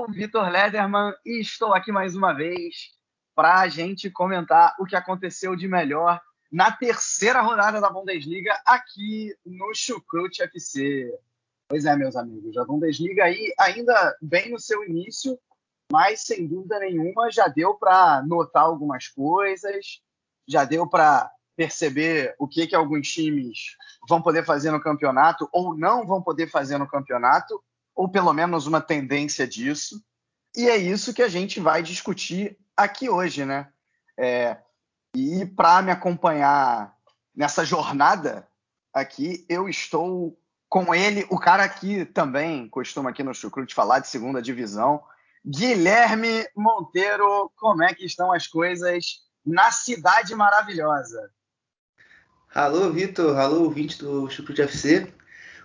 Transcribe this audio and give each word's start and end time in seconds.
Sou 0.00 0.08
o 0.08 0.12
Vitor 0.12 0.48
Lederman 0.48 1.12
e 1.26 1.40
estou 1.40 1.74
aqui 1.74 1.92
mais 1.92 2.16
uma 2.16 2.32
vez 2.32 2.90
para 3.34 3.60
a 3.60 3.68
gente 3.68 4.08
comentar 4.08 4.74
o 4.78 4.86
que 4.86 4.96
aconteceu 4.96 5.54
de 5.54 5.68
melhor 5.68 6.18
na 6.50 6.72
terceira 6.72 7.42
rodada 7.42 7.82
da 7.82 7.90
Bundesliga 7.90 8.58
aqui 8.64 9.34
no 9.44 9.74
Chucrute 9.74 10.42
FC. 10.42 11.12
Pois 11.68 11.84
é, 11.84 11.94
meus 11.96 12.16
amigos, 12.16 12.56
a 12.56 12.64
Bundesliga 12.64 13.24
aí 13.24 13.52
ainda 13.58 14.16
bem 14.22 14.50
no 14.50 14.58
seu 14.58 14.82
início, 14.84 15.38
mas 15.92 16.22
sem 16.22 16.46
dúvida 16.46 16.78
nenhuma 16.78 17.30
já 17.30 17.46
deu 17.46 17.74
para 17.74 18.22
notar 18.26 18.62
algumas 18.62 19.06
coisas, 19.06 20.00
já 20.48 20.64
deu 20.64 20.88
para 20.88 21.30
perceber 21.54 22.34
o 22.38 22.48
que, 22.48 22.66
que 22.66 22.74
alguns 22.74 23.06
times 23.12 23.76
vão 24.08 24.22
poder 24.22 24.46
fazer 24.46 24.70
no 24.70 24.80
campeonato 24.80 25.46
ou 25.52 25.76
não 25.76 26.06
vão 26.06 26.22
poder 26.22 26.46
fazer 26.46 26.78
no 26.78 26.88
campeonato 26.88 27.62
ou 28.00 28.08
pelo 28.08 28.32
menos 28.32 28.66
uma 28.66 28.80
tendência 28.80 29.46
disso. 29.46 30.02
E 30.56 30.70
é 30.70 30.76
isso 30.78 31.12
que 31.12 31.20
a 31.22 31.28
gente 31.28 31.60
vai 31.60 31.82
discutir 31.82 32.56
aqui 32.74 33.10
hoje, 33.10 33.44
né? 33.44 33.68
É, 34.18 34.56
e 35.14 35.44
para 35.44 35.82
me 35.82 35.90
acompanhar 35.92 36.96
nessa 37.36 37.62
jornada 37.62 38.48
aqui, 38.90 39.44
eu 39.50 39.68
estou 39.68 40.34
com 40.66 40.94
ele, 40.94 41.26
o 41.28 41.38
cara 41.38 41.68
que 41.68 42.06
também 42.06 42.70
costuma 42.70 43.10
aqui 43.10 43.22
no 43.22 43.34
Chucrute 43.34 43.74
falar 43.74 43.98
de 43.98 44.08
segunda 44.08 44.40
divisão, 44.40 45.02
Guilherme 45.44 46.46
Monteiro. 46.56 47.52
Como 47.54 47.82
é 47.82 47.92
que 47.92 48.06
estão 48.06 48.32
as 48.32 48.46
coisas 48.46 49.18
na 49.44 49.70
cidade 49.70 50.34
maravilhosa? 50.34 51.30
Alô, 52.54 52.90
Vitor. 52.90 53.38
Alô, 53.38 53.64
ouvinte 53.64 53.98
do 53.98 54.30
Chucrute 54.30 54.62
FC. 54.62 55.19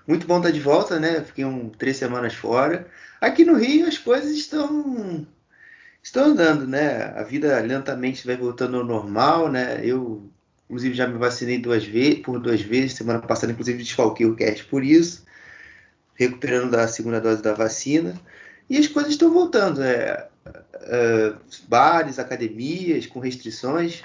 Muito 0.08 0.28
bom 0.28 0.38
estar 0.38 0.52
de 0.52 0.60
volta, 0.60 1.00
né? 1.00 1.22
Fiquei 1.24 1.46
um, 1.46 1.70
três 1.70 1.98
semanas 1.98 2.34
fora. 2.36 2.88
Aqui 3.20 3.44
no 3.44 3.56
Rio 3.56 3.88
as 3.88 3.98
coisas 3.98 4.32
estão 4.32 5.26
estão 6.02 6.26
andando, 6.26 6.68
né? 6.68 7.06
A 7.16 7.24
vida 7.24 7.60
lentamente 7.62 8.26
vai 8.26 8.38
voltando 8.38 8.78
ao 8.78 8.84
normal, 8.86 9.52
né? 9.52 9.82
Eu, 9.84 10.30
inclusive, 10.70 10.94
já 10.94 11.08
me 11.08 11.18
vacinei 11.18 11.58
duas 11.58 11.84
vezes, 11.84 12.20
por 12.20 12.40
duas 12.40 12.62
vezes. 12.62 12.94
Semana 12.94 13.20
passada, 13.20 13.52
inclusive, 13.52 13.80
desfalquei 13.80 14.28
o 14.28 14.36
cast 14.36 14.66
por 14.66 14.84
isso, 14.84 15.26
recuperando 16.14 16.72
da 16.72 16.88
segunda 16.88 17.20
dose 17.20 17.42
da 17.42 17.54
vacina. 17.54 18.14
E 18.70 18.78
as 18.78 18.88
coisas 18.88 19.14
estão 19.14 19.32
voltando. 19.34 19.82
É, 19.82 20.28
é, 20.84 21.34
bares, 21.68 22.20
academias 22.20 23.08
com 23.08 23.20
restrições, 23.20 24.04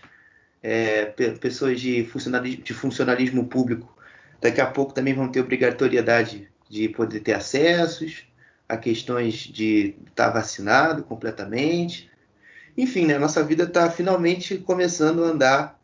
é, 0.63 1.07
pessoas 1.41 1.79
de 1.79 2.05
funcionalismo, 2.07 2.63
de 2.63 2.75
funcionalismo 2.75 3.47
público 3.47 4.00
Daqui 4.41 4.61
a 4.61 4.67
pouco 4.67 4.95
também 4.95 5.15
vão 5.15 5.29
ter 5.29 5.41
obrigatoriedade 5.41 6.49
de 6.69 6.89
poder 6.89 7.21
ter 7.21 7.35
acessos, 7.35 8.25
a 8.69 8.77
questões 8.77 9.35
de 9.35 9.97
estar 10.09 10.27
tá 10.27 10.31
vacinado 10.31 11.03
completamente. 11.03 12.11
Enfim, 12.77 13.07
né, 13.07 13.19
nossa 13.19 13.43
vida 13.43 13.65
está 13.65 13.91
finalmente 13.91 14.57
começando 14.59 15.25
a 15.25 15.29
andar 15.29 15.81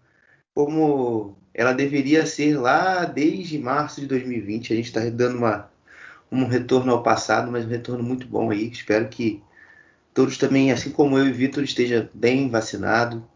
como 0.54 1.36
ela 1.52 1.72
deveria 1.72 2.24
ser 2.24 2.58
lá 2.58 3.04
desde 3.04 3.58
março 3.58 4.00
de 4.00 4.06
2020. 4.06 4.72
A 4.72 4.76
gente 4.76 4.86
está 4.86 5.00
dando 5.10 5.38
uma, 5.38 5.70
um 6.30 6.46
retorno 6.46 6.92
ao 6.92 7.02
passado, 7.02 7.50
mas 7.50 7.64
um 7.64 7.68
retorno 7.68 8.04
muito 8.04 8.26
bom 8.26 8.50
aí. 8.50 8.70
Espero 8.70 9.08
que 9.08 9.42
todos 10.14 10.38
também, 10.38 10.70
assim 10.70 10.90
como 10.90 11.18
eu 11.18 11.26
e 11.26 11.32
Vitor, 11.32 11.64
esteja 11.64 12.08
bem 12.14 12.48
vacinado, 12.48 13.26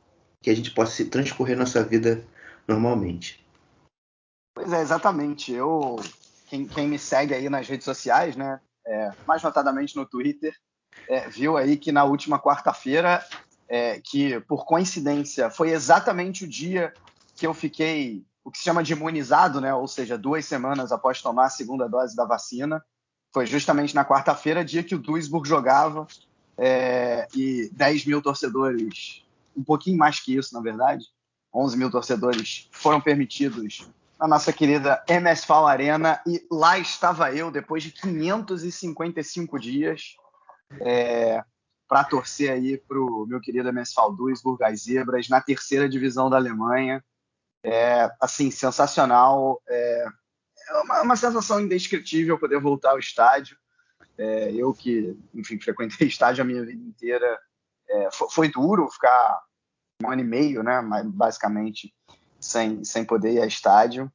que 0.40 0.48
a 0.48 0.54
gente 0.54 0.70
possa 0.70 1.04
transcorrer 1.04 1.58
nossa 1.58 1.82
vida 1.82 2.22
normalmente. 2.68 3.39
Pois 4.60 4.74
é, 4.74 4.82
exatamente. 4.82 5.52
Eu, 5.52 5.96
quem, 6.46 6.66
quem 6.66 6.86
me 6.86 6.98
segue 6.98 7.32
aí 7.32 7.48
nas 7.48 7.66
redes 7.66 7.86
sociais, 7.86 8.36
né, 8.36 8.60
é, 8.86 9.10
mais 9.26 9.42
notadamente 9.42 9.96
no 9.96 10.04
Twitter, 10.04 10.54
é, 11.08 11.26
viu 11.30 11.56
aí 11.56 11.78
que 11.78 11.90
na 11.90 12.04
última 12.04 12.38
quarta-feira, 12.38 13.24
é, 13.66 13.98
que 14.00 14.38
por 14.40 14.66
coincidência 14.66 15.48
foi 15.48 15.70
exatamente 15.70 16.44
o 16.44 16.48
dia 16.48 16.92
que 17.36 17.46
eu 17.46 17.54
fiquei 17.54 18.22
o 18.44 18.50
que 18.50 18.58
se 18.58 18.64
chama 18.64 18.82
de 18.82 18.92
imunizado, 18.92 19.62
né, 19.62 19.72
ou 19.72 19.88
seja, 19.88 20.18
duas 20.18 20.44
semanas 20.44 20.92
após 20.92 21.22
tomar 21.22 21.46
a 21.46 21.50
segunda 21.50 21.88
dose 21.88 22.14
da 22.14 22.26
vacina, 22.26 22.84
foi 23.32 23.46
justamente 23.46 23.94
na 23.94 24.04
quarta-feira, 24.04 24.64
dia 24.64 24.82
que 24.82 24.94
o 24.94 24.98
Duisburg 24.98 25.48
jogava 25.48 26.06
é, 26.58 27.26
e 27.34 27.70
10 27.72 28.04
mil 28.04 28.20
torcedores, 28.20 29.24
um 29.56 29.64
pouquinho 29.64 29.96
mais 29.96 30.20
que 30.20 30.36
isso, 30.36 30.52
na 30.52 30.60
verdade, 30.60 31.06
11 31.54 31.78
mil 31.78 31.90
torcedores 31.90 32.68
foram 32.72 33.00
permitidos 33.00 33.88
na 34.20 34.28
nossa 34.28 34.52
querida 34.52 35.02
MSFAL 35.08 35.66
Arena 35.66 36.20
e 36.26 36.46
lá 36.52 36.78
estava 36.78 37.34
eu 37.34 37.50
depois 37.50 37.82
de 37.82 37.90
555 37.90 39.58
dias 39.58 40.14
é, 40.78 41.42
para 41.88 42.04
torcer 42.04 42.50
aí 42.50 42.76
para 42.76 43.00
o 43.00 43.24
meu 43.26 43.40
querido 43.40 43.72
MSFAL 43.72 44.14
Duisburg, 44.14 44.62
as 44.62 44.82
Zebras, 44.82 45.30
na 45.30 45.40
terceira 45.40 45.88
divisão 45.88 46.28
da 46.28 46.36
Alemanha. 46.36 47.02
É, 47.64 48.10
assim, 48.20 48.50
sensacional. 48.50 49.60
É, 49.66 50.06
é 50.68 50.80
uma, 50.82 51.02
uma, 51.02 51.16
sensação 51.16 51.58
indescritível 51.58 52.38
poder 52.38 52.60
voltar 52.60 52.90
ao 52.90 52.98
estádio. 52.98 53.56
É, 54.18 54.52
eu 54.52 54.72
que, 54.74 55.18
enfim, 55.34 55.58
frequentei 55.58 56.06
estádio 56.08 56.42
a 56.42 56.46
minha 56.46 56.64
vida 56.64 56.82
inteira, 56.82 57.40
é, 57.88 58.10
foi, 58.12 58.30
foi 58.30 58.48
duro 58.48 58.88
ficar 58.90 59.40
um 60.02 60.10
ano 60.10 60.20
e 60.20 60.24
meio, 60.24 60.62
né, 60.62 60.80
basicamente, 61.06 61.92
sem, 62.40 62.82
sem 62.82 63.04
poder 63.04 63.34
ir 63.34 63.42
a 63.42 63.46
estádio. 63.46 64.10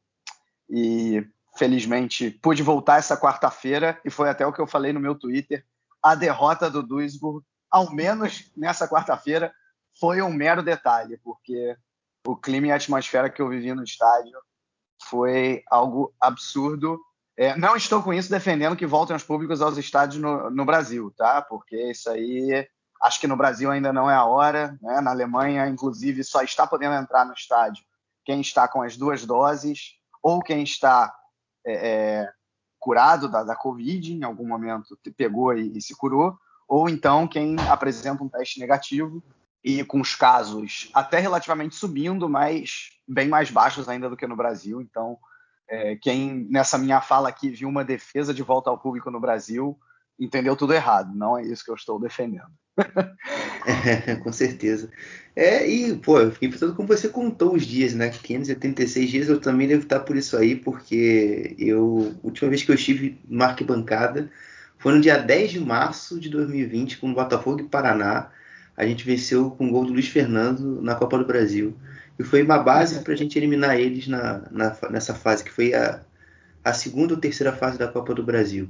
E 0.70 1.26
felizmente 1.56 2.30
pude 2.30 2.62
voltar 2.62 2.98
essa 2.98 3.16
quarta-feira 3.16 4.00
e 4.04 4.10
foi 4.10 4.30
até 4.30 4.46
o 4.46 4.52
que 4.52 4.60
eu 4.60 4.68
falei 4.68 4.92
no 4.92 5.00
meu 5.00 5.16
Twitter. 5.16 5.66
A 6.04 6.14
derrota 6.16 6.70
do 6.70 6.84
Duisburg, 6.84 7.46
ao 7.72 7.92
menos 7.92 8.52
nessa 8.56 8.88
quarta-feira, 8.88 9.54
foi 10.00 10.22
um 10.22 10.32
mero 10.32 10.62
detalhe, 10.62 11.18
porque 11.24 11.76
o 12.28 12.36
clima 12.36 12.68
e 12.68 12.72
a 12.72 12.76
atmosfera 12.76 13.30
que 13.30 13.42
eu 13.42 13.48
vivi 13.48 13.74
no 13.74 13.84
estádio 13.84 14.38
foi 15.04 15.64
algo 15.70 16.14
absurdo. 16.20 17.00
É, 17.38 17.56
não 17.58 17.76
estou 17.76 18.02
com 18.02 18.14
isso 18.14 18.30
defendendo 18.30 18.76
que 18.76 18.86
voltem 18.86 19.16
os 19.16 19.24
públicos 19.24 19.62
aos 19.62 19.78
estádios 19.78 20.22
no, 20.22 20.50
no, 20.50 20.66
Brasil, 20.66 21.14
tá? 21.16 21.42
Porque 21.42 21.92
isso 21.92 22.10
aí 22.10 22.68
acho 23.02 23.20
que 23.20 23.28
no 23.28 23.36
Brasil 23.36 23.70
ainda 23.70 23.94
não 23.94 24.10
é 24.10 24.16
a 24.16 24.26
hora. 24.26 24.78
Né? 24.82 25.02
Na 25.02 25.12
Alemanha, 25.12 25.68
inclusive, 25.68 26.24
só 26.24 26.42
está 26.42 26.66
podendo 26.66 26.96
entrar 26.96 27.26
no 27.26 27.34
estádio 27.34 27.84
quem 28.26 28.42
está 28.42 28.68
com 28.68 28.82
as 28.82 28.98
duas 28.98 29.26
doses 29.26 29.96
ou 30.22 30.42
quem 30.42 30.64
está 30.64 31.14
é, 31.66 31.74
é, 31.74 32.34
curado 32.80 33.30
da, 33.30 33.44
da 33.44 33.56
Covid, 33.56 34.14
em 34.14 34.24
algum 34.24 34.48
momento 34.48 34.98
pegou 35.16 35.54
e, 35.54 35.78
e, 35.78 35.82
se 35.82 35.96
curou, 35.96 36.38
ou 36.68 36.90
então 36.90 37.28
quem 37.28 37.56
apresenta 37.70 38.24
um 38.24 38.30
teste 38.30 38.60
negativo 38.60 39.24
e 39.64 39.84
com 39.84 40.02
os 40.02 40.16
casos 40.16 40.90
até 40.94 41.20
relativamente 41.20 41.76
subindo, 41.76 42.28
mas 42.28 42.90
bem 43.08 43.28
mais 43.28 43.50
baixos 43.50 43.88
ainda 43.88 44.10
do 44.10 44.18
que 44.18 44.28
no 44.28 44.36
Brasil. 44.36 44.82
Então, 44.82 45.18
é, 45.68 45.96
quem 45.96 46.48
nessa 46.50 46.78
minha 46.78 47.02
fala 47.02 47.30
aqui 47.30 47.50
viu 47.50 47.70
uma 47.70 47.84
defesa 47.84 48.34
de 48.34 48.44
volta 48.44 48.70
ao 48.70 48.78
público 48.78 49.10
no 49.10 49.20
Brasil 49.20 49.80
entendeu 50.20 50.56
tudo 50.56 50.74
errado. 50.74 51.14
Não 51.16 51.38
é 51.38 51.44
isso 51.44 51.64
que 51.64 51.72
eu 51.72 51.76
estou 51.76 52.00
defendendo. 52.00 52.52
é, 54.08 54.16
com 54.16 54.32
certeza. 54.32 54.90
É, 55.36 55.68
e, 55.68 55.96
pô, 55.98 56.20
eu 56.20 56.32
fiquei 56.32 56.50
pensando 56.50 56.76
como 56.76 56.88
você 56.88 57.10
contou 57.10 57.56
os 57.56 57.66
dias, 57.66 57.94
né? 57.94 58.10
576 58.10 59.10
dias 59.10 59.30
eu 59.30 59.40
também 59.40 59.68
devo 59.68 59.84
estar 59.84 60.02
por 60.02 60.16
isso 60.16 60.38
aí, 60.38 60.56
porque 60.56 61.56
eu, 61.58 62.16
a 62.24 62.28
última 62.28 62.50
vez 62.50 62.64
que 62.64 62.72
eu 62.72 62.76
estive 62.76 63.20
no 63.28 63.44
arquibancada 63.44 64.30
foi 64.78 64.94
no 64.94 65.02
dia 65.02 65.18
10 65.18 65.52
de 65.52 65.60
março 65.60 66.20
de 66.20 66.30
2020, 66.30 66.98
com 66.98 67.12
o 67.12 67.14
Botafogo 67.14 67.62
e 67.62 67.68
Paraná. 67.68 68.30
A 68.78 68.86
gente 68.86 69.06
venceu 69.06 69.52
com 69.52 69.68
o 69.68 69.72
gol 69.72 69.86
do 69.86 69.94
Luiz 69.94 70.08
Fernando 70.08 70.82
na 70.82 70.96
Copa 70.96 71.18
do 71.18 71.26
Brasil. 71.26 71.76
E 72.20 72.24
foi 72.24 72.44
uma 72.44 72.58
base 72.60 73.02
para 73.02 73.14
a 73.14 73.16
gente 73.18 73.38
eliminar 73.38 73.80
eles 73.80 74.08
na, 74.08 74.44
na, 74.52 74.78
nessa 74.90 75.14
fase, 75.14 75.44
que 75.44 75.52
foi 75.52 75.74
a, 75.74 76.02
a 76.64 76.74
segunda 76.74 77.14
ou 77.14 77.20
terceira 77.20 77.54
fase 77.54 77.78
da 77.78 77.88
Copa 77.88 78.14
do 78.14 78.24
Brasil. 78.24 78.70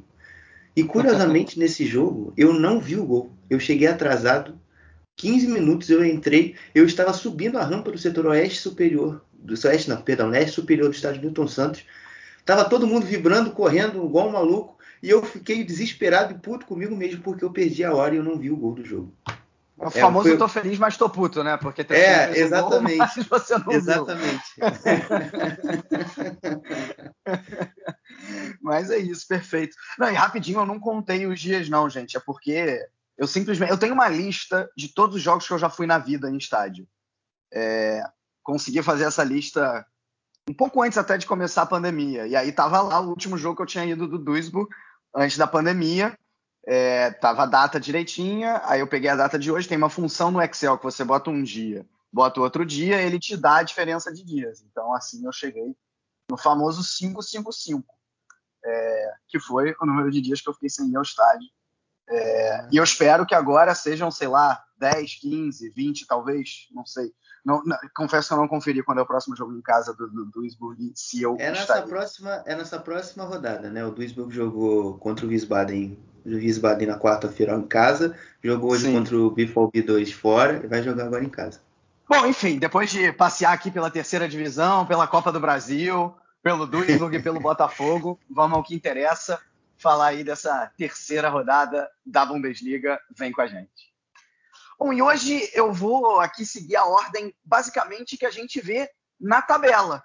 E 0.76 0.84
curiosamente, 0.84 1.58
nesse 1.58 1.86
jogo, 1.86 2.34
eu 2.36 2.54
não 2.54 2.80
vi 2.80 2.98
o 2.98 3.06
gol. 3.06 3.32
Eu 3.50 3.60
cheguei 3.60 3.88
atrasado 3.88 4.60
15 5.16 5.48
minutos 5.48 5.90
eu 5.90 6.04
entrei, 6.04 6.56
eu 6.74 6.86
estava 6.86 7.14
subindo 7.14 7.58
a 7.58 7.64
rampa 7.64 7.90
do 7.92 7.98
setor 7.98 8.26
oeste 8.28 8.60
superior, 8.60 9.24
do 9.34 9.54
oeste, 9.66 9.90
não, 9.90 10.02
perdão, 10.02 10.30
leste 10.30 10.56
superior 10.56 10.90
do 10.90 10.96
estádio 10.96 11.22
Milton 11.22 11.48
Santos. 11.48 11.86
Tava 12.46 12.70
todo 12.70 12.86
mundo 12.86 13.06
vibrando, 13.06 13.52
correndo, 13.52 14.06
igual 14.06 14.28
um 14.28 14.34
maluco, 14.34 14.78
e 15.02 15.10
eu 15.10 15.24
fiquei 15.24 15.64
desesperado 15.64 16.34
e 16.34 16.38
puto 16.38 16.66
comigo 16.66 16.94
mesmo 16.96 17.22
porque 17.22 17.46
eu 17.46 17.52
perdi 17.52 17.84
a 17.84 17.94
hora 17.94 18.14
e 18.14 18.18
eu 18.18 18.24
não 18.24 18.38
vi 18.38 18.52
o 18.52 18.58
gol 18.58 18.74
do 18.74 18.84
jogo. 18.84 19.14
O 19.78 19.90
famoso 19.90 20.28
é, 20.28 20.32
foi... 20.32 20.38
tô 20.38 20.48
feliz, 20.48 20.80
mas 20.80 20.96
tô 20.96 21.10
puto, 21.10 21.44
né? 21.44 21.58
Porque 21.58 21.84
tem 21.84 21.98
é, 21.98 22.40
exatamente. 22.40 22.98
Gol, 23.28 23.40
você 23.40 23.58
não 23.58 23.74
exatamente. 23.74 24.44
mas 28.66 28.90
é 28.90 28.98
isso, 28.98 29.28
perfeito. 29.28 29.76
Não, 29.98 30.10
e 30.10 30.14
rapidinho, 30.14 30.60
eu 30.60 30.66
não 30.66 30.80
contei 30.80 31.26
os 31.26 31.40
dias, 31.40 31.70
não, 31.70 31.90
gente. 31.90 32.18
É 32.18 32.20
porque 32.20 32.86
eu 33.18 33.28
simplesmente. 33.28 33.72
Eu 33.72 33.78
tenho 33.78 33.94
uma 33.94 34.10
lista 34.10 34.70
de 34.76 34.90
todos 34.90 35.16
os 35.16 35.22
jogos 35.22 35.48
que 35.48 35.54
eu 35.54 35.60
já 35.60 35.70
fui 35.70 35.86
na 35.88 35.98
vida 35.98 36.30
em 36.30 36.38
estádio. 36.38 36.88
É, 37.54 38.04
consegui 38.44 38.82
fazer 38.84 39.06
essa 39.06 39.24
lista 39.24 39.86
um 40.50 40.54
pouco 40.54 40.82
antes 40.82 40.98
até 40.98 41.18
de 41.18 41.26
começar 41.26 41.62
a 41.62 41.68
pandemia. 41.68 42.28
E 42.28 42.36
aí 42.36 42.52
tava 42.52 42.82
lá 42.82 43.00
o 43.00 43.10
último 43.10 43.38
jogo 43.38 43.56
que 43.56 43.62
eu 43.62 43.68
tinha 43.68 43.86
ido 43.86 44.08
do 44.08 44.20
Duisburg 44.20 44.70
antes 45.16 45.38
da 45.38 45.48
pandemia 45.48 46.16
é, 46.66 47.12
tava 47.12 47.44
a 47.44 47.46
data 47.46 47.80
direitinha, 47.80 48.62
aí 48.66 48.80
eu 48.80 48.88
peguei 48.88 49.10
a 49.10 49.16
data 49.16 49.38
de 49.38 49.52
hoje, 49.52 49.68
tem 49.68 49.78
uma 49.78 49.90
função 49.90 50.32
no 50.32 50.42
Excel 50.42 50.78
que 50.78 50.84
você 50.84 51.04
bota 51.04 51.30
um 51.30 51.44
dia, 51.44 51.86
bota 52.12 52.42
outro 52.42 52.66
dia, 52.66 53.02
ele 53.02 53.20
te 53.20 53.38
dá 53.38 53.58
a 53.58 53.64
diferença 53.64 54.12
de 54.12 54.24
dias. 54.24 54.62
Então, 54.62 54.94
assim, 54.94 55.24
eu 55.26 55.32
cheguei 55.32 55.76
no 56.30 56.38
famoso 56.38 56.82
555, 56.98 57.95
é, 58.66 59.12
que 59.28 59.40
foi 59.40 59.76
o 59.82 59.86
número 59.86 60.10
de 60.12 60.22
dias 60.22 60.42
que 60.42 60.50
eu 60.50 60.54
fiquei 60.54 60.70
sem 60.70 60.90
ir 60.90 60.96
ao 60.96 61.04
estádio. 61.04 61.48
É, 62.08 62.68
e 62.72 62.78
eu 62.78 62.84
espero 62.84 63.26
que 63.26 63.34
agora 63.34 63.74
sejam, 63.74 64.12
sei 64.12 64.28
lá, 64.28 64.64
10, 64.78 65.20
15, 65.22 65.70
20, 65.70 66.08
talvez, 66.08 66.68
não 66.72 66.86
sei. 66.86 67.12
Não, 67.44 67.62
não, 67.64 67.78
confesso 67.96 68.28
que 68.28 68.34
eu 68.34 68.38
não 68.40 68.48
conferi 68.48 68.84
quando 68.84 69.00
é 69.00 69.02
o 69.02 69.08
próximo 69.08 69.36
jogo 69.36 69.54
em 69.54 69.62
casa 69.62 69.94
do, 69.94 70.08
do 70.08 70.26
Duisburg, 70.26 70.92
se 70.96 71.22
eu 71.22 71.36
é 71.40 71.52
nessa 71.52 71.82
próxima 71.84 72.44
É 72.46 72.56
nessa 72.56 72.80
próxima 72.80 73.24
rodada, 73.24 73.70
né? 73.70 73.86
O 73.86 73.92
Duisburg 73.92 74.34
jogou 74.34 74.98
contra 74.98 75.26
o 75.26 75.30
Wiesbaden 75.30 75.98
o 76.26 76.30
Wiesbaden 76.30 76.88
na 76.88 76.98
quarta-feira 76.98 77.54
em 77.54 77.62
casa, 77.62 78.18
jogou 78.44 78.72
hoje 78.72 78.86
Sim. 78.86 78.94
contra 78.94 79.16
o 79.16 79.30
Bifol 79.30 79.72
B2 79.72 80.12
fora 80.12 80.60
e 80.64 80.68
vai 80.68 80.82
jogar 80.82 81.06
agora 81.06 81.24
em 81.24 81.30
casa. 81.30 81.62
Bom, 82.10 82.26
enfim, 82.26 82.58
depois 82.58 82.90
de 82.90 83.12
passear 83.14 83.54
aqui 83.54 83.72
pela 83.72 83.92
terceira 83.92 84.28
divisão, 84.28 84.86
pela 84.86 85.08
Copa 85.08 85.32
do 85.32 85.40
Brasil, 85.40 86.14
pelo 86.46 86.68
Duisburg 86.68 87.18
e 87.18 87.24
pelo 87.24 87.40
Botafogo, 87.40 88.20
vamos 88.30 88.56
ao 88.56 88.64
que 88.64 88.76
interessa, 88.76 89.42
falar 89.80 90.10
aí 90.10 90.24
dessa 90.24 90.72
terceira 90.78 91.28
rodada 91.28 91.90
da 92.06 92.24
Bundesliga. 92.24 93.02
Vem 93.18 93.32
com 93.32 93.42
a 93.42 93.48
gente. 93.48 93.92
Bom, 94.78 94.94
e 94.94 95.02
hoje 95.02 95.50
eu 95.56 95.74
vou 95.74 96.20
aqui 96.20 96.46
seguir 96.46 96.76
a 96.76 96.86
ordem 96.86 97.34
basicamente 97.44 98.16
que 98.16 98.28
a 98.28 98.30
gente 98.30 98.62
vê 98.62 98.88
na 99.20 99.42
tabela 99.42 100.04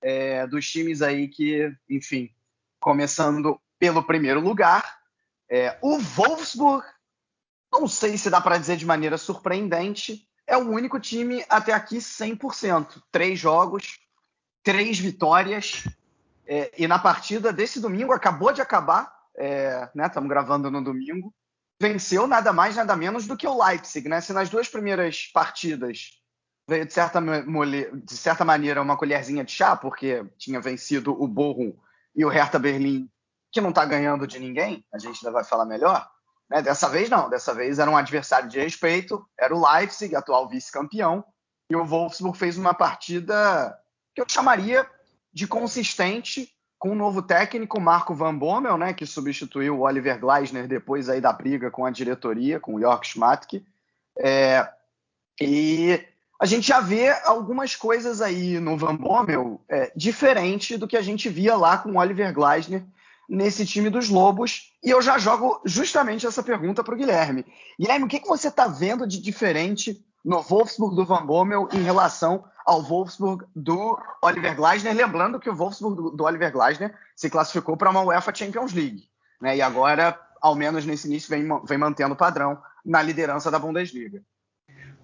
é, 0.00 0.46
dos 0.46 0.70
times 0.70 1.02
aí 1.02 1.26
que, 1.26 1.68
enfim, 1.90 2.30
começando 2.78 3.60
pelo 3.76 4.04
primeiro 4.04 4.38
lugar, 4.38 5.00
é, 5.50 5.76
o 5.82 5.98
Wolfsburg, 5.98 6.86
não 7.72 7.88
sei 7.88 8.16
se 8.16 8.30
dá 8.30 8.40
para 8.40 8.58
dizer 8.58 8.76
de 8.76 8.86
maneira 8.86 9.18
surpreendente, 9.18 10.24
é 10.46 10.56
o 10.56 10.70
único 10.70 11.00
time 11.00 11.44
até 11.48 11.72
aqui 11.72 11.96
100%. 11.96 13.02
Três 13.10 13.40
jogos, 13.40 14.03
três 14.64 14.98
vitórias. 14.98 15.84
É, 16.46 16.72
e 16.76 16.88
na 16.88 16.98
partida 16.98 17.52
desse 17.52 17.78
domingo, 17.78 18.12
acabou 18.12 18.52
de 18.52 18.60
acabar, 18.60 19.14
estamos 19.36 19.36
é, 19.36 19.90
né, 19.94 20.28
gravando 20.28 20.70
no 20.70 20.82
domingo, 20.82 21.32
venceu 21.80 22.26
nada 22.26 22.52
mais, 22.52 22.74
nada 22.74 22.96
menos 22.96 23.26
do 23.26 23.36
que 23.36 23.46
o 23.46 23.64
Leipzig. 23.64 24.08
Né? 24.08 24.20
Se 24.20 24.32
nas 24.32 24.50
duas 24.50 24.68
primeiras 24.68 25.30
partidas 25.32 26.20
veio 26.68 26.86
de 26.86 26.92
certa, 26.92 27.20
de 27.20 28.16
certa 28.16 28.44
maneira 28.44 28.82
uma 28.82 28.96
colherzinha 28.96 29.44
de 29.44 29.52
chá, 29.52 29.76
porque 29.76 30.24
tinha 30.38 30.60
vencido 30.60 31.12
o 31.22 31.28
Bochum 31.28 31.76
e 32.16 32.24
o 32.24 32.28
Hertha 32.28 32.58
Berlim 32.58 33.08
que 33.52 33.60
não 33.60 33.70
está 33.70 33.84
ganhando 33.84 34.26
de 34.26 34.40
ninguém, 34.40 34.84
a 34.92 34.98
gente 34.98 35.24
ainda 35.24 35.30
vai 35.32 35.44
falar 35.44 35.64
melhor. 35.64 36.10
Né? 36.50 36.60
Dessa 36.60 36.88
vez 36.88 37.08
não, 37.08 37.30
dessa 37.30 37.54
vez 37.54 37.78
era 37.78 37.88
um 37.88 37.96
adversário 37.96 38.48
de 38.48 38.58
respeito, 38.58 39.24
era 39.38 39.54
o 39.54 39.64
Leipzig, 39.64 40.16
atual 40.16 40.48
vice-campeão, 40.48 41.24
e 41.70 41.76
o 41.76 41.84
Wolfsburg 41.84 42.36
fez 42.36 42.58
uma 42.58 42.74
partida 42.74 43.78
que 44.14 44.20
eu 44.20 44.26
chamaria 44.28 44.86
de 45.32 45.46
consistente, 45.46 46.48
com 46.78 46.90
o 46.90 46.94
novo 46.94 47.22
técnico, 47.22 47.80
Marco 47.80 48.14
Van 48.14 48.36
Bommel, 48.36 48.76
né, 48.76 48.92
que 48.92 49.06
substituiu 49.06 49.78
o 49.78 49.80
Oliver 49.80 50.20
Gleisner 50.20 50.68
depois 50.68 51.08
aí 51.08 51.20
da 51.20 51.32
briga 51.32 51.70
com 51.70 51.84
a 51.84 51.90
diretoria, 51.90 52.60
com 52.60 52.74
o 52.74 52.80
Jörg 52.80 53.02
Schmatke. 53.04 53.64
É, 54.18 54.68
e 55.40 56.00
a 56.40 56.46
gente 56.46 56.68
já 56.68 56.80
vê 56.80 57.10
algumas 57.24 57.74
coisas 57.74 58.20
aí 58.20 58.60
no 58.60 58.76
Van 58.76 58.94
Bommel 58.94 59.60
é, 59.68 59.90
diferente 59.96 60.76
do 60.76 60.86
que 60.86 60.96
a 60.96 61.02
gente 61.02 61.28
via 61.28 61.56
lá 61.56 61.78
com 61.78 61.92
o 61.92 61.98
Oliver 61.98 62.32
Gleisner 62.32 62.84
nesse 63.28 63.64
time 63.64 63.88
dos 63.88 64.08
Lobos. 64.08 64.72
E 64.82 64.90
eu 64.90 65.00
já 65.00 65.18
jogo 65.18 65.60
justamente 65.64 66.26
essa 66.26 66.42
pergunta 66.42 66.84
para 66.84 66.94
o 66.94 66.98
Guilherme. 66.98 67.46
Guilherme, 67.80 68.04
o 68.04 68.08
que, 68.08 68.20
que 68.20 68.28
você 68.28 68.48
está 68.48 68.68
vendo 68.68 69.06
de 69.06 69.20
diferente 69.20 70.04
no 70.24 70.42
Wolfsburg 70.42 70.94
do 70.94 71.04
Van 71.04 71.24
Bommel 71.24 71.68
em 71.72 71.82
relação 71.82 72.44
ao 72.64 72.82
Wolfsburg 72.82 73.44
do 73.54 73.98
Oliver 74.22 74.54
Gleisner? 74.56 74.94
Lembrando 74.94 75.38
que 75.38 75.50
o 75.50 75.54
Wolfsburg 75.54 76.16
do, 76.16 76.24
Oliver 76.24 76.52
Gleisner 76.52 76.94
se 77.14 77.30
classificou 77.30 77.76
para 77.76 77.90
uma 77.90 78.02
UEFA 78.02 78.34
Champions 78.34 78.72
League. 78.72 79.08
Né? 79.40 79.56
E 79.56 79.62
agora, 79.62 80.18
ao 80.40 80.54
menos 80.54 80.86
nesse 80.86 81.06
início, 81.06 81.28
vem, 81.28 81.46
vem 81.64 81.78
mantendo 81.78 82.14
o 82.14 82.16
padrão 82.16 82.58
na 82.84 83.02
liderança 83.02 83.50
da 83.50 83.58
Bundesliga. 83.58 84.22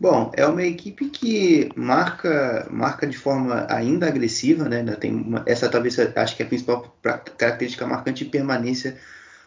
Bom, 0.00 0.32
é 0.34 0.46
uma 0.46 0.62
equipe 0.62 1.10
que 1.10 1.68
marca, 1.76 2.66
marca 2.70 3.06
de 3.06 3.18
forma 3.18 3.66
ainda 3.68 4.08
agressiva, 4.08 4.66
né? 4.66 4.82
Tem 4.96 5.14
uma, 5.14 5.42
essa 5.44 5.68
talvez 5.68 5.98
acho 5.98 6.36
que 6.36 6.42
é 6.42 6.46
a 6.46 6.48
principal 6.48 6.96
característica 7.36 7.86
marcante 7.86 8.24
de 8.24 8.30
permanência 8.30 8.96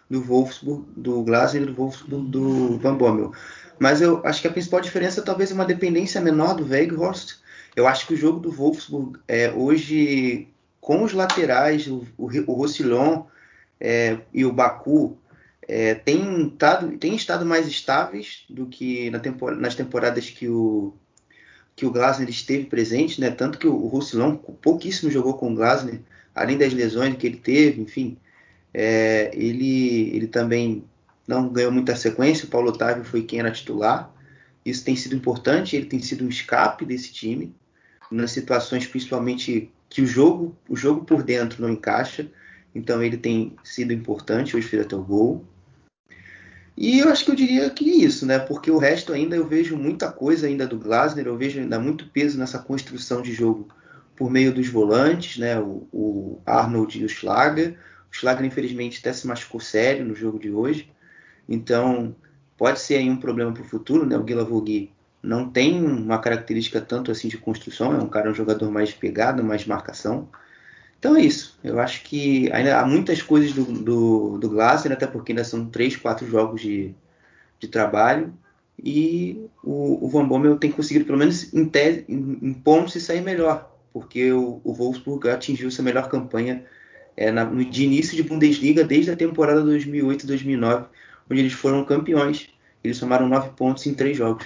do 0.07 0.21
Wolfsburg, 0.21 0.85
do 0.95 1.23
Glasner 1.23 1.63
e 1.63 1.65
do 1.65 1.73
Wolfsburg 1.73 2.29
do 2.29 2.77
Van 2.77 2.95
Bommel. 2.95 3.31
Mas 3.79 3.99
eu 3.99 4.21
acho 4.23 4.41
que 4.41 4.47
a 4.47 4.51
principal 4.51 4.79
diferença 4.79 5.23
talvez 5.23 5.49
é 5.49 5.55
uma 5.55 5.65
dependência 5.65 6.21
menor 6.21 6.53
do 6.53 6.67
Weghorst. 6.67 7.41
Eu 7.75 7.87
acho 7.87 8.05
que 8.07 8.13
o 8.13 8.17
jogo 8.17 8.39
do 8.39 8.51
Wolfsburg 8.51 9.19
é, 9.27 9.51
hoje, 9.51 10.47
com 10.79 11.03
os 11.03 11.13
laterais, 11.13 11.87
o, 11.87 12.05
o, 12.17 12.27
o 12.27 13.27
é, 13.79 14.17
e 14.33 14.45
o 14.45 14.53
Baku, 14.53 15.17
é, 15.67 15.95
tem, 15.95 16.49
tado, 16.51 16.97
tem 16.97 17.15
estado 17.15 17.45
mais 17.45 17.67
estáveis 17.67 18.45
do 18.49 18.67
que 18.67 19.09
na 19.09 19.21
nas 19.55 19.75
temporadas 19.75 20.29
que 20.29 20.47
o, 20.47 20.93
que 21.75 21.85
o 21.85 21.91
Glasner 21.91 22.29
esteve 22.29 22.65
presente, 22.65 23.19
né? 23.19 23.31
Tanto 23.31 23.57
que 23.57 23.67
o, 23.67 23.87
Roussillon 23.87 24.35
pouquíssimo 24.35 25.11
jogou 25.11 25.35
com 25.35 25.51
o 25.51 25.55
Glasner, 25.55 25.99
além 26.35 26.57
das 26.57 26.73
lesões 26.73 27.15
que 27.17 27.25
ele 27.25 27.37
teve, 27.37 27.81
enfim. 27.81 28.17
É, 28.73 29.31
ele, 29.33 30.15
ele 30.15 30.27
também 30.27 30.83
não 31.27 31.49
ganhou 31.49 31.71
muita 31.71 31.95
sequência, 31.95 32.45
o 32.45 32.49
Paulo 32.49 32.69
Otávio 32.69 33.03
foi 33.03 33.23
quem 33.23 33.39
era 33.39 33.51
titular. 33.51 34.13
Isso 34.65 34.83
tem 34.83 34.95
sido 34.95 35.15
importante, 35.15 35.75
ele 35.75 35.85
tem 35.85 35.99
sido 35.99 36.25
um 36.25 36.29
escape 36.29 36.85
desse 36.85 37.11
time, 37.11 37.53
nas 38.11 38.31
situações 38.31 38.87
principalmente 38.87 39.71
que 39.89 40.01
o 40.01 40.07
jogo, 40.07 40.55
o 40.67 40.75
jogo 40.75 41.05
por 41.05 41.23
dentro 41.23 41.61
não 41.61 41.69
encaixa. 41.69 42.27
Então 42.73 43.03
ele 43.03 43.17
tem 43.17 43.55
sido 43.63 43.93
importante, 43.93 44.55
hoje 44.55 44.67
fez 44.67 44.83
até 44.83 44.95
o 44.95 45.03
gol. 45.03 45.45
E 46.75 46.99
eu 46.99 47.09
acho 47.09 47.23
que 47.23 47.31
eu 47.31 47.35
diria 47.35 47.69
que 47.69 47.89
é 47.89 47.95
isso, 48.05 48.25
né? 48.25 48.39
Porque 48.39 48.71
o 48.71 48.79
resto 48.79 49.13
ainda 49.13 49.35
eu 49.35 49.47
vejo 49.47 49.77
muita 49.77 50.11
coisa 50.11 50.47
ainda 50.47 50.65
do 50.65 50.79
Glasner, 50.79 51.27
eu 51.27 51.37
vejo 51.37 51.59
ainda 51.59 51.79
muito 51.79 52.09
peso 52.09 52.39
nessa 52.39 52.57
construção 52.57 53.21
de 53.21 53.31
jogo 53.31 53.67
por 54.15 54.31
meio 54.31 54.51
dos 54.53 54.67
volantes, 54.67 55.37
né? 55.37 55.59
O, 55.59 55.87
o 55.93 56.41
Arnold 56.45 56.99
e 56.99 57.05
o 57.05 57.09
Schlager. 57.09 57.77
O 58.11 58.15
Schlager, 58.15 58.45
infelizmente, 58.45 58.99
até 58.99 59.13
se 59.13 59.27
machucou 59.27 59.59
sério 59.59 60.03
no 60.03 60.15
jogo 60.15 60.39
de 60.39 60.49
hoje. 60.49 60.91
Então, 61.47 62.15
pode 62.57 62.79
ser 62.79 62.95
aí 62.95 63.09
um 63.09 63.17
problema 63.17 63.53
para 63.53 63.61
o 63.61 63.67
futuro, 63.67 64.05
né? 64.05 64.17
O 64.17 64.23
Guila 64.23 64.43
não 65.23 65.49
tem 65.49 65.81
uma 65.83 66.19
característica 66.19 66.81
tanto 66.81 67.09
assim 67.09 67.29
de 67.29 67.37
construção, 67.37 67.93
é 67.93 67.97
um 67.97 68.09
cara, 68.09 68.29
um 68.29 68.35
jogador 68.35 68.69
mais 68.69 68.89
de 68.89 68.95
pegada, 68.95 69.41
mais 69.41 69.65
marcação. 69.65 70.27
Então 70.99 71.15
é 71.15 71.21
isso. 71.21 71.57
Eu 71.63 71.79
acho 71.79 72.03
que 72.03 72.51
ainda 72.51 72.79
há 72.79 72.85
muitas 72.85 73.21
coisas 73.21 73.53
do, 73.53 73.63
do, 73.63 74.37
do 74.37 74.49
Glasser, 74.49 74.91
até 74.91 75.07
porque 75.07 75.31
ainda 75.31 75.43
são 75.45 75.65
três, 75.65 75.95
quatro 75.95 76.27
jogos 76.27 76.61
de, 76.61 76.93
de 77.59 77.67
trabalho. 77.69 78.33
E 78.81 79.45
o, 79.63 80.05
o 80.05 80.09
Van 80.09 80.27
Bommel 80.27 80.57
tem 80.57 80.71
conseguido, 80.71 81.05
pelo 81.05 81.17
menos 81.17 81.53
em, 81.53 81.65
tese, 81.65 82.05
em, 82.09 82.39
em 82.41 82.53
pontos, 82.53 82.93
se 82.93 83.01
sair 83.01 83.21
melhor. 83.21 83.71
Porque 83.93 84.31
o, 84.33 84.59
o 84.63 84.73
Wolfsburg 84.73 85.29
atingiu 85.29 85.71
sua 85.71 85.85
melhor 85.85 86.09
campanha 86.09 86.65
é, 87.15 87.31
na, 87.31 87.45
no, 87.45 87.63
de 87.63 87.83
início 87.83 88.15
de 88.15 88.23
Bundesliga 88.23 88.83
desde 88.83 89.11
a 89.11 89.15
temporada 89.15 89.61
2008-2009, 89.63 90.87
onde 91.29 91.41
eles 91.41 91.53
foram 91.53 91.85
campeões. 91.85 92.49
Eles 92.83 92.97
somaram 92.97 93.29
nove 93.29 93.51
pontos 93.55 93.85
em 93.85 93.93
três 93.93 94.17
jogos. 94.17 94.45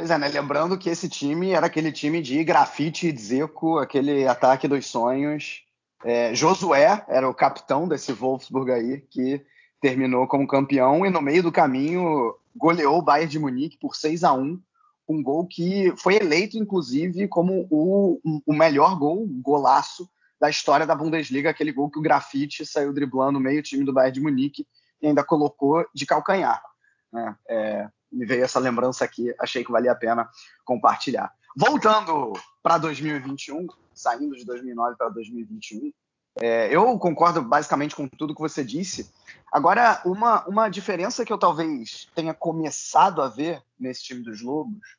Pois 0.00 0.10
é, 0.10 0.16
né? 0.16 0.28
Lembrando 0.28 0.78
que 0.78 0.88
esse 0.88 1.10
time 1.10 1.50
era 1.50 1.66
aquele 1.66 1.92
time 1.92 2.22
de 2.22 2.42
grafite 2.42 3.06
e 3.06 3.14
Zeco, 3.14 3.76
aquele 3.76 4.26
ataque 4.26 4.66
dos 4.66 4.86
sonhos. 4.86 5.62
É, 6.02 6.34
Josué 6.34 7.04
era 7.06 7.28
o 7.28 7.34
capitão 7.34 7.86
desse 7.86 8.10
Wolfsburg 8.10 8.72
aí, 8.72 9.02
que 9.10 9.44
terminou 9.78 10.26
como 10.26 10.48
campeão 10.48 11.04
e 11.04 11.10
no 11.10 11.20
meio 11.20 11.42
do 11.42 11.52
caminho 11.52 12.34
goleou 12.56 12.96
o 12.96 13.02
Bayern 13.02 13.30
de 13.30 13.38
Munique 13.38 13.76
por 13.76 13.94
6 13.94 14.24
a 14.24 14.32
1 14.32 14.58
um 15.06 15.22
gol 15.22 15.46
que 15.46 15.92
foi 15.98 16.16
eleito, 16.16 16.56
inclusive, 16.56 17.28
como 17.28 17.66
o, 17.70 18.18
o 18.46 18.54
melhor 18.54 18.98
gol, 18.98 19.26
golaço 19.42 20.08
da 20.40 20.48
história 20.48 20.86
da 20.86 20.94
Bundesliga, 20.94 21.50
aquele 21.50 21.72
gol 21.72 21.90
que 21.90 21.98
o 21.98 22.02
Grafite 22.02 22.64
saiu 22.64 22.94
driblando 22.94 23.38
meio 23.38 23.62
time 23.62 23.84
do 23.84 23.92
Bayern 23.92 24.14
de 24.14 24.20
Munique 24.22 24.66
e 25.02 25.08
ainda 25.08 25.22
colocou 25.22 25.84
de 25.94 26.06
calcanhar. 26.06 26.62
Né? 27.12 27.36
É, 27.46 27.88
me 28.12 28.26
veio 28.26 28.44
essa 28.44 28.58
lembrança 28.58 29.04
aqui, 29.04 29.34
achei 29.38 29.64
que 29.64 29.72
valia 29.72 29.92
a 29.92 29.96
pena 29.96 30.28
compartilhar. 30.64 31.32
Voltando 31.56 32.32
para 32.62 32.78
2021, 32.78 33.66
saindo 33.94 34.36
de 34.36 34.44
2009 34.44 34.96
para 34.96 35.08
2021, 35.08 35.92
é, 36.40 36.74
eu 36.74 36.98
concordo 36.98 37.42
basicamente 37.42 37.94
com 37.94 38.06
tudo 38.06 38.34
que 38.34 38.40
você 38.40 38.64
disse. 38.64 39.10
Agora, 39.52 40.00
uma, 40.04 40.46
uma 40.46 40.68
diferença 40.68 41.24
que 41.24 41.32
eu 41.32 41.38
talvez 41.38 42.08
tenha 42.14 42.32
começado 42.32 43.20
a 43.20 43.28
ver 43.28 43.62
nesse 43.78 44.04
time 44.04 44.22
dos 44.22 44.40
Lobos, 44.40 44.96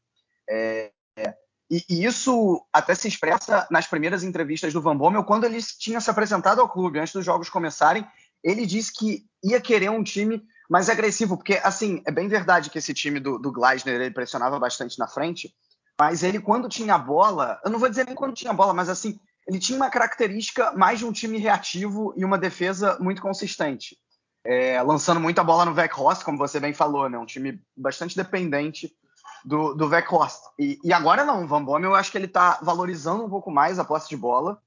é, 0.49 0.91
é, 1.15 1.35
e, 1.69 1.85
e, 1.89 2.03
isso 2.03 2.65
até 2.73 2.93
se 2.93 3.07
expressa 3.07 3.65
nas 3.71 3.87
primeiras 3.87 4.23
entrevistas 4.23 4.73
do 4.73 4.81
Van 4.81 4.97
Bommel, 4.97 5.23
quando 5.23 5.45
ele 5.45 5.61
tinha 5.61 6.01
se 6.01 6.09
apresentado 6.09 6.59
ao 6.59 6.67
clube, 6.67 6.99
antes 6.99 7.13
dos 7.13 7.23
jogos 7.23 7.49
começarem, 7.49 8.05
ele 8.43 8.65
disse 8.65 8.91
que 8.91 9.25
ia 9.41 9.61
querer 9.61 9.89
um 9.89 10.03
time 10.03 10.43
mais 10.71 10.89
agressivo, 10.89 11.35
porque, 11.35 11.59
assim, 11.65 12.01
é 12.07 12.11
bem 12.11 12.29
verdade 12.29 12.69
que 12.69 12.77
esse 12.77 12.93
time 12.93 13.19
do, 13.19 13.37
do 13.37 13.51
Gleisner, 13.51 13.95
ele 13.95 14.09
pressionava 14.09 14.57
bastante 14.57 14.97
na 14.97 15.05
frente, 15.05 15.53
mas 15.99 16.23
ele, 16.23 16.39
quando 16.39 16.69
tinha 16.69 16.97
bola, 16.97 17.59
eu 17.65 17.69
não 17.69 17.77
vou 17.77 17.89
dizer 17.89 18.05
nem 18.05 18.15
quando 18.15 18.33
tinha 18.33 18.53
bola, 18.53 18.73
mas 18.73 18.87
assim, 18.87 19.19
ele 19.45 19.59
tinha 19.59 19.75
uma 19.75 19.89
característica 19.89 20.71
mais 20.71 20.99
de 20.99 21.05
um 21.05 21.11
time 21.11 21.37
reativo 21.37 22.13
e 22.15 22.23
uma 22.23 22.37
defesa 22.37 22.97
muito 23.01 23.21
consistente. 23.21 23.97
É, 24.45 24.81
lançando 24.81 25.19
muita 25.19 25.43
bola 25.43 25.65
no 25.65 25.73
Weghorst, 25.73 26.23
como 26.23 26.37
você 26.37 26.57
bem 26.57 26.73
falou, 26.73 27.09
né? 27.09 27.17
Um 27.17 27.25
time 27.25 27.61
bastante 27.75 28.15
dependente 28.15 28.95
do, 29.43 29.73
do 29.73 29.89
Weghorst. 29.89 30.39
E, 30.57 30.79
e 30.85 30.93
agora 30.93 31.25
não, 31.25 31.43
o 31.43 31.47
Van 31.47 31.65
Bommel, 31.65 31.91
eu 31.91 31.95
acho 31.95 32.09
que 32.09 32.17
ele 32.17 32.27
está 32.27 32.59
valorizando 32.61 33.25
um 33.25 33.29
pouco 33.29 33.51
mais 33.51 33.77
a 33.77 33.83
posse 33.83 34.07
de 34.07 34.15
bola. 34.15 34.57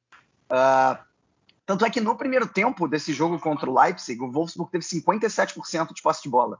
Uh, 0.53 1.03
tanto 1.67 1.85
é 1.85 1.91
que 1.91 2.01
no 2.01 2.17
primeiro 2.17 2.47
tempo 2.47 2.87
desse 2.87 3.13
jogo 3.13 3.39
contra 3.39 3.69
o 3.69 3.79
Leipzig, 3.79 4.21
o 4.21 4.31
Wolfsburg 4.31 4.71
teve 4.71 4.85
57% 4.85 5.95
de 5.95 6.03
posse 6.03 6.23
de 6.23 6.29
bola. 6.29 6.59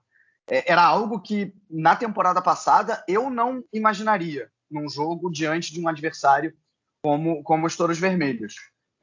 É, 0.49 0.71
era 0.71 0.83
algo 0.83 1.21
que 1.21 1.55
na 1.71 1.95
temporada 1.97 2.41
passada 2.41 3.03
eu 3.07 3.31
não 3.31 3.63
imaginaria 3.73 4.51
num 4.71 4.89
jogo 4.89 5.31
diante 5.31 5.73
de 5.73 5.81
um 5.81 5.89
adversário 5.89 6.55
como, 7.03 7.43
como 7.43 7.67
os 7.67 7.77
Touros 7.77 7.99
Vermelhos. 7.99 8.55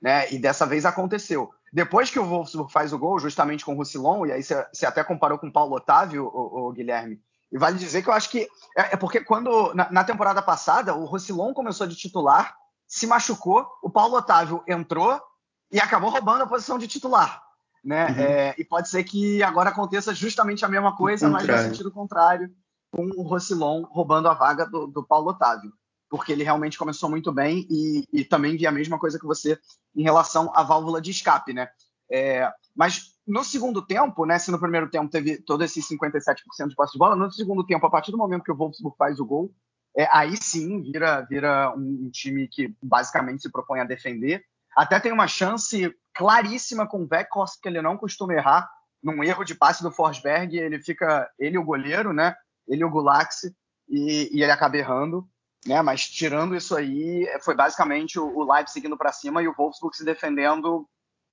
Né? 0.01 0.31
E 0.31 0.39
dessa 0.39 0.65
vez 0.65 0.85
aconteceu. 0.85 1.51
Depois 1.71 2.09
que 2.09 2.19
o 2.19 2.25
Wolfsburg 2.25 2.71
faz 2.71 2.91
o 2.91 2.97
gol, 2.99 3.19
justamente 3.19 3.63
com 3.63 3.73
o 3.73 3.75
Roussillon, 3.75 4.25
e 4.25 4.31
aí 4.31 4.43
você 4.43 4.85
até 4.85 5.03
comparou 5.03 5.37
com 5.37 5.47
o 5.47 5.53
Paulo 5.53 5.75
Otávio, 5.75 6.25
o, 6.25 6.67
o, 6.67 6.71
Guilherme, 6.71 7.21
e 7.51 7.57
vale 7.57 7.77
dizer 7.77 8.01
que 8.01 8.09
eu 8.09 8.13
acho 8.13 8.29
que 8.29 8.41
é, 8.75 8.93
é 8.93 8.97
porque 8.97 9.21
quando 9.23 9.73
na, 9.73 9.89
na, 9.91 10.03
temporada 10.03 10.41
passada 10.41 10.95
o 10.95 11.05
Roussillon 11.05 11.53
começou 11.53 11.87
de 11.87 11.95
titular, 11.95 12.55
se 12.87 13.07
machucou, 13.07 13.65
o 13.81 13.89
Paulo 13.89 14.17
Otávio 14.17 14.63
entrou 14.67 15.21
e 15.71 15.79
acabou 15.79 16.09
roubando 16.09 16.43
a 16.43 16.47
posição 16.47 16.77
de 16.77 16.87
titular. 16.87 17.41
Né? 17.83 18.07
Uhum. 18.07 18.19
É, 18.19 18.55
e 18.57 18.63
pode 18.63 18.89
ser 18.89 19.03
que 19.03 19.41
agora 19.41 19.69
aconteça 19.69 20.13
justamente 20.13 20.63
a 20.63 20.69
mesma 20.69 20.95
coisa, 20.95 21.27
mas 21.29 21.47
no 21.47 21.57
sentido 21.57 21.91
contrário, 21.91 22.53
com 22.91 23.05
o 23.15 23.23
Roussillon 23.23 23.83
roubando 23.83 24.27
a 24.27 24.33
vaga 24.33 24.65
do, 24.65 24.85
do 24.87 25.03
Paulo 25.03 25.29
Otávio 25.29 25.71
porque 26.11 26.33
ele 26.33 26.43
realmente 26.43 26.77
começou 26.77 27.09
muito 27.09 27.31
bem 27.31 27.65
e, 27.69 28.05
e, 28.11 28.25
também 28.25 28.57
vi 28.57 28.67
a 28.67 28.71
mesma 28.71 28.99
coisa 28.99 29.17
que 29.17 29.25
você 29.25 29.57
em 29.95 30.03
relação 30.03 30.51
à 30.53 30.61
válvula 30.61 30.99
de 31.01 31.09
escape, 31.09 31.53
né? 31.53 31.69
É, 32.11 32.51
mas 32.75 33.13
no 33.25 33.45
segundo 33.45 33.81
tempo, 33.81 34.25
né, 34.25 34.37
se 34.37 34.51
no 34.51 34.59
primeiro 34.59 34.89
tempo 34.89 35.09
teve 35.09 35.37
todo 35.37 35.63
esse 35.63 35.79
57% 35.79 36.67
de 36.67 36.75
posse 36.75 36.91
de 36.91 36.99
bola, 36.99 37.15
no 37.15 37.31
segundo 37.31 37.65
tempo, 37.65 37.85
a 37.85 37.89
partir 37.89 38.11
do 38.11 38.17
momento 38.17 38.43
que 38.43 38.51
o 38.51 38.55
Wolfsburg 38.55 38.97
faz 38.97 39.21
o 39.21 39.25
gol, 39.25 39.53
é, 39.95 40.05
aí 40.11 40.35
sim 40.35 40.81
vira, 40.81 41.21
vira 41.21 41.73
um, 41.77 42.05
um, 42.05 42.09
time 42.11 42.45
que 42.49 42.75
basicamente 42.83 43.41
se 43.41 43.49
propõe 43.49 43.79
a 43.79 43.85
defender. 43.85 44.43
Até 44.75 44.99
tem 44.99 45.11
uma 45.11 45.27
chance 45.27 45.93
claríssima 46.13 46.87
com 46.87 47.03
o 47.03 47.07
Weghorst, 47.09 47.59
que 47.61 47.67
ele 47.67 47.81
não 47.81 47.97
costuma 47.97 48.33
errar, 48.33 48.69
num 49.01 49.23
erro 49.23 49.43
de 49.43 49.55
passe 49.55 49.81
do 49.81 49.91
Forsberg, 49.91 50.57
ele 50.57 50.81
fica, 50.81 51.29
ele 51.39 51.57
o 51.57 51.63
goleiro, 51.63 52.13
né? 52.13 52.35
Ele 52.67 52.83
o 52.83 52.89
Gulax, 52.89 53.51
e, 53.89 54.29
e 54.31 54.41
ele 54.41 54.51
acaba 54.51 54.77
errando. 54.77 55.27
Né? 55.65 55.81
Mas 55.81 56.07
tirando 56.07 56.55
isso 56.55 56.75
aí, 56.75 57.27
foi 57.41 57.55
basicamente 57.55 58.19
o, 58.19 58.25
o 58.25 58.51
Leipzig 58.51 58.85
indo 58.85 58.97
para 58.97 59.11
cima 59.11 59.43
e 59.43 59.47
o 59.47 59.53
Wolfsburg 59.53 59.95
se 59.95 60.05
defendendo 60.05 60.87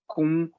com, 0.06 0.50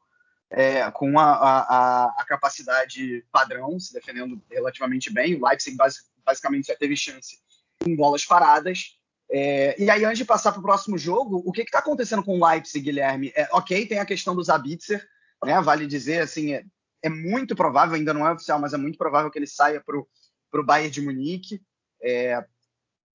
é, 0.49 0.89
com 0.91 1.19
a, 1.19 1.31
a, 1.33 2.05
a, 2.21 2.25
capacidade 2.25 3.23
padrão, 3.31 3.79
se 3.79 3.93
defendendo 3.93 4.41
relativamente 4.49 5.11
bem. 5.11 5.35
O 5.35 5.45
Leipzig 5.45 5.77
basicamente 6.25 6.67
já 6.67 6.75
teve 6.75 6.95
chance 6.95 7.37
em 7.85 7.95
bolas 7.95 8.25
paradas. 8.25 8.98
É, 9.31 9.81
e 9.81 9.89
aí, 9.89 10.03
antes 10.03 10.17
de 10.17 10.25
passar 10.25 10.51
para 10.51 10.59
o 10.59 10.63
próximo 10.63 10.97
jogo, 10.97 11.41
o 11.45 11.51
que 11.51 11.61
está 11.61 11.79
acontecendo 11.79 12.23
com 12.23 12.39
o 12.39 12.47
Leipzig, 12.47 12.83
Guilherme? 12.83 13.31
É, 13.35 13.47
ok, 13.51 13.85
tem 13.85 13.99
a 13.99 14.05
questão 14.05 14.35
do 14.35 14.43
Zabitzer, 14.43 15.07
né? 15.43 15.61
vale 15.61 15.85
dizer, 15.85 16.21
assim, 16.21 16.53
é, 16.53 16.63
é, 17.03 17.09
muito 17.09 17.55
provável, 17.55 17.95
ainda 17.95 18.13
não 18.13 18.27
é 18.27 18.33
oficial, 18.33 18.59
mas 18.59 18.73
é 18.73 18.77
muito 18.77 18.97
provável 18.97 19.29
que 19.29 19.37
ele 19.37 19.47
saia 19.47 19.83
para 19.85 19.97
o 19.97 20.65
Bayern 20.65 20.89
de 20.89 21.01
Munique. 21.01 21.61
É, 22.01 22.43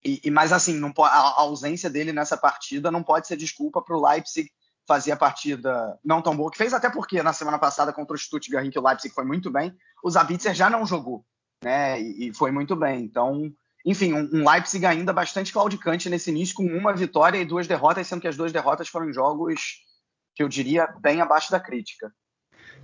e, 0.05 0.21
e, 0.25 0.31
mas 0.31 0.53
assim, 0.53 0.75
não, 0.75 0.93
a, 0.99 1.09
a 1.09 1.41
ausência 1.41 1.91
dele 1.91 2.13
nessa 2.13 2.37
partida 2.37 2.91
não 2.91 3.03
pode 3.03 3.27
ser 3.27 3.37
desculpa 3.37 3.83
para 3.83 3.97
o 3.97 4.07
Leipzig 4.07 4.51
fazer 4.87 5.13
a 5.13 5.17
partida 5.17 5.99
não 6.05 6.21
tão 6.21 6.37
boa, 6.37 6.51
que 6.51 6.59
fez 6.59 6.75
até 6.75 6.91
porque 6.91 7.23
na 7.23 7.33
semana 7.33 7.59
passada 7.59 7.93
contra 7.93 8.15
o 8.15 8.19
Stuttgart, 8.19 8.67
em 8.67 8.71
que 8.71 8.79
o 8.79 8.87
Leipzig 8.87 9.15
foi 9.15 9.25
muito 9.25 9.51
bem, 9.51 9.75
o 10.03 10.11
Zabitzer 10.11 10.55
já 10.55 10.69
não 10.69 10.85
jogou, 10.85 11.25
né? 11.63 11.99
E, 12.01 12.29
e 12.29 12.35
foi 12.35 12.51
muito 12.51 12.77
bem. 12.77 13.03
Então, 13.03 13.51
enfim, 13.85 14.15
um, 14.15 14.29
um, 14.33 14.51
Leipzig 14.51 14.85
ainda 14.87 15.13
bastante 15.13 15.53
claudicante 15.53 16.09
nesse 16.09 16.31
início, 16.31 16.55
com 16.55 16.65
uma 16.65 16.95
vitória 16.95 17.39
e 17.39 17.45
duas 17.45 17.67
derrotas, 17.67 18.07
sendo 18.07 18.21
que 18.21 18.29
as 18.29 18.37
duas 18.37 18.53
derrotas 18.53 18.89
foram 18.89 19.13
jogos 19.13 19.83
que 20.35 20.43
eu 20.43 20.49
diria 20.49 20.89
bem 21.01 21.21
abaixo 21.21 21.51
da 21.51 21.61
crítica. 21.61 22.13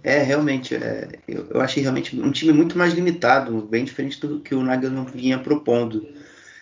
É, 0.02 0.18
realmente, 0.22 0.74
é, 0.74 1.08
eu, 1.26 1.46
eu 1.50 1.60
achei 1.60 1.82
realmente 1.82 2.18
um 2.18 2.30
time 2.30 2.52
muito 2.52 2.76
mais 2.76 2.94
limitado, 2.94 3.62
bem 3.62 3.84
diferente 3.84 4.20
do 4.20 4.40
que 4.40 4.54
o 4.54 4.62
Nagelsmann 4.62 5.04
vinha 5.04 5.38
propondo. 5.38 6.06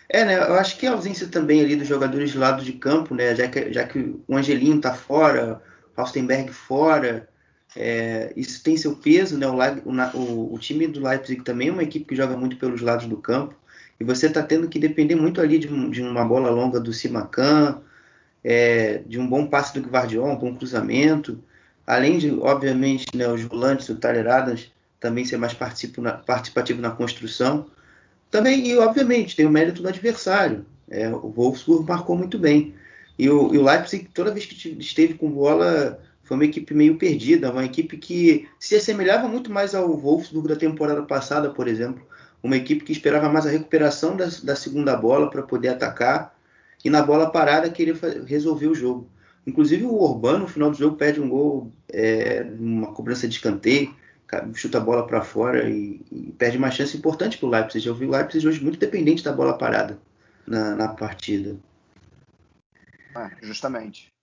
É, 0.09 0.25
né? 0.25 0.39
Eu 0.39 0.55
acho 0.55 0.77
que 0.77 0.87
a 0.87 0.91
ausência 0.91 1.27
também 1.27 1.61
ali 1.61 1.75
dos 1.75 1.87
jogadores 1.87 2.31
de 2.31 2.37
lado 2.37 2.63
de 2.63 2.73
campo, 2.73 3.13
né? 3.13 3.35
Já 3.35 3.47
que, 3.47 3.71
já 3.71 3.85
que 3.85 4.15
o 4.27 4.35
Angelinho 4.35 4.81
tá 4.81 4.93
fora, 4.93 5.61
o 5.95 6.01
Austenberg 6.01 6.51
fora, 6.51 7.29
é, 7.75 8.33
isso 8.35 8.63
tem 8.63 8.75
seu 8.75 8.95
peso, 8.95 9.37
né? 9.37 9.47
O, 9.47 10.17
o, 10.17 10.53
o, 10.55 10.59
time 10.59 10.87
do 10.87 11.05
Leipzig 11.05 11.43
também 11.43 11.67
é 11.69 11.71
uma 11.71 11.83
equipe 11.83 12.05
que 12.05 12.15
joga 12.15 12.35
muito 12.35 12.57
pelos 12.57 12.81
lados 12.81 13.05
do 13.05 13.17
campo. 13.17 13.55
E 13.99 14.03
você 14.03 14.27
está 14.27 14.41
tendo 14.41 14.69
que 14.69 14.79
depender 14.79 15.15
muito 15.15 15.41
ali 15.41 15.59
de, 15.59 15.67
de 15.89 16.01
uma 16.01 16.23
bola 16.23 16.49
longa 16.49 16.79
do 16.79 16.93
Simacan, 16.93 17.81
é, 18.43 19.01
de 19.05 19.19
um 19.19 19.27
bom 19.27 19.45
passe 19.45 19.77
do 19.79 19.89
Guardião, 19.89 20.31
um 20.31 20.37
bom 20.37 20.55
cruzamento. 20.55 21.43
Além 21.85 22.17
de, 22.17 22.31
obviamente, 22.31 23.05
né, 23.15 23.27
os 23.27 23.41
volantes, 23.43 23.89
o 23.89 23.95
Tyler 23.95 24.27
Adams, 24.27 24.71
também 24.99 25.25
ser 25.25 25.37
mais 25.37 25.53
participativo 25.53 26.81
na 26.81 26.91
construção. 26.91 27.65
Também, 28.29 28.67
e 28.67 28.77
obviamente, 28.77 29.35
tem 29.35 29.45
o 29.45 29.49
mérito 29.49 29.81
do 29.81 29.87
adversário. 29.87 30.65
É, 30.89 31.09
o 31.09 31.29
Wolfsburg 31.29 31.87
marcou 31.87 32.15
muito 32.15 32.37
bem. 32.37 32.73
E 33.17 33.29
o, 33.29 33.53
e 33.53 33.57
o 33.57 33.63
Leipzig, 33.63 34.07
toda 34.13 34.31
vez 34.31 34.45
que 34.45 34.77
esteve 34.79 35.15
com 35.15 35.29
bola, 35.29 35.99
foi 36.23 36.37
uma 36.37 36.45
equipe 36.45 36.73
meio 36.73 36.97
perdida, 36.97 37.51
uma 37.51 37.65
equipe 37.65 37.97
que 37.97 38.47
se 38.59 38.75
assemelhava 38.75 39.27
muito 39.27 39.51
mais 39.51 39.75
ao 39.75 39.97
Wolfsburg 39.97 40.47
da 40.47 40.55
temporada 40.55 41.01
passada, 41.01 41.49
por 41.49 41.67
exemplo. 41.67 42.07
Uma 42.41 42.55
equipe 42.55 42.85
que 42.85 42.91
esperava 42.91 43.29
mais 43.29 43.45
a 43.45 43.49
recuperação 43.49 44.15
da, 44.15 44.27
da 44.43 44.55
segunda 44.55 44.95
bola 44.95 45.29
para 45.29 45.43
poder 45.43 45.69
atacar 45.69 46.35
e 46.83 46.89
na 46.89 47.01
bola 47.01 47.29
parada 47.29 47.69
queria 47.69 47.95
resolver 48.25 48.67
o 48.67 48.75
jogo. 48.75 49.09
Inclusive 49.45 49.83
o 49.85 49.93
Urbano, 49.93 50.39
no 50.39 50.47
final 50.47 50.71
do 50.71 50.77
jogo, 50.77 50.95
perde 50.95 51.19
um 51.19 51.27
gol, 51.27 51.71
é, 51.91 52.45
uma 52.59 52.93
cobrança 52.93 53.27
de 53.27 53.35
escanteio 53.35 53.93
chuta 54.53 54.77
a 54.77 54.81
bola 54.81 55.05
para 55.07 55.23
fora 55.23 55.69
e, 55.69 56.05
e, 56.11 56.31
perde 56.33 56.57
uma 56.57 56.69
chance 56.69 56.95
importante 56.95 57.37
para 57.37 57.47
o 57.47 57.49
Leipzig. 57.49 57.87
Eu 57.87 57.95
vi 57.95 58.05
o 58.05 58.11
Leipzig 58.11 58.47
hoje 58.47 58.63
muito 58.63 58.79
dependente 58.79 59.23
da 59.23 59.33
bola 59.33 59.57
parada 59.57 59.99
na, 60.45 60.75
na 60.75 60.87
partida. 60.89 61.57
É, 63.15 63.45
justamente. 63.45 64.13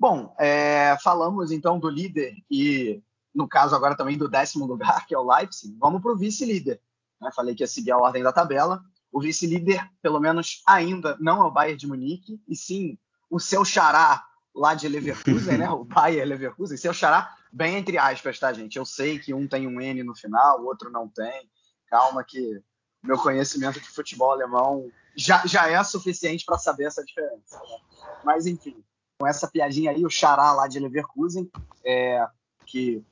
Bom, 0.00 0.34
é, 0.38 0.96
falamos 1.02 1.50
então 1.50 1.78
do 1.78 1.90
líder 1.90 2.36
e, 2.50 3.02
no 3.34 3.48
caso 3.48 3.74
agora 3.74 3.96
também 3.96 4.16
do 4.16 4.28
décimo 4.28 4.64
lugar, 4.64 5.06
que 5.06 5.14
é 5.14 5.18
o 5.18 5.28
Leipzig. 5.28 5.76
Vamos 5.78 6.00
para 6.00 6.12
o 6.12 6.16
vice-líder. 6.16 6.80
Né? 7.20 7.30
Falei 7.34 7.54
que 7.54 7.62
ia 7.62 7.66
seguir 7.66 7.92
a 7.92 7.98
ordem 7.98 8.22
da 8.22 8.32
tabela. 8.32 8.82
O 9.10 9.20
vice-líder, 9.20 9.88
pelo 10.02 10.20
menos 10.20 10.62
ainda, 10.66 11.16
não 11.18 11.42
é 11.42 11.44
o 11.44 11.50
Bayern 11.50 11.78
de 11.78 11.86
Munique, 11.86 12.40
e 12.46 12.54
sim 12.54 12.98
o 13.30 13.38
seu 13.38 13.64
xará 13.64 14.24
lá 14.54 14.74
de 14.74 14.88
Leverkusen, 14.88 15.58
né? 15.58 15.68
O 15.70 15.84
Bayer 15.84 16.26
Leverkusen, 16.26 16.76
seu 16.76 16.92
xará, 16.92 17.34
bem 17.52 17.76
entre 17.76 17.96
aspas, 17.96 18.38
tá, 18.38 18.52
gente? 18.52 18.76
Eu 18.76 18.84
sei 18.84 19.18
que 19.18 19.32
um 19.32 19.46
tem 19.46 19.66
um 19.66 19.80
N 19.80 20.02
no 20.02 20.14
final, 20.14 20.60
o 20.60 20.66
outro 20.66 20.90
não 20.90 21.08
tem. 21.08 21.48
Calma 21.88 22.24
que 22.24 22.62
meu 23.02 23.16
conhecimento 23.16 23.80
de 23.80 23.88
futebol 23.88 24.32
alemão 24.32 24.90
já, 25.16 25.46
já 25.46 25.68
é 25.68 25.82
suficiente 25.84 26.44
para 26.44 26.58
saber 26.58 26.84
essa 26.84 27.04
diferença. 27.04 27.58
Né? 27.58 27.78
Mas, 28.24 28.46
enfim, 28.46 28.82
com 29.18 29.26
essa 29.26 29.48
piadinha 29.48 29.90
aí, 29.90 30.04
o 30.04 30.10
xará 30.10 30.52
lá 30.52 30.66
de 30.66 30.78
Leverkusen, 30.78 31.50
é, 31.84 32.26
que 32.66 33.02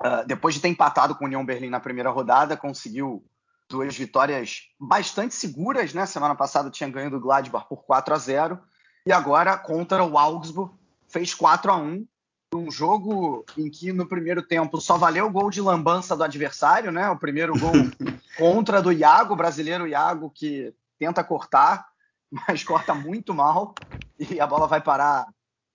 uh, 0.00 0.26
depois 0.26 0.54
de 0.54 0.60
ter 0.60 0.68
empatado 0.68 1.14
com 1.14 1.24
o 1.24 1.26
União 1.26 1.44
Berlim 1.44 1.70
na 1.70 1.80
primeira 1.80 2.10
rodada, 2.10 2.56
conseguiu 2.56 3.24
duas 3.68 3.96
vitórias 3.96 4.68
bastante 4.78 5.34
seguras, 5.34 5.92
né? 5.94 6.06
Semana 6.06 6.34
passada 6.34 6.70
tinha 6.70 6.88
ganho 6.88 7.10
do 7.10 7.20
Gladbach 7.20 7.66
por 7.68 7.84
4 7.84 8.14
a 8.14 8.18
0 8.18 8.60
e 9.06 9.12
agora 9.12 9.56
contra 9.56 10.04
o 10.04 10.18
Augsburg 10.18 10.72
fez 11.08 11.34
4 11.34 11.72
a 11.72 11.76
1 11.76 12.06
um 12.54 12.70
jogo 12.70 13.44
em 13.58 13.68
que 13.68 13.92
no 13.92 14.06
primeiro 14.06 14.40
tempo 14.40 14.80
só 14.80 14.96
valeu 14.96 15.26
o 15.26 15.30
gol 15.30 15.50
de 15.50 15.60
lambança 15.60 16.16
do 16.16 16.22
adversário, 16.22 16.92
né? 16.92 17.08
O 17.10 17.18
primeiro 17.18 17.52
gol 17.58 17.72
contra 18.38 18.80
do 18.80 18.92
Iago, 18.92 19.34
brasileiro 19.34 19.88
Iago, 19.88 20.30
que 20.30 20.72
tenta 20.98 21.24
cortar, 21.24 21.86
mas 22.30 22.62
corta 22.62 22.94
muito 22.94 23.34
mal 23.34 23.74
e 24.18 24.40
a 24.40 24.46
bola 24.46 24.66
vai 24.66 24.80
parar 24.80 25.26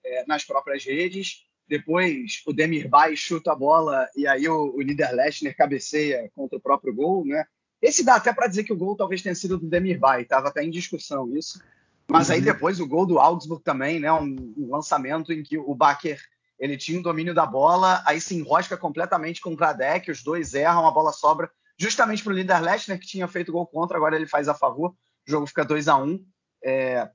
é, 0.06 0.26
nas 0.26 0.46
próprias 0.46 0.86
redes. 0.86 1.46
Depois 1.68 2.42
o 2.48 2.54
Demir 2.54 2.90
Bay 2.90 3.16
chuta 3.16 3.52
a 3.52 3.56
bola 3.56 4.08
e 4.16 4.26
aí 4.26 4.48
o, 4.48 4.76
o 4.76 4.82
Niederlechner 4.82 5.56
cabeceia 5.56 6.32
contra 6.34 6.58
o 6.58 6.62
próprio 6.62 6.94
gol, 6.94 7.26
né? 7.26 7.46
Esse 7.82 8.04
dá 8.04 8.16
até 8.16 8.34
para 8.34 8.48
dizer 8.48 8.64
que 8.64 8.74
o 8.74 8.78
gol 8.78 8.96
talvez 8.96 9.22
tenha 9.22 9.36
sido 9.36 9.58
do 9.58 9.68
Demir 9.68 10.00
Bay, 10.00 10.24
estava 10.24 10.50
até 10.50 10.64
em 10.64 10.70
discussão 10.70 11.36
isso. 11.36 11.62
Mas 12.08 12.30
aí 12.30 12.40
uhum. 12.40 12.46
depois 12.46 12.80
o 12.80 12.88
gol 12.88 13.06
do 13.06 13.20
Augsburg 13.20 13.64
também, 13.64 14.00
né? 14.00 14.12
Um, 14.12 14.54
um 14.58 14.70
lançamento 14.72 15.32
em 15.32 15.44
que 15.44 15.58
o 15.58 15.76
Baker 15.76 16.20
ele 16.58 16.76
tinha 16.76 17.00
o 17.00 17.04
domínio 17.04 17.34
da 17.34 17.46
bola, 17.46 18.04
aí 18.06 18.20
se 18.20 18.36
enrosca 18.36 18.76
completamente 18.76 19.40
com 19.40 19.54
o 19.54 19.58
Kradek, 19.58 20.12
os 20.12 20.22
dois 20.22 20.54
erram, 20.54 20.86
a 20.86 20.92
bola 20.92 21.14
sobra 21.14 21.50
justamente 21.80 22.22
para 22.22 22.34
o 22.34 22.36
líder 22.36 22.60
Lechner, 22.60 23.00
que 23.00 23.08
tinha 23.08 23.28
feito 23.28 23.54
gol 23.54 23.66
contra, 23.66 23.96
agora 23.96 24.18
ele 24.18 24.28
faz 24.28 24.50
a 24.50 24.54
favor, 24.54 24.92
o 24.92 25.32
jogo 25.32 25.48
fica 25.48 25.64
2 25.64 25.88
a 25.88 25.96
1 25.96 26.04
um, 26.04 26.26
é, 26.62 27.10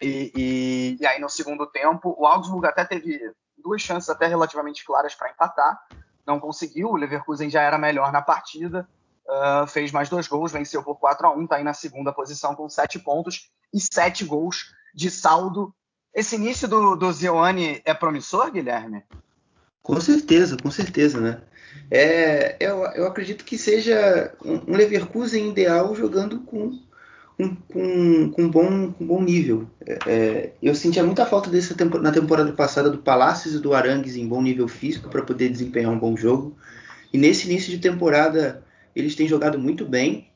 e, 0.00 0.30
e, 0.36 0.96
e, 1.00 1.06
aí 1.06 1.18
no 1.18 1.30
segundo 1.30 1.66
tempo, 1.66 2.14
o 2.18 2.26
Augsburg 2.26 2.66
até 2.66 2.84
teve 2.84 3.18
duas 3.56 3.80
chances 3.80 4.10
até 4.10 4.26
relativamente 4.26 4.84
claras 4.84 5.14
para 5.14 5.30
empatar, 5.30 5.80
não 6.26 6.38
conseguiu, 6.38 6.90
o 6.90 6.96
Leverkusen 6.96 7.48
já 7.48 7.62
era 7.62 7.78
melhor 7.78 8.12
na 8.12 8.20
partida, 8.20 8.86
uh, 9.28 9.66
fez 9.66 9.92
mais 9.92 10.08
dois 10.08 10.26
gols, 10.26 10.52
venceu 10.52 10.82
por 10.82 10.96
4 10.96 11.26
a 11.26 11.36
1 11.36 11.44
está 11.44 11.56
aí 11.56 11.64
na 11.64 11.74
segunda 11.74 12.12
posição 12.12 12.54
com 12.54 12.68
sete 12.68 12.98
pontos 12.98 13.50
e 13.72 13.78
sete 13.80 14.24
gols 14.24 14.72
de 14.94 15.10
saldo 15.10 15.74
esse 16.14 16.34
início 16.36 16.66
do, 16.66 16.96
do 16.96 17.12
Zioane 17.12 17.80
é 17.84 17.94
promissor, 17.94 18.50
Guilherme? 18.50 19.04
Com 19.80 20.00
certeza, 20.00 20.56
com 20.56 20.70
certeza, 20.70 21.20
né? 21.20 21.40
É, 21.90 22.56
eu, 22.60 22.78
eu 22.86 23.06
acredito 23.06 23.44
que 23.44 23.56
seja 23.56 24.34
um 24.44 24.74
Leverkusen 24.74 25.50
ideal 25.50 25.94
jogando 25.94 26.40
com, 26.40 26.78
com, 27.36 27.54
com, 27.54 28.30
com, 28.30 28.50
bom, 28.50 28.92
com 28.92 29.06
bom 29.06 29.22
nível. 29.22 29.68
É, 29.86 29.98
é 30.06 30.52
eu 30.60 30.74
sentia 30.74 31.04
muita 31.04 31.24
falta 31.24 31.48
desse 31.48 31.74
tempo, 31.74 31.98
na 31.98 32.10
temporada 32.10 32.52
passada 32.52 32.90
do 32.90 32.98
Palácios 32.98 33.54
e 33.54 33.60
do 33.60 33.72
Arangues 33.72 34.16
em 34.16 34.26
bom 34.26 34.42
nível 34.42 34.66
físico 34.66 35.08
para 35.08 35.22
poder 35.22 35.48
desempenhar 35.48 35.92
um 35.92 35.98
bom 35.98 36.16
jogo. 36.16 36.56
E 37.12 37.16
nesse 37.16 37.48
início 37.48 37.70
de 37.70 37.78
temporada 37.78 38.62
eles 39.00 39.14
têm 39.14 39.28
jogado 39.28 39.58
muito 39.58 39.84
bem. 39.84 40.28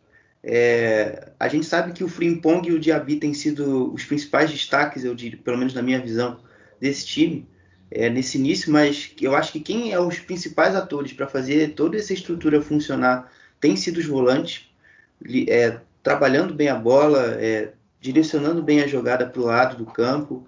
É, 0.43 1.31
a 1.39 1.49
gente 1.49 1.67
sabe 1.67 1.93
que 1.93 2.03
o 2.03 2.09
Frimpong 2.09 2.69
e 2.69 2.73
o 2.73 2.81
Diaby 2.81 3.17
têm 3.17 3.33
sido 3.33 3.93
os 3.93 4.05
principais 4.05 4.51
destaques, 4.51 5.05
eu 5.05 5.15
diria, 5.15 5.39
pelo 5.43 5.59
menos 5.59 5.75
na 5.75 5.83
minha 5.83 6.01
visão, 6.01 6.41
desse 6.81 7.07
time 7.07 7.47
é, 7.95 8.09
nesse 8.09 8.39
início, 8.39 8.73
mas 8.73 9.13
eu 9.21 9.35
acho 9.35 9.53
que 9.53 9.61
quem 9.61 9.93
é 9.93 10.01
os 10.01 10.19
principais 10.19 10.75
atores 10.75 11.13
para 11.13 11.27
fazer 11.27 11.75
toda 11.75 11.97
essa 11.97 12.13
estrutura 12.13 12.63
funcionar 12.63 13.31
tem 13.61 13.77
sido 13.77 13.99
os 13.99 14.07
volantes, 14.07 14.69
é, 15.49 15.79
trabalhando 16.03 16.55
bem 16.55 16.69
a 16.69 16.75
bola, 16.75 17.37
é, 17.39 17.73
direcionando 18.01 18.63
bem 18.63 18.83
a 18.83 18.87
jogada 18.87 19.27
para 19.27 19.41
o 19.41 19.45
lado 19.45 19.77
do 19.77 19.87
campo. 19.87 20.47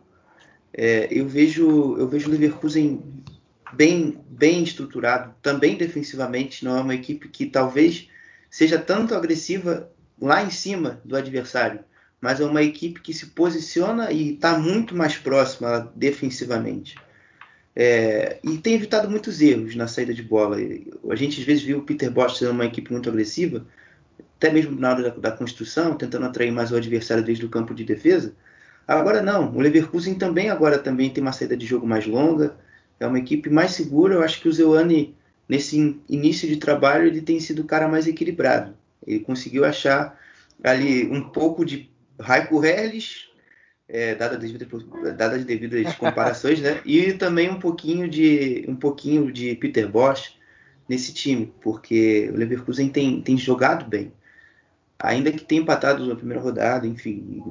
É, 0.72 1.06
eu 1.10 1.28
vejo 1.28 1.96
eu 1.98 2.08
vejo 2.08 2.28
o 2.28 2.32
Leverkusen 2.32 3.00
bem 3.76 4.18
bem 4.28 4.62
estruturado, 4.62 5.34
também 5.40 5.76
defensivamente, 5.76 6.64
não 6.64 6.78
é 6.78 6.80
uma 6.80 6.94
equipe 6.94 7.28
que 7.28 7.46
talvez 7.46 8.08
seja 8.50 8.78
tanto 8.78 9.14
agressiva 9.14 9.90
lá 10.20 10.42
em 10.42 10.50
cima 10.50 11.00
do 11.04 11.16
adversário, 11.16 11.80
mas 12.20 12.40
é 12.40 12.44
uma 12.44 12.62
equipe 12.62 13.00
que 13.00 13.12
se 13.12 13.26
posiciona 13.26 14.10
e 14.10 14.34
está 14.34 14.58
muito 14.58 14.96
mais 14.96 15.16
próxima 15.16 15.92
defensivamente. 15.94 16.96
É, 17.76 18.38
e 18.44 18.56
tem 18.58 18.74
evitado 18.74 19.10
muitos 19.10 19.40
erros 19.40 19.74
na 19.74 19.88
saída 19.88 20.14
de 20.14 20.22
bola. 20.22 20.56
A 21.10 21.16
gente 21.16 21.40
às 21.40 21.46
vezes 21.46 21.62
viu 21.64 21.78
o 21.78 21.82
Peter 21.82 22.10
Bosch 22.10 22.38
sendo 22.38 22.52
uma 22.52 22.64
equipe 22.64 22.92
muito 22.92 23.08
agressiva, 23.08 23.66
até 24.36 24.52
mesmo 24.52 24.78
na 24.78 24.90
hora 24.90 25.02
da, 25.02 25.10
da 25.10 25.32
construção, 25.32 25.96
tentando 25.96 26.26
atrair 26.26 26.52
mais 26.52 26.70
o 26.70 26.76
adversário 26.76 27.24
desde 27.24 27.44
o 27.44 27.48
campo 27.48 27.74
de 27.74 27.84
defesa. 27.84 28.34
Agora 28.86 29.22
não, 29.22 29.54
o 29.54 29.60
Leverkusen 29.60 30.14
também 30.14 30.50
agora 30.50 30.78
também 30.78 31.10
tem 31.10 31.22
uma 31.22 31.32
saída 31.32 31.56
de 31.56 31.66
jogo 31.66 31.86
mais 31.86 32.06
longa, 32.06 32.56
é 32.98 33.06
uma 33.06 33.18
equipe 33.18 33.50
mais 33.50 33.72
segura. 33.72 34.14
Eu 34.14 34.22
acho 34.22 34.40
que 34.40 34.48
o 34.48 34.52
Zeuane 34.52 35.14
nesse 35.48 36.00
início 36.08 36.48
de 36.48 36.56
trabalho 36.56 37.06
ele 37.06 37.20
tem 37.20 37.38
sido 37.38 37.60
o 37.60 37.66
cara 37.66 37.88
mais 37.88 38.06
equilibrado. 38.06 38.74
Ele 39.06 39.20
conseguiu 39.20 39.64
achar 39.64 40.18
ali 40.62 41.06
um 41.10 41.28
pouco 41.28 41.64
de 41.64 41.90
Raiko 42.18 42.64
Herles, 42.64 43.28
é, 43.88 44.14
dadas 44.14 44.40
dada 45.16 45.36
as 45.36 45.44
devidas 45.44 45.94
comparações, 45.96 46.60
né? 46.60 46.80
E 46.84 47.12
também 47.12 47.50
um 47.50 47.58
pouquinho 47.58 48.08
de 48.08 48.64
um 48.66 48.76
pouquinho 48.76 49.30
de 49.30 49.54
Peter 49.56 49.88
Bosch 49.88 50.36
nesse 50.88 51.12
time, 51.12 51.52
porque 51.60 52.30
o 52.32 52.36
Leverkusen 52.36 52.88
tem, 52.88 53.20
tem 53.20 53.36
jogado 53.36 53.86
bem. 53.88 54.12
Ainda 54.98 55.30
que 55.32 55.44
tenha 55.44 55.60
empatado 55.60 56.06
na 56.06 56.14
primeira 56.14 56.40
rodada, 56.40 56.86
enfim, 56.86 57.42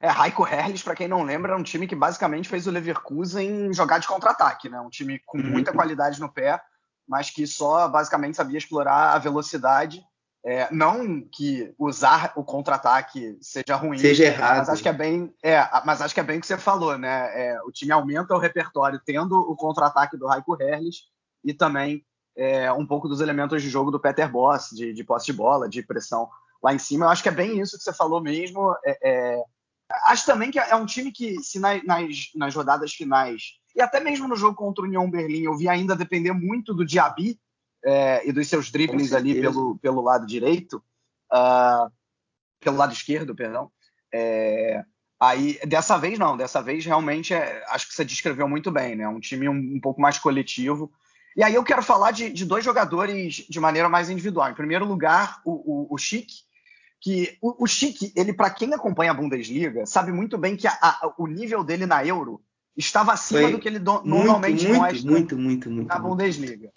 é, 0.00 0.08
Raiko 0.08 0.46
Herles, 0.46 0.82
para 0.82 0.94
quem 0.94 1.08
não 1.08 1.22
lembra, 1.22 1.52
era 1.52 1.60
um 1.60 1.64
time 1.64 1.86
que 1.86 1.94
basicamente 1.94 2.48
fez 2.48 2.66
o 2.66 2.70
Leverkusen 2.70 3.72
jogar 3.72 3.98
de 3.98 4.06
contra-ataque, 4.06 4.68
né? 4.68 4.80
Um 4.80 4.90
time 4.90 5.20
com 5.24 5.38
uhum. 5.38 5.50
muita 5.50 5.72
qualidade 5.72 6.20
no 6.20 6.32
pé, 6.32 6.60
mas 7.08 7.30
que 7.30 7.46
só 7.46 7.88
basicamente 7.88 8.36
sabia 8.36 8.58
explorar 8.58 9.14
a 9.14 9.18
velocidade. 9.18 10.02
É, 10.46 10.68
não 10.70 11.22
que 11.22 11.74
usar 11.78 12.34
o 12.36 12.44
contra-ataque 12.44 13.38
seja 13.40 13.76
ruim, 13.76 13.96
seja 13.96 14.24
errado. 14.24 14.58
Mas 14.58 14.68
acho 14.68 14.82
que 14.82 14.88
é 14.90 14.92
bem, 14.92 15.34
é, 15.42 15.66
mas 15.86 16.02
acho 16.02 16.12
que 16.12 16.20
é 16.20 16.24
bem 16.24 16.36
o 16.36 16.40
que 16.42 16.46
você 16.46 16.58
falou, 16.58 16.98
né? 16.98 17.30
É, 17.32 17.62
o 17.62 17.72
time 17.72 17.92
aumenta 17.92 18.34
o 18.34 18.38
repertório 18.38 19.00
tendo 19.06 19.38
o 19.38 19.56
contra-ataque 19.56 20.18
do 20.18 20.26
Raiko 20.26 20.60
Herles 20.60 21.04
e 21.42 21.54
também 21.54 22.04
é, 22.36 22.70
um 22.70 22.86
pouco 22.86 23.08
dos 23.08 23.22
elementos 23.22 23.62
de 23.62 23.70
jogo 23.70 23.90
do 23.90 23.98
Peter 23.98 24.30
Boss, 24.30 24.68
de, 24.70 24.92
de 24.92 25.02
posse 25.02 25.24
de 25.24 25.32
bola, 25.32 25.66
de 25.66 25.82
pressão 25.82 26.28
lá 26.62 26.74
em 26.74 26.78
cima. 26.78 27.06
Eu 27.06 27.10
acho 27.10 27.22
que 27.22 27.28
é 27.30 27.32
bem 27.32 27.58
isso 27.58 27.78
que 27.78 27.84
você 27.84 27.92
falou 27.92 28.20
mesmo. 28.20 28.76
É, 28.84 28.98
é 29.02 29.44
Acho 30.06 30.26
também 30.26 30.50
que 30.50 30.58
é 30.58 30.74
um 30.76 30.86
time 30.86 31.12
que, 31.12 31.42
se 31.42 31.58
nas, 31.58 31.82
nas 32.34 32.54
rodadas 32.54 32.92
finais, 32.92 33.58
e 33.76 33.80
até 33.80 34.00
mesmo 34.00 34.28
no 34.28 34.36
jogo 34.36 34.56
contra 34.56 34.82
o 34.82 34.86
União 34.86 35.10
Berlim, 35.10 35.42
eu 35.42 35.56
vi 35.56 35.68
ainda 35.68 35.96
depender 35.96 36.32
muito 36.32 36.72
do 36.72 36.84
Diaby 36.84 37.38
é, 37.84 38.26
e 38.26 38.32
dos 38.32 38.48
seus 38.48 38.70
dribles 38.70 39.12
ali 39.12 39.40
pelo, 39.40 39.76
pelo 39.78 40.00
lado 40.00 40.26
direito, 40.26 40.82
uh, 41.32 41.90
pelo 42.60 42.76
lado 42.76 42.92
esquerdo, 42.92 43.34
perdão. 43.34 43.70
É, 44.12 44.84
aí, 45.20 45.58
dessa 45.66 45.98
vez 45.98 46.18
não, 46.18 46.36
dessa 46.36 46.62
vez 46.62 46.86
realmente 46.86 47.34
é, 47.34 47.64
acho 47.68 47.88
que 47.88 47.94
você 47.94 48.04
descreveu 48.04 48.48
muito 48.48 48.70
bem, 48.70 48.94
né? 48.94 49.08
Um 49.08 49.20
time 49.20 49.48
um, 49.48 49.76
um 49.76 49.80
pouco 49.80 50.00
mais 50.00 50.18
coletivo. 50.18 50.90
E 51.36 51.42
aí 51.42 51.54
eu 51.54 51.64
quero 51.64 51.82
falar 51.82 52.12
de, 52.12 52.30
de, 52.30 52.44
dois 52.44 52.64
jogadores 52.64 53.44
de 53.48 53.58
maneira 53.58 53.88
mais 53.88 54.08
individual. 54.08 54.50
Em 54.50 54.54
primeiro 54.54 54.84
lugar, 54.84 55.40
o, 55.44 55.52
o, 55.52 55.94
o 55.94 55.98
Chic, 55.98 56.28
que 57.04 57.36
o, 57.42 57.64
o 57.64 57.66
Chique, 57.66 58.10
ele 58.16 58.32
para 58.32 58.48
quem 58.48 58.72
acompanha 58.72 59.10
a 59.10 59.14
Bundesliga, 59.14 59.84
sabe 59.84 60.10
muito 60.10 60.38
bem 60.38 60.56
que 60.56 60.66
a, 60.66 60.72
a, 60.72 61.14
o 61.18 61.26
nível 61.26 61.62
dele 61.62 61.84
na 61.84 62.04
Euro 62.04 62.42
estava 62.74 63.12
acima 63.12 63.42
Foi 63.42 63.52
do 63.52 63.58
que 63.58 63.68
ele 63.68 63.78
do, 63.78 63.92
muito, 63.92 64.08
normalmente 64.08 64.66
muito, 64.66 64.80
mostra 64.80 65.10
muito, 65.10 65.36
muito, 65.36 65.70
muito, 65.70 65.88
na 65.88 65.98
Bundesliga. 65.98 66.72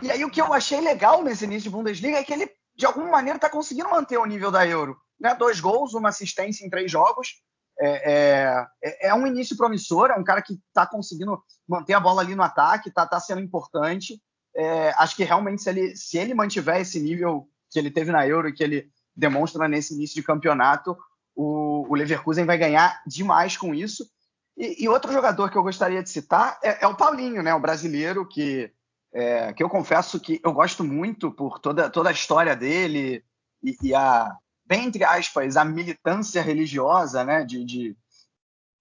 E 0.00 0.10
aí 0.10 0.24
o 0.24 0.30
que 0.30 0.40
eu 0.40 0.54
achei 0.54 0.80
legal 0.80 1.22
nesse 1.22 1.44
início 1.44 1.70
de 1.70 1.76
Bundesliga 1.76 2.16
é 2.16 2.24
que 2.24 2.32
ele 2.32 2.50
de 2.74 2.86
alguma 2.86 3.10
maneira 3.10 3.36
está 3.36 3.50
conseguindo 3.50 3.90
manter 3.90 4.16
o 4.16 4.24
nível 4.24 4.50
da 4.50 4.66
Euro, 4.66 4.96
né? 5.20 5.34
Dois 5.34 5.60
gols, 5.60 5.92
uma 5.92 6.08
assistência 6.08 6.64
em 6.64 6.70
três 6.70 6.90
jogos. 6.90 7.42
É, 7.78 8.66
é, 8.82 9.08
é 9.08 9.14
um 9.14 9.26
início 9.26 9.56
promissor, 9.56 10.10
é 10.10 10.18
um 10.18 10.24
cara 10.24 10.40
que 10.40 10.54
está 10.54 10.86
conseguindo 10.86 11.38
manter 11.68 11.92
a 11.92 12.00
bola 12.00 12.22
ali 12.22 12.34
no 12.34 12.42
ataque, 12.42 12.88
está 12.88 13.06
tá 13.06 13.20
sendo 13.20 13.42
importante. 13.42 14.18
É, 14.56 14.94
acho 14.96 15.14
que 15.14 15.24
realmente 15.24 15.62
se 15.62 15.68
ele, 15.68 15.94
se 15.94 16.16
ele 16.16 16.32
mantiver 16.32 16.80
esse 16.80 16.98
nível 16.98 17.46
que 17.70 17.78
ele 17.78 17.90
teve 17.90 18.10
na 18.10 18.26
Euro 18.26 18.48
e 18.48 18.52
que 18.54 18.64
ele 18.64 18.90
demonstra 19.18 19.66
nesse 19.66 19.94
início 19.94 20.14
de 20.14 20.22
campeonato, 20.22 20.96
o, 21.34 21.84
o 21.88 21.94
Leverkusen 21.94 22.46
vai 22.46 22.56
ganhar 22.56 23.02
demais 23.04 23.56
com 23.56 23.74
isso. 23.74 24.08
E, 24.56 24.84
e, 24.84 24.88
outro 24.88 25.12
jogador 25.12 25.50
que 25.50 25.58
eu 25.58 25.62
gostaria 25.62 26.02
de 26.02 26.08
citar 26.08 26.58
é, 26.62 26.84
é 26.84 26.86
o 26.86 26.96
Paulinho, 26.96 27.42
né, 27.42 27.52
o 27.54 27.60
brasileiro, 27.60 28.26
que, 28.26 28.72
é, 29.12 29.52
que 29.52 29.62
eu 29.62 29.68
confesso 29.68 30.20
que 30.20 30.40
eu 30.44 30.52
gosto 30.52 30.84
muito 30.84 31.30
por 31.30 31.58
toda, 31.58 31.90
toda 31.90 32.08
a 32.08 32.12
história 32.12 32.54
dele 32.54 33.24
e, 33.62 33.76
e 33.82 33.94
a, 33.94 34.36
bem 34.64 34.86
entre 34.86 35.04
aspas, 35.04 35.56
a 35.56 35.64
militância 35.64 36.42
religiosa 36.42 37.24
né, 37.24 37.44
de, 37.44 37.64
de, 37.64 37.96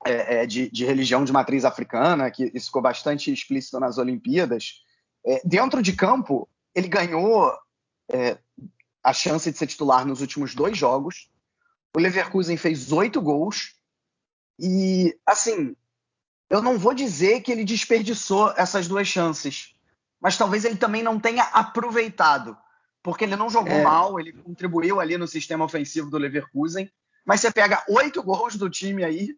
é, 0.06 0.42
é 0.42 0.46
de, 0.46 0.70
de 0.70 0.86
religião 0.86 1.24
de 1.24 1.32
matriz 1.32 1.66
africana, 1.66 2.30
que 2.30 2.52
isso 2.54 2.68
ficou 2.68 2.82
bastante 2.82 3.32
explícito 3.32 3.80
nas 3.80 3.98
Olimpíadas. 3.98 4.82
É, 5.26 5.42
dentro 5.44 5.82
de 5.82 5.94
campo, 5.94 6.48
ele 6.76 6.88
ganhou 6.88 7.52
é, 8.12 8.38
a 9.08 9.14
chance 9.14 9.50
de 9.50 9.58
ser 9.58 9.68
titular 9.68 10.06
nos 10.06 10.20
últimos 10.20 10.54
dois 10.54 10.78
jogos. 10.78 11.30
O 11.96 12.00
Leverkusen 12.00 12.58
fez 12.58 12.92
oito 12.92 13.22
gols. 13.22 13.74
E, 14.60 15.18
assim, 15.26 15.74
eu 16.50 16.62
não 16.62 16.78
vou 16.78 16.94
dizer 16.94 17.40
que 17.40 17.50
ele 17.50 17.64
desperdiçou 17.64 18.54
essas 18.58 18.86
duas 18.86 19.08
chances, 19.08 19.74
mas 20.20 20.38
talvez 20.38 20.66
ele 20.66 20.76
também 20.76 21.02
não 21.02 21.18
tenha 21.22 21.44
aproveitado, 21.44 22.58
porque 23.02 23.24
ele 23.24 23.38
não 23.38 23.50
jogou 23.50 23.72
é. 23.72 23.82
mal, 23.82 24.20
ele 24.20 24.34
contribuiu 24.34 25.00
ali 25.00 25.18
no 25.18 25.28
sistema 25.28 25.64
ofensivo 25.64 26.10
do 26.10 26.18
Leverkusen, 26.18 26.92
mas 27.26 27.40
você 27.40 27.50
pega 27.50 27.86
oito 27.88 28.22
gols 28.22 28.58
do 28.58 28.70
time 28.70 29.06
aí, 29.06 29.38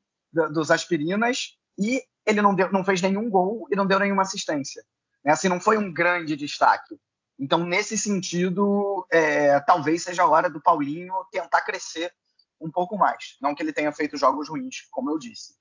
dos 0.51 0.71
Aspirinas, 0.71 1.59
e 1.77 2.01
ele 2.25 2.41
não, 2.41 2.55
deu, 2.55 2.71
não 2.71 2.83
fez 2.83 3.03
nenhum 3.03 3.29
gol 3.29 3.67
e 3.71 3.75
não 3.75 3.85
deu 3.85 3.99
nenhuma 3.99 4.23
assistência. 4.23 4.83
Né? 5.23 5.31
Assim, 5.31 5.47
não 5.47 5.59
foi 5.59 5.77
um 5.77 5.93
grande 5.93 6.35
destaque. 6.35 6.99
Então, 7.39 7.65
nesse 7.65 7.97
sentido, 7.97 9.07
é, 9.09 9.59
talvez 9.61 10.03
seja 10.03 10.23
a 10.23 10.29
hora 10.29 10.49
do 10.49 10.61
Paulinho 10.61 11.13
tentar 11.31 11.61
crescer 11.61 12.11
um 12.59 12.69
pouco 12.69 12.97
mais. 12.97 13.37
Não 13.41 13.55
que 13.55 13.63
ele 13.63 13.71
tenha 13.71 13.91
feito 13.93 14.17
jogos 14.17 14.49
ruins, 14.49 14.87
como 14.91 15.09
eu 15.09 15.17
disse. 15.17 15.53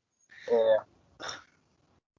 É... 0.49 0.81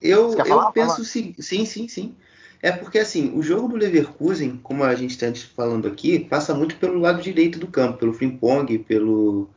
Eu, 0.01 0.33
eu 0.33 0.71
penso 0.71 1.03
sim, 1.03 1.35
sim, 1.39 1.65
sim, 1.65 1.89
sim. 1.89 2.15
É 2.61 2.71
porque 2.71 2.99
assim, 2.99 3.37
o 3.37 3.41
jogo 3.41 3.67
do 3.67 3.75
Leverkusen, 3.75 4.57
como 4.57 4.83
a 4.83 4.95
gente 4.95 5.11
está 5.11 5.27
falando 5.53 5.87
aqui, 5.87 6.19
passa 6.19 6.53
muito 6.53 6.77
pelo 6.77 6.99
lado 6.99 7.21
direito 7.21 7.59
do 7.59 7.67
campo, 7.67 7.97
pelo 7.97 8.13
Frimpong, 8.13 8.79
pelo 8.79 9.49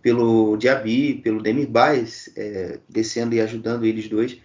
pelo 0.00 0.56
Diaby, 0.56 1.20
pelo 1.22 1.42
Demir 1.42 1.68
Baez, 1.68 2.30
é, 2.36 2.80
descendo 2.88 3.34
e 3.34 3.40
ajudando 3.40 3.84
eles 3.84 4.08
dois. 4.08 4.38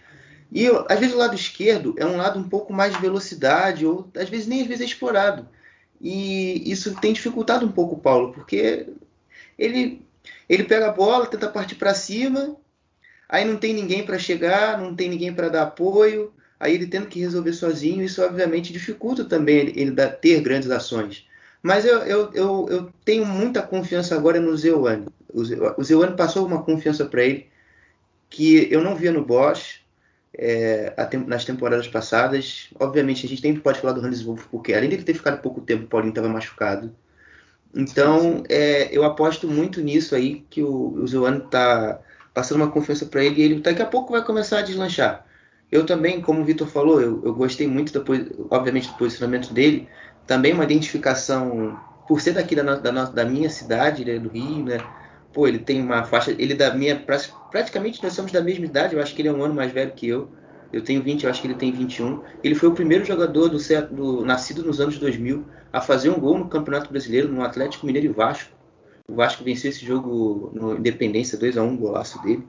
E 0.52 0.68
às 0.88 1.00
vezes 1.00 1.14
o 1.14 1.18
lado 1.18 1.36
esquerdo 1.36 1.94
é 1.98 2.06
um 2.06 2.18
lado 2.18 2.40
um 2.40 2.48
pouco 2.48 2.74
mais 2.74 2.94
de 2.94 3.02
velocidade, 3.02 3.86
ou 3.86 4.10
às 4.16 4.30
vezes 4.30 4.48
nem 4.48 4.62
às 4.62 4.68
vezes 4.68 4.82
é 4.82 4.86
explorado. 4.86 5.48
E 6.00 6.72
isso 6.72 6.96
tem 6.96 7.14
dificultado 7.14 7.66
um 7.66 7.72
pouco 7.72 7.96
o 7.96 8.00
Paulo, 8.00 8.32
porque 8.32 8.88
ele, 9.58 10.02
ele 10.48 10.64
pega 10.64 10.88
a 10.88 10.92
bola, 10.92 11.26
tenta 11.26 11.50
partir 11.50 11.76
para 11.76 11.94
cima, 11.94 12.56
aí 13.28 13.44
não 13.44 13.58
tem 13.58 13.74
ninguém 13.74 14.06
para 14.06 14.20
chegar, 14.20 14.80
não 14.80 14.96
tem 14.96 15.10
ninguém 15.10 15.34
para 15.34 15.50
dar 15.50 15.64
apoio, 15.64 16.34
aí 16.60 16.74
ele 16.74 16.88
tendo 16.88 17.08
que 17.08 17.20
resolver 17.20 17.54
sozinho, 17.54 18.04
isso 18.04 18.24
obviamente 18.24 18.72
dificulta 18.72 19.26
também 19.26 19.58
ele, 19.58 19.74
ele 19.76 20.08
ter 20.22 20.42
grandes 20.42 20.70
ações. 20.70 21.28
Mas 21.62 21.84
eu, 21.86 22.00
eu, 22.00 22.34
eu, 22.34 22.68
eu, 22.70 22.94
tenho 23.04 23.26
muita 23.26 23.62
confiança 23.62 24.16
agora 24.16 24.40
no 24.40 24.56
Zeuane. 24.56 25.08
O 25.34 25.84
Zeuane 25.84 26.16
passou 26.16 26.46
uma 26.46 26.64
confiança 26.64 27.06
para 27.06 27.24
ele 27.24 27.48
que 28.30 28.72
eu 28.72 28.82
não 28.82 28.96
via 28.96 29.12
no 29.12 29.26
Bosch 29.26 29.82
é, 30.38 30.94
nas 31.26 31.44
temporadas 31.44 31.88
passadas. 31.88 32.70
Obviamente, 32.80 33.26
a 33.26 33.30
gente 33.30 33.42
sempre 33.42 33.62
pode 33.62 33.80
falar 33.80 33.94
do 33.94 34.06
Hans 34.06 34.22
Wolff, 34.22 34.48
porque 34.52 34.74
além 34.74 34.90
de 34.90 34.98
ter 34.98 35.14
ficado 35.14 35.42
pouco 35.42 35.62
tempo, 35.62 35.86
o 35.86 35.88
Paulinho 35.88 36.12
estava 36.12 36.30
machucado. 36.30 36.96
Então, 37.76 38.20
sim, 38.20 38.38
sim. 38.38 38.44
É, 38.50 38.96
eu 38.96 39.04
aposto 39.04 39.48
muito 39.48 39.82
nisso 39.82 40.16
aí, 40.16 40.46
que 40.50 40.64
o, 40.64 40.96
o 40.96 41.06
está 41.06 42.00
passando 42.34 42.58
uma 42.58 42.72
confiança 42.72 43.06
para 43.06 43.24
ele 43.24 43.42
e 43.42 43.44
ele 43.44 43.62
daqui 43.62 43.82
a 43.82 43.86
pouco 43.86 44.12
vai 44.12 44.24
começar 44.24 44.60
a 44.60 44.62
deslanchar. 44.62 45.26
Eu 45.72 45.86
também, 45.86 46.22
como 46.22 46.42
o 46.42 46.46
Vitor 46.46 46.68
falou, 46.68 47.02
eu, 47.02 47.22
eu, 47.26 47.34
gostei 47.34 47.68
muito, 47.68 47.92
do, 47.92 48.48
obviamente, 48.50 48.88
do 48.90 48.94
posicionamento 48.94 49.54
dele. 49.54 49.90
Também 50.26 50.54
uma 50.54 50.64
identificação, 50.64 51.78
por 52.08 52.22
ser 52.22 52.34
daqui 52.34 52.56
da, 52.56 52.76
da, 52.76 53.06
da 53.06 53.26
minha 53.26 53.50
cidade, 53.50 54.06
né, 54.06 54.18
do 54.18 54.30
Rio, 54.30 54.64
né? 54.64 54.78
Pô, 55.34 55.48
ele 55.48 55.60
tem 55.60 55.82
uma 55.82 56.04
faixa. 56.04 56.32
Ele 56.32 56.54
da 56.56 56.74
minha. 56.74 56.96
Praticamente 57.52 58.04
nós 58.04 58.14
somos 58.14 58.32
da 58.32 58.42
mesma 58.42 58.66
idade, 58.66 58.96
eu 58.96 59.02
acho 59.02 59.16
que 59.16 59.22
ele 59.22 59.30
é 59.30 59.34
um 59.34 59.44
ano 59.44 59.54
mais 59.54 59.72
velho 59.72 59.92
que 59.92 60.08
eu. 60.08 60.30
Eu 60.72 60.82
tenho 60.84 61.02
20, 61.02 61.24
eu 61.24 61.30
acho 61.30 61.42
que 61.42 61.48
ele 61.48 61.56
tem 61.56 61.72
21. 61.72 62.22
Ele 62.44 62.56
foi 62.56 62.68
o 62.70 62.74
primeiro 62.74 63.06
jogador 63.06 63.50
do, 63.50 63.58
do 63.92 64.26
nascido 64.26 64.64
nos 64.64 64.82
anos 64.82 64.98
2000 64.98 65.46
a 65.72 65.80
fazer 65.80 66.10
um 66.10 66.20
gol 66.20 66.38
no 66.38 66.50
Campeonato 66.50 66.90
Brasileiro, 66.90 67.32
no 67.32 67.42
Atlético 67.42 67.86
Mineiro 67.86 68.08
e 68.08 68.12
Vasco. 68.12 68.52
O 69.08 69.16
Vasco 69.16 69.44
venceu 69.44 69.70
esse 69.70 69.86
jogo 69.86 70.52
no 70.54 70.78
Independência 70.78 71.38
2 71.38 71.58
a 71.58 71.64
1 71.64 71.78
golaço 71.78 72.22
dele. 72.22 72.46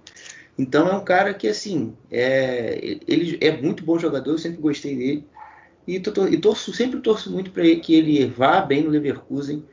Então 0.58 0.88
é 0.88 0.94
um 0.94 1.04
cara 1.04 1.32
que, 1.32 1.46
assim, 1.46 1.94
é, 2.10 2.98
ele 3.06 3.38
é 3.40 3.56
muito 3.62 3.84
bom 3.84 3.96
jogador, 3.96 4.32
eu 4.32 4.38
sempre 4.38 4.60
gostei 4.60 4.96
dele. 4.96 5.26
E, 5.86 6.00
tô, 6.00 6.26
e 6.26 6.36
torço, 6.36 6.72
sempre 6.72 7.00
torço 7.00 7.30
muito 7.30 7.52
para 7.52 7.62
que 7.76 7.94
ele 7.94 8.26
vá 8.26 8.60
bem 8.60 8.82
no 8.82 8.90
Leverkusen 8.90 9.64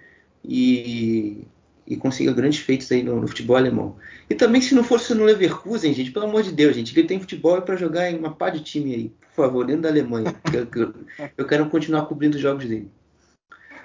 e, 0.43 1.45
e 1.87 1.95
consiga 1.95 2.33
grandes 2.33 2.59
feitos 2.59 2.91
aí 2.91 3.03
no, 3.03 3.21
no, 3.21 3.27
futebol 3.27 3.55
alemão. 3.55 3.95
E 4.29 4.35
também, 4.35 4.61
se 4.61 4.73
não 4.73 4.83
fosse 4.83 5.13
no 5.13 5.23
Leverkusen, 5.23 5.93
gente, 5.93 6.11
pelo 6.11 6.25
amor 6.25 6.43
de 6.43 6.51
Deus, 6.51 6.75
gente, 6.75 6.97
ele 6.97 7.07
tem 7.07 7.19
futebol 7.19 7.61
para 7.61 7.75
jogar 7.75 8.09
em 8.09 8.17
uma 8.17 8.33
pá 8.33 8.49
de 8.49 8.61
time 8.61 8.93
aí, 8.93 9.09
por 9.09 9.45
favor, 9.45 9.65
dentro 9.65 9.83
da 9.83 9.89
Alemanha. 9.89 10.35
eu, 10.53 10.67
eu, 10.81 10.93
eu 11.37 11.47
quero 11.47 11.69
continuar 11.69 12.05
cobrindo 12.05 12.35
os 12.35 12.41
jogos 12.41 12.65
dele. 12.65 12.91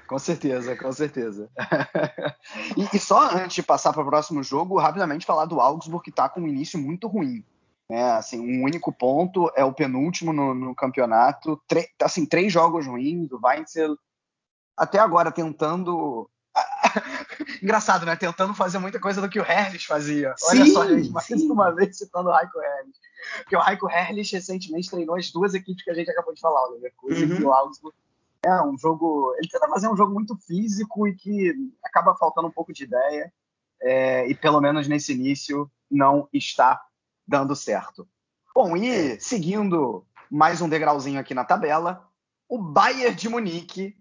Com 0.07 0.19
certeza, 0.19 0.75
com 0.77 0.93
certeza. 0.93 1.49
e, 2.77 2.97
e, 2.97 2.99
só 2.99 3.31
antes 3.33 3.55
de 3.55 3.63
passar 3.63 3.93
para 3.93 4.03
o 4.03 4.07
próximo 4.07 4.43
jogo, 4.43 4.77
rapidamente 4.77 5.25
falar 5.25 5.45
do 5.45 5.61
Augsburg, 5.61 6.03
que 6.03 6.11
está 6.11 6.29
com 6.29 6.41
um 6.41 6.49
início 6.49 6.79
muito 6.79 7.07
ruim. 7.07 7.45
Né? 7.89 8.03
Assim, 8.13 8.41
um 8.41 8.65
único 8.65 8.93
ponto, 8.93 9.53
é 9.55 9.65
o 9.65 9.73
penúltimo 9.73 10.33
no, 10.33 10.53
no 10.53 10.75
campeonato. 10.75 11.61
assim, 12.03 12.27
três 12.27 12.53
jogos 12.53 12.87
ruins, 12.87 13.31
o 13.31 13.41
Weinzel 13.41 13.97
até 14.77 14.99
agora 14.99 15.31
tentando. 15.31 16.29
Engraçado, 17.63 18.07
né? 18.07 18.17
Tentando 18.17 18.55
fazer 18.55 18.79
muita 18.79 19.01
coisa 19.01 19.21
do 19.21 19.29
que 19.29 19.41
o 19.41 19.45
Herrlich 19.45 19.87
fazia. 19.87 20.35
Olha 20.45 20.65
sim, 20.65 20.73
só, 20.73 20.87
gente, 20.87 21.11
mais 21.11 21.27
sim. 21.27 21.51
uma 21.51 21.71
vez 21.71 21.99
citando 21.99 22.29
o 22.29 22.33
Raiko 22.33 22.61
Herrlich. 22.61 22.99
Porque 23.43 23.57
o 23.57 23.61
Raiko 23.61 23.91
Herrlich 23.91 24.35
recentemente 24.35 24.91
treinou 24.91 25.17
as 25.17 25.31
duas 25.31 25.55
equipes 25.55 25.85
que 25.85 25.91
a 25.91 25.95
gente 25.95 26.11
acabou 26.11 26.35
de 26.35 26.41
falar, 26.41 26.69
o 26.69 26.73
Leverkusen 26.73 27.33
uhum. 27.33 27.41
e 27.41 27.45
o 27.45 27.53
Augsburg 27.53 27.95
é 28.43 28.63
um 28.63 28.77
jogo. 28.79 29.35
Ele 29.39 29.49
tenta 29.49 29.69
fazer 29.69 29.89
um 29.89 29.97
jogo 29.97 30.13
muito 30.13 30.37
físico 30.37 31.07
e 31.07 31.15
que 31.15 31.55
acaba 31.85 32.17
faltando 32.17 32.49
um 32.49 32.53
pouco 32.53 32.73
de 32.73 32.85
ideia. 32.85 33.33
É, 33.83 34.29
e 34.29 34.35
pelo 34.35 34.61
menos 34.61 34.87
nesse 34.89 35.13
início 35.13 35.71
não 35.91 36.29
está 36.33 36.81
dando 37.27 37.57
certo. 37.57 38.07
Bom, 38.55 38.77
e 38.77 38.89
é. 38.89 39.19
seguindo 39.19 40.05
mais 40.31 40.61
um 40.61 40.69
degrauzinho 40.69 41.19
aqui 41.19 41.35
na 41.35 41.45
tabela, 41.45 42.09
o 42.49 42.59
Bayern 42.59 43.15
de 43.15 43.29
Munique 43.29 43.97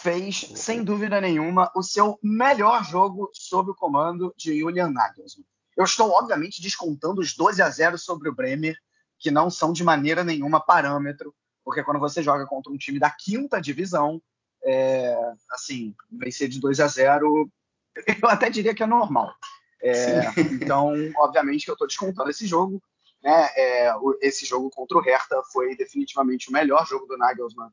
fez, 0.00 0.50
sem 0.56 0.82
dúvida 0.82 1.20
nenhuma, 1.20 1.70
o 1.74 1.82
seu 1.82 2.18
melhor 2.22 2.84
jogo 2.84 3.30
sob 3.32 3.70
o 3.70 3.74
comando 3.74 4.34
de 4.36 4.58
Julian 4.58 4.90
Nagelsmann. 4.90 5.46
Eu 5.76 5.84
estou, 5.84 6.10
obviamente, 6.10 6.60
descontando 6.60 7.20
os 7.20 7.34
12 7.34 7.62
a 7.62 7.70
0 7.70 7.98
sobre 7.98 8.28
o 8.28 8.34
Bremer, 8.34 8.76
que 9.18 9.30
não 9.30 9.48
são 9.48 9.72
de 9.72 9.84
maneira 9.84 10.24
nenhuma 10.24 10.60
parâmetro 10.60 11.34
porque 11.64 11.82
quando 11.82 12.00
você 12.00 12.22
joga 12.22 12.46
contra 12.46 12.72
um 12.72 12.76
time 12.76 12.98
da 12.98 13.10
quinta 13.10 13.60
divisão, 13.60 14.20
é, 14.64 15.16
assim, 15.50 15.94
vencer 16.10 16.48
de 16.48 16.60
2 16.60 16.80
a 16.80 16.86
0, 16.86 17.50
eu 18.22 18.28
até 18.28 18.50
diria 18.50 18.74
que 18.74 18.82
é 18.82 18.86
normal. 18.86 19.34
É, 19.82 19.94
então, 20.60 20.92
obviamente 21.16 21.64
que 21.64 21.70
eu 21.70 21.74
estou 21.74 21.88
descontando 21.88 22.30
esse 22.30 22.46
jogo. 22.46 22.82
Né? 23.22 23.48
É, 23.56 23.94
esse 24.20 24.44
jogo 24.44 24.68
contra 24.70 24.98
o 24.98 25.00
Hertha 25.00 25.40
foi 25.52 25.76
definitivamente 25.76 26.48
o 26.48 26.52
melhor 26.52 26.84
jogo 26.86 27.06
do 27.06 27.16
Nagelsmann, 27.16 27.70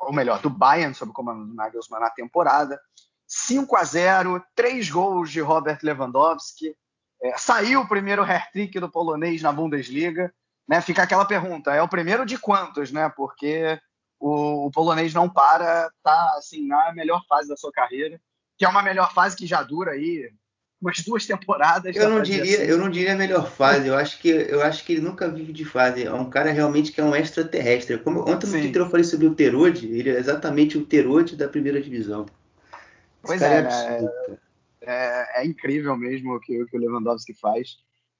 ou 0.00 0.12
melhor, 0.12 0.40
do 0.40 0.50
Bayern 0.50 0.94
sob 0.94 1.10
o 1.10 1.14
comando 1.14 1.46
do 1.46 1.54
Nagelsmann 1.54 2.00
na 2.00 2.10
temporada. 2.10 2.80
5 3.26 3.76
a 3.76 3.84
0, 3.84 4.44
três 4.54 4.90
gols 4.90 5.30
de 5.30 5.40
Robert 5.40 5.78
Lewandowski. 5.82 6.76
É, 7.22 7.36
saiu 7.38 7.80
o 7.80 7.88
primeiro 7.88 8.22
hat-trick 8.22 8.78
do 8.78 8.90
polonês 8.90 9.40
na 9.42 9.52
Bundesliga 9.52 10.32
né, 10.68 10.80
fica 10.80 11.02
aquela 11.02 11.24
pergunta: 11.24 11.72
é 11.72 11.82
o 11.82 11.88
primeiro 11.88 12.24
de 12.24 12.38
quantos, 12.38 12.92
né? 12.92 13.08
Porque 13.10 13.78
o, 14.18 14.66
o, 14.66 14.70
polonês 14.70 15.12
não 15.12 15.28
para, 15.28 15.90
tá 16.02 16.34
assim 16.36 16.66
na 16.66 16.92
melhor 16.92 17.24
fase 17.26 17.48
da 17.48 17.56
sua 17.56 17.72
carreira, 17.72 18.20
que 18.56 18.64
é 18.64 18.68
uma 18.68 18.82
melhor 18.82 19.12
fase 19.12 19.36
que 19.36 19.46
já 19.46 19.62
dura 19.62 19.92
aí 19.92 20.32
umas 20.82 20.98
duas 20.98 21.24
temporadas. 21.24 21.94
Eu 21.94 22.10
não 22.10 22.20
diria, 22.20 22.56
assim. 22.56 22.64
eu 22.64 22.76
não 22.76 22.90
diria 22.90 23.12
a 23.12 23.16
melhor 23.16 23.48
fase. 23.48 23.86
Eu 23.86 23.94
acho 23.94 24.18
que 24.18 24.28
eu 24.28 24.60
acho 24.62 24.84
que 24.84 24.94
ele 24.94 25.00
nunca 25.00 25.30
vive 25.30 25.52
de 25.52 25.64
fase. 25.64 26.04
É 26.04 26.12
um 26.12 26.28
cara 26.28 26.50
realmente 26.50 26.90
que 26.90 27.00
é 27.00 27.04
um 27.04 27.14
extraterrestre. 27.14 27.96
Como 27.98 28.20
ontem 28.28 28.46
no 28.48 28.52
Twitter 28.52 28.82
eu 28.82 28.90
falei 28.90 29.04
sobre 29.04 29.28
o 29.28 29.34
Terode, 29.34 29.86
ele 29.86 30.10
é 30.10 30.18
exatamente 30.18 30.76
o 30.76 30.84
Terode 30.84 31.36
da 31.36 31.48
primeira 31.48 31.80
divisão. 31.80 32.26
Esse 32.26 32.34
pois 33.22 33.42
é, 33.42 33.58
é, 33.58 33.62
né? 33.62 34.38
é, 34.80 35.42
é, 35.42 35.46
incrível 35.46 35.96
mesmo 35.96 36.34
o 36.34 36.40
que, 36.40 36.60
o 36.60 36.66
que 36.66 36.76
o 36.76 36.80
Lewandowski 36.80 37.32
faz. 37.32 37.78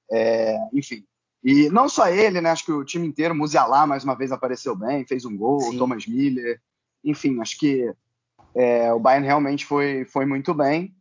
É, 0.09 0.57
enfim, 0.73 1.03
e 1.43 1.69
não 1.69 1.89
só 1.89 2.07
ele, 2.07 2.39
né? 2.39 2.49
Acho 2.49 2.65
que 2.65 2.71
o 2.71 2.85
time 2.85 3.05
inteiro, 3.05 3.35
Musiala 3.35 3.85
mais 3.85 4.05
uma 4.05 4.15
vez 4.15 4.31
apareceu 4.31 4.73
bem, 4.75 5.05
fez 5.05 5.25
um 5.25 5.35
gol, 5.35 5.59
Sim. 5.59 5.77
Thomas 5.77 6.07
Miller. 6.07 6.61
Enfim, 7.03 7.41
acho 7.41 7.59
que 7.59 7.93
é, 8.55 8.93
o 8.93 8.99
Bayern 8.99 9.25
realmente 9.25 9.65
foi, 9.65 10.05
foi 10.05 10.25
muito 10.25 10.53
bem. 10.53 10.95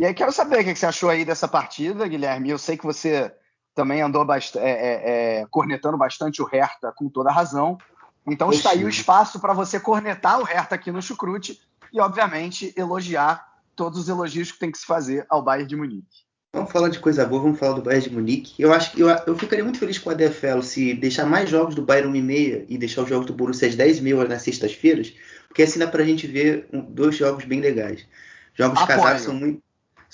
E 0.00 0.06
aí 0.06 0.12
quero 0.12 0.32
saber 0.32 0.60
o 0.60 0.64
que 0.64 0.74
você 0.74 0.86
achou 0.86 1.08
aí 1.08 1.24
dessa 1.24 1.46
partida, 1.46 2.08
Guilherme. 2.08 2.50
Eu 2.50 2.58
sei 2.58 2.76
que 2.76 2.84
você 2.84 3.32
também 3.74 4.02
andou 4.02 4.24
bast 4.24 4.58
é, 4.58 4.62
é, 4.62 5.40
é 5.40 5.46
cornetando 5.50 5.96
bastante 5.96 6.42
o 6.42 6.46
Hertha 6.46 6.92
com 6.94 7.08
toda 7.08 7.30
razão. 7.30 7.78
Então 8.26 8.50
está 8.50 8.70
aí 8.70 8.84
o 8.84 8.88
espaço 8.88 9.38
para 9.38 9.52
você 9.52 9.78
cornetar 9.78 10.40
o 10.40 10.44
Hertha 10.44 10.74
aqui 10.74 10.90
no 10.90 11.02
Chucrute 11.02 11.60
e, 11.92 12.00
obviamente, 12.00 12.74
elogiar 12.76 13.46
todos 13.76 13.98
os 14.00 14.08
elogios 14.08 14.50
que 14.50 14.58
tem 14.58 14.70
que 14.70 14.78
se 14.78 14.86
fazer 14.86 15.26
ao 15.28 15.42
Bayern 15.42 15.68
de 15.68 15.76
Munique. 15.76 16.24
Vamos 16.52 16.70
falar 16.70 16.88
de 16.88 17.00
coisa 17.00 17.26
boa, 17.26 17.42
vamos 17.42 17.58
falar 17.58 17.74
do 17.74 17.82
Bayern 17.82 18.08
de 18.08 18.14
Munique. 18.14 18.62
Eu 18.62 18.72
acho 18.72 18.92
que 18.92 19.00
eu, 19.00 19.08
eu 19.08 19.36
ficaria 19.36 19.64
muito 19.64 19.78
feliz 19.78 19.98
com 19.98 20.10
a 20.10 20.14
DFL 20.14 20.62
se 20.62 20.94
deixar 20.94 21.26
mais 21.26 21.50
jogos 21.50 21.74
do 21.74 21.82
Bayern 21.82 22.10
1 22.10 22.16
e 22.16 22.22
meia 22.22 22.64
e 22.68 22.78
deixar 22.78 23.02
os 23.02 23.08
jogos 23.08 23.26
do 23.26 23.34
Borussia 23.34 23.68
às 23.68 23.74
10 23.74 24.00
mil 24.00 24.26
nas 24.26 24.42
sextas-feiras, 24.42 25.12
porque 25.48 25.62
assim 25.62 25.78
dá 25.78 25.86
pra 25.86 26.04
gente 26.04 26.26
ver 26.26 26.68
um, 26.72 26.80
dois 26.80 27.16
jogos 27.16 27.44
bem 27.44 27.60
legais. 27.60 28.06
Jogos 28.54 28.80
Apoio. 28.80 28.98
casados 28.98 29.22
são 29.22 29.34
muito 29.34 29.62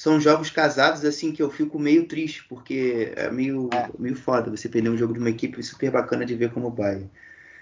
são 0.00 0.18
jogos 0.18 0.48
casados 0.48 1.04
assim 1.04 1.30
que 1.30 1.42
eu 1.42 1.50
fico 1.50 1.78
meio 1.78 2.06
triste, 2.06 2.42
porque 2.48 3.12
é 3.16 3.30
meio, 3.30 3.68
é. 3.70 3.90
meio 3.98 4.16
foda 4.16 4.50
você 4.50 4.66
perder 4.66 4.88
um 4.88 4.96
jogo 4.96 5.12
de 5.12 5.18
uma 5.18 5.28
equipe 5.28 5.62
super 5.62 5.90
bacana 5.90 6.24
de 6.24 6.34
ver 6.34 6.50
como 6.52 6.68
o 6.68 6.70
Bayern. 6.70 7.10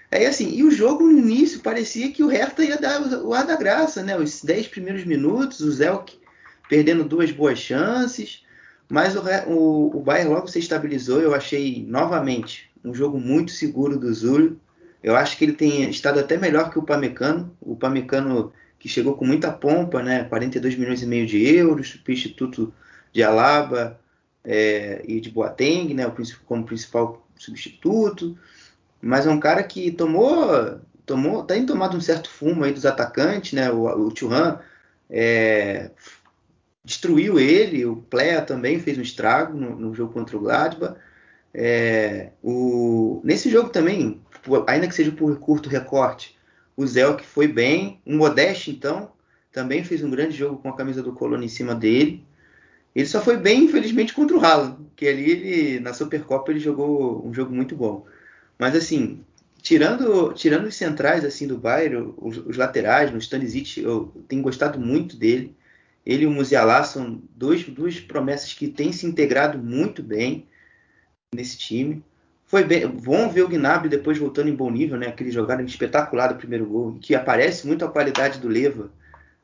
Aí 0.09 0.25
assim, 0.25 0.49
e 0.55 0.63
o 0.63 0.71
jogo 0.71 1.03
no 1.03 1.19
início 1.19 1.59
parecia 1.59 2.09
que 2.13 2.23
o 2.23 2.29
Hertha 2.29 2.63
ia 2.63 2.77
dar 2.77 3.01
o 3.01 3.33
ar 3.33 3.45
da 3.45 3.57
graça, 3.57 4.01
né? 4.03 4.17
Os 4.17 4.41
10 4.41 4.69
primeiros 4.69 5.03
minutos, 5.03 5.59
o 5.59 5.69
Zelk 5.69 6.17
perdendo 6.69 7.03
duas 7.03 7.29
boas 7.29 7.59
chances, 7.59 8.45
mas 8.87 9.17
o, 9.17 9.21
o, 9.49 9.97
o 9.97 10.01
Bayern 10.01 10.33
logo 10.33 10.47
se 10.47 10.59
estabilizou. 10.59 11.19
Eu 11.19 11.35
achei 11.35 11.85
novamente 11.85 12.71
um 12.85 12.93
jogo 12.93 13.19
muito 13.19 13.51
seguro 13.51 13.99
do 13.99 14.13
Zulu. 14.13 14.57
Eu 15.03 15.13
acho 15.13 15.37
que 15.37 15.43
ele 15.43 15.53
tem 15.53 15.89
estado 15.89 16.21
até 16.21 16.37
melhor 16.37 16.69
que 16.69 16.79
o 16.79 16.83
Pamecano. 16.83 17.53
O 17.59 17.75
Pamecano 17.75 18.53
que 18.79 18.87
chegou 18.87 19.15
com 19.15 19.25
muita 19.25 19.51
pompa, 19.51 20.01
né? 20.01 20.23
42 20.23 20.75
milhões 20.75 21.03
e 21.03 21.05
meio 21.05 21.27
de 21.27 21.45
euros, 21.45 21.89
substituto 21.89 22.73
de 23.11 23.21
Alaba 23.21 23.99
é, 24.43 25.03
e 25.05 25.19
de 25.19 25.29
Boateng, 25.29 25.93
né? 25.93 26.11
Como 26.45 26.65
principal 26.65 27.27
substituto. 27.37 28.37
Mas 29.01 29.27
é 29.27 29.29
um 29.29 29.39
cara 29.39 29.61
que 29.63 29.91
tomou, 29.91 30.79
tomou, 31.05 31.43
tem 31.43 31.65
tomado 31.65 31.97
um 31.97 32.01
certo 32.01 32.29
fumo 32.29 32.63
aí 32.63 32.73
dos 32.73 32.85
atacantes, 32.85 33.53
né? 33.53 33.69
O, 33.69 33.85
o 33.85 34.13
é, 35.09 35.91
destruiu 36.83 37.39
ele, 37.39 37.85
o 37.85 37.97
Plea 37.97 38.41
também 38.41 38.79
fez 38.79 38.97
um 38.97 39.01
estrago 39.01 39.57
no, 39.57 39.75
no 39.75 39.93
jogo 39.93 40.13
contra 40.13 40.37
o 40.37 40.39
Gladbach. 40.39 40.95
É, 41.53 42.31
o, 42.41 43.21
nesse 43.23 43.49
jogo 43.49 43.69
também, 43.69 44.21
ainda 44.67 44.87
que 44.87 44.95
seja 44.95 45.11
por 45.11 45.37
curto 45.39 45.67
recorte, 45.67 46.38
o 46.79 46.87
Zelk 46.87 47.25
foi 47.25 47.45
bem. 47.45 47.99
O 48.05 48.15
Modeste, 48.15 48.71
então, 48.71 49.11
também 49.51 49.83
fez 49.83 50.01
um 50.01 50.09
grande 50.09 50.37
jogo 50.37 50.59
com 50.59 50.69
a 50.69 50.75
camisa 50.75 51.03
do 51.03 51.11
Colônia 51.11 51.45
em 51.45 51.49
cima 51.49 51.75
dele. 51.75 52.25
Ele 52.95 53.05
só 53.05 53.21
foi 53.21 53.35
bem, 53.35 53.65
infelizmente, 53.65 54.13
contra 54.13 54.37
o 54.37 54.39
Haaland, 54.39 54.77
que 54.95 55.05
ali 55.05 55.29
ele, 55.29 55.79
na 55.81 55.93
Supercopa 55.93 56.51
ele 56.51 56.59
jogou 56.61 57.27
um 57.27 57.33
jogo 57.33 57.53
muito 57.53 57.75
bom. 57.75 58.05
Mas 58.57 58.77
assim, 58.77 59.19
tirando, 59.61 60.31
tirando 60.33 60.67
os 60.67 60.75
centrais 60.75 61.25
assim 61.25 61.47
do 61.47 61.57
Bayern, 61.57 62.13
os, 62.17 62.37
os 62.37 62.55
laterais, 62.55 63.11
no 63.11 63.17
Stanisic, 63.17 63.81
eu 63.81 64.13
tenho 64.29 64.41
gostado 64.41 64.79
muito 64.79 65.17
dele. 65.17 65.53
Ele 66.05 66.23
e 66.23 66.27
o 66.27 66.31
Musiala 66.31 66.81
são 66.85 67.21
dois, 67.35 67.61
duas 67.65 67.99
promessas 67.99 68.53
que 68.53 68.69
têm 68.69 68.93
se 68.93 69.05
integrado 69.05 69.57
muito 69.57 70.01
bem 70.01 70.47
nesse 71.35 71.57
time. 71.57 72.01
Foi 72.49 72.63
bem, 72.63 72.87
bom 72.87 73.29
ver 73.29 73.43
o 73.43 73.47
Gnabry 73.47 73.87
depois 73.87 74.17
voltando 74.17 74.49
em 74.49 74.55
bom 74.55 74.71
nível, 74.71 74.97
né? 74.97 75.05
Aquele 75.05 75.29
jogada 75.29 75.61
espetacular 75.61 76.29
do 76.29 76.35
primeiro 76.35 76.65
gol, 76.65 76.97
que 76.99 77.13
aparece 77.13 77.67
muito 77.67 77.85
a 77.85 77.87
qualidade 77.87 78.39
do 78.39 78.47
Leva. 78.47 78.89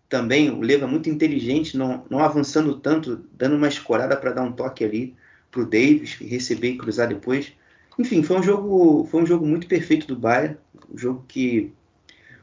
Também 0.09 0.49
o 0.49 0.59
Leva 0.59 0.87
muito 0.87 1.07
inteligente, 1.07 1.77
não, 1.77 2.03
não 2.09 2.17
avançando 2.17 2.79
tanto, 2.79 3.23
dando 3.31 3.57
uma 3.57 3.67
escorada 3.67 4.17
para 4.17 4.31
dar 4.31 4.41
um 4.41 4.51
toque 4.51 4.83
ali 4.83 5.15
para 5.51 5.61
o 5.61 5.65
Davis 5.65 6.15
receber 6.15 6.69
e 6.69 6.77
cruzar 6.79 7.07
depois. 7.07 7.53
Enfim, 7.99 8.23
foi 8.23 8.39
um 8.39 8.43
jogo, 8.43 9.07
foi 9.11 9.21
um 9.21 9.25
jogo 9.27 9.45
muito 9.45 9.67
perfeito 9.67 10.07
do 10.07 10.15
Bayern, 10.15 10.57
um 10.91 10.97
jogo 10.97 11.23
que 11.27 11.71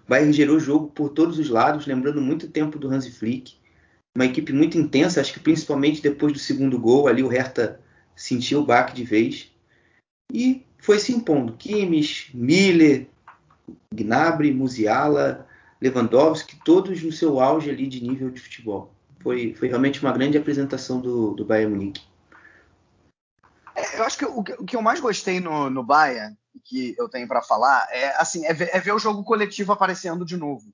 o 0.06 0.10
Bayern 0.10 0.32
gerou 0.32 0.60
jogo 0.60 0.86
por 0.94 1.08
todos 1.08 1.40
os 1.40 1.48
lados, 1.48 1.88
lembrando 1.88 2.20
muito 2.20 2.46
tempo 2.46 2.78
do 2.78 2.88
Hansi 2.88 3.10
Flick. 3.10 3.54
Uma 4.14 4.26
equipe 4.26 4.52
muito 4.52 4.78
intensa, 4.78 5.20
acho 5.20 5.32
que 5.32 5.40
principalmente 5.40 6.00
depois 6.00 6.32
do 6.32 6.38
segundo 6.38 6.78
gol, 6.78 7.08
ali 7.08 7.20
o 7.20 7.28
Hertha 7.28 7.80
sentiu 8.14 8.60
o 8.60 8.64
baque 8.64 8.94
de 8.94 9.02
vez 9.02 9.51
e 10.30 10.66
foi 10.78 10.98
se 10.98 11.12
impondo. 11.12 11.54
Kimmich, 11.56 12.36
Miller, 12.36 13.08
Gnabry, 13.94 14.52
Musiala, 14.52 15.46
Lewandowski, 15.80 16.56
todos 16.64 17.02
no 17.02 17.12
seu 17.12 17.40
auge 17.40 17.70
ali 17.70 17.86
de 17.86 18.02
nível 18.02 18.30
de 18.30 18.40
futebol. 18.40 18.92
Foi, 19.20 19.54
foi 19.54 19.68
realmente 19.68 20.00
uma 20.02 20.12
grande 20.12 20.36
apresentação 20.36 21.00
do, 21.00 21.32
do 21.34 21.44
Bayern 21.44 21.72
Munique. 21.72 22.02
É, 23.74 23.98
eu 23.98 24.04
acho 24.04 24.18
que 24.18 24.24
o, 24.24 24.40
o, 24.40 24.64
que 24.64 24.76
eu 24.76 24.82
mais 24.82 25.00
gostei 25.00 25.40
no, 25.40 25.70
no 25.70 25.82
Bayern, 25.82 26.36
que 26.64 26.94
eu 26.98 27.08
tenho 27.08 27.28
para 27.28 27.42
falar, 27.42 27.86
é 27.90 28.20
assim, 28.20 28.44
é 28.44 28.52
ver, 28.52 28.70
é 28.72 28.80
ver, 28.80 28.92
o 28.92 28.98
jogo 28.98 29.22
coletivo 29.22 29.72
aparecendo 29.72 30.24
de 30.24 30.36
novo. 30.36 30.72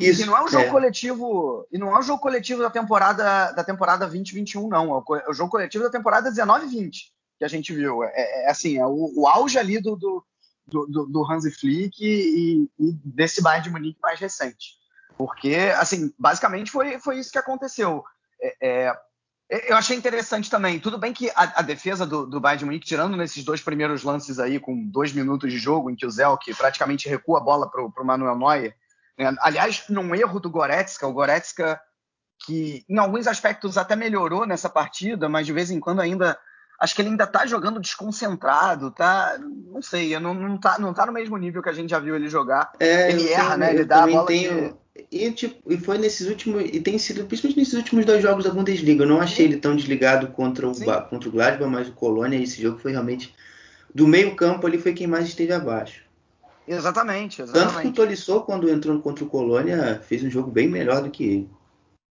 Isso, 0.00 0.22
e 0.22 0.26
não 0.26 0.36
é 0.36 0.42
um 0.42 0.48
jogo 0.48 0.64
é. 0.64 0.70
coletivo, 0.70 1.66
e 1.70 1.76
não 1.76 1.94
é 1.94 1.98
um 1.98 2.02
jogo 2.02 2.22
coletivo 2.22 2.62
da 2.62 2.70
temporada 2.70 3.52
da 3.52 3.62
temporada 3.62 4.06
2021 4.06 4.66
não, 4.66 4.94
é 4.94 5.02
o, 5.06 5.16
é 5.16 5.28
o 5.28 5.34
jogo 5.34 5.50
coletivo 5.50 5.84
da 5.84 5.90
temporada 5.90 6.30
19/20 6.30 7.10
que 7.40 7.44
a 7.44 7.48
gente 7.48 7.74
viu. 7.74 8.04
É, 8.04 8.12
é, 8.14 8.44
é 8.44 8.50
assim, 8.50 8.76
é 8.76 8.86
o, 8.86 9.12
o, 9.16 9.26
auge 9.26 9.58
ali 9.58 9.80
do, 9.80 9.96
do, 9.96 10.22
do, 10.68 11.06
do 11.06 11.24
Hansi 11.24 11.50
Flick 11.50 11.96
e, 12.04 12.68
e, 12.78 12.92
desse 13.02 13.42
Bayern 13.42 13.64
de 13.64 13.70
Munique 13.70 13.98
mais 14.02 14.20
recente. 14.20 14.74
Porque, 15.16 15.56
assim, 15.76 16.12
basicamente 16.18 16.70
foi, 16.70 17.00
foi 17.00 17.18
isso 17.18 17.32
que 17.32 17.38
aconteceu. 17.38 18.04
É, 18.40 18.88
é 18.88 18.96
eu 19.68 19.76
achei 19.76 19.96
interessante 19.96 20.48
também. 20.48 20.78
Tudo 20.78 20.96
bem 20.96 21.12
que 21.12 21.30
a, 21.30 21.60
a 21.60 21.62
defesa 21.62 22.06
do, 22.06 22.24
do 22.24 22.38
Bayern 22.38 22.58
de 22.58 22.64
Munique, 22.66 22.86
tirando 22.86 23.16
nesses 23.16 23.42
dois 23.42 23.62
primeiros 23.62 24.04
lances 24.04 24.38
aí, 24.38 24.60
com 24.60 24.86
dois 24.86 25.12
minutos 25.12 25.50
de 25.50 25.58
jogo, 25.58 25.90
em 25.90 25.96
que 25.96 26.06
o 26.06 26.10
Zelk 26.10 26.54
praticamente 26.54 27.08
recua 27.08 27.38
a 27.38 27.42
bola 27.42 27.68
para 27.68 27.82
o 27.82 28.04
Manuel 28.04 28.38
Neuer. 28.38 28.76
Né? 29.18 29.34
Aliás, 29.40 29.84
num 29.88 30.14
erro 30.14 30.38
do 30.38 30.50
Goretzka, 30.50 31.06
o 31.06 31.12
Goretzka 31.12 31.80
que 32.44 32.84
em 32.88 32.98
alguns 32.98 33.26
aspectos 33.26 33.76
até 33.76 33.96
melhorou 33.96 34.46
nessa 34.46 34.68
partida, 34.68 35.28
mas 35.28 35.46
de 35.46 35.52
vez 35.52 35.70
em 35.70 35.80
quando 35.80 36.00
ainda 36.00 36.38
acho 36.80 36.94
que 36.94 37.02
ele 37.02 37.10
ainda 37.10 37.26
tá 37.26 37.46
jogando 37.46 37.78
desconcentrado, 37.78 38.90
tá? 38.90 39.38
Não 39.38 39.82
sei, 39.82 40.18
não, 40.18 40.32
não, 40.32 40.56
tá, 40.56 40.78
não 40.78 40.94
tá 40.94 41.04
no 41.04 41.12
mesmo 41.12 41.36
nível 41.36 41.62
que 41.62 41.68
a 41.68 41.74
gente 41.74 41.90
já 41.90 41.98
viu 41.98 42.16
ele 42.16 42.28
jogar. 42.28 42.72
É, 42.80 43.10
ele 43.12 43.28
erra, 43.28 43.50
tenho, 43.50 43.58
né? 43.58 43.74
Ele 43.74 43.84
dá 43.84 44.04
a 44.04 44.06
bola 44.06 44.26
tenho... 44.26 44.80
E, 45.10 45.30
tipo, 45.30 45.72
e 45.72 45.78
foi 45.78 45.98
nesses 45.98 46.28
últimos. 46.28 46.62
E 46.64 46.80
tem 46.80 46.98
sido, 46.98 47.24
principalmente 47.24 47.58
nesses 47.58 47.74
últimos 47.74 48.04
dois 48.04 48.22
jogos 48.22 48.44
da 48.44 48.50
Bundesliga. 48.50 49.04
Eu 49.04 49.08
não 49.08 49.20
achei 49.20 49.46
ele 49.46 49.56
tão 49.56 49.74
desligado 49.74 50.28
contra 50.28 50.68
o, 50.68 50.74
contra 51.08 51.28
o 51.28 51.32
Gladbach, 51.32 51.70
mas 51.70 51.88
o 51.88 51.92
Colônia, 51.92 52.36
esse 52.36 52.60
jogo 52.60 52.78
foi 52.78 52.92
realmente. 52.92 53.34
Do 53.94 54.06
meio-campo 54.06 54.66
ali 54.66 54.78
foi 54.78 54.92
quem 54.92 55.06
mais 55.06 55.26
esteve 55.26 55.52
abaixo. 55.52 56.02
Exatamente, 56.66 57.42
exatamente. 57.42 57.72
Tanto 57.72 57.82
que 57.82 57.88
o 57.88 57.92
Tolisso, 57.92 58.40
quando 58.42 58.68
entrou 58.68 59.00
contra 59.00 59.24
o 59.24 59.28
Colônia, 59.28 60.00
fez 60.06 60.22
um 60.22 60.30
jogo 60.30 60.50
bem 60.50 60.68
melhor 60.68 61.02
do 61.02 61.10
que 61.10 61.24
ele. 61.24 61.50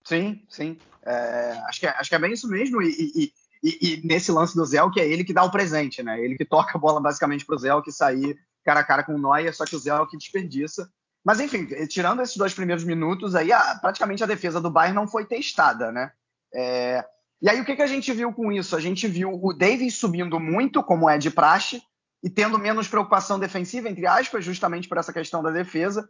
Sim, 0.03 0.41
sim. 0.49 0.77
É, 1.05 1.61
acho, 1.67 1.79
que 1.79 1.87
é, 1.87 1.89
acho 1.91 2.09
que 2.09 2.15
é 2.15 2.19
bem 2.19 2.33
isso 2.33 2.47
mesmo. 2.47 2.81
E, 2.81 2.89
e, 3.15 3.33
e, 3.63 3.77
e, 3.81 4.07
nesse 4.07 4.31
lance 4.31 4.55
do 4.55 4.65
Zé, 4.65 4.79
que 4.91 5.01
é 5.01 5.07
ele 5.07 5.23
que 5.23 5.33
dá 5.33 5.43
o 5.43 5.51
presente, 5.51 6.01
né? 6.01 6.19
Ele 6.23 6.35
que 6.35 6.45
toca 6.45 6.77
a 6.77 6.79
bola 6.79 7.01
basicamente 7.01 7.45
pro 7.45 7.57
Zé, 7.57 7.69
que 7.81 7.91
sair 7.91 8.37
cara 8.63 8.81
a 8.81 8.83
cara 8.83 9.03
com 9.03 9.15
o 9.15 9.17
Neuer, 9.17 9.53
só 9.55 9.65
que 9.65 9.75
o 9.75 9.79
Zé 9.79 9.91
que 10.09 10.17
desperdiça. 10.17 10.89
Mas 11.25 11.39
enfim, 11.39 11.65
tirando 11.87 12.21
esses 12.21 12.37
dois 12.37 12.53
primeiros 12.53 12.83
minutos, 12.83 13.35
aí 13.35 13.51
a, 13.51 13.75
praticamente 13.81 14.23
a 14.23 14.27
defesa 14.27 14.61
do 14.61 14.71
Bayern 14.71 14.95
não 14.95 15.07
foi 15.07 15.25
testada, 15.25 15.91
né? 15.91 16.11
É, 16.53 17.03
e 17.41 17.49
aí 17.49 17.59
o 17.59 17.65
que, 17.65 17.75
que 17.75 17.81
a 17.81 17.87
gente 17.87 18.11
viu 18.13 18.33
com 18.33 18.51
isso? 18.51 18.75
A 18.75 18.79
gente 18.79 19.07
viu 19.07 19.37
o 19.41 19.53
Davis 19.53 19.95
subindo 19.95 20.39
muito, 20.39 20.83
como 20.83 21.09
é 21.09 21.17
de 21.17 21.29
praxe, 21.29 21.81
e 22.23 22.29
tendo 22.29 22.59
menos 22.59 22.87
preocupação 22.87 23.39
defensiva, 23.39 23.89
entre 23.89 24.05
aspas, 24.05 24.43
justamente 24.43 24.87
por 24.87 24.97
essa 24.97 25.13
questão 25.13 25.41
da 25.41 25.49
defesa. 25.49 26.07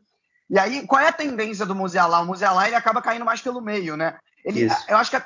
E 0.50 0.58
aí, 0.58 0.86
qual 0.88 1.02
é 1.02 1.08
a 1.08 1.14
tendência 1.14 1.66
do 1.66 1.76
Musiala? 1.76 2.20
O 2.22 2.26
Musiala 2.26 2.66
ele 2.66 2.76
acaba 2.76 3.02
caindo 3.02 3.26
mais 3.26 3.42
pelo 3.42 3.62
meio, 3.62 3.96
né? 3.96 4.18
Ele, 4.44 4.68
eu 4.88 4.98
acho 4.98 5.12
que 5.12 5.18
a, 5.18 5.24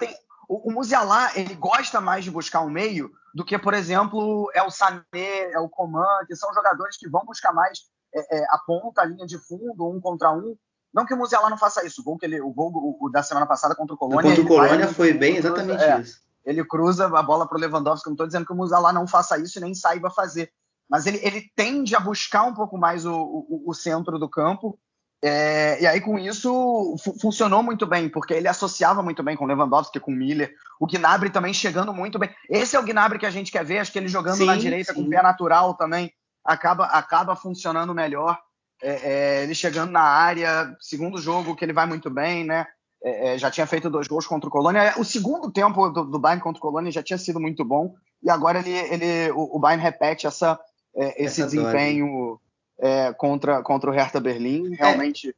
o, 0.53 0.69
o 0.69 0.71
Musiala, 0.71 1.31
ele 1.35 1.55
gosta 1.55 1.99
mais 1.99 2.23
de 2.23 2.29
buscar 2.29 2.61
um 2.61 2.69
meio 2.69 3.11
do 3.33 3.43
que, 3.43 3.57
por 3.57 3.73
exemplo, 3.73 4.51
é 4.53 4.61
o 4.61 4.69
Sané, 4.69 5.51
é 5.51 5.59
o 5.59 5.67
Coman, 5.67 6.05
que 6.27 6.35
são 6.35 6.53
jogadores 6.53 6.95
que 6.97 7.09
vão 7.09 7.25
buscar 7.25 7.51
mais 7.51 7.79
é, 8.13 8.37
é, 8.37 8.45
a 8.49 8.59
ponta, 8.59 9.01
a 9.01 9.05
linha 9.05 9.25
de 9.25 9.39
fundo, 9.39 9.89
um 9.89 9.99
contra 9.99 10.31
um. 10.31 10.55
Não 10.93 11.07
que 11.07 11.13
o 11.15 11.17
Musiala 11.17 11.49
não 11.49 11.57
faça 11.57 11.83
isso. 11.83 12.01
O 12.01 12.03
gol, 12.03 12.19
que 12.19 12.25
ele, 12.27 12.39
o 12.39 12.51
gol 12.51 12.71
o, 12.71 13.07
o 13.07 13.09
da 13.09 13.23
semana 13.23 13.47
passada 13.47 13.73
contra 13.73 13.95
o 13.95 13.97
Colônia. 13.97 14.29
Contra 14.29 14.43
o 14.43 14.47
Colônia 14.47 14.87
foi 14.89 15.11
bem 15.13 15.33
cruza, 15.33 15.47
exatamente 15.47 15.83
é, 15.83 15.99
isso. 15.99 16.19
Ele 16.45 16.63
cruza 16.63 17.05
a 17.07 17.23
bola 17.23 17.47
para 17.47 17.57
o 17.57 17.59
Lewandowski. 17.59 18.07
Não 18.07 18.13
estou 18.13 18.27
dizendo 18.27 18.45
que 18.45 18.53
o 18.53 18.55
Musiala 18.55 18.93
não 18.93 19.07
faça 19.07 19.39
isso 19.39 19.57
e 19.57 19.61
nem 19.61 19.73
saiba 19.73 20.11
fazer. 20.11 20.51
Mas 20.87 21.07
ele, 21.07 21.19
ele 21.23 21.49
tende 21.55 21.95
a 21.95 21.99
buscar 21.99 22.43
um 22.43 22.53
pouco 22.53 22.77
mais 22.77 23.07
o, 23.07 23.15
o, 23.15 23.63
o 23.65 23.73
centro 23.73 24.19
do 24.19 24.29
campo 24.29 24.77
é, 25.25 25.81
e 25.81 25.87
aí, 25.87 26.01
com 26.01 26.19
isso, 26.19 26.97
funcionou 27.21 27.63
muito 27.63 27.87
bem, 27.87 28.09
porque 28.09 28.33
ele 28.33 28.49
associava 28.49 29.01
muito 29.01 29.23
bem 29.23 29.37
com 29.37 29.45
Lewandowski, 29.45 29.97
com 29.97 30.11
o 30.11 30.13
Miller, 30.13 30.53
o 30.77 30.85
Gnabry 30.85 31.29
também 31.29 31.53
chegando 31.53 31.93
muito 31.93 32.19
bem. 32.19 32.29
Esse 32.49 32.75
é 32.75 32.79
o 32.79 32.83
Gnabry 32.83 33.17
que 33.17 33.25
a 33.25 33.29
gente 33.29 33.49
quer 33.49 33.63
ver, 33.63 33.79
acho 33.79 33.89
que 33.89 33.97
ele 33.97 34.09
jogando 34.09 34.35
sim, 34.35 34.45
na 34.45 34.57
direita 34.57 34.93
sim. 34.93 35.01
com 35.01 35.09
pé 35.09 35.21
natural 35.21 35.75
também 35.75 36.11
acaba, 36.43 36.87
acaba 36.87 37.37
funcionando 37.37 37.93
melhor. 37.93 38.37
É, 38.81 38.89
é, 38.91 39.43
ele 39.43 39.55
chegando 39.55 39.91
na 39.91 40.01
área, 40.01 40.75
segundo 40.81 41.17
jogo 41.21 41.55
que 41.55 41.63
ele 41.63 41.71
vai 41.71 41.85
muito 41.85 42.09
bem, 42.09 42.43
né? 42.43 42.67
É, 43.01 43.35
é, 43.35 43.37
já 43.37 43.49
tinha 43.49 43.65
feito 43.65 43.89
dois 43.89 44.09
gols 44.09 44.27
contra 44.27 44.49
o 44.49 44.51
Colônia. 44.51 44.93
O 44.97 45.05
segundo 45.05 45.49
tempo 45.49 45.89
do, 45.89 46.03
do 46.03 46.19
Bayern 46.19 46.43
contra 46.43 46.59
o 46.59 46.61
Colônia 46.61 46.91
já 46.91 47.01
tinha 47.01 47.17
sido 47.17 47.39
muito 47.39 47.63
bom, 47.63 47.95
e 48.21 48.29
agora 48.29 48.59
ele, 48.59 48.71
ele, 48.71 49.31
o, 49.31 49.55
o 49.55 49.59
Bayern 49.59 49.81
repete 49.81 50.27
essa, 50.27 50.59
é, 50.93 51.23
esse 51.23 51.41
essa 51.41 51.45
desempenho. 51.45 52.05
Dose 52.05 52.43
é, 52.79 53.13
contra, 53.13 53.61
contra 53.61 53.89
o 53.89 53.93
Hertha 53.93 54.19
Berlim. 54.19 54.73
É. 54.73 54.77
Realmente, 54.77 55.29
é, 55.29 55.33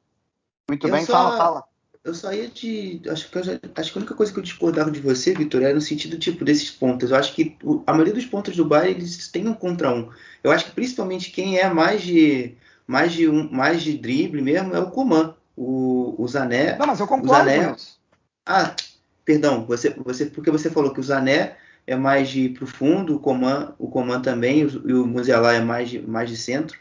muito 0.69 0.89
bem. 0.89 1.05
Só, 1.05 1.13
fala, 1.13 1.37
fala. 1.37 1.63
Eu 2.03 2.13
só 2.13 2.31
ia 2.31 2.47
te. 2.47 3.01
Acho 3.09 3.29
que, 3.29 3.43
já, 3.43 3.59
acho 3.75 3.91
que 3.91 3.97
a 3.97 4.01
única 4.01 4.15
coisa 4.15 4.31
que 4.31 4.37
eu 4.37 4.43
discordava 4.43 4.91
de 4.91 4.99
você, 4.99 5.33
Vitor, 5.33 5.63
era 5.63 5.73
no 5.73 5.81
sentido 5.81 6.19
tipo 6.19 6.45
desses 6.45 6.69
pontos. 6.69 7.09
Eu 7.09 7.17
acho 7.17 7.33
que 7.33 7.57
a 7.87 7.91
maioria 7.91 8.13
dos 8.13 8.25
pontos 8.25 8.55
do 8.55 8.63
Bayern 8.63 8.99
eles 8.99 9.27
têm 9.29 9.47
um 9.47 9.53
contra 9.55 9.91
um. 9.91 10.09
Eu 10.43 10.51
acho 10.51 10.65
que 10.65 10.71
principalmente 10.71 11.31
quem 11.31 11.57
é 11.57 11.67
mais 11.67 12.03
de 12.03 12.55
mais 12.85 13.11
de 13.11 13.27
um, 13.27 13.49
mais 13.49 13.81
de 13.81 13.97
drible 13.97 14.41
mesmo 14.41 14.75
é 14.75 14.79
o 14.79 14.91
Coman. 14.91 15.35
O, 15.57 16.15
o 16.17 16.27
Zané. 16.27 16.77
Não, 16.77 16.85
mas 16.85 16.99
eu 16.99 17.07
concordo 17.07 17.49
Zané, 17.49 17.69
com 17.69 17.75
isso. 17.75 17.99
Ah, 18.45 18.75
perdão, 19.23 19.65
você, 19.65 19.89
você, 19.89 20.25
porque 20.25 20.51
você 20.51 20.69
falou 20.69 20.93
que 20.93 20.99
o 20.99 21.03
Zané 21.03 21.55
é 21.87 21.95
mais 21.95 22.29
de 22.29 22.49
pro 22.49 22.67
fundo, 22.67 23.15
o 23.15 23.19
Coman, 23.19 23.73
o 23.79 23.87
Coman 23.87 24.21
também, 24.21 24.59
e 24.59 24.93
o 24.93 25.07
Musiala 25.07 25.53
é 25.53 25.61
mais 25.61 25.89
de, 25.89 25.99
mais 26.01 26.29
de 26.29 26.37
centro. 26.37 26.77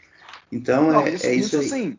Então 0.51 0.91
Não, 0.91 1.01
é, 1.01 1.09
isso, 1.09 1.25
é 1.25 1.33
isso, 1.33 1.61
isso 1.61 1.69
sim. 1.69 1.97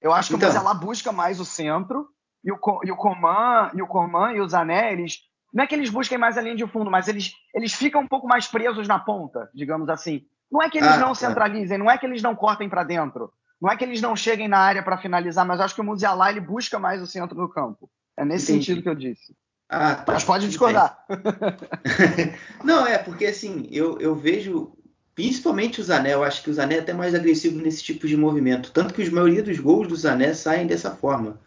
Eu 0.00 0.12
acho 0.12 0.28
que 0.28 0.36
então, 0.36 0.48
o 0.48 0.52
Mozelá 0.52 0.74
busca 0.74 1.10
mais 1.12 1.40
o 1.40 1.44
centro 1.44 2.08
e 2.44 2.52
o, 2.52 2.58
e 2.84 2.92
o 2.92 2.96
Coman 2.96 3.70
e 3.74 3.82
o 3.82 3.86
Coman 3.86 4.32
e 4.32 4.40
o 4.40 4.48
Zané, 4.48 4.92
eles 4.92 5.20
não 5.52 5.64
é 5.64 5.66
que 5.66 5.74
eles 5.74 5.88
busquem 5.88 6.18
mais 6.18 6.36
a 6.36 6.42
linha 6.42 6.54
de 6.54 6.66
fundo, 6.66 6.90
mas 6.90 7.08
eles, 7.08 7.32
eles 7.54 7.72
ficam 7.72 8.02
um 8.02 8.06
pouco 8.06 8.28
mais 8.28 8.46
presos 8.46 8.86
na 8.86 8.98
ponta, 8.98 9.50
digamos 9.54 9.88
assim. 9.88 10.22
Não 10.52 10.62
é 10.62 10.68
que 10.68 10.76
eles 10.76 10.92
ah, 10.92 10.98
não 10.98 11.14
centralizem, 11.14 11.78
não 11.78 11.90
é 11.90 11.96
que 11.96 12.04
eles 12.04 12.22
não 12.22 12.36
cortem 12.36 12.68
para 12.68 12.84
dentro, 12.84 13.32
não 13.60 13.70
é 13.70 13.76
que 13.76 13.82
eles 13.82 14.02
não 14.02 14.14
cheguem 14.14 14.48
na 14.48 14.58
área 14.58 14.82
para 14.82 14.98
finalizar, 14.98 15.46
mas 15.46 15.58
acho 15.58 15.74
que 15.74 15.80
o 15.80 15.84
Musiala 15.84 16.28
ele 16.30 16.40
busca 16.40 16.78
mais 16.78 17.00
o 17.00 17.06
centro 17.06 17.34
do 17.34 17.48
campo. 17.48 17.90
É 18.18 18.24
nesse 18.24 18.52
Entendi. 18.52 18.66
sentido 18.66 18.82
que 18.82 18.88
eu 18.88 18.94
disse. 18.94 19.34
Ah, 19.68 19.94
tá. 19.94 20.12
Mas 20.12 20.24
pode 20.24 20.46
discordar. 20.46 21.04
não, 22.62 22.86
é 22.86 22.98
porque 22.98 23.26
assim, 23.26 23.66
eu, 23.70 23.98
eu 23.98 24.14
vejo 24.14 24.75
principalmente 25.16 25.80
o 25.80 25.84
Zané, 25.84 26.12
eu 26.12 26.22
acho 26.22 26.42
que 26.42 26.50
o 26.50 26.54
Zané 26.54 26.76
é 26.76 26.78
até 26.80 26.92
mais 26.92 27.14
agressivo 27.14 27.60
nesse 27.60 27.82
tipo 27.82 28.06
de 28.06 28.16
movimento. 28.16 28.70
Tanto 28.70 28.92
que 28.92 29.02
a 29.02 29.10
maioria 29.10 29.42
dos 29.42 29.58
gols 29.58 29.88
do 29.88 29.96
Zané 29.96 30.34
saem 30.34 30.66
dessa 30.66 30.94
forma. 30.94 31.40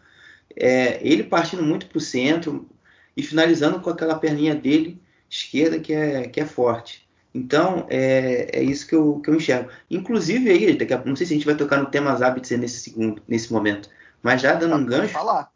É, 0.56 0.98
ele 1.06 1.22
partindo 1.22 1.62
muito 1.62 1.86
para 1.86 1.96
o 1.96 2.00
centro 2.00 2.68
e 3.16 3.22
finalizando 3.22 3.80
com 3.80 3.88
aquela 3.88 4.18
perninha 4.18 4.56
dele 4.56 5.00
esquerda 5.30 5.78
que 5.78 5.92
é, 5.92 6.28
que 6.28 6.40
é 6.40 6.44
forte. 6.44 7.08
Então, 7.32 7.86
é, 7.88 8.58
é 8.58 8.62
isso 8.62 8.88
que 8.88 8.94
eu, 8.94 9.20
que 9.20 9.30
eu 9.30 9.36
enxergo. 9.36 9.70
Inclusive, 9.88 10.50
aí, 10.50 10.76
daqui 10.76 10.92
a, 10.92 11.04
não 11.04 11.14
sei 11.14 11.26
se 11.26 11.32
a 11.32 11.36
gente 11.36 11.46
vai 11.46 11.54
tocar 11.54 11.78
no 11.78 11.86
tema 11.86 12.16
Zabitzer 12.16 12.58
nesse 12.58 12.80
segundo, 12.80 13.22
nesse 13.28 13.52
momento, 13.52 13.88
mas 14.20 14.42
já 14.42 14.54
dando 14.54 14.74
um 14.74 14.84
gancho. 14.84 15.12
Falar. 15.12 15.48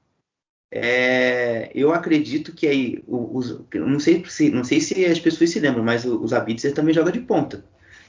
É, 0.70 1.70
eu 1.74 1.92
acredito 1.92 2.52
que 2.52 2.68
aí, 2.68 3.02
os, 3.08 3.60
não, 3.74 3.98
sei 3.98 4.24
se, 4.24 4.50
não 4.50 4.62
sei 4.62 4.80
se 4.80 5.04
as 5.04 5.18
pessoas 5.18 5.50
se 5.50 5.58
lembram, 5.58 5.82
mas 5.82 6.04
o, 6.04 6.22
o 6.22 6.28
Zabitzer 6.28 6.72
também 6.72 6.94
joga 6.94 7.10
de 7.10 7.20
ponta. 7.20 7.64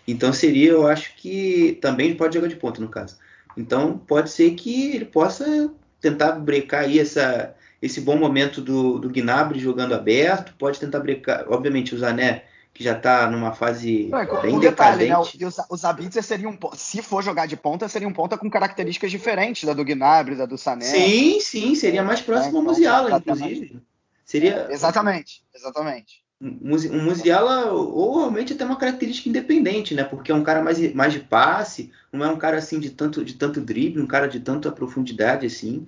Então 0.07 0.31
seria, 0.31 0.71
eu 0.71 0.87
acho 0.87 1.15
que 1.15 1.77
também 1.81 2.15
pode 2.15 2.35
jogar 2.35 2.47
de 2.47 2.55
ponta 2.55 2.81
no 2.81 2.89
caso. 2.89 3.17
Então 3.57 3.97
pode 3.97 4.29
ser 4.29 4.51
que 4.51 4.95
ele 4.95 5.05
possa 5.05 5.71
tentar 5.99 6.33
brecar 6.33 6.81
aí 6.81 6.99
essa, 6.99 7.55
esse 7.81 8.01
bom 8.01 8.17
momento 8.17 8.61
do, 8.61 8.99
do 8.99 9.09
Gnabry 9.09 9.59
jogando 9.59 9.95
aberto, 9.95 10.53
pode 10.57 10.79
tentar 10.79 10.99
brecar, 10.99 11.45
obviamente 11.47 11.95
o 11.95 11.97
Zané 11.97 12.43
que 12.75 12.83
já 12.83 12.91
está 12.91 13.31
numa 13.31 13.53
fase 13.53 14.09
Não, 14.11 14.19
é, 14.19 14.41
bem 14.41 14.59
detalhe, 14.59 15.07
né? 15.07 15.17
Os, 15.17 15.33
os 15.69 15.79
Sabitzer 15.79 16.21
seriam, 16.21 16.59
se 16.73 17.01
for 17.01 17.23
jogar 17.23 17.45
de 17.45 17.55
ponta, 17.55 17.87
seria 17.87 18.05
um 18.05 18.11
ponta 18.11 18.37
com 18.37 18.49
características 18.49 19.09
diferentes 19.09 19.63
da 19.63 19.73
do 19.73 19.85
Gnabry, 19.85 20.35
da 20.35 20.45
do 20.45 20.57
Sané. 20.57 20.83
Sim, 20.83 21.39
sim, 21.39 21.73
seria 21.73 22.03
mais 22.03 22.19
próximo 22.19 22.57
é, 22.57 22.57
ao 22.57 22.61
então, 22.61 22.73
Musiala, 22.73 23.17
inclusive. 23.17 23.81
Seria... 24.25 24.67
Exatamente, 24.69 25.41
exatamente. 25.55 26.24
Um 26.61 27.03
Musiala, 27.03 27.71
ou 27.71 28.19
realmente 28.19 28.53
até 28.53 28.63
uma 28.63 28.77
característica 28.77 29.27
independente, 29.29 29.95
né? 29.95 30.03
Porque 30.03 30.31
é 30.31 30.35
um 30.35 30.43
cara 30.43 30.61
mais, 30.61 30.93
mais 30.93 31.11
de 31.11 31.19
passe, 31.19 31.91
não 32.11 32.23
é 32.23 32.29
um 32.29 32.37
cara 32.37 32.57
assim 32.57 32.79
de 32.79 32.91
tanto, 32.91 33.25
de 33.25 33.33
tanto 33.33 33.59
drible, 33.59 34.01
um 34.01 34.07
cara 34.07 34.27
de 34.27 34.39
tanta 34.39 34.71
profundidade 34.71 35.47
assim. 35.47 35.87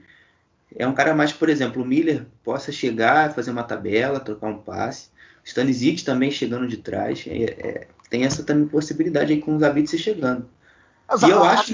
É 0.76 0.88
um 0.88 0.93
cara 0.93 1.13
mais, 1.13 1.32
por 1.32 1.48
exemplo, 1.50 1.84
o 1.84 1.86
Miller 1.86 2.26
possa 2.43 2.72
chegar, 2.72 3.34
fazer 3.34 3.52
uma 3.52 3.63
tabela, 3.63 4.20
trocar 4.20 4.48
um 4.48 4.58
passe. 4.58 5.10
Stanisic 5.43 6.04
também 6.04 6.32
chegando 6.32 6.67
de 6.67 6.78
trás. 6.78 7.24
É, 7.28 7.43
é, 7.43 7.88
tem 8.10 8.26
essa 8.26 8.43
também 8.43 8.67
possibilidade 8.67 9.32
aí 9.32 9.39
com 9.39 9.56
o 9.56 9.60
Zabitzer 9.60 10.00
chegando. 10.00 10.50
e 11.22 11.30
eu 11.30 11.43
acho, 11.43 11.72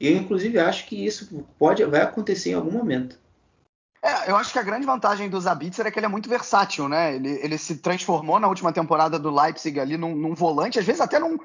eu 0.00 0.16
inclusive 0.16 0.58
acho 0.58 0.86
que 0.86 1.06
isso 1.06 1.46
pode, 1.58 1.84
vai 1.84 2.02
acontecer 2.02 2.50
em 2.50 2.54
algum 2.54 2.70
momento. 2.70 3.18
É, 4.02 4.30
eu 4.30 4.36
acho 4.36 4.52
que 4.52 4.58
a 4.58 4.62
grande 4.62 4.86
vantagem 4.86 5.28
do 5.28 5.40
Zabitzer 5.40 5.86
é 5.86 5.90
que 5.90 5.98
ele 5.98 6.06
é 6.06 6.08
muito 6.08 6.28
versátil, 6.28 6.88
né? 6.88 7.14
Ele, 7.14 7.30
ele 7.42 7.58
se 7.58 7.78
transformou 7.78 8.38
na 8.38 8.48
última 8.48 8.72
temporada 8.72 9.18
do 9.18 9.30
Leipzig 9.30 9.78
ali 9.80 9.96
num, 9.96 10.14
num 10.14 10.34
volante, 10.34 10.78
às 10.78 10.84
vezes 10.84 11.00
até 11.00 11.18
num, 11.18 11.36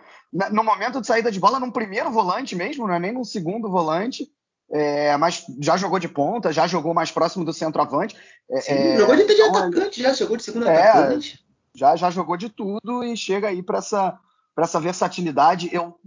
no 0.52 0.64
momento 0.64 1.02
de 1.02 1.08
saída 1.08 1.32
de 1.32 1.40
bola, 1.40 1.60
num 1.60 1.72
primeiro 1.72 2.12
volante 2.12 2.56
mesmo, 2.56 2.88
não 2.88 2.94
é 2.94 3.00
nem 3.00 3.12
num 3.12 3.24
segundo 3.24 3.70
volante. 3.70 4.28
É, 4.72 5.16
mas 5.18 5.46
já 5.60 5.78
jogou 5.78 6.00
de 6.00 6.08
ponta, 6.08 6.52
já 6.52 6.66
jogou 6.66 6.94
mais 6.94 7.12
próximo 7.12 7.46
do 7.46 7.54
centroavante. 7.54 8.16
É, 8.50 8.62
Sim, 8.62 8.74
é, 8.74 8.98
jogou 8.98 9.16
de, 9.16 9.26
de 9.26 9.34
então, 9.34 9.56
atacante, 9.56 10.02
já 10.02 10.14
jogou 10.14 10.38
de 10.38 10.44
segundo 10.44 10.68
é, 10.68 10.90
atacante. 10.90 11.46
Já, 11.76 11.96
já 11.96 12.10
jogou 12.10 12.38
de 12.38 12.50
tudo 12.50 13.04
e 13.04 13.16
chega 13.18 13.50
aí 13.50 13.62
para 13.62 13.80
essa, 13.80 14.18
essa 14.58 14.80
versatilidade. 14.80 15.70
Eu, 15.72 16.00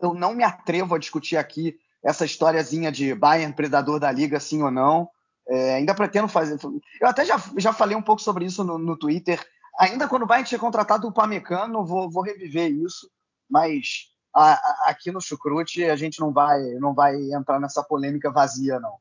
eu 0.00 0.14
não 0.14 0.34
me 0.34 0.42
atrevo 0.42 0.94
a 0.94 0.98
discutir 0.98 1.36
aqui 1.36 1.76
essa 2.02 2.24
historiazinha 2.24 2.90
de 2.90 3.14
Bayern 3.14 3.54
predador 3.54 4.00
da 4.00 4.10
liga, 4.10 4.40
sim 4.40 4.62
ou 4.62 4.70
não. 4.70 5.08
É, 5.48 5.74
ainda 5.74 5.94
pretendo 5.94 6.28
fazer. 6.28 6.58
Eu 7.00 7.08
até 7.08 7.24
já, 7.24 7.42
já 7.56 7.72
falei 7.72 7.96
um 7.96 8.02
pouco 8.02 8.22
sobre 8.22 8.44
isso 8.44 8.62
no, 8.62 8.78
no 8.78 8.96
Twitter. 8.96 9.44
Ainda 9.78 10.08
quando 10.08 10.22
o 10.22 10.26
Bayern 10.26 10.48
tinha 10.48 10.58
contratado 10.58 11.06
o 11.08 11.12
Pamecano, 11.12 11.84
vou, 11.84 12.10
vou 12.10 12.22
reviver 12.22 12.70
isso. 12.70 13.10
Mas 13.50 14.12
a, 14.34 14.52
a, 14.52 14.84
aqui 14.86 15.10
no 15.10 15.20
Chucrute 15.20 15.84
a 15.84 15.96
gente 15.96 16.20
não 16.20 16.32
vai, 16.32 16.60
não 16.74 16.94
vai 16.94 17.16
entrar 17.32 17.60
nessa 17.60 17.82
polêmica 17.82 18.30
vazia, 18.30 18.78
não. 18.78 18.98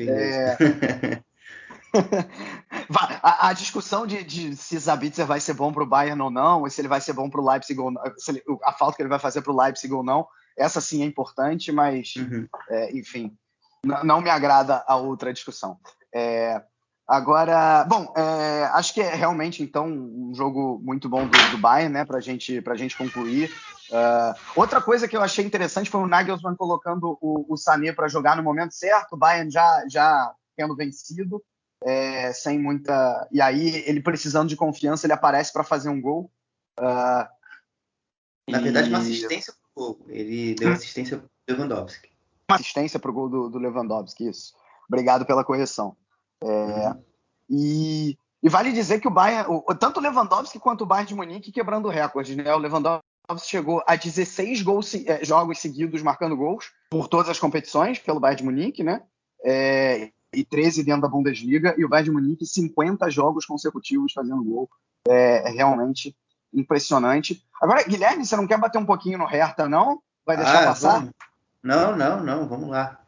é... 0.00 0.56
a, 3.22 3.48
a, 3.48 3.52
discussão 3.52 4.06
de, 4.06 4.22
de 4.22 4.56
se 4.56 4.78
Zabitzer 4.78 5.26
vai 5.26 5.40
ser 5.40 5.54
bom 5.54 5.72
para 5.72 5.82
o 5.82 5.86
Bayern 5.86 6.20
ou 6.20 6.30
não, 6.30 6.62
ou 6.62 6.70
se 6.70 6.80
ele 6.80 6.88
vai 6.88 7.00
ser 7.00 7.12
bom 7.12 7.30
para 7.30 7.40
o 7.40 7.48
Leipzig 7.48 7.78
ou 7.80 7.90
não, 7.90 8.02
ele, 8.28 8.42
a 8.64 8.72
falta 8.72 8.96
que 8.96 9.02
ele 9.02 9.08
vai 9.08 9.18
fazer 9.18 9.42
para 9.42 9.52
o 9.52 9.56
Leipzig 9.56 9.92
ou 9.92 10.02
não, 10.02 10.26
essa 10.56 10.80
sim 10.80 11.02
é 11.02 11.06
importante, 11.06 11.70
mas, 11.70 12.14
uhum. 12.16 12.46
é, 12.70 12.96
enfim, 12.96 13.36
não 13.84 14.20
me 14.20 14.30
agrada 14.30 14.84
a 14.86 14.96
outra 14.96 15.32
discussão. 15.32 15.78
É, 16.14 16.62
agora, 17.06 17.84
bom, 17.84 18.12
é, 18.16 18.64
acho 18.72 18.92
que 18.94 19.00
é 19.00 19.14
realmente 19.14 19.62
então 19.62 19.86
um 19.86 20.32
jogo 20.34 20.80
muito 20.82 21.08
bom 21.08 21.26
do, 21.26 21.50
do 21.50 21.58
Bayern, 21.58 21.92
né, 21.92 22.04
para 22.04 22.20
gente, 22.20 22.62
a 22.64 22.74
gente 22.74 22.96
concluir. 22.96 23.52
Uh, 23.90 24.34
outra 24.54 24.82
coisa 24.82 25.08
que 25.08 25.16
eu 25.16 25.22
achei 25.22 25.44
interessante 25.44 25.88
foi 25.88 26.00
o 26.00 26.06
Nagelsmann 26.06 26.54
colocando 26.56 27.16
o, 27.22 27.46
o 27.48 27.56
Sané 27.56 27.92
para 27.92 28.08
jogar 28.08 28.36
no 28.36 28.42
momento 28.42 28.74
certo, 28.74 29.14
o 29.14 29.16
Bayern 29.16 29.50
já, 29.50 29.84
já 29.88 30.34
tendo 30.54 30.76
vencido, 30.76 31.42
é, 31.82 32.32
sem 32.32 32.58
muita. 32.58 33.26
E 33.32 33.40
aí, 33.40 33.82
ele 33.86 34.02
precisando 34.02 34.48
de 34.48 34.56
confiança, 34.56 35.06
ele 35.06 35.12
aparece 35.14 35.52
para 35.52 35.64
fazer 35.64 35.88
um 35.88 36.00
gol. 36.00 36.30
Uh, 36.78 37.24
Na 38.50 38.60
verdade, 38.60 38.88
e... 38.88 38.90
uma 38.90 38.98
assistência 38.98 39.54
para 39.54 39.82
o 39.82 39.86
gol. 39.86 40.06
Ele 40.08 40.54
deu 40.54 40.72
assistência 40.72 41.16
para 41.16 41.26
o 41.26 41.56
Lewandowski 41.56 42.17
uma 42.48 42.56
assistência 42.56 42.98
para 42.98 43.10
o 43.10 43.14
gol 43.14 43.28
do, 43.28 43.48
do, 43.48 43.58
Lewandowski, 43.58 44.28
isso. 44.28 44.54
Obrigado 44.88 45.26
pela 45.26 45.44
correção. 45.44 45.94
É, 46.42 46.46
uhum. 46.46 47.04
e, 47.50 48.18
e, 48.42 48.48
vale 48.48 48.72
dizer 48.72 49.00
que 49.00 49.08
o 49.08 49.10
Bayern, 49.10 49.46
o, 49.50 49.74
tanto 49.74 49.98
o 49.98 50.02
Lewandowski 50.02 50.58
quanto 50.58 50.82
o 50.82 50.86
Bayern 50.86 51.08
de 51.08 51.14
Munique 51.14 51.52
quebrando 51.52 51.88
recordes, 51.88 52.34
né? 52.36 52.54
O 52.54 52.58
Lewandowski 52.58 53.04
chegou 53.44 53.82
a 53.86 53.96
16 53.96 54.62
gols, 54.62 54.94
é, 54.94 55.24
jogos 55.24 55.58
seguidos 55.58 56.02
marcando 56.02 56.36
gols 56.36 56.70
por 56.90 57.08
todas 57.08 57.28
as 57.28 57.38
competições 57.38 57.98
pelo 57.98 58.20
Bayern 58.20 58.38
de 58.38 58.44
Munique, 58.44 58.82
né? 58.82 59.02
É, 59.44 60.10
e 60.32 60.44
13 60.44 60.84
dentro 60.84 61.02
da 61.02 61.08
Bundesliga, 61.08 61.74
e 61.76 61.84
o 61.84 61.88
Bayern 61.88 62.10
de 62.10 62.14
Munique 62.14 62.46
50 62.46 63.10
jogos 63.10 63.44
consecutivos 63.44 64.12
fazendo 64.12 64.42
gol. 64.42 64.70
É, 65.06 65.50
é 65.50 65.52
realmente 65.52 66.16
impressionante. 66.52 67.42
Agora, 67.60 67.82
Guilherme, 67.82 68.24
você 68.24 68.36
não 68.36 68.46
quer 68.46 68.58
bater 68.58 68.78
um 68.78 68.86
pouquinho 68.86 69.18
no 69.18 69.26
Hertha, 69.26 69.68
não? 69.68 70.00
Vai 70.24 70.36
deixar 70.36 70.62
ah, 70.62 70.66
passar? 70.66 70.98
Vamos. 71.00 71.10
Não, 71.62 71.96
não, 71.96 72.22
não, 72.22 72.48
vamos 72.48 72.68
lá. 72.68 73.00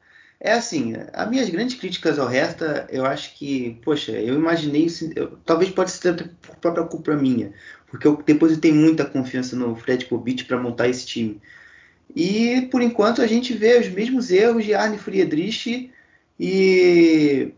É 0.43 0.53
assim, 0.53 0.95
as 1.13 1.29
minhas 1.29 1.51
grandes 1.51 1.79
críticas 1.79 2.19
ao 2.19 2.27
Resta, 2.27 2.87
eu 2.91 3.05
acho 3.05 3.35
que, 3.37 3.79
poxa, 3.85 4.13
eu 4.13 4.35
imaginei, 4.35 4.89
eu, 5.15 5.37
talvez 5.45 5.71
pode 5.71 5.91
ser 5.91 6.31
por 6.41 6.57
própria 6.57 6.85
culpa 6.85 7.15
minha, 7.15 7.53
porque 7.89 8.07
eu 8.07 8.17
depositei 8.17 8.73
muita 8.73 9.05
confiança 9.05 9.55
no 9.55 9.77
Fred 9.77 10.07
Kovic 10.07 10.45
para 10.45 10.59
montar 10.59 10.89
esse 10.89 11.07
time. 11.07 11.41
E 12.17 12.63
por 12.71 12.81
enquanto 12.81 13.21
a 13.21 13.27
gente 13.27 13.53
vê 13.53 13.79
os 13.79 13.89
mesmos 13.89 14.31
erros 14.31 14.65
de 14.65 14.75
Arne 14.75 14.97
Friedrich 14.97 15.93
e, 16.39 17.53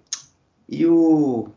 e 0.69 0.87
o 0.87 1.49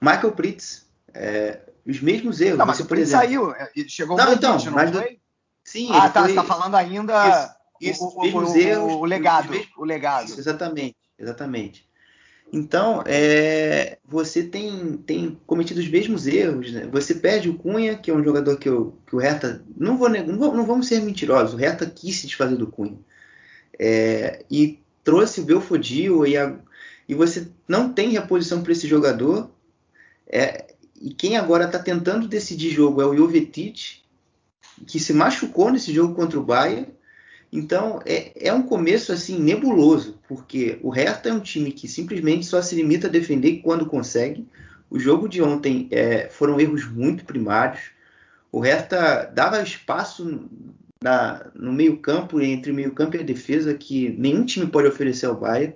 Michael 0.00 0.32
Pritz. 0.32 0.86
É, 1.14 1.60
os 1.86 2.00
mesmos 2.00 2.40
erros. 2.40 2.58
Não, 2.58 2.66
mas 2.66 2.78
Você, 2.78 2.82
o 2.82 2.86
Pritz 2.86 3.10
saiu, 3.10 3.52
chegou 3.88 4.16
não, 4.16 4.30
um 4.30 4.32
então, 4.32 4.58
mas 4.70 4.90
foi? 4.90 5.20
Sim, 5.62 5.90
ah, 5.92 6.08
tá, 6.08 6.22
foi... 6.22 6.30
você 6.30 6.34
tá 6.34 6.44
falando 6.44 6.74
ainda... 6.76 7.28
Isso 7.28 7.61
isso, 7.90 8.04
o, 8.04 8.22
mesmos 8.22 8.50
o, 8.50 8.56
erros. 8.56 8.92
O 8.92 9.04
legado. 9.04 9.50
Mesmos, 9.50 9.76
o 9.76 9.84
legado. 9.84 10.26
Isso, 10.26 10.40
exatamente, 10.40 10.96
exatamente. 11.18 11.86
Então, 12.52 13.02
é, 13.06 13.98
você 14.04 14.42
tem, 14.42 14.98
tem 14.98 15.38
cometido 15.46 15.80
os 15.80 15.88
mesmos 15.88 16.26
erros. 16.26 16.70
Né? 16.70 16.86
Você 16.92 17.14
perde 17.14 17.48
o 17.48 17.54
Cunha, 17.54 17.96
que 17.96 18.10
é 18.10 18.14
um 18.14 18.22
jogador 18.22 18.58
que, 18.58 18.68
eu, 18.68 18.94
que 19.06 19.16
o 19.16 19.18
Hertha. 19.18 19.64
Não, 19.74 19.96
vou, 19.96 20.10
não, 20.10 20.54
não 20.54 20.66
vamos 20.66 20.86
ser 20.86 21.00
mentirosos, 21.00 21.54
o 21.54 21.56
Hertha 21.56 21.86
quis 21.86 22.16
se 22.16 22.26
desfazer 22.26 22.56
do 22.56 22.66
Cunha. 22.66 22.98
É, 23.78 24.44
e 24.50 24.78
trouxe 25.02 25.40
o 25.40 25.44
Belfodil 25.44 26.26
e, 26.26 26.36
a, 26.36 26.54
e 27.08 27.14
você 27.14 27.48
não 27.66 27.90
tem 27.90 28.10
reposição 28.10 28.62
para 28.62 28.72
esse 28.72 28.86
jogador. 28.86 29.50
É, 30.26 30.74
e 31.00 31.14
quem 31.14 31.38
agora 31.38 31.64
está 31.64 31.78
tentando 31.78 32.28
decidir 32.28 32.70
jogo 32.70 33.00
é 33.00 33.06
o 33.06 33.16
Jovetic, 33.16 34.02
que 34.86 35.00
se 35.00 35.14
machucou 35.14 35.70
nesse 35.70 35.92
jogo 35.92 36.14
contra 36.14 36.38
o 36.38 36.44
Bayern 36.44 36.86
então 37.52 38.00
é, 38.06 38.48
é 38.48 38.52
um 38.52 38.62
começo 38.62 39.12
assim 39.12 39.38
nebuloso, 39.38 40.18
porque 40.26 40.78
o 40.82 40.88
Hertha 40.88 41.28
é 41.28 41.32
um 41.34 41.40
time 41.40 41.70
que 41.70 41.86
simplesmente 41.86 42.46
só 42.46 42.62
se 42.62 42.74
limita 42.74 43.08
a 43.08 43.10
defender 43.10 43.58
quando 43.58 43.84
consegue. 43.84 44.48
O 44.88 44.98
jogo 44.98 45.28
de 45.28 45.42
ontem 45.42 45.86
é, 45.90 46.28
foram 46.30 46.58
erros 46.58 46.86
muito 46.90 47.26
primários. 47.26 47.90
O 48.50 48.60
Hertha 48.60 49.30
dava 49.34 49.62
espaço 49.62 50.48
na, 51.02 51.50
no 51.54 51.72
meio-campo, 51.72 52.40
entre 52.40 52.70
o 52.72 52.74
meio-campo 52.74 53.16
e 53.16 53.20
a 53.20 53.24
defesa, 53.24 53.74
que 53.74 54.08
nenhum 54.10 54.46
time 54.46 54.66
pode 54.66 54.88
oferecer 54.88 55.26
ao 55.26 55.36
Bayern. 55.36 55.74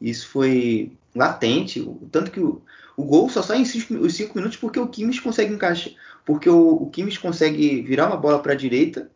Isso 0.00 0.28
foi 0.28 0.92
latente, 1.14 1.88
tanto 2.10 2.32
que 2.32 2.40
o, 2.40 2.60
o 2.96 3.04
gol 3.04 3.28
só 3.28 3.40
sai 3.40 3.58
em 3.58 3.64
cinco, 3.64 3.94
os 3.94 4.14
5 4.14 4.36
minutos 4.36 4.56
porque 4.56 4.80
o 4.80 4.88
Kimmich 4.88 5.22
consegue 5.22 5.54
encaixar, 5.54 5.92
porque 6.24 6.48
o, 6.50 6.72
o 6.74 6.90
Kimmich 6.90 7.20
consegue 7.20 7.82
virar 7.82 8.08
uma 8.08 8.16
bola 8.16 8.40
para 8.40 8.52
a 8.52 8.56
direita 8.56 9.10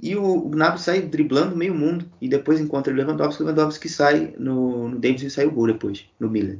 e 0.00 0.14
o, 0.14 0.22
o 0.24 0.48
Gnabry 0.48 0.80
sai 0.80 1.02
driblando 1.02 1.56
meio 1.56 1.74
mundo 1.74 2.08
e 2.20 2.28
depois 2.28 2.60
encontra 2.60 2.92
o 2.92 2.96
Lewandowski, 2.96 3.42
o 3.42 3.46
Lewandowski 3.46 3.88
sai 3.88 4.32
no, 4.38 4.88
no 4.88 4.98
Davis 4.98 5.22
e 5.22 5.30
sai 5.30 5.46
o 5.46 5.50
gol 5.50 5.66
depois, 5.66 6.06
no 6.20 6.30
Miller. 6.30 6.58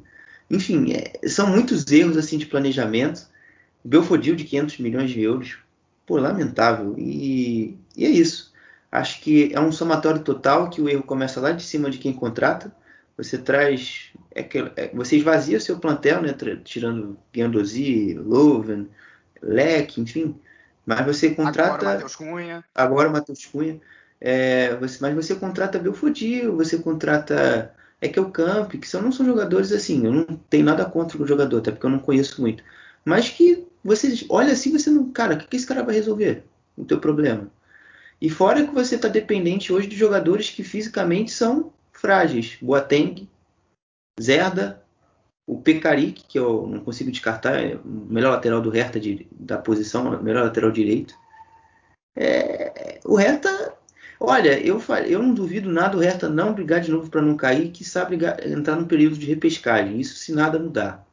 Enfim, 0.51 0.93
é, 0.93 1.29
são 1.29 1.47
muitos 1.49 1.87
erros 1.91 2.17
assim 2.17 2.37
de 2.39 2.47
planejamento. 2.47 3.29
Belfodil 3.85 4.35
de 4.35 4.45
500 4.45 4.79
milhões 4.79 5.11
de 5.11 5.23
euros, 5.23 5.59
pô, 6.05 6.17
lamentável. 6.19 6.95
E, 6.99 7.79
e 7.97 8.05
é 8.05 8.09
isso. 8.09 8.53
Acho 8.91 9.21
que 9.21 9.53
é 9.55 9.61
um 9.61 9.71
somatório 9.71 10.23
total 10.23 10.69
que 10.69 10.81
o 10.81 10.89
erro 10.89 11.03
começa 11.03 11.41
lá 11.41 11.53
de 11.53 11.63
cima 11.63 11.91
de 11.91 11.99
quem 11.99 12.13
contrata. 12.13 12.75
Você 13.17 13.39
traz, 13.39 14.13
é 14.35 14.43
que, 14.43 14.59
é, 14.77 14.91
você 14.95 15.17
esvazia 15.17 15.61
seu 15.61 15.79
plantel, 15.79 16.23
né, 16.23 16.35
tirando 16.65 17.17
Guendouzi, 17.33 18.15
Loven, 18.15 18.89
Leque, 19.43 20.01
enfim 20.01 20.35
mas 20.89 21.05
você 21.05 21.35
contrata. 21.35 21.75
Agora 21.75 21.83
o 21.83 21.93
Matheus 21.93 22.17
Cunha. 22.17 22.65
Agora 22.75 23.09
o 23.11 23.13
Matheus 23.13 23.45
Cunha. 23.45 23.81
É, 24.19 24.75
você, 24.77 24.99
mas 25.03 25.15
você 25.15 25.35
contrata 25.35 25.79
Belfodil, 25.79 26.57
você 26.57 26.79
contrata 26.79 27.75
Ekel 28.01 28.31
Camp, 28.31 28.73
que 28.73 28.89
são, 28.89 29.03
não 29.03 29.13
são 29.13 29.27
jogadores 29.27 29.71
assim. 29.71 30.07
Eu 30.07 30.13
não 30.13 30.25
tenho 30.25 30.65
nada 30.65 30.87
contra 30.87 31.23
o 31.23 31.27
jogador, 31.27 31.59
até 31.59 31.71
porque 31.71 31.85
eu 31.85 31.91
não 31.91 31.99
conheço 31.99 32.41
muito. 32.41 32.65
Mas 33.05 33.29
que 33.29 33.67
você 33.85 34.25
olha 34.31 34.55
assim, 34.55 34.73
você 34.73 34.89
não. 34.89 35.13
Cara, 35.13 35.35
o 35.35 35.39
que, 35.39 35.47
que 35.47 35.57
esse 35.57 35.67
cara 35.67 35.83
vai 35.83 35.95
resolver? 35.95 36.43
O 36.75 36.87
teu 36.87 36.99
problema. 36.99 37.51
E 38.19 38.31
fora 38.31 38.67
que 38.67 38.73
você 38.73 38.95
está 38.95 39.09
dependente 39.09 39.71
hoje 39.71 39.89
de 39.89 39.97
jogadores 39.97 40.49
que 40.49 40.65
fisicamente 40.65 41.31
são 41.31 41.71
frágeis. 41.93 42.57
Boateng, 42.63 43.29
Zerda, 44.19 44.83
o 45.49 45.59
Pekarik, 45.63 46.25
que 46.29 46.39
eu 46.39 46.67
não 46.67 46.81
consigo 46.81 47.11
descartar, 47.11 47.59
é 47.59 47.77
o 47.77 47.89
melhor 47.89 48.33
lateral 48.33 48.61
do 48.61 48.69
Hertha 48.69 49.01
de, 49.01 49.27
da 49.33 49.57
posição, 49.57 50.23
melhor 50.23 50.45
lateral 50.45 50.71
direito. 50.71 51.15
É, 52.15 53.01
o 53.03 53.17
Hertha, 53.17 53.73
olha, 54.21 54.61
eu, 54.61 54.79
eu 55.07 55.23
não 55.23 55.33
duvido 55.33 55.73
nada 55.73 55.97
o 55.97 56.01
Hertha 56.01 56.29
não 56.29 56.53
brigar 56.53 56.83
de 56.83 56.91
novo 56.91 57.09
para 57.09 57.23
não 57.23 57.35
cair, 57.35 57.71
que 57.71 57.83
sabe 57.83 58.19
entrar 58.45 58.77
num 58.77 58.85
período 58.85 59.17
de 59.17 59.25
repescagem, 59.25 59.99
isso 59.99 60.17
se 60.17 60.33
nada 60.33 60.59
mudar. 60.59 61.07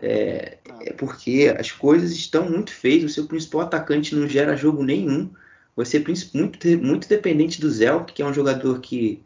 É, 0.00 0.58
é, 0.82 0.92
porque 0.92 1.52
as 1.58 1.72
coisas 1.72 2.12
estão 2.12 2.48
muito 2.48 2.70
feias, 2.70 3.02
o 3.02 3.12
seu 3.12 3.26
principal 3.26 3.62
atacante 3.62 4.14
não 4.14 4.28
gera 4.28 4.56
jogo 4.56 4.84
nenhum, 4.84 5.28
você 5.74 5.96
é 5.96 6.04
muito, 6.38 6.68
muito 6.80 7.08
dependente 7.08 7.60
do 7.60 7.68
Zelk, 7.68 8.12
que 8.12 8.22
é 8.22 8.26
um 8.26 8.32
jogador 8.32 8.80
que 8.80 9.24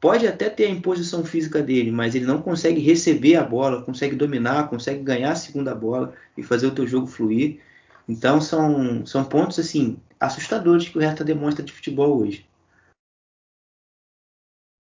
pode 0.00 0.26
até 0.26 0.48
ter 0.48 0.66
a 0.66 0.70
imposição 0.70 1.24
física 1.24 1.62
dele, 1.62 1.90
mas 1.90 2.14
ele 2.14 2.24
não 2.24 2.40
consegue 2.40 2.80
receber 2.80 3.36
a 3.36 3.44
bola, 3.44 3.82
consegue 3.82 4.14
dominar, 4.14 4.68
consegue 4.68 5.02
ganhar 5.02 5.32
a 5.32 5.36
segunda 5.36 5.74
bola 5.74 6.14
e 6.36 6.42
fazer 6.42 6.66
o 6.66 6.74
teu 6.74 6.86
jogo 6.86 7.06
fluir. 7.06 7.60
Então 8.08 8.40
são, 8.40 9.04
são 9.04 9.24
pontos 9.24 9.58
assim 9.58 10.00
assustadores 10.18 10.88
que 10.88 10.98
o 10.98 11.00
Hertha 11.00 11.24
demonstra 11.24 11.64
de 11.64 11.72
futebol 11.72 12.20
hoje. 12.20 12.48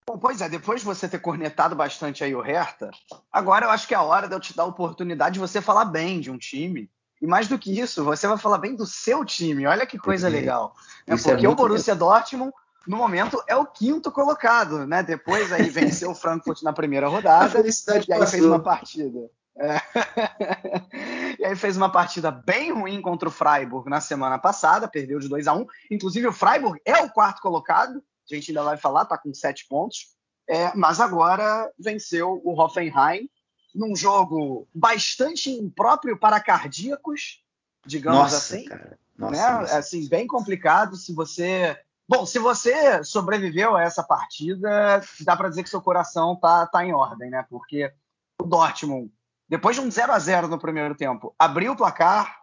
Bom, 0.09 0.19
pois 0.19 0.41
é, 0.41 0.49
depois 0.49 0.81
de 0.81 0.87
você 0.87 1.09
ter 1.09 1.19
cornetado 1.19 1.75
bastante 1.75 2.23
aí 2.23 2.35
o 2.35 2.41
Hertha, 2.41 2.91
agora 3.33 3.67
eu 3.67 3.71
acho 3.71 3.89
que 3.89 3.95
é 3.95 3.97
a 3.97 4.03
hora 4.03 4.29
de 4.29 4.35
eu 4.35 4.41
te 4.41 4.57
dar 4.57 4.62
a 4.62 4.67
oportunidade 4.67 5.35
de 5.35 5.41
você 5.41 5.61
falar 5.61 5.87
bem 5.87 6.21
de 6.21 6.31
um 6.31 6.39
time. 6.39 6.89
E 7.21 7.27
mais 7.27 7.49
do 7.49 7.59
que 7.59 7.81
isso, 7.81 8.05
você 8.05 8.29
vai 8.29 8.37
falar 8.37 8.59
bem 8.59 8.77
do 8.77 8.87
seu 8.87 9.25
time. 9.25 9.67
Olha 9.67 9.87
que 9.87 9.99
coisa 9.99 10.29
é, 10.29 10.31
legal. 10.31 10.75
É 11.07 11.17
porque 11.17 11.47
é 11.47 11.49
o 11.49 11.55
Borussia 11.55 11.95
Dortmund 11.95 12.53
no 12.87 12.97
momento 12.97 13.43
é 13.49 13.57
o 13.57 13.66
quinto 13.66 14.11
colocado, 14.12 14.87
né? 14.87 15.03
Depois 15.03 15.53
aí 15.53 15.68
venceu 15.68 16.11
o 16.11 16.14
Frankfurt 16.14 16.62
na 16.62 16.72
primeira 16.72 17.09
rodada. 17.09 17.47
A 17.47 17.49
felicidade 17.49 18.07
e 18.09 18.12
aí 18.12 18.18
passou. 18.20 18.32
fez 18.32 18.45
uma 18.45 18.62
partida. 18.62 19.30
É. 19.59 19.80
e 21.41 21.45
aí 21.45 21.57
fez 21.57 21.76
uma 21.76 21.91
partida 21.91 22.30
bem 22.30 22.72
ruim 22.72 23.01
contra 23.01 23.28
o 23.28 23.32
Freiburg 23.32 23.89
na 23.89 24.01
semana 24.01 24.39
passada, 24.39 24.87
perdeu 24.87 25.18
de 25.18 25.28
2 25.28 25.47
a 25.47 25.55
1 25.55 25.66
Inclusive, 25.91 26.26
o 26.26 26.32
Freiburg 26.32 26.80
é 26.84 27.03
o 27.03 27.11
quarto 27.11 27.41
colocado, 27.41 28.03
a 28.30 28.34
gente 28.34 28.51
ainda 28.51 28.62
vai 28.62 28.76
falar, 28.76 29.07
tá 29.07 29.16
com 29.16 29.32
sete 29.32 29.66
pontos. 29.66 30.14
É, 30.49 30.72
mas 30.76 31.01
agora 31.01 31.72
venceu 31.78 32.41
o 32.45 32.61
Hoffenheim 32.61 33.28
num 33.74 33.97
jogo 33.97 34.68
bastante 34.74 35.51
impróprio 35.51 36.18
para 36.18 36.41
cardíacos, 36.41 37.43
digamos 37.84 38.20
nossa, 38.20 38.37
assim. 38.37 38.64
Cara. 38.64 38.99
Nossa, 39.16 39.32
né? 39.32 39.61
nossa. 39.61 39.78
Assim, 39.78 40.09
bem 40.09 40.26
complicado. 40.26 40.97
Se 40.97 41.12
você 41.12 41.76
Bom, 42.09 42.25
se 42.25 42.39
você 42.39 43.03
sobreviveu 43.03 43.77
a 43.77 43.83
essa 43.83 44.03
partida, 44.03 45.01
dá 45.21 45.37
para 45.37 45.49
dizer 45.49 45.65
que 45.65 45.69
seu 45.69 45.83
coração 45.83 46.37
tá, 46.37 46.65
tá 46.67 46.85
em 46.85 46.93
ordem, 46.93 47.31
né? 47.31 47.45
Porque 47.51 47.93
o 48.41 48.45
Dortmund, 48.45 49.13
depois 49.49 49.75
de 49.75 49.83
um 49.83 49.91
0 49.91 50.13
a 50.13 50.19
0 50.19 50.47
no 50.47 50.59
primeiro 50.59 50.95
tempo, 50.95 51.35
abriu 51.37 51.73
o 51.73 51.77
placar, 51.77 52.39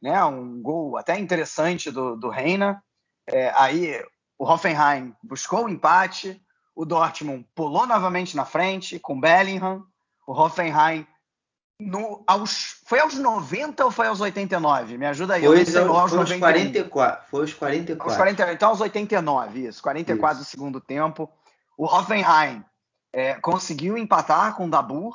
né? 0.00 0.24
Um 0.24 0.62
gol 0.62 0.96
até 0.96 1.18
interessante 1.18 1.90
do, 1.90 2.16
do 2.16 2.28
Reina. 2.28 2.80
É, 3.26 3.52
aí 3.56 4.00
o 4.38 4.44
Hoffenheim 4.44 5.12
buscou 5.20 5.64
o 5.64 5.68
empate, 5.68 6.40
o 6.74 6.84
Dortmund 6.84 7.44
pulou 7.56 7.88
novamente 7.88 8.36
na 8.36 8.44
frente 8.44 9.00
com 9.00 9.20
Bellingham. 9.20 9.84
O 10.28 10.32
Hoffenheim 10.32 11.04
no, 11.80 12.24
aos, 12.26 12.80
foi 12.84 12.98
aos 12.98 13.14
90 13.14 13.84
ou 13.84 13.90
foi 13.90 14.08
aos 14.08 14.20
89? 14.20 14.98
Me 14.98 15.06
ajuda 15.06 15.34
aí. 15.34 15.44
Foi, 15.44 15.64
sei, 15.64 15.80
aos, 15.80 16.10
foi 16.10 16.18
aos 16.18 16.32
44. 16.32 17.30
Foi 17.30 17.40
aos 17.42 17.54
44. 17.54 18.10
Aos 18.10 18.16
40, 18.16 18.52
então 18.52 18.68
aos 18.70 18.80
89, 18.80 19.66
isso. 19.66 19.82
44 19.82 20.40
isso. 20.40 20.44
do 20.44 20.50
segundo 20.50 20.80
tempo. 20.80 21.30
O 21.76 21.84
Hoffenheim 21.84 22.64
é, 23.12 23.34
conseguiu 23.34 23.96
empatar 23.96 24.56
com 24.56 24.66
o 24.66 24.70
Dabur. 24.70 25.14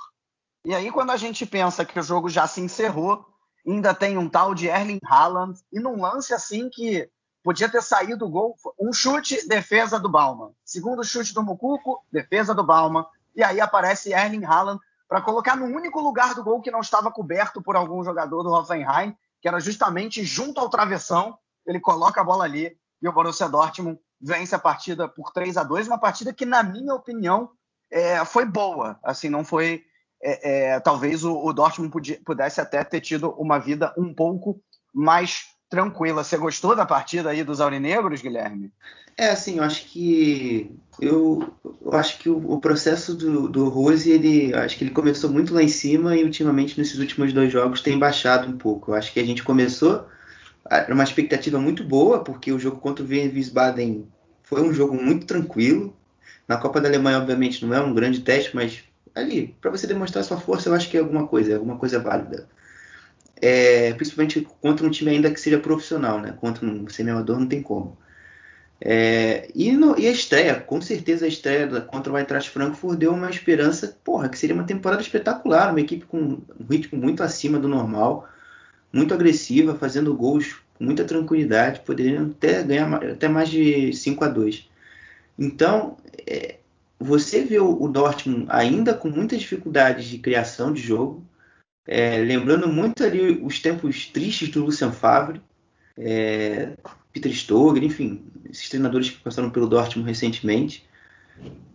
E 0.65 0.73
aí, 0.73 0.89
quando 0.89 1.11
a 1.11 1.17
gente 1.17 1.45
pensa 1.45 1.83
que 1.83 1.99
o 1.99 2.03
jogo 2.03 2.29
já 2.29 2.47
se 2.47 2.61
encerrou, 2.61 3.25
ainda 3.67 3.93
tem 3.93 4.17
um 4.17 4.29
tal 4.29 4.55
de 4.55 4.67
Erling 4.67 5.01
Haaland. 5.05 5.59
E 5.71 5.79
num 5.81 6.01
lance 6.01 6.33
assim 6.33 6.69
que 6.69 7.09
podia 7.43 7.67
ter 7.67 7.83
saído 7.83 8.25
o 8.25 8.29
gol. 8.29 8.55
Um 8.79 8.93
chute, 8.93 9.45
defesa 9.49 9.99
do 9.99 10.07
Bauman. 10.07 10.51
Segundo 10.63 11.03
chute 11.03 11.33
do 11.33 11.43
Mucuco, 11.43 12.01
defesa 12.09 12.55
do 12.55 12.63
Bauman. 12.63 13.05
E 13.35 13.43
aí 13.43 13.59
aparece 13.59 14.13
Erling 14.13 14.45
Haaland 14.45 14.79
para 15.13 15.21
colocar 15.21 15.55
no 15.55 15.65
único 15.65 16.01
lugar 16.01 16.33
do 16.33 16.43
gol 16.43 16.59
que 16.59 16.71
não 16.71 16.79
estava 16.79 17.11
coberto 17.11 17.61
por 17.61 17.75
algum 17.75 18.03
jogador 18.03 18.41
do 18.41 18.51
Hoffenheim, 18.51 19.15
que 19.39 19.47
era 19.47 19.59
justamente 19.59 20.23
junto 20.23 20.59
ao 20.59 20.71
travessão. 20.71 21.37
Ele 21.67 21.79
coloca 21.79 22.19
a 22.19 22.23
bola 22.23 22.45
ali 22.45 22.75
e 22.99 23.07
o 23.07 23.13
Borussia 23.13 23.47
Dortmund 23.47 23.99
vence 24.19 24.55
a 24.55 24.59
partida 24.59 25.07
por 25.07 25.31
3 25.31 25.55
a 25.57 25.63
2 25.63 25.85
uma 25.85 25.99
partida 25.99 26.33
que, 26.33 26.47
na 26.47 26.63
minha 26.63 26.95
opinião, 26.95 27.51
é, 27.91 28.25
foi 28.25 28.43
boa. 28.43 28.99
Assim, 29.03 29.29
não 29.29 29.45
foi. 29.45 29.83
É, 30.19 30.71
é, 30.71 30.79
talvez 30.79 31.23
o, 31.23 31.37
o 31.37 31.53
Dortmund 31.53 31.91
pudesse 32.25 32.59
até 32.59 32.83
ter 32.83 33.01
tido 33.01 33.29
uma 33.37 33.59
vida 33.59 33.93
um 33.95 34.15
pouco 34.15 34.59
mais 34.91 35.43
tranquila. 35.73 36.23
Você 36.23 36.37
gostou 36.37 36.75
da 36.75 36.85
partida 36.85 37.31
aí 37.31 37.43
dos 37.43 37.59
aurinegros, 37.59 38.21
Guilherme? 38.21 38.71
É, 39.17 39.29
assim, 39.29 39.57
eu 39.57 39.63
acho 39.63 39.85
que 39.85 40.71
eu, 41.01 41.51
eu 41.83 41.93
acho 41.93 42.19
que 42.19 42.29
o, 42.29 42.37
o, 42.51 42.59
processo 42.59 43.15
do, 43.15 43.47
do 43.47 43.69
Rose, 43.69 44.09
ele 44.09 44.53
acho 44.53 44.77
que 44.77 44.83
ele 44.83 44.91
começou 44.91 45.31
muito 45.31 45.51
lá 45.51 45.63
em 45.63 45.67
cima 45.67 46.15
e 46.15 46.23
ultimamente 46.23 46.79
nesses 46.79 46.99
últimos 46.99 47.33
dois 47.33 47.51
jogos 47.51 47.81
tem 47.81 47.97
baixado 47.97 48.47
um 48.47 48.57
pouco. 48.57 48.91
Eu 48.91 48.95
acho 48.95 49.11
que 49.11 49.19
a 49.19 49.25
gente 49.25 49.43
começou 49.43 50.07
uma 50.89 51.03
expectativa 51.03 51.59
muito 51.59 51.83
boa, 51.83 52.23
porque 52.23 52.51
o 52.51 52.59
jogo 52.59 52.77
contra 52.77 53.03
o 53.03 53.07
Wiesbaden 53.07 54.07
foi 54.43 54.61
um 54.61 54.71
jogo 54.71 54.95
muito 54.95 55.25
tranquilo. 55.25 55.95
Na 56.47 56.57
Copa 56.57 56.79
da 56.79 56.87
Alemanha, 56.87 57.17
obviamente, 57.17 57.65
não 57.65 57.73
é 57.73 57.81
um 57.81 57.93
grande 57.93 58.21
teste, 58.21 58.55
mas 58.55 58.83
ali, 59.15 59.55
para 59.59 59.71
você 59.71 59.87
demonstrar 59.87 60.23
sua 60.23 60.37
força, 60.37 60.69
eu 60.69 60.75
acho 60.75 60.89
que 60.89 60.97
é 60.97 60.99
alguma 60.99 61.27
coisa, 61.27 61.51
é 61.51 61.55
alguma 61.55 61.77
coisa 61.77 61.99
válida 61.99 62.47
é, 63.41 63.93
principalmente 63.93 64.47
contra 64.61 64.85
um 64.85 64.89
time 64.89 65.11
ainda 65.11 65.31
que 65.31 65.39
seja 65.39 65.59
profissional, 65.59 66.19
né? 66.19 66.33
Contra 66.39 66.65
um 66.65 66.87
semi-amador 66.89 67.39
não 67.39 67.47
tem 67.47 67.61
como. 67.61 67.97
É, 68.85 69.49
e, 69.55 69.71
no, 69.71 69.97
e, 69.97 70.07
a 70.07 70.11
estreia, 70.11 70.59
com 70.59 70.81
certeza 70.81 71.25
a 71.25 71.27
estreia 71.27 71.81
contra 71.81 72.11
o 72.11 72.17
Eintracht 72.17 72.49
Frankfurt 72.49 72.97
deu 72.99 73.13
uma 73.13 73.29
esperança, 73.29 73.97
porra, 74.03 74.27
que 74.27 74.37
seria 74.37 74.53
uma 74.53 74.65
temporada 74.65 75.01
espetacular, 75.01 75.69
uma 75.71 75.79
equipe 75.79 76.05
com 76.05 76.17
um 76.19 76.41
ritmo 76.69 76.99
muito 76.99 77.23
acima 77.23 77.57
do 77.57 77.67
normal, 77.67 78.27
muito 78.91 79.13
agressiva, 79.13 79.75
fazendo 79.75 80.13
gols 80.13 80.57
com 80.77 80.83
muita 80.83 81.05
tranquilidade, 81.05 81.81
poderiam 81.81 82.31
até 82.31 82.61
ganhar 82.63 82.93
até 83.05 83.27
mais 83.27 83.49
de 83.49 83.93
5 83.93 84.23
a 84.25 84.27
2 84.27 84.69
Então, 85.39 85.97
é, 86.27 86.57
você 86.99 87.43
vê 87.43 87.59
o, 87.59 87.81
o 87.81 87.87
Dortmund 87.87 88.45
ainda 88.49 88.93
com 88.93 89.09
muitas 89.09 89.39
dificuldades 89.39 90.05
de 90.05 90.17
criação 90.17 90.73
de 90.73 90.81
jogo, 90.81 91.23
é, 91.85 92.17
lembrando 92.17 92.67
muito 92.67 93.03
ali 93.03 93.39
os 93.43 93.59
tempos 93.59 94.07
tristes 94.07 94.49
do 94.49 94.65
Lucien 94.65 94.91
Favre, 94.91 95.41
é, 95.97 96.73
Peter 97.11 97.31
Stoger, 97.31 97.83
enfim, 97.83 98.23
esses 98.49 98.69
treinadores 98.69 99.09
que 99.09 99.19
passaram 99.19 99.49
pelo 99.49 99.67
Dortmund 99.67 100.07
recentemente. 100.07 100.85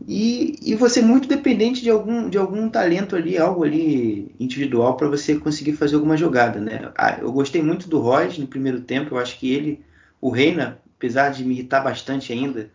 E, 0.07 0.57
e 0.63 0.75
você 0.75 1.01
é 1.01 1.03
muito 1.03 1.29
dependente 1.29 1.83
de 1.83 1.91
algum, 1.91 2.31
de 2.31 2.39
algum 2.39 2.69
talento 2.71 3.17
ali, 3.17 3.37
algo 3.37 3.65
ali 3.65 4.35
individual 4.39 4.97
para 4.97 5.09
você 5.09 5.37
conseguir 5.37 5.73
fazer 5.73 5.97
alguma 5.97 6.17
jogada, 6.17 6.61
né? 6.61 6.91
Ah, 6.97 7.19
eu 7.21 7.31
gostei 7.33 7.61
muito 7.63 7.89
do 7.89 7.99
Royce 7.99 8.41
no 8.41 8.47
primeiro 8.47 8.81
tempo, 8.81 9.15
eu 9.15 9.19
acho 9.19 9.39
que 9.39 9.53
ele, 9.53 9.83
o 10.21 10.31
Reina, 10.31 10.81
apesar 10.97 11.31
de 11.31 11.45
me 11.45 11.55
irritar 11.55 11.81
bastante 11.81 12.33
ainda 12.33 12.71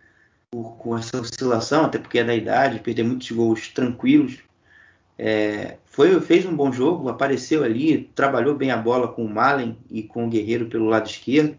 por, 0.52 0.78
com 0.78 0.98
essa 0.98 1.20
oscilação, 1.20 1.86
até 1.86 1.98
porque 1.98 2.20
é 2.20 2.24
da 2.24 2.36
idade, 2.36 2.80
perder 2.80 3.04
muitos 3.04 3.32
gols 3.32 3.70
tranquilos. 3.70 4.38
É, 5.18 5.78
foi, 5.86 6.20
fez 6.22 6.46
um 6.46 6.56
bom 6.56 6.72
jogo, 6.72 7.10
apareceu 7.10 7.64
ali, 7.64 8.10
trabalhou 8.16 8.56
bem 8.56 8.72
a 8.72 8.78
bola 8.78 9.08
com 9.08 9.24
o 9.24 9.30
Malen 9.30 9.78
e 9.90 10.04
com 10.04 10.26
o 10.26 10.30
Guerreiro 10.30 10.68
pelo 10.68 10.86
lado 10.86 11.08
esquerdo. 11.08 11.58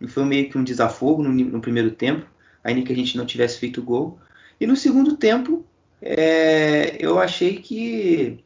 E 0.00 0.06
foi 0.06 0.24
meio 0.24 0.50
que 0.50 0.58
um 0.58 0.64
desafogo 0.64 1.22
no, 1.22 1.30
no 1.30 1.60
primeiro 1.60 1.90
tempo, 1.90 2.26
ainda 2.62 2.82
que 2.82 2.92
a 2.92 2.96
gente 2.96 3.16
não 3.16 3.26
tivesse 3.26 3.58
feito 3.58 3.82
gol. 3.82 4.18
E 4.60 4.66
no 4.66 4.76
segundo 4.76 5.16
tempo, 5.16 5.64
é, 6.00 6.96
eu 6.98 7.18
achei 7.18 7.56
que 7.58 8.44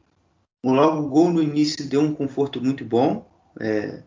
logo 0.65 1.07
o 1.07 1.09
gol 1.09 1.31
no 1.31 1.43
início 1.43 1.89
deu 1.89 2.01
um 2.01 2.15
conforto 2.15 2.61
muito 2.61 2.85
bom. 2.85 3.29
É, 3.61 4.03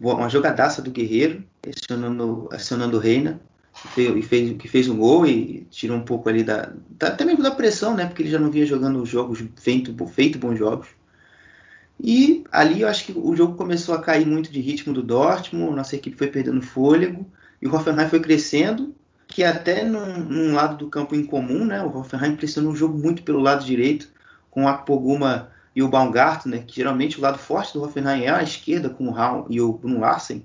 uma 0.00 0.28
jogadaça 0.28 0.82
do 0.82 0.90
Guerreiro, 0.90 1.44
acionando, 1.66 2.48
acionando 2.52 2.96
o 2.96 3.00
Reina, 3.00 3.40
e 3.96 4.22
fez, 4.22 4.56
que 4.56 4.68
fez 4.68 4.88
um 4.88 4.96
gol 4.96 5.26
e 5.26 5.66
tirou 5.70 5.96
um 5.96 6.04
pouco 6.04 6.28
ali 6.28 6.42
da, 6.42 6.72
da, 6.90 7.08
até 7.08 7.24
mesmo 7.24 7.42
da 7.42 7.50
pressão, 7.50 7.94
né? 7.94 8.06
Porque 8.06 8.22
ele 8.22 8.30
já 8.30 8.38
não 8.38 8.50
vinha 8.50 8.66
jogando 8.66 9.04
jogos 9.04 9.44
feito, 9.56 9.94
feito 10.06 10.38
bons 10.38 10.58
jogos. 10.58 10.88
E 12.00 12.44
ali 12.50 12.80
eu 12.80 12.88
acho 12.88 13.04
que 13.04 13.12
o 13.16 13.36
jogo 13.36 13.56
começou 13.56 13.94
a 13.94 14.00
cair 14.00 14.26
muito 14.26 14.50
de 14.50 14.60
ritmo 14.60 14.92
do 14.92 15.02
Dortmund, 15.02 15.76
nossa 15.76 15.94
equipe 15.94 16.16
foi 16.16 16.26
perdendo 16.26 16.60
fôlego 16.60 17.26
e 17.62 17.68
o 17.68 17.74
Hoffenheim 17.74 18.08
foi 18.08 18.20
crescendo, 18.20 18.94
que 19.26 19.44
até 19.44 19.84
num, 19.84 20.18
num 20.18 20.54
lado 20.54 20.76
do 20.76 20.90
campo 20.90 21.14
incomum, 21.14 21.64
né? 21.64 21.82
O 21.82 21.96
Hoffenheim 21.96 22.36
pressionou 22.36 22.72
o 22.72 22.76
jogo 22.76 22.98
muito 22.98 23.22
pelo 23.22 23.40
lado 23.40 23.64
direito, 23.64 24.08
com 24.50 24.64
o 24.64 24.68
Akpoguma 24.68 25.50
e 25.74 25.82
o 25.82 25.88
Baumgartner, 25.88 26.64
que 26.64 26.76
geralmente 26.76 27.18
o 27.18 27.22
lado 27.22 27.38
forte 27.38 27.72
do 27.72 27.82
Hoffenheim 27.82 28.24
é 28.24 28.30
a 28.30 28.42
esquerda 28.42 28.88
com 28.88 29.08
o 29.08 29.10
Raul 29.10 29.46
e 29.50 29.60
o 29.60 29.72
Bruno 29.72 30.00
Larsen. 30.00 30.44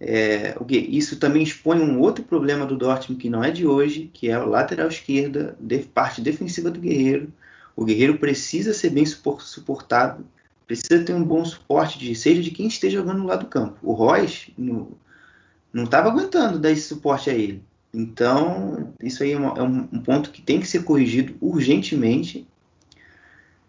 É, 0.00 0.56
isso 0.70 1.18
também 1.18 1.42
expõe 1.42 1.80
um 1.80 1.98
outro 2.00 2.22
problema 2.24 2.64
do 2.64 2.76
Dortmund 2.76 3.20
que 3.20 3.28
não 3.28 3.42
é 3.42 3.50
de 3.50 3.66
hoje, 3.66 4.10
que 4.12 4.28
é 4.28 4.34
a 4.34 4.44
lateral 4.44 4.88
esquerda, 4.88 5.56
de, 5.58 5.78
parte 5.80 6.20
defensiva 6.20 6.70
do 6.70 6.80
Guerreiro. 6.80 7.32
O 7.74 7.84
Guerreiro 7.84 8.18
precisa 8.18 8.72
ser 8.72 8.90
bem 8.90 9.04
suportado, 9.04 10.24
precisa 10.66 11.02
ter 11.02 11.14
um 11.14 11.24
bom 11.24 11.44
suporte, 11.44 11.98
de, 11.98 12.14
seja 12.14 12.42
de 12.42 12.50
quem 12.50 12.68
esteja 12.68 12.98
jogando 12.98 13.18
no 13.18 13.26
lado 13.26 13.40
do 13.40 13.50
campo. 13.50 13.78
O 13.82 13.92
Royce 13.92 14.52
não 14.56 15.84
estava 15.84 16.08
aguentando 16.08 16.58
dar 16.58 16.70
esse 16.70 16.82
suporte 16.82 17.28
a 17.30 17.34
ele. 17.34 17.62
Então, 17.92 18.92
isso 19.02 19.22
aí 19.22 19.32
é, 19.32 19.36
uma, 19.36 19.58
é 19.58 19.62
um, 19.62 19.88
um 19.92 20.00
ponto 20.00 20.30
que 20.30 20.42
tem 20.42 20.60
que 20.60 20.66
ser 20.68 20.84
corrigido 20.84 21.34
urgentemente 21.40 22.46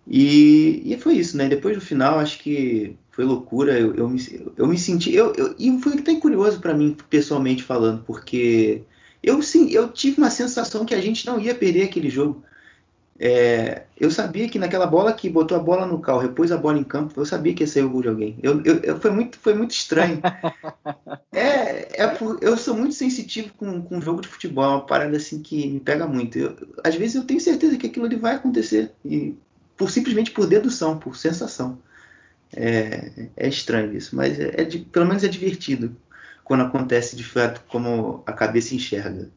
e, 0.09 0.82
e 0.91 0.97
foi 0.97 1.15
isso, 1.15 1.38
né? 1.38 1.47
Depois 1.47 1.75
do 1.75 1.82
final, 1.82 2.19
acho 2.19 2.39
que 2.39 2.97
foi 3.20 3.26
loucura. 3.26 3.78
Eu, 3.78 3.93
eu, 3.95 4.07
me, 4.07 4.51
eu 4.55 4.65
me 4.65 4.78
senti. 4.78 5.13
Eu, 5.13 5.34
eu, 5.36 5.53
e 5.59 5.78
foi 5.82 5.93
até 5.95 6.15
curioso 6.15 6.61
para 6.61 6.74
mim, 6.74 6.95
pessoalmente 7.09 7.63
falando, 7.63 8.01
porque 8.05 8.82
eu, 9.22 9.41
sim, 9.41 9.70
eu 9.72 9.89
tive 9.89 10.20
uma 10.20 10.30
sensação 10.30 10.86
que 10.86 10.95
a 10.95 11.01
gente 11.01 11.26
não 11.26 11.38
ia 11.38 11.53
perder 11.53 11.84
aquele 11.84 12.09
jogo. 12.09 12.41
É, 13.22 13.84
eu 13.99 14.09
sabia 14.09 14.47
que 14.47 14.57
naquela 14.57 14.88
bola 14.88 15.11
que 15.11 15.30
botou 15.30 15.57
a 15.57 15.59
bola 15.59 15.86
no 15.86 15.99
carro, 15.99 16.20
repôs 16.20 16.53
a 16.53 16.57
bola 16.57 16.78
em 16.78 16.86
campo, 16.86 17.20
eu 17.20 17.26
sabia 17.26 17.53
que 17.53 17.61
ia 17.63 17.67
sair 17.67 17.84
o 17.84 17.89
gol 17.89 18.01
de 18.01 18.07
alguém. 18.07 18.39
Eu, 18.41 18.63
eu, 18.63 18.78
eu 18.78 18.97
foi, 18.97 19.11
muito, 19.11 19.38
foi 19.38 19.53
muito 19.53 19.72
estranho. 19.72 20.22
é, 21.34 22.01
é 22.01 22.07
por, 22.07 22.39
eu 22.41 22.55
sou 22.55 22.74
muito 22.74 22.95
sensitivo 22.95 23.51
com, 23.57 23.82
com 23.82 23.99
jogo 23.99 24.22
de 24.22 24.30
futebol, 24.30 24.63
é 24.63 24.67
uma 24.67 24.86
parada 24.86 25.17
assim 25.17 25.41
que 25.41 25.67
me 25.67 25.82
pega 25.82 26.07
muito. 26.07 26.39
Eu, 26.39 26.55
às 26.82 26.95
vezes 26.95 27.15
eu 27.15 27.26
tenho 27.26 27.41
certeza 27.41 27.76
que 27.76 27.88
aquilo 27.88 28.05
ali 28.05 28.15
vai 28.15 28.36
acontecer. 28.36 28.93
E 29.03 29.36
por 29.76 29.91
simplesmente 29.91 30.32
por 30.32 30.47
dedução, 30.47 30.97
por 30.97 31.17
sensação. 31.17 31.78
É, 32.56 33.30
é 33.36 33.47
estranho 33.47 33.93
isso, 33.93 34.16
mas 34.16 34.39
é, 34.39 34.62
é 34.62 34.64
de, 34.64 34.80
pelo 34.80 35.06
menos 35.06 35.24
é 35.24 35.28
divertido 35.28 35.95
quando 36.43 36.64
acontece 36.64 37.16
de 37.16 37.24
fato 37.24 37.64
como 37.68 38.24
a 38.26 38.34
cabeça 38.34 38.74
enxerga. 38.74 39.30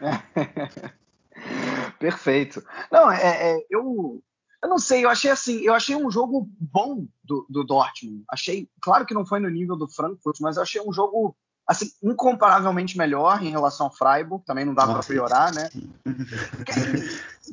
Perfeito. 1.98 2.64
Não, 2.90 3.10
é, 3.10 3.52
é, 3.52 3.66
eu, 3.68 4.22
eu 4.62 4.68
não 4.68 4.78
sei, 4.78 5.04
eu 5.04 5.10
achei 5.10 5.30
assim, 5.30 5.60
eu 5.60 5.74
achei 5.74 5.94
um 5.94 6.10
jogo 6.10 6.48
bom 6.58 7.06
do, 7.22 7.46
do 7.50 7.64
Dortmund. 7.64 8.24
Achei, 8.30 8.68
claro 8.80 9.04
que 9.04 9.14
não 9.14 9.26
foi 9.26 9.40
no 9.40 9.50
nível 9.50 9.76
do 9.76 9.88
Frankfurt, 9.88 10.38
mas 10.40 10.56
eu 10.56 10.62
achei 10.62 10.80
um 10.80 10.92
jogo 10.92 11.36
assim, 11.68 11.90
incomparavelmente 12.02 12.96
melhor 12.96 13.42
em 13.42 13.50
relação 13.50 13.86
ao 13.86 13.94
Freiburg, 13.94 14.42
também 14.46 14.64
não 14.64 14.72
dá 14.72 14.86
para 14.86 15.02
priorar, 15.02 15.52
né? 15.52 15.68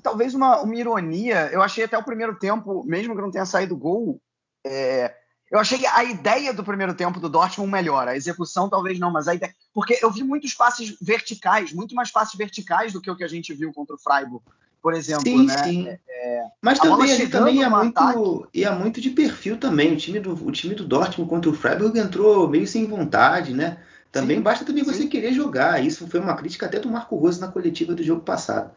talvez 0.02 0.34
uma, 0.34 0.62
uma, 0.62 0.76
ironia, 0.76 1.50
eu 1.52 1.62
achei 1.62 1.84
até 1.84 1.98
o 1.98 2.04
primeiro 2.04 2.39
tempo, 2.39 2.82
mesmo 2.86 3.14
que 3.14 3.22
não 3.22 3.30
tenha 3.30 3.46
saído 3.46 3.76
gol, 3.76 4.22
é, 4.66 5.16
eu 5.51 5.59
achei 5.59 5.86
a 5.86 6.03
ideia 6.03 6.53
do 6.53 6.63
primeiro 6.63 6.93
tempo 6.93 7.20
do 7.20 7.30
Dortmund 7.30 7.72
melhor, 7.72 8.07
a 8.07 8.16
execução 8.16 8.68
talvez 8.68 8.97
não, 8.97 9.11
mas 9.11 9.28
a 9.28 9.36
ideia, 9.36 9.53
porque 9.74 9.97
eu 10.01 10.11
vi 10.11 10.24
muitos 10.24 10.53
passes 10.53 10.97
verticais, 10.99 11.72
muito 11.72 11.93
mais 11.93 12.11
passes 12.11 12.36
verticais 12.36 12.91
do 12.91 12.99
que 12.99 13.11
o 13.11 13.16
que 13.16 13.24
a 13.24 13.28
gente 13.28 13.53
viu 13.53 13.72
contra 13.72 13.95
o 13.95 13.99
Freiburg, 13.99 14.43
por 14.82 14.93
exemplo, 14.93 15.24
sim, 15.24 15.45
né? 15.45 15.63
Sim. 15.63 15.88
É, 15.88 15.99
é 16.09 16.43
mas 16.61 16.78
também 16.78 17.09
ele 17.09 17.28
também 17.28 17.55
ia 17.57 17.70
muito, 17.70 18.47
ia 18.53 18.72
muito 18.72 19.01
de 19.01 19.09
perfil 19.09 19.57
também. 19.57 19.93
O 19.93 19.97
time 19.97 20.20
do 20.20 20.34
o 20.34 20.51
time 20.51 20.76
do 20.76 20.86
Dortmund 20.86 21.28
contra 21.28 21.49
o 21.49 21.55
Freiburg 21.55 21.97
entrou 21.97 22.47
meio 22.47 22.68
sem 22.68 22.86
vontade, 22.86 23.51
né? 23.51 23.80
Também 24.11 24.38
sim, 24.38 24.43
basta 24.43 24.63
também 24.63 24.84
você 24.84 24.99
sim. 24.99 25.09
querer 25.09 25.34
jogar. 25.34 25.84
Isso 25.84 26.07
foi 26.07 26.20
uma 26.20 26.36
crítica 26.36 26.68
até 26.68 26.80
do 26.80 26.89
Marco 26.89 27.16
Rose 27.16 27.41
na 27.41 27.47
coletiva 27.47 27.95
do 27.95 28.03
jogo 28.03 28.22
passado. 28.22 28.72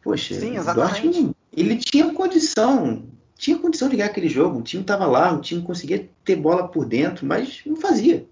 Poxa, 0.00 0.38
sim, 0.38 0.56
exatamente. 0.56 1.02
Dortmund, 1.02 1.36
ele 1.52 1.76
tinha 1.76 2.12
condição, 2.14 3.02
tinha 3.38 3.56
condição 3.56 3.88
de 3.88 3.96
ganhar 3.96 4.10
aquele 4.10 4.28
jogo. 4.28 4.58
O 4.58 4.62
time 4.62 4.82
estava 4.82 5.06
lá, 5.06 5.32
o 5.32 5.40
time 5.40 5.62
conseguia 5.62 6.10
ter 6.24 6.36
bola 6.36 6.66
por 6.66 6.84
dentro, 6.84 7.24
mas 7.24 7.62
não 7.64 7.76
fazia. 7.76 8.26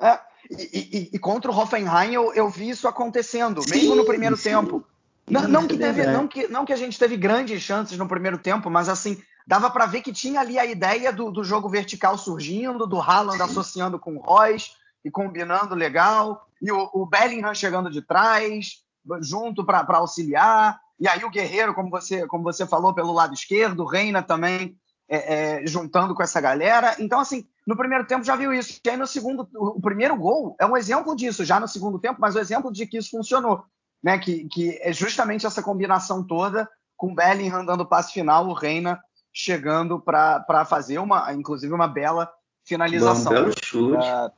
É, 0.00 0.18
e, 0.48 0.88
e, 0.92 1.10
e, 1.12 1.18
contra 1.18 1.50
o 1.50 1.54
Hoffenheim 1.58 2.14
eu, 2.14 2.32
eu 2.32 2.48
vi 2.48 2.70
isso 2.70 2.86
acontecendo, 2.86 3.60
sim, 3.62 3.70
mesmo 3.70 3.96
no 3.96 4.06
primeiro 4.06 4.36
sim. 4.36 4.50
tempo. 4.50 4.86
Não, 5.28 5.46
não, 5.46 5.66
que 5.66 5.74
é 5.74 5.78
teve, 5.78 6.06
não, 6.06 6.26
que, 6.26 6.48
não 6.48 6.64
que 6.64 6.72
a 6.72 6.76
gente 6.76 6.98
teve 6.98 7.16
grandes 7.16 7.60
chances 7.60 7.98
no 7.98 8.08
primeiro 8.08 8.38
tempo, 8.38 8.70
mas 8.70 8.88
assim, 8.88 9.20
dava 9.46 9.68
para 9.68 9.84
ver 9.84 10.00
que 10.00 10.12
tinha 10.12 10.40
ali 10.40 10.58
a 10.58 10.64
ideia 10.64 11.12
do, 11.12 11.30
do 11.30 11.44
jogo 11.44 11.68
vertical 11.68 12.16
surgindo, 12.16 12.86
do 12.86 12.98
Haaland 12.98 13.42
associando 13.42 13.98
com 13.98 14.16
o 14.16 14.20
Royce, 14.20 14.70
e 15.04 15.10
combinando 15.10 15.74
legal, 15.74 16.46
e 16.62 16.72
o, 16.72 16.90
o 16.94 17.04
Bellingham 17.04 17.54
chegando 17.54 17.90
de 17.90 18.00
trás, 18.00 18.82
junto 19.20 19.66
para 19.66 19.84
auxiliar, 19.98 20.80
e 21.00 21.06
aí 21.06 21.24
o 21.24 21.30
Guerreiro, 21.30 21.74
como 21.74 21.90
você, 21.90 22.26
como 22.26 22.42
você 22.42 22.66
falou, 22.66 22.94
pelo 22.94 23.12
lado 23.12 23.34
esquerdo, 23.34 23.82
o 23.82 23.86
Reina 23.86 24.22
também 24.22 24.76
é, 25.08 25.60
é, 25.62 25.66
juntando 25.66 26.14
com 26.14 26.22
essa 26.22 26.40
galera. 26.40 26.96
Então, 26.98 27.20
assim, 27.20 27.46
no 27.66 27.76
primeiro 27.76 28.06
tempo 28.06 28.24
já 28.24 28.36
viu 28.36 28.52
isso. 28.52 28.80
E 28.84 28.90
aí 28.90 28.96
no 28.96 29.06
segundo, 29.06 29.48
o 29.54 29.80
primeiro 29.80 30.16
gol 30.16 30.56
é 30.60 30.66
um 30.66 30.76
exemplo 30.76 31.16
disso, 31.16 31.44
já 31.44 31.58
no 31.60 31.68
segundo 31.68 31.98
tempo, 31.98 32.20
mas 32.20 32.34
o 32.34 32.38
um 32.38 32.40
exemplo 32.40 32.72
de 32.72 32.86
que 32.86 32.98
isso 32.98 33.10
funcionou. 33.10 33.64
Né? 34.02 34.18
Que, 34.18 34.48
que 34.48 34.78
é 34.82 34.92
justamente 34.92 35.46
essa 35.46 35.62
combinação 35.62 36.24
toda, 36.24 36.68
com 36.96 37.12
o 37.12 37.14
Bellingham 37.14 37.64
dando 37.64 37.82
o 37.82 37.86
passe 37.86 38.12
final, 38.12 38.46
o 38.46 38.52
Reina 38.52 39.00
chegando 39.32 40.00
para 40.00 40.64
fazer 40.64 40.98
uma, 40.98 41.32
inclusive, 41.32 41.72
uma 41.72 41.86
bela 41.86 42.30
finalização. 42.64 43.30
Um 43.30 43.34
belo 43.34 43.52
chute. 43.62 43.96
Uh, 43.96 44.30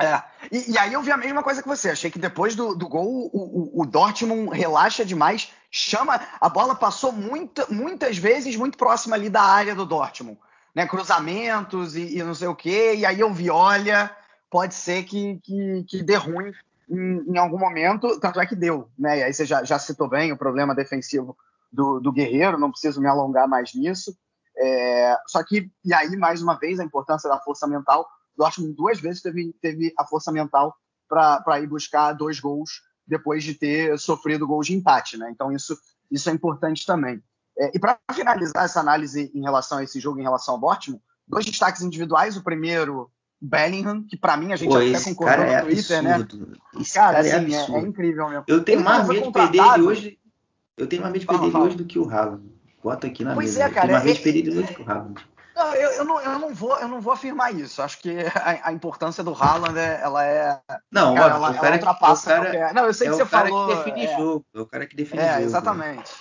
é. 0.00 0.22
E, 0.50 0.72
e, 0.72 0.78
aí 0.78 0.92
eu 0.92 1.02
vi 1.02 1.10
a 1.10 1.16
mesma 1.16 1.42
coisa 1.42 1.62
que 1.62 1.68
você. 1.68 1.90
Achei 1.90 2.10
que 2.10 2.18
depois 2.18 2.54
do, 2.54 2.74
do 2.74 2.88
gol 2.88 3.30
o, 3.32 3.80
o, 3.80 3.82
o, 3.82 3.86
Dortmund 3.86 4.56
relaxa 4.56 5.04
demais, 5.04 5.52
chama. 5.70 6.20
A 6.40 6.48
bola 6.48 6.74
passou 6.74 7.12
muita, 7.12 7.66
muitas 7.68 8.16
vezes 8.16 8.56
muito 8.56 8.78
próxima 8.78 9.16
ali 9.16 9.28
da 9.28 9.42
área 9.42 9.74
do 9.74 9.84
Dortmund. 9.84 10.38
Né? 10.74 10.86
Cruzamentos 10.86 11.94
e, 11.94 12.18
e 12.18 12.22
não 12.22 12.34
sei 12.34 12.48
o 12.48 12.54
quê. 12.54 12.94
E 12.96 13.04
aí 13.04 13.20
eu 13.20 13.32
vi, 13.32 13.50
olha, 13.50 14.10
pode 14.50 14.74
ser 14.74 15.04
que, 15.04 15.38
que, 15.42 15.84
que 15.86 16.02
dê 16.02 16.16
ruim 16.16 16.52
em, 16.88 17.32
em, 17.32 17.38
algum 17.38 17.58
momento. 17.58 18.18
Tanto 18.18 18.40
é 18.40 18.46
que 18.46 18.56
deu. 18.56 18.88
Né? 18.98 19.18
E 19.18 19.22
aí 19.24 19.34
você 19.34 19.44
já, 19.44 19.62
já 19.62 19.78
citou 19.78 20.08
bem 20.08 20.32
o 20.32 20.38
problema 20.38 20.74
defensivo 20.74 21.36
do, 21.70 22.00
do 22.00 22.12
Guerreiro, 22.12 22.58
não 22.58 22.70
preciso 22.70 23.00
me 23.00 23.08
alongar 23.08 23.46
mais 23.46 23.74
nisso. 23.74 24.16
É, 24.56 25.16
só 25.26 25.42
que, 25.42 25.70
e 25.84 25.92
aí, 25.94 26.16
mais 26.16 26.42
uma 26.42 26.58
vez, 26.58 26.80
a 26.80 26.84
importância 26.84 27.28
da 27.28 27.38
força 27.40 27.66
mental 27.66 28.06
Dortmund 28.36 28.74
duas 28.74 29.00
vezes 29.00 29.22
teve, 29.22 29.54
teve 29.60 29.92
a 29.98 30.04
força 30.04 30.32
mental 30.32 30.74
para 31.08 31.60
ir 31.60 31.66
buscar 31.66 32.12
dois 32.12 32.40
gols 32.40 32.82
depois 33.06 33.44
de 33.44 33.54
ter 33.54 33.98
sofrido 33.98 34.46
gols 34.46 34.66
de 34.66 34.74
empate, 34.74 35.16
né? 35.16 35.30
Então 35.30 35.52
isso, 35.52 35.76
isso 36.10 36.30
é 36.30 36.32
importante 36.32 36.86
também. 36.86 37.22
É, 37.58 37.70
e 37.74 37.78
para 37.78 37.98
finalizar 38.12 38.64
essa 38.64 38.80
análise 38.80 39.30
em 39.34 39.42
relação 39.42 39.78
a 39.78 39.84
esse 39.84 40.00
jogo, 40.00 40.18
em 40.18 40.22
relação 40.22 40.54
ao 40.54 40.60
Dortmund, 40.60 41.02
dois 41.28 41.44
destaques 41.44 41.82
individuais. 41.82 42.36
O 42.36 42.42
primeiro, 42.42 43.10
Bellingham, 43.40 44.04
que 44.04 44.16
para 44.16 44.36
mim 44.36 44.52
a 44.52 44.56
gente 44.56 44.70
Pô, 44.70 44.76
até 44.76 45.02
concordou 45.04 45.44
no 45.44 45.50
é 45.50 45.62
Twitter, 45.62 46.02
né? 46.02 46.26
Esse 46.80 46.94
cara, 46.94 47.16
cara 47.16 47.28
é 47.28 47.36
assim, 47.36 47.54
é, 47.54 47.78
é, 47.78 47.80
incrível 47.80 48.28
mesmo. 48.28 48.44
Eu 48.46 48.62
tenho 48.64 48.82
mais 48.82 49.06
medo 49.06 49.26
de 49.26 49.32
perder 49.32 49.58
ele 49.58 49.82
hoje. 49.82 50.18
Eu 50.76 50.86
tenho 50.86 51.02
mais 51.02 51.12
medo 51.12 51.20
de 51.20 51.26
perder 51.26 51.46
ele 51.46 51.56
hoje 51.56 51.76
do 51.76 51.84
que 51.84 51.98
o 51.98 52.08
Haaland. 52.08 52.52
Bota 52.82 53.06
aqui 53.06 53.24
na 53.24 53.34
pois 53.34 53.54
mesa. 53.54 53.64
É, 53.64 53.70
cara, 53.70 53.76
eu 53.78 53.80
tenho 53.80 53.92
mais 53.92 54.04
medo 54.04 54.16
de 54.16 54.22
perder 54.22 54.38
ele 54.38 54.50
hoje 54.50 54.68
do 54.68 54.74
que 54.74 54.82
o 54.82 54.90
Haaland. 54.90 55.26
Não, 55.54 55.74
eu, 55.74 55.90
eu, 55.90 56.04
não, 56.04 56.20
eu, 56.20 56.38
não 56.38 56.54
vou, 56.54 56.78
eu 56.78 56.88
não 56.88 57.00
vou 57.00 57.12
afirmar 57.12 57.54
isso. 57.54 57.82
Acho 57.82 57.98
que 57.98 58.16
a, 58.34 58.68
a 58.68 58.72
importância 58.72 59.22
do 59.22 59.34
Haaland 59.34 59.78
é, 59.78 60.00
ela 60.02 60.24
é. 60.24 60.60
Não, 60.90 61.14
cara, 61.14 61.34
ela, 61.34 61.50
o 61.50 61.54
cara, 61.54 61.66
ela 61.66 61.76
ultrapassa 61.76 62.22
o 62.22 62.32
cara, 62.32 62.44
qualquer... 62.44 62.74
Não, 62.74 62.86
eu 62.86 62.94
sei 62.94 63.08
é 63.08 63.10
que 63.10 63.16
você 63.16 63.26
falou. 63.26 63.70
É 63.70 63.74
o 63.74 63.76
cara 63.76 63.84
que 63.84 63.94
define 63.94 64.06
é, 64.06 64.16
jogo. 64.16 64.46
É 64.54 64.60
o 64.60 64.66
cara 64.66 64.86
que 64.86 64.96
define 64.96 65.22
é, 65.22 65.32
jogo. 65.34 65.44
Exatamente. 65.44 66.12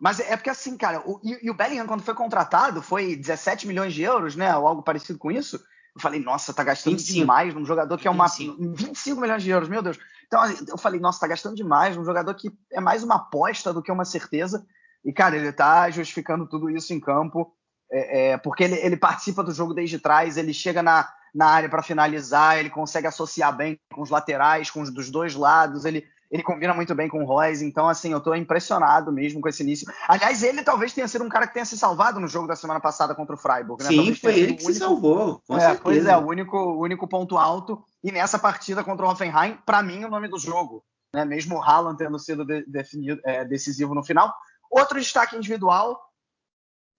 Mas 0.00 0.18
é 0.18 0.34
porque 0.34 0.48
assim, 0.48 0.76
cara, 0.76 1.02
o, 1.04 1.20
e, 1.22 1.46
e, 1.46 1.50
o 1.50 1.54
Bellingham, 1.54 1.86
quando 1.86 2.02
foi 2.02 2.14
contratado, 2.14 2.80
foi 2.80 3.14
17 3.14 3.66
milhões 3.66 3.92
de 3.92 4.02
euros, 4.02 4.34
né? 4.34 4.56
Ou 4.56 4.66
algo 4.66 4.82
parecido 4.82 5.18
com 5.18 5.30
isso. 5.30 5.56
eu 5.94 6.00
falei, 6.00 6.20
nossa, 6.20 6.54
tá 6.54 6.64
gastando 6.64 6.96
25. 6.96 7.20
demais 7.20 7.54
num 7.54 7.66
jogador 7.66 7.98
que 7.98 8.08
é 8.08 8.10
uma 8.10 8.26
25. 8.26 8.74
25 8.74 9.20
milhões 9.20 9.42
de 9.42 9.50
euros, 9.50 9.68
meu 9.68 9.82
Deus. 9.82 9.98
Então 10.26 10.42
eu 10.68 10.78
falei, 10.78 10.98
nossa, 10.98 11.20
tá 11.20 11.26
gastando 11.26 11.54
demais 11.54 11.96
num 11.96 12.04
jogador 12.04 12.32
que 12.34 12.50
é 12.72 12.80
mais 12.80 13.02
uma 13.02 13.16
aposta 13.16 13.74
do 13.74 13.82
que 13.82 13.92
uma 13.92 14.06
certeza. 14.06 14.64
E, 15.04 15.12
cara, 15.12 15.36
ele 15.36 15.52
tá 15.52 15.90
justificando 15.90 16.46
tudo 16.46 16.70
isso 16.70 16.94
em 16.94 17.00
campo, 17.00 17.52
é, 17.90 18.30
é, 18.30 18.38
porque 18.38 18.64
ele, 18.64 18.76
ele 18.76 18.96
participa 18.96 19.42
do 19.42 19.52
jogo 19.52 19.74
desde 19.74 19.98
trás, 19.98 20.36
ele 20.36 20.54
chega 20.54 20.82
na, 20.82 21.08
na 21.34 21.46
área 21.46 21.68
para 21.68 21.82
finalizar, 21.82 22.58
ele 22.58 22.70
consegue 22.70 23.06
associar 23.06 23.54
bem 23.56 23.78
com 23.92 24.02
os 24.02 24.10
laterais, 24.10 24.70
com 24.70 24.80
os 24.80 24.90
dos 24.90 25.10
dois 25.10 25.34
lados, 25.34 25.84
ele, 25.84 26.06
ele 26.30 26.42
combina 26.42 26.72
muito 26.72 26.94
bem 26.94 27.08
com 27.08 27.22
o 27.22 27.26
Royce, 27.26 27.64
então 27.64 27.88
assim, 27.88 28.12
eu 28.12 28.20
tô 28.20 28.32
impressionado 28.34 29.12
mesmo 29.12 29.40
com 29.40 29.48
esse 29.48 29.64
início. 29.64 29.92
Aliás, 30.06 30.42
ele 30.44 30.62
talvez 30.62 30.92
tenha 30.92 31.08
sido 31.08 31.24
um 31.24 31.28
cara 31.28 31.48
que 31.48 31.54
tenha 31.54 31.64
se 31.64 31.76
salvado 31.76 32.20
no 32.20 32.28
jogo 32.28 32.46
da 32.46 32.54
semana 32.54 32.78
passada 32.78 33.14
contra 33.14 33.34
o 33.34 33.38
Freiburg, 33.38 33.82
né? 33.82 33.88
Sim, 33.88 33.96
talvez 33.96 34.20
foi 34.20 34.38
ele 34.38 34.54
que 34.54 34.64
único... 34.64 34.72
se 34.72 34.78
salvou, 34.78 35.42
com 35.46 35.58
é, 35.58 35.74
Pois 35.74 36.06
é, 36.06 36.16
o 36.16 36.26
único, 36.26 36.56
o 36.56 36.82
único 36.82 37.08
ponto 37.08 37.36
alto. 37.36 37.82
E 38.04 38.12
nessa 38.12 38.38
partida 38.38 38.84
contra 38.84 39.04
o 39.04 39.10
Hoffenheim, 39.10 39.58
para 39.66 39.82
mim, 39.82 40.04
o 40.04 40.08
nome 40.08 40.28
do 40.28 40.38
jogo, 40.38 40.84
né? 41.12 41.24
Mesmo 41.24 41.56
o 41.56 41.62
Haaland 41.62 41.98
tendo 41.98 42.18
sido 42.18 42.44
de, 42.44 42.64
definido, 42.66 43.20
é, 43.24 43.44
decisivo 43.44 43.94
no 43.94 44.04
final. 44.04 44.32
Outro 44.70 45.00
destaque 45.00 45.36
individual, 45.36 46.00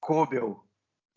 Kobel. 0.01 0.65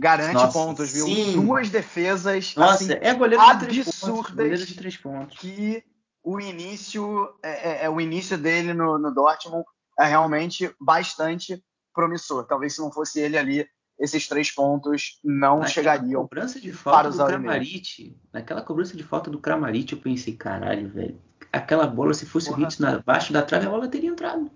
Garante 0.01 0.35
Nossa, 0.35 0.53
pontos, 0.53 0.93
viu? 0.93 1.07
Sim. 1.07 1.33
Duas 1.33 1.71
defesas 1.71 2.55
Nossa, 2.57 2.85
assim, 2.85 2.93
é 3.01 3.15
goleiro 3.15 3.43
absurdas 3.43 3.71
de 3.71 3.85
três 3.85 4.01
pontos, 4.01 4.31
goleiro 4.35 4.67
de 4.67 4.75
três 4.75 4.97
pontos. 4.97 5.39
que 5.39 5.85
o 6.23 6.41
início 6.41 7.35
é, 7.43 7.71
é, 7.71 7.85
é, 7.85 7.91
o 7.91 8.01
início 8.01 8.37
dele 8.37 8.75
no, 8.75 8.99
no 8.99 9.15
Dortmund 9.15 9.65
é 9.99 10.05
realmente 10.05 10.75
bastante 10.81 11.63
promissor. 11.95 12.45
Talvez 12.45 12.75
se 12.75 12.81
não 12.81 12.91
fosse 12.91 13.21
ele 13.21 13.39
ali, 13.39 13.69
esses 13.99 14.27
três 14.27 14.51
pontos 14.51 15.21
não 15.23 15.59
naquela 15.59 15.71
chegariam. 15.71 16.23
Cobrança 16.23 16.61
de 16.61 16.73
falta 16.73 16.99
para 16.99 17.09
os 17.11 17.17
do 17.17 17.27
Kramaric, 17.27 18.17
naquela 18.33 18.63
cobrança 18.63 18.97
de 18.97 19.03
falta 19.05 19.31
do 19.31 19.39
Kramaric, 19.39 19.93
eu 19.93 20.01
pensei, 20.01 20.35
caralho, 20.35 20.89
velho. 20.89 21.21
Aquela 21.53 21.87
bola, 21.87 22.13
se 22.15 22.27
fosse 22.27 22.49
Porra. 22.49 22.63
o 22.63 22.65
Hit 22.65 22.85
abaixo 22.85 23.33
da 23.33 23.43
trave, 23.43 23.67
a 23.67 23.71
bola 23.71 23.87
teria 23.87 24.11
entrado. 24.11 24.51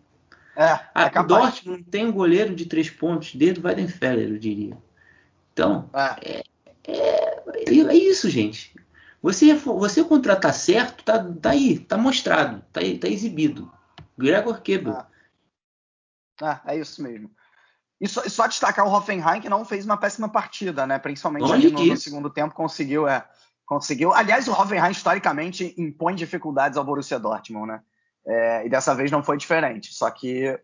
É, 0.56 0.80
é 0.94 1.20
o 1.20 1.22
Dortmund 1.22 1.84
tem 1.84 2.06
um 2.06 2.12
goleiro 2.12 2.52
de 2.52 2.66
três 2.66 2.90
pontos 2.90 3.32
desde 3.36 3.60
o 3.60 3.64
Weidenfeller, 3.64 4.28
eu 4.28 4.38
diria. 4.38 4.76
Então, 5.58 5.90
é. 5.92 6.42
É, 6.86 6.94
é, 7.66 7.74
é 7.74 7.94
isso, 7.94 8.30
gente. 8.30 8.72
Você, 9.20 9.52
você 9.54 10.04
contratar 10.04 10.54
certo, 10.54 11.02
tá, 11.02 11.18
tá 11.42 11.50
aí, 11.50 11.80
tá 11.80 11.98
mostrado, 11.98 12.62
tá, 12.72 12.80
tá 13.00 13.08
exibido. 13.08 13.70
Gregor 14.16 14.60
Kebel. 14.62 14.96
Ah. 14.96 15.08
ah, 16.40 16.62
é 16.66 16.78
isso 16.78 17.02
mesmo. 17.02 17.28
E 18.00 18.06
só, 18.06 18.22
só, 18.28 18.46
destacar 18.46 18.86
o 18.86 18.92
Hoffenheim, 18.92 19.40
que 19.40 19.48
não 19.48 19.64
fez 19.64 19.84
uma 19.84 19.96
péssima 19.96 20.28
partida, 20.28 20.86
né? 20.86 21.00
Principalmente 21.00 21.72
no, 21.72 21.84
no, 21.86 21.96
segundo 21.96 22.30
tempo, 22.30 22.54
conseguiu, 22.54 23.08
é, 23.08 23.28
conseguiu. 23.66 24.14
Aliás, 24.14 24.46
o 24.46 24.52
Hoffenheim, 24.52 24.92
historicamente, 24.92 25.74
impõe 25.76 26.14
dificuldades 26.14 26.78
ao 26.78 26.84
Borussia 26.84 27.18
Dortmund, 27.18 27.66
né? 27.66 27.82
É, 28.24 28.66
e 28.66 28.68
dessa 28.68 28.94
vez 28.94 29.10
não 29.10 29.24
foi 29.24 29.36
diferente. 29.36 29.92
Só 29.92 30.08
que 30.08 30.56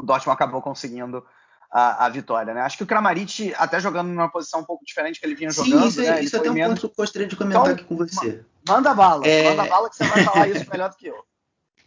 o 0.00 0.06
Dortmund 0.06 0.36
acabou 0.36 0.62
conseguindo 0.62 1.26
a, 1.70 2.06
a, 2.06 2.08
vitória, 2.08 2.54
né? 2.54 2.62
Acho 2.62 2.78
que 2.78 2.82
o 2.82 2.86
Kramaric, 2.86 3.54
até 3.58 3.78
jogando 3.80 4.08
numa 4.08 4.28
posição 4.28 4.60
um 4.60 4.64
pouco 4.64 4.84
diferente 4.84 5.20
que 5.20 5.26
ele 5.26 5.34
vinha 5.34 5.50
Sim, 5.50 5.70
jogando. 5.70 5.82
Sim, 5.82 5.88
isso, 5.88 6.10
né? 6.10 6.22
isso 6.22 6.36
é 6.36 6.38
até 6.38 6.50
um 6.50 6.54
menos... 6.54 6.68
ponto 6.70 6.80
que 6.80 6.86
eu 6.86 7.04
gostaria 7.04 7.28
de 7.28 7.36
comentar 7.36 7.62
então, 7.62 7.74
aqui 7.74 7.84
com 7.84 7.96
você. 7.96 8.44
Manda 8.66 8.94
bala, 8.94 9.26
é... 9.26 9.50
manda 9.50 9.68
bala 9.68 9.90
que 9.90 9.96
você 9.96 10.04
vai 10.04 10.24
falar 10.24 10.48
isso 10.48 10.66
melhor 10.70 10.90
do 10.90 10.96
que 10.96 11.06
eu. 11.08 11.14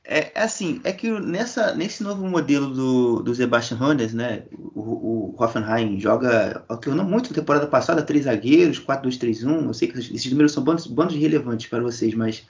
É, 0.03 0.31
é 0.33 0.43
assim, 0.43 0.81
é 0.83 0.91
que 0.91 1.11
nessa, 1.11 1.75
nesse 1.75 2.01
novo 2.01 2.25
modelo 2.27 2.73
do, 2.73 3.21
do 3.21 3.35
Sebastian 3.35 3.77
Hoeneß, 3.79 4.13
né, 4.13 4.43
o, 4.51 5.35
o 5.35 5.35
Hoffenheim 5.37 5.99
joga, 5.99 6.65
alternou 6.67 7.05
muito 7.05 7.29
na 7.29 7.35
temporada 7.35 7.67
passada, 7.67 8.01
três 8.01 8.25
zagueiros, 8.25 8.79
4-2-3-1, 8.83 9.67
eu 9.67 9.73
sei 9.75 9.87
que 9.87 9.99
esses 9.99 10.31
números 10.31 10.53
são 10.53 10.63
bandos, 10.63 10.87
bandos 10.87 11.15
relevantes 11.15 11.67
para 11.67 11.83
vocês, 11.83 12.15
mas 12.15 12.47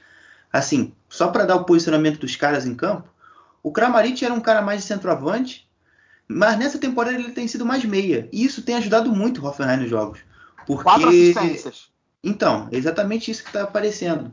assim, 0.51 0.93
só 1.09 1.27
para 1.27 1.45
dar 1.45 1.57
o 1.57 1.65
posicionamento 1.65 2.19
dos 2.19 2.37
caras 2.37 2.65
em 2.65 2.73
campo, 2.73 3.09
o 3.61 3.71
Kramaric 3.71 4.23
era 4.23 4.33
um 4.33 4.39
cara 4.39 4.61
mais 4.61 4.81
de 4.81 4.87
centroavante, 4.87 5.69
mas 6.31 6.57
nessa 6.57 6.77
temporada 6.77 7.17
ele 7.17 7.31
tem 7.31 7.47
sido 7.47 7.65
mais 7.65 7.83
meia. 7.83 8.27
E 8.31 8.43
isso 8.43 8.61
tem 8.61 8.75
ajudado 8.75 9.11
muito 9.11 9.41
o 9.41 9.47
Hoffenheim 9.47 9.81
nos 9.81 9.89
jogos. 9.89 10.19
Porque... 10.65 10.83
Quatro 10.83 11.09
assistências. 11.09 11.91
Então, 12.23 12.69
é 12.71 12.77
exatamente 12.77 13.31
isso 13.31 13.43
que 13.43 13.49
está 13.49 13.63
aparecendo. 13.63 14.31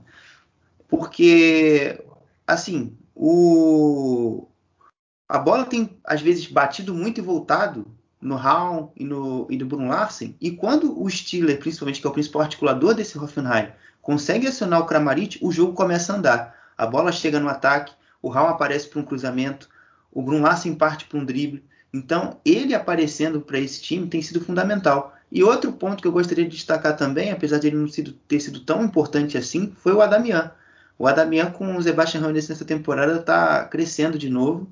Porque, 0.88 2.02
assim, 2.46 2.96
o... 3.14 4.46
a 5.28 5.38
bola 5.38 5.64
tem, 5.64 5.98
às 6.04 6.20
vezes, 6.20 6.46
batido 6.46 6.94
muito 6.94 7.18
e 7.18 7.22
voltado 7.22 7.86
no 8.20 8.36
Raul 8.36 8.92
e 8.96 9.04
no, 9.04 9.46
e 9.50 9.56
no 9.56 9.66
Bruno 9.66 9.88
Larsen. 9.88 10.36
E 10.40 10.50
quando 10.50 11.00
o 11.00 11.08
Stiller, 11.08 11.58
principalmente, 11.58 12.00
que 12.00 12.06
é 12.06 12.10
o 12.10 12.12
principal 12.12 12.42
articulador 12.42 12.94
desse 12.94 13.18
Hoffenheim, 13.18 13.68
consegue 14.02 14.46
acionar 14.46 14.80
o 14.80 14.86
Kramaric, 14.86 15.38
o 15.42 15.52
jogo 15.52 15.72
começa 15.72 16.12
a 16.12 16.16
andar. 16.16 16.58
A 16.76 16.86
bola 16.86 17.12
chega 17.12 17.40
no 17.40 17.48
ataque, 17.48 17.92
o 18.20 18.28
Raul 18.28 18.48
aparece 18.48 18.88
para 18.88 19.00
um 19.00 19.04
cruzamento, 19.04 19.68
o 20.12 20.22
Bruno 20.22 20.42
Larsen 20.42 20.74
parte 20.74 21.04
para 21.04 21.18
um 21.18 21.24
drible. 21.24 21.64
Então, 21.92 22.38
ele 22.44 22.74
aparecendo 22.74 23.40
para 23.40 23.58
esse 23.58 23.80
time 23.80 24.06
tem 24.06 24.20
sido 24.20 24.40
fundamental. 24.40 25.16
E 25.30 25.42
outro 25.42 25.72
ponto 25.72 26.00
que 26.02 26.08
eu 26.08 26.12
gostaria 26.12 26.44
de 26.44 26.56
destacar 26.56 26.96
também, 26.96 27.30
apesar 27.30 27.58
de 27.58 27.68
ele 27.68 27.76
não 27.76 27.88
ter 28.26 28.40
sido 28.40 28.60
tão 28.60 28.82
importante 28.84 29.36
assim, 29.36 29.72
foi 29.82 29.92
o 29.92 30.00
Adamian. 30.00 30.50
O 30.98 31.06
Adamian 31.06 31.50
com 31.50 31.76
o 31.76 31.82
Sebastian 31.82 32.26
Hoeneß 32.26 32.48
nessa 32.48 32.64
temporada 32.64 33.20
está 33.20 33.64
crescendo 33.64 34.18
de 34.18 34.28
novo. 34.28 34.68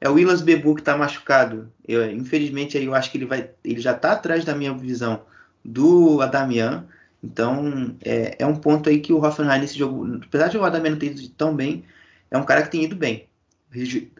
É 0.00 0.08
o 0.08 0.14
Willas 0.14 0.40
Bebu 0.40 0.74
que 0.74 0.80
está 0.80 0.96
machucado. 0.96 1.70
Eu, 1.86 2.10
infelizmente, 2.10 2.76
aí 2.76 2.86
eu 2.86 2.94
acho 2.94 3.10
que 3.10 3.18
ele, 3.18 3.26
vai, 3.26 3.50
ele 3.62 3.80
já 3.80 3.92
está 3.92 4.12
atrás 4.12 4.44
da 4.44 4.54
minha 4.54 4.74
visão 4.74 5.22
do 5.64 6.20
Adamian. 6.22 6.86
Então, 7.22 7.94
é, 8.02 8.36
é, 8.38 8.46
um 8.46 8.56
ponto 8.56 8.88
aí 8.88 8.98
que 9.00 9.12
o 9.12 9.22
Hoffenheim 9.22 9.60
nesse 9.60 9.78
jogo, 9.78 10.20
apesar 10.24 10.48
de 10.48 10.56
o 10.56 10.64
Adamian 10.64 10.92
não 10.92 10.98
ter 10.98 11.12
ido 11.12 11.28
tão 11.30 11.54
bem, 11.54 11.84
é 12.30 12.38
um 12.38 12.44
cara 12.44 12.62
que 12.62 12.70
tem 12.70 12.84
ido 12.84 12.96
bem. 12.96 13.28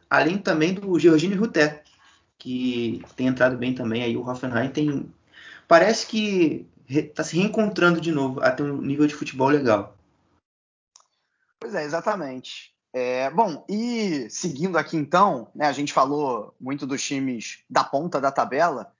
Além 0.08 0.38
também 0.38 0.74
do 0.74 0.98
Georgino 0.98 1.40
Ruté, 1.40 1.79
que 2.40 3.04
tem 3.14 3.28
entrado 3.28 3.56
bem 3.56 3.72
também. 3.74 4.02
Aí 4.02 4.16
o 4.16 4.26
Hoffenheim 4.26 4.70
tem. 4.70 5.14
Parece 5.68 6.06
que 6.06 6.66
está 6.88 7.22
se 7.22 7.36
reencontrando 7.36 8.00
de 8.00 8.10
novo 8.10 8.40
até 8.42 8.64
um 8.64 8.80
nível 8.80 9.06
de 9.06 9.14
futebol 9.14 9.48
legal. 9.48 9.96
Pois 11.60 11.74
é, 11.74 11.84
exatamente. 11.84 12.74
É, 12.92 13.30
bom, 13.30 13.64
e 13.68 14.28
seguindo 14.30 14.76
aqui 14.76 14.96
então, 14.96 15.48
né, 15.54 15.66
a 15.66 15.72
gente 15.72 15.92
falou 15.92 16.52
muito 16.58 16.84
dos 16.84 17.00
times 17.00 17.62
da 17.70 17.84
ponta 17.84 18.20
da 18.20 18.32
tabela. 18.32 18.92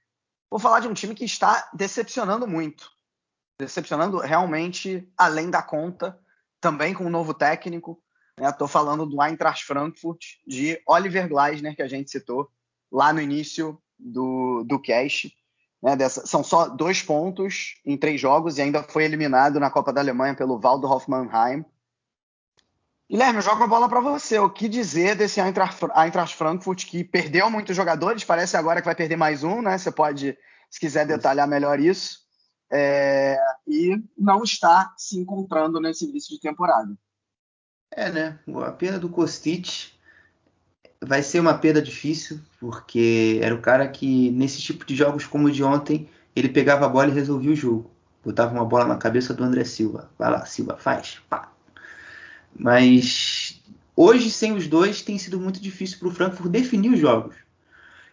Vou 0.49 0.61
falar 0.61 0.79
de 0.81 0.87
um 0.87 0.95
time 0.95 1.15
que 1.15 1.25
está 1.25 1.69
decepcionando 1.73 2.47
muito. 2.47 2.93
Decepcionando 3.59 4.19
realmente 4.19 5.09
além 5.17 5.51
da 5.51 5.63
conta, 5.63 6.21
também 6.61 6.95
com 6.95 7.07
um 7.07 7.11
novo 7.11 7.35
técnico. 7.35 8.01
Estou 8.39 8.69
né, 8.69 8.73
falando 8.73 9.05
do 9.07 9.21
Eintracht 9.23 9.65
Frankfurt, 9.65 10.37
de 10.47 10.81
Oliver 10.87 11.29
Gleisner, 11.29 11.75
que 11.75 11.83
a 11.83 11.89
gente 11.89 12.11
citou 12.11 12.51
lá 12.91 13.13
no 13.13 13.21
início 13.21 13.81
do, 13.99 14.65
do 14.65 14.79
cast. 14.81 15.33
Né, 15.83 15.97
dessa, 15.97 16.27
são 16.27 16.45
só 16.45 16.69
dois 16.69 17.03
pontos 17.03 17.81
em 17.87 17.97
três 17.97 18.21
jogos 18.21 18.59
e 18.59 18.63
ainda 18.63 18.83
foi 18.83 19.05
eliminado 19.05 19.59
na 19.59 19.71
Copa 19.71 19.93
da 19.93 20.01
Alemanha 20.01 20.35
pelo 20.35 20.59
Valdo 20.59 20.87
Hoffmannheim. 20.87 21.65
Guilherme, 23.11 23.39
eu 23.39 23.43
jogo 23.43 23.65
a 23.65 23.67
bola 23.67 23.89
para 23.89 24.01
você. 24.01 24.39
O 24.39 24.49
que 24.49 24.69
dizer 24.69 25.17
desse 25.17 25.41
Eintracht, 25.41 25.83
Eintracht 25.97 26.37
Frankfurt 26.37 26.87
que 26.87 27.03
perdeu 27.03 27.51
muitos 27.51 27.75
jogadores? 27.75 28.23
Parece 28.23 28.57
agora 28.57 28.81
que 28.81 28.87
vai 28.87 28.95
perder 28.95 29.17
mais 29.17 29.43
um, 29.43 29.63
né? 29.63 29.77
Você 29.77 29.91
pode, 29.91 30.39
se 30.71 30.79
quiser 30.79 31.07
detalhar 31.07 31.49
melhor 31.49 31.81
isso. 31.81 32.21
É, 32.71 33.37
e 33.67 34.01
não 34.17 34.45
está 34.45 34.95
se 34.97 35.19
encontrando 35.19 35.81
nesse 35.81 36.05
início 36.05 36.37
de 36.37 36.41
temporada. 36.41 36.97
É, 37.91 38.13
né? 38.13 38.39
A 38.65 38.71
perda 38.71 39.01
do 39.01 39.09
Kostic 39.09 39.91
vai 41.03 41.23
ser 41.23 41.41
uma 41.41 41.55
perda 41.55 41.81
difícil, 41.81 42.41
porque 42.59 43.39
era 43.43 43.55
o 43.55 43.61
cara 43.61 43.89
que, 43.89 44.31
nesse 44.31 44.61
tipo 44.61 44.85
de 44.85 44.95
jogos 44.95 45.27
como 45.27 45.47
o 45.47 45.51
de 45.51 45.63
ontem, 45.65 46.09
ele 46.37 46.49
pegava 46.49 46.87
a 46.87 46.89
bola 46.89 47.09
e 47.09 47.15
resolvia 47.15 47.53
o 47.53 47.57
jogo. 47.57 47.91
Botava 48.25 48.53
uma 48.53 48.65
bola 48.65 48.87
na 48.87 48.97
cabeça 48.97 49.33
do 49.33 49.43
André 49.43 49.65
Silva. 49.65 50.11
Vai 50.19 50.31
lá, 50.31 50.45
Silva, 50.45 50.77
faz. 50.77 51.21
Pá. 51.29 51.51
Mas 52.55 53.63
hoje, 53.97 54.31
sem 54.31 54.53
os 54.53 54.67
dois, 54.67 55.01
tem 55.01 55.17
sido 55.19 55.41
muito 55.41 55.61
difícil 55.61 55.99
para 55.99 56.09
o 56.09 56.11
Frankfurt 56.11 56.51
definir 56.51 56.93
os 56.93 57.01
jogos. 57.01 57.35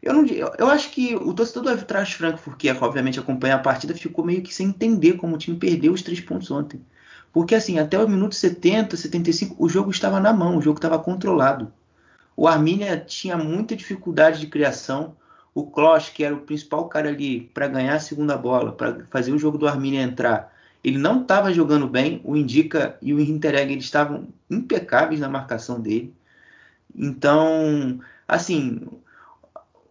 Eu, 0.02 0.14
não, 0.14 0.26
eu 0.26 0.68
acho 0.70 0.92
que 0.92 1.16
o 1.16 1.34
torcedor 1.34 1.64
do 1.64 1.72
Eintracht 1.72 2.16
Frankfurt, 2.16 2.58
que 2.58 2.72
obviamente 2.72 3.20
acompanha 3.20 3.56
a 3.56 3.60
partida, 3.60 3.94
ficou 3.94 4.24
meio 4.24 4.42
que 4.42 4.54
sem 4.54 4.68
entender 4.68 5.14
como 5.14 5.36
o 5.36 5.38
time 5.38 5.58
perdeu 5.58 5.92
os 5.92 6.02
três 6.02 6.22
pontos 6.22 6.50
ontem. 6.52 6.80
Porque 7.34 7.56
assim, 7.56 7.78
até 7.80 8.00
o 8.00 8.08
minuto 8.08 8.36
70, 8.36 8.96
75, 8.96 9.56
o 9.60 9.68
jogo 9.68 9.92
estava 9.92 10.20
na 10.20 10.32
mão, 10.32 10.58
o 10.58 10.62
jogo 10.62 10.78
estava 10.78 10.98
controlado. 10.98 11.74
O 12.38 12.48
Arminia 12.48 12.98
tinha 13.00 13.36
muita 13.36 13.76
dificuldade 13.76 14.40
de 14.40 14.46
criação. 14.46 15.18
O 15.56 15.66
Kloss, 15.66 16.10
que 16.10 16.24
era 16.24 16.36
o 16.36 16.42
principal 16.42 16.88
cara 16.88 17.10
ali 17.10 17.50
para 17.52 17.68
ganhar 17.68 17.96
a 17.96 18.00
segunda 18.00 18.38
bola, 18.38 18.72
para 18.72 19.04
fazer 19.06 19.32
o 19.32 19.40
jogo 19.40 19.58
do 19.58 19.68
Arminia 19.68 20.04
entrar, 20.04 20.54
ele 20.84 21.00
não 21.00 21.24
estava 21.24 21.52
jogando 21.52 21.88
bem. 21.88 22.22
O 22.24 22.38
Indica 22.38 22.96
e 23.02 23.12
o 23.12 23.20
Intereg 23.20 23.74
eles 23.74 23.86
estavam 23.86 24.28
impecáveis 24.52 25.20
na 25.20 25.28
marcação 25.28 25.82
dele. 25.82 26.14
Então, 26.96 28.00
assim, 28.28 28.88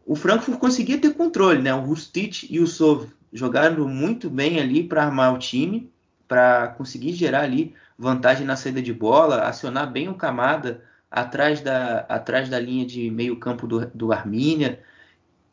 o 0.07 0.15
Frankfurt 0.15 0.61
conseguia 0.61 1.01
ter 1.01 1.15
controle, 1.15 1.61
né? 1.61 1.75
O 1.75 1.81
Rustich 1.81 2.47
e 2.49 2.61
o 2.61 2.67
Sov 2.69 3.09
jogaram 3.33 3.89
muito 3.89 4.31
bem 4.31 4.61
ali 4.61 4.85
para 4.85 5.05
armar 5.05 5.35
o 5.35 5.39
time. 5.39 5.91
para 6.29 6.69
conseguir 6.69 7.13
gerar 7.13 7.43
ali 7.43 7.75
vantagem 7.99 8.47
na 8.47 8.57
saída 8.57 8.83
de 8.83 8.93
bola, 8.93 9.43
acionar 9.43 9.91
bem 9.91 10.09
o 10.09 10.15
Camada 10.15 10.83
atrás 11.11 11.61
da, 11.61 12.01
atrás 12.09 12.49
da 12.49 12.59
linha 12.59 12.85
de 12.87 13.11
meio 13.11 13.37
campo 13.39 13.67
do, 13.67 13.87
do 13.87 14.13
Armínia, 14.13 14.81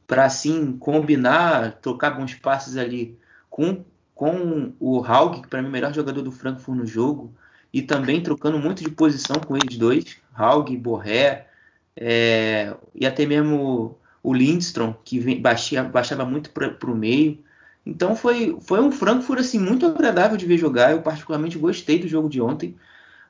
para 0.07 0.25
assim 0.25 0.77
combinar, 0.77 1.73
trocar 1.81 2.11
bons 2.11 2.35
passes 2.35 2.77
ali 2.77 3.17
com, 3.49 3.83
com 4.13 4.73
o 4.79 5.03
Haug, 5.03 5.41
que 5.41 5.47
para 5.47 5.61
mim 5.61 5.67
é 5.67 5.69
o 5.69 5.71
melhor 5.71 5.93
jogador 5.93 6.21
do 6.21 6.31
Frankfurt 6.31 6.77
no 6.77 6.85
jogo, 6.85 7.33
e 7.71 7.81
também 7.81 8.21
trocando 8.21 8.59
muito 8.59 8.83
de 8.83 8.91
posição 8.91 9.37
com 9.37 9.55
eles 9.55 9.77
dois, 9.77 10.17
Haug, 10.35 10.75
Borré, 10.77 11.47
é, 11.95 12.75
e 12.93 13.05
até 13.05 13.25
mesmo 13.25 13.97
o 14.21 14.33
Lindstrom, 14.33 14.93
que 15.03 15.19
vem, 15.19 15.41
baixia, 15.41 15.83
baixava 15.83 16.25
muito 16.25 16.49
para 16.51 16.91
o 16.91 16.95
meio. 16.95 17.43
Então 17.85 18.15
foi, 18.15 18.57
foi 18.61 18.79
um 18.81 18.91
Frankfurt 18.91 19.39
assim, 19.39 19.59
muito 19.59 19.85
agradável 19.85 20.37
de 20.37 20.45
ver 20.45 20.57
jogar. 20.57 20.91
Eu 20.91 21.01
particularmente 21.01 21.57
gostei 21.57 21.99
do 21.99 22.07
jogo 22.07 22.29
de 22.29 22.41
ontem, 22.41 22.75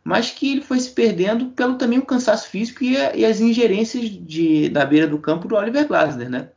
mas 0.03 0.31
que 0.31 0.51
ele 0.51 0.61
foi 0.61 0.79
se 0.79 0.91
perdendo 0.91 1.51
pelo 1.51 1.77
também 1.77 1.97
o 1.97 2.05
cansaço 2.05 2.49
físico 2.49 2.83
e, 2.83 2.97
a, 2.97 3.15
e 3.15 3.25
as 3.25 3.39
ingerências 3.39 4.09
de, 4.09 4.67
da 4.69 4.85
beira 4.85 5.07
do 5.07 5.17
campo 5.17 5.47
do 5.47 5.55
Oliver 5.55 5.87
Glasner, 5.87 6.29
né? 6.29 6.49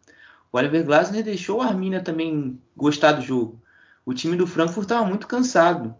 O 0.53 0.59
Oliver 0.59 0.84
Glasner 0.84 1.22
deixou 1.22 1.61
a 1.61 1.66
Arminia 1.66 2.03
também 2.03 2.61
gostar 2.76 3.12
do 3.12 3.22
jogo. 3.22 3.61
O 4.05 4.12
time 4.12 4.36
do 4.36 4.47
Frankfurt 4.47 4.84
estava 4.84 5.05
muito 5.05 5.26
cansado. 5.26 5.94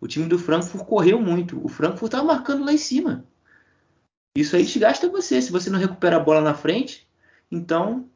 O 0.00 0.06
time 0.06 0.26
do 0.26 0.38
Frankfurt 0.38 0.84
correu 0.84 1.20
muito. 1.20 1.64
O 1.64 1.68
Frankfurt 1.68 2.12
estava 2.12 2.24
marcando 2.24 2.64
lá 2.64 2.72
em 2.72 2.78
cima. 2.78 3.24
Isso 4.36 4.56
aí 4.56 4.64
desgasta 4.64 5.08
você. 5.08 5.40
Se 5.40 5.52
você 5.52 5.70
não 5.70 5.78
recupera 5.78 6.16
a 6.16 6.20
bola 6.20 6.40
na 6.40 6.54
frente, 6.54 7.06
então 7.50 8.06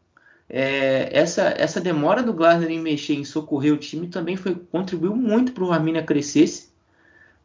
é, 0.49 1.09
essa, 1.17 1.55
essa 1.57 1.81
demora 1.81 2.23
do 2.23 2.35
Glasner 2.35 2.71
em 2.71 2.81
mexer, 2.81 3.15
em 3.15 3.25
socorrer 3.25 3.73
o 3.73 3.79
time, 3.79 4.09
também 4.09 4.37
foi 4.37 4.55
contribuiu 4.55 5.15
muito 5.15 5.53
para 5.53 5.65
o 5.65 5.73
Arminia 5.73 6.03
crescesse 6.03 6.71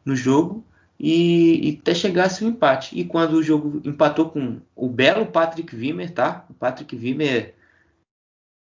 no 0.04 0.14
jogo 0.16 0.64
e, 0.98 1.70
e 1.70 1.78
até 1.80 1.94
chegasse 1.94 2.44
o 2.44 2.48
empate. 2.48 2.98
E 2.98 3.04
quando 3.04 3.34
o 3.34 3.42
jogo 3.42 3.80
empatou 3.84 4.30
com 4.30 4.60
o 4.74 4.88
belo 4.88 5.26
Patrick 5.26 5.74
Wimmer, 5.74 6.12
tá? 6.12 6.46
O 6.48 6.54
Patrick 6.54 6.94
Wimmer 6.96 7.54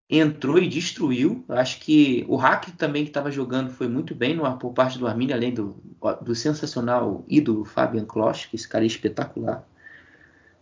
entrou 0.08 0.58
e 0.58 0.68
destruiu. 0.68 1.44
Acho 1.48 1.80
que 1.80 2.24
o 2.28 2.36
hack 2.36 2.68
também 2.76 3.04
que 3.04 3.10
estava 3.10 3.30
jogando 3.30 3.70
foi 3.70 3.88
muito 3.88 4.14
bem 4.14 4.34
no, 4.34 4.58
por 4.58 4.72
parte 4.72 4.98
do 4.98 5.06
Arminia, 5.06 5.36
além 5.36 5.52
do, 5.52 5.76
do 6.22 6.34
sensacional 6.34 7.24
do 7.42 7.64
Fabian 7.64 8.04
Klosch, 8.04 8.46
que 8.48 8.56
esse 8.56 8.68
cara 8.68 8.84
é 8.84 8.86
espetacular. 8.86 9.66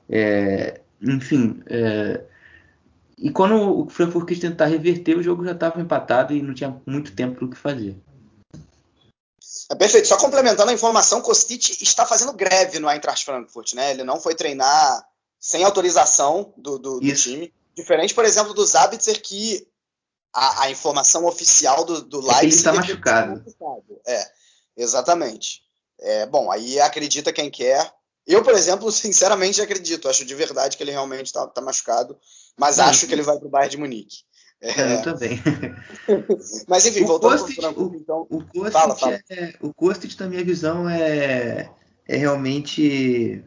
É, 0.09 0.81
enfim, 1.01 1.63
é, 1.67 2.25
e 3.19 3.31
quando 3.31 3.55
o 3.55 3.89
Frankfurt 3.89 4.27
quis 4.27 4.39
tentar 4.39 4.67
reverter, 4.67 5.17
o 5.17 5.23
jogo 5.23 5.45
já 5.45 5.53
estava 5.53 5.81
empatado 5.81 6.35
e 6.35 6.43
não 6.43 6.55
tinha 6.55 6.77
muito 6.87 7.13
tempo 7.13 7.37
para 7.37 7.45
o 7.45 7.51
que 7.51 7.57
fazer. 7.57 7.97
É 9.71 9.75
perfeito. 9.75 10.09
Só 10.09 10.17
complementando 10.17 10.71
a 10.71 10.75
informação, 10.75 11.23
Kostic 11.23 11.83
está 11.83 12.05
fazendo 12.05 12.33
greve 12.33 12.79
no 12.79 12.91
Eintracht 12.91 13.25
Frankfurt, 13.25 13.75
né? 13.75 13.91
Ele 13.91 14.05
não 14.05 14.21
foi 14.21 14.35
treinar 14.35 15.07
sem 15.41 15.65
autorização 15.65 16.53
do, 16.57 16.79
do, 16.79 17.01
do 17.01 17.15
time. 17.15 17.53
Diferente, 17.75 18.15
por 18.15 18.25
exemplo, 18.25 18.55
do 18.55 18.65
Zabitzer, 18.65 19.21
que 19.21 19.67
a, 20.33 20.63
a 20.63 20.71
informação 20.71 21.27
oficial 21.27 21.85
do, 21.85 22.03
do 22.03 22.21
Leipzig... 22.21 22.41
É 22.41 22.45
ele 22.45 22.55
está 22.55 22.73
machucado. 22.73 23.45
É, 24.07 24.31
exatamente. 24.77 25.63
É, 26.01 26.27
bom, 26.27 26.51
aí 26.51 26.81
acredita 26.81 27.33
quem 27.33 27.51
quer. 27.51 27.93
Eu, 28.27 28.43
por 28.43 28.55
exemplo, 28.55 28.91
sinceramente 28.93 29.61
acredito. 29.61 30.09
Acho 30.09 30.25
de 30.25 30.35
verdade 30.35 30.77
que 30.77 30.83
ele 30.83 30.93
realmente 30.93 31.27
está 31.27 31.47
tá 31.47 31.61
machucado, 31.61 32.19
mas 32.57 32.79
acho 32.79 33.07
que 33.07 33.13
ele 33.13 33.23
vai 33.23 33.39
para 33.39 33.47
o 33.47 33.51
Bayern 33.51 33.71
de 33.71 33.77
Munique. 33.79 34.25
É... 34.61 34.95
Eu 34.95 35.03
também. 35.03 35.41
mas 36.69 36.87
enfim, 36.87 37.05
o 37.05 37.07
voltando 37.07 37.39
Kostic, 37.39 37.61
para 37.61 37.71
o 37.71 37.95
então. 37.95 38.27
O 38.31 38.43
Kostic, 38.43 38.73
fala, 38.73 38.97
fala. 38.97 39.21
É, 39.31 39.55
o 39.61 39.73
Kostic, 39.75 40.19
na 40.19 40.29
minha 40.29 40.45
visão, 40.45 40.89
é, 40.89 41.71
é 42.07 42.17
realmente. 42.17 43.45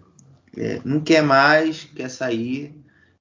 É, 0.56 0.82
não 0.84 1.02
quer 1.02 1.22
mais, 1.22 1.84
quer 1.96 2.10
sair. 2.10 2.76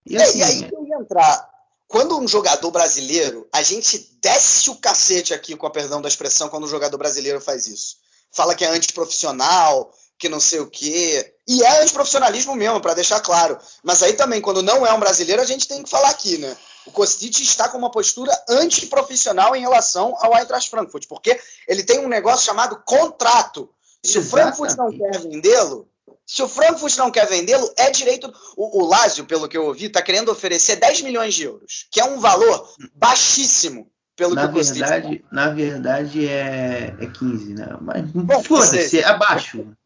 E, 0.05 0.17
assim, 0.17 0.43
é, 0.43 0.47
e 0.47 0.49
aí 0.49 0.69
que 0.69 0.75
eu 0.75 0.87
ia 0.87 0.97
entrar. 0.97 1.57
Quando 1.89 2.19
um 2.19 2.27
jogador 2.27 2.71
brasileiro, 2.71 3.47
a 3.53 3.63
gente 3.63 4.19
desce 4.21 4.71
o 4.71 4.77
cacete 4.77 5.33
aqui, 5.33 5.57
com 5.57 5.67
a 5.67 5.71
perdão 5.71 6.03
da 6.03 6.09
expressão, 6.09 6.49
quando 6.49 6.65
um 6.65 6.69
jogador 6.69 6.99
brasileiro 6.99 7.41
faz 7.41 7.67
isso. 7.69 7.97
Fala 8.33 8.55
que 8.55 8.65
é 8.65 8.69
antiprofissional, 8.69 9.93
que 10.19 10.29
não 10.29 10.41
sei 10.41 10.61
o 10.61 10.71
quê. 10.71 11.35
E 11.47 11.63
é 11.63 11.83
antiprofissionalismo 11.83 12.55
mesmo, 12.55 12.81
para 12.81 12.95
deixar 12.95 13.21
claro. 13.21 13.59
Mas 13.83 14.03
aí 14.03 14.15
também, 14.15 14.41
quando 14.41 14.63
não 14.63 14.87
é 14.87 14.93
um 14.93 15.01
brasileiro, 15.01 15.43
a 15.43 15.47
gente 15.47 15.69
tem 15.69 15.83
que 15.83 15.91
falar 15.91 16.11
aqui, 16.11 16.39
né? 16.39 16.57
O 16.87 16.91
Kostic 16.93 17.41
está 17.41 17.69
com 17.69 17.79
uma 17.79 17.91
postura 17.91 18.33
antiprofissional 18.49 19.57
em 19.57 19.61
relação 19.61 20.15
ao 20.19 20.37
Eintracht 20.37 20.71
Frankfurt, 20.71 21.07
porque 21.09 21.39
ele 21.67 21.83
tem 21.83 21.99
um 21.99 22.09
negócio 22.09 22.47
chamado 22.47 22.81
contrato. 22.85 23.69
Se 24.05 24.19
Exatamente. 24.19 24.55
o 24.55 24.57
Frankfurt 24.57 24.77
não 24.79 24.99
quer 24.99 25.21
vendê-lo, 25.21 25.89
se 26.25 26.43
o 26.43 26.49
Frankfurt 26.49 26.97
não 26.97 27.11
quer 27.11 27.27
vendê-lo, 27.27 27.73
é 27.77 27.91
direito. 27.91 28.33
O, 28.57 28.83
o 28.83 28.87
Lazio, 28.87 29.27
pelo 29.27 29.49
que 29.49 29.57
eu 29.57 29.67
ouvi, 29.67 29.87
está 29.87 30.03
querendo 30.03 30.31
oferecer 30.31 30.77
10 30.77 31.03
milhões 31.03 31.35
de 31.35 31.45
euros, 31.45 31.87
que 31.91 32.01
é 32.01 32.05
um 32.05 32.19
valor 32.19 32.69
baixíssimo 32.95 33.91
pelo 34.17 34.35
na 34.35 34.49
que 34.49 34.63
verdade, 34.63 35.25
Na 35.31 35.51
verdade 35.51 36.27
é, 36.27 36.95
é 36.99 37.07
15, 37.07 37.55
né? 37.55 37.67
Mas 37.81 38.47
foda-se, 38.47 38.99
é 38.99 39.05
abaixo. 39.05 39.77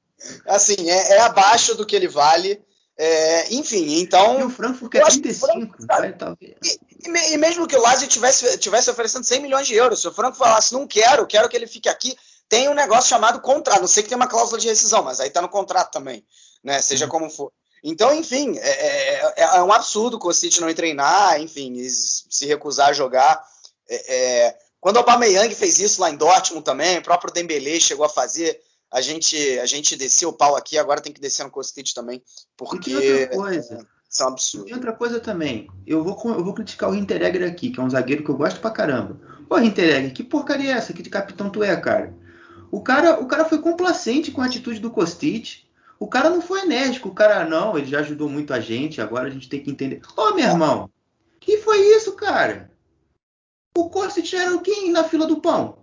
Assim, 0.47 0.91
é, 0.91 1.12
é, 1.12 1.21
abaixo 1.21 1.75
do 1.75 1.87
que 1.87 1.97
ele 1.97 2.09
vale. 2.09 2.62
É, 2.97 3.55
enfim, 3.55 4.01
então. 4.01 4.41
E 4.41 4.45
o 4.45 4.51
Frankfurt 4.51 4.93
quer 4.93 5.05
35, 5.05 5.47
Frankfurt, 5.47 5.87
vai, 5.87 6.12
talvez. 6.12 6.55
E, 6.62 7.35
e, 7.35 7.37
mesmo 7.39 7.66
que 7.66 7.77
o 7.77 7.81
Lazio 7.81 8.09
tivesse, 8.09 8.59
tivesse 8.59 8.91
oferecendo 8.91 9.25
100 9.25 9.41
milhões 9.41 9.66
de 9.66 9.75
euros, 9.75 10.01
se 10.01 10.09
o 10.09 10.12
Frankfurt 10.12 10.39
falasse, 10.39 10.73
não 10.73 10.87
quero, 10.87 11.27
quero 11.27 11.49
que 11.49 11.57
ele 11.57 11.66
fique 11.66 11.89
aqui, 11.89 12.14
tem 12.49 12.68
um 12.68 12.75
negócio 12.75 13.09
chamado 13.09 13.41
contrato. 13.41 13.81
Não 13.81 13.89
sei 13.89 14.03
que 14.03 14.09
tem 14.09 14.16
uma 14.16 14.27
cláusula 14.27 14.61
de 14.61 14.68
rescisão, 14.68 15.03
mas 15.03 15.21
aí 15.21 15.29
está 15.29 15.41
no 15.41 15.49
contrato 15.49 15.91
também, 15.93 16.25
né? 16.62 16.83
Seja 16.83 17.07
uhum. 17.07 17.11
como 17.11 17.31
for. 17.31 17.51
Então, 17.83 18.14
enfim, 18.14 18.59
é, 18.59 18.68
é, 18.68 19.35
é, 19.37 19.43
é 19.43 19.62
um 19.62 19.73
absurdo 19.73 20.18
o 20.23 20.33
City 20.33 20.61
não 20.61 20.73
treinar, 20.75 21.41
enfim, 21.41 21.75
se 21.89 22.47
recusar 22.47 22.91
a 22.91 22.93
jogar. 22.93 23.43
É, 23.89 24.14
é, 24.14 24.59
quando 24.81 24.97
o 24.97 24.99
Aubameyang 25.01 25.55
fez 25.55 25.79
isso 25.79 26.01
lá 26.01 26.11
em 26.11 26.16
Dortmund 26.16 26.64
também, 26.64 26.99
o 26.99 27.03
próprio 27.03 27.33
Dembélé 27.33 27.81
chegou 27.81 28.05
a 28.05 28.09
fazer 28.09 28.61
a 28.93 29.01
gente, 29.01 29.36
a 29.59 29.66
gente 29.66 29.97
desceu 29.97 30.30
o 30.30 30.32
pau 30.32 30.57
aqui, 30.57 30.78
agora 30.78 31.01
tem 31.01 31.12
que 31.12 31.20
descer 31.20 31.45
no 31.45 31.51
Kostic 31.51 31.93
também, 31.95 32.22
porque... 32.57 32.91
E 32.91 32.97
outra 32.97 33.28
coisa... 33.28 33.74
É, 33.74 34.01
isso 34.11 34.22
é 34.22 34.26
um 34.26 34.28
absurdo. 34.28 34.68
E 34.68 34.74
outra 34.74 34.93
coisa 34.93 35.20
também, 35.20 35.68
eu 35.86 36.03
vou, 36.03 36.18
eu 36.34 36.45
vou 36.45 36.53
criticar 36.53 36.91
o 36.91 36.95
Hinteregger 36.95 37.49
aqui, 37.49 37.70
que 37.70 37.78
é 37.78 37.82
um 37.82 37.91
zagueiro 37.91 38.24
que 38.24 38.30
eu 38.30 38.36
gosto 38.36 38.61
pra 38.61 38.70
caramba. 38.70 39.20
Pô, 39.49 39.59
Hinteregger, 39.59 40.12
que 40.12 40.24
porcaria 40.24 40.72
é 40.72 40.76
essa? 40.76 40.93
Que 40.93 41.03
de 41.03 41.11
capitão 41.11 41.49
tu 41.49 41.62
é, 41.62 41.76
cara? 41.76 42.12
O 42.72 42.80
cara, 42.80 43.20
o 43.20 43.26
cara 43.26 43.45
foi 43.45 43.61
complacente 43.61 44.30
com 44.30 44.41
a 44.41 44.47
atitude 44.47 44.80
do 44.80 44.91
Kostic. 44.91 45.64
O 45.99 46.07
cara 46.07 46.30
não 46.30 46.41
foi 46.41 46.62
enérgico. 46.62 47.09
O 47.09 47.14
cara, 47.14 47.45
não, 47.45 47.76
ele 47.76 47.86
já 47.86 48.01
ajudou 48.01 48.28
muito 48.28 48.53
a 48.53 48.61
gente, 48.61 49.01
agora 49.01 49.28
a 49.28 49.30
gente 49.30 49.49
tem 49.49 49.62
que 49.62 49.70
entender. 49.70 50.01
Ô, 50.16 50.34
meu 50.34 50.45
irmão, 50.45 50.91
que 51.38 51.59
foi 51.59 51.80
isso, 51.97 52.12
cara? 52.12 52.70
O 53.76 53.91
Kostic 53.91 54.32
era 54.34 54.57
quem 54.59 54.91
na 54.91 55.05
fila 55.05 55.26
do 55.26 55.41
pão? 55.41 55.78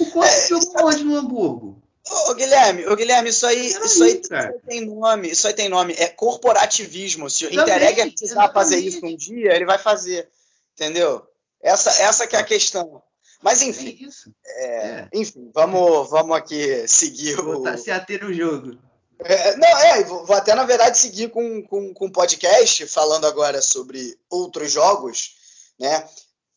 O 0.00 0.06
Kostic 0.06 0.44
é, 0.44 0.48
jogou 0.48 0.86
onde 0.86 1.04
no 1.04 1.16
Hamburgo? 1.16 1.81
Ô, 2.10 2.34
Guilherme, 2.34 2.86
ô, 2.86 2.96
Guilherme, 2.96 3.30
isso 3.30 3.46
aí, 3.46 3.68
isso, 3.68 4.02
aí, 4.02 4.20
isso 4.20 4.34
aí, 4.34 4.52
tem 4.68 4.80
nome, 4.84 5.30
isso 5.30 5.46
aí 5.46 5.54
tem 5.54 5.68
nome, 5.68 5.94
é 5.94 6.08
corporativismo. 6.08 7.30
Se 7.30 7.46
o 7.46 7.52
Intereg 7.52 8.10
precisar 8.10 8.52
fazer 8.52 8.78
isso 8.78 9.04
um 9.06 9.16
dia, 9.16 9.54
ele 9.54 9.64
vai 9.64 9.78
fazer, 9.78 10.28
entendeu? 10.74 11.24
Essa, 11.62 11.90
essa 12.02 12.26
que 12.26 12.34
é 12.34 12.40
a 12.40 12.44
questão. 12.44 13.00
Mas 13.40 13.62
enfim, 13.62 13.98
é 14.46 14.64
é, 14.64 15.08
enfim, 15.12 15.50
vamos, 15.54 16.10
vamos 16.10 16.36
aqui 16.36 16.86
seguir 16.88 17.38
o. 17.40 17.76
Se 17.78 17.90
ater 17.90 18.22
no 18.22 18.32
jogo. 18.32 18.78
É, 19.24 19.56
não, 19.56 19.68
é, 19.68 20.02
vou 20.04 20.34
até 20.34 20.54
na 20.54 20.64
verdade 20.64 20.98
seguir 20.98 21.30
com, 21.30 21.62
com, 21.62 21.94
com 21.94 22.10
podcast, 22.10 22.86
falando 22.86 23.26
agora 23.26 23.62
sobre 23.62 24.18
outros 24.28 24.72
jogos, 24.72 25.36
né? 25.78 26.08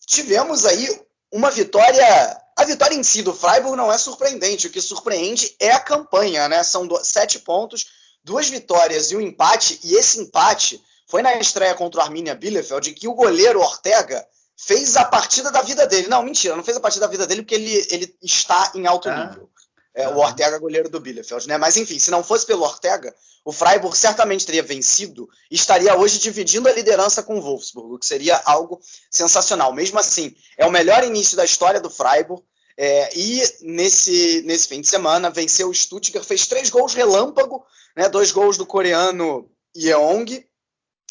Tivemos 0.07 0.65
aí 0.65 1.01
uma 1.31 1.51
vitória 1.51 2.41
a 2.55 2.63
vitória 2.63 2.95
em 2.95 3.03
si 3.03 3.21
do 3.21 3.33
Freiburg 3.33 3.75
não 3.75 3.91
é 3.91 3.97
surpreendente. 3.97 4.67
O 4.67 4.69
que 4.69 4.81
surpreende 4.81 5.53
é 5.59 5.71
a 5.71 5.79
campanha, 5.79 6.47
né? 6.47 6.63
São 6.63 6.87
sete 7.03 7.39
pontos, 7.39 7.87
duas 8.23 8.47
vitórias 8.47 9.11
e 9.11 9.15
um 9.15 9.21
empate. 9.21 9.79
E 9.83 9.95
esse 9.95 10.19
empate 10.21 10.81
foi 11.07 11.21
na 11.21 11.35
estreia 11.35 11.75
contra 11.75 11.99
o 11.99 12.03
Arminia 12.03 12.33
Bielefeld, 12.33 12.89
em 12.89 12.93
que 12.93 13.07
o 13.07 13.13
goleiro 13.13 13.59
Ortega 13.59 14.25
fez 14.57 14.95
a 14.95 15.03
partida 15.03 15.51
da 15.51 15.61
vida 15.61 15.85
dele. 15.85 16.07
Não, 16.07 16.23
mentira, 16.23 16.55
não 16.55 16.63
fez 16.63 16.77
a 16.77 16.79
partida 16.79 17.05
da 17.05 17.11
vida 17.11 17.27
dele 17.27 17.41
porque 17.41 17.55
ele, 17.55 17.87
ele 17.91 18.15
está 18.23 18.71
em 18.73 18.87
alto 18.87 19.09
ah. 19.09 19.25
nível. 19.27 19.49
É, 19.95 20.09
o 20.09 20.17
Ortega, 20.17 20.59
goleiro 20.59 20.89
do 20.89 20.99
Bielefeld, 20.99 21.47
né? 21.47 21.57
Mas 21.57 21.77
enfim, 21.77 21.97
se 21.97 22.11
não 22.11 22.21
fosse 22.21 22.45
pelo 22.45 22.63
Ortega, 22.63 23.15
o 23.45 23.51
Freiburg 23.53 23.95
certamente 23.95 24.45
teria 24.45 24.61
vencido 24.61 25.29
e 25.49 25.55
estaria 25.55 25.97
hoje 25.97 26.19
dividindo 26.19 26.67
a 26.67 26.73
liderança 26.73 27.23
com 27.23 27.37
o 27.37 27.41
Wolfsburg, 27.41 27.93
o 27.93 27.99
que 27.99 28.05
seria 28.05 28.41
algo 28.43 28.81
sensacional. 29.09 29.71
Mesmo 29.71 29.97
assim, 29.97 30.35
é 30.57 30.65
o 30.65 30.71
melhor 30.71 31.03
início 31.03 31.37
da 31.37 31.45
história 31.45 31.79
do 31.79 31.89
Freiburg. 31.89 32.43
É, 32.77 33.17
e 33.17 33.41
nesse, 33.61 34.41
nesse 34.41 34.67
fim 34.67 34.81
de 34.81 34.89
semana 34.89 35.29
venceu 35.29 35.69
o 35.69 35.73
Stuttgart, 35.73 36.25
fez 36.25 36.45
três 36.45 36.69
gols 36.69 36.93
relâmpago, 36.93 37.65
né, 37.95 38.09
dois 38.09 38.33
gols 38.33 38.57
do 38.57 38.65
coreano 38.65 39.49
Yeong 39.73 40.45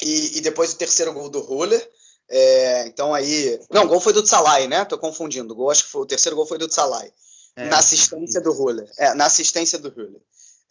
e, 0.03 0.37
e 0.37 0.41
depois 0.41 0.73
o 0.73 0.77
terceiro 0.77 1.11
gol 1.11 1.29
do 1.29 1.39
Roller. 1.39 1.89
É, 2.29 2.87
então 2.87 3.13
aí. 3.13 3.59
Não, 3.71 3.85
o 3.85 3.87
gol 3.87 3.99
foi 3.99 4.13
do 4.13 4.23
Tsalai, 4.23 4.67
né? 4.67 4.83
Tô 4.85 4.97
confundindo. 4.97 5.53
O, 5.53 5.55
gol, 5.55 5.71
acho 5.71 5.85
que 5.85 5.91
foi, 5.91 6.01
o 6.01 6.07
terceiro 6.07 6.35
gol 6.35 6.45
foi 6.45 6.57
do 6.57 6.67
Tsalai. 6.67 7.11
É, 7.55 7.65
na 7.65 7.77
assistência 7.77 8.41
do 8.41 8.51
Ruller. 8.51 8.89
É, 8.97 9.13
na 9.13 9.25
assistência 9.25 9.79
do 9.79 9.89
Ruller. 9.89 10.21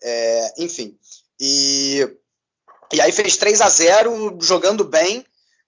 É, 0.03 0.55
enfim. 0.59 0.99
E, 1.41 2.09
e 2.93 3.01
aí 3.01 3.11
fez 3.11 3.37
3 3.37 3.61
a 3.61 3.68
0 3.68 4.39
jogando 4.41 4.85
bem. 4.85 5.20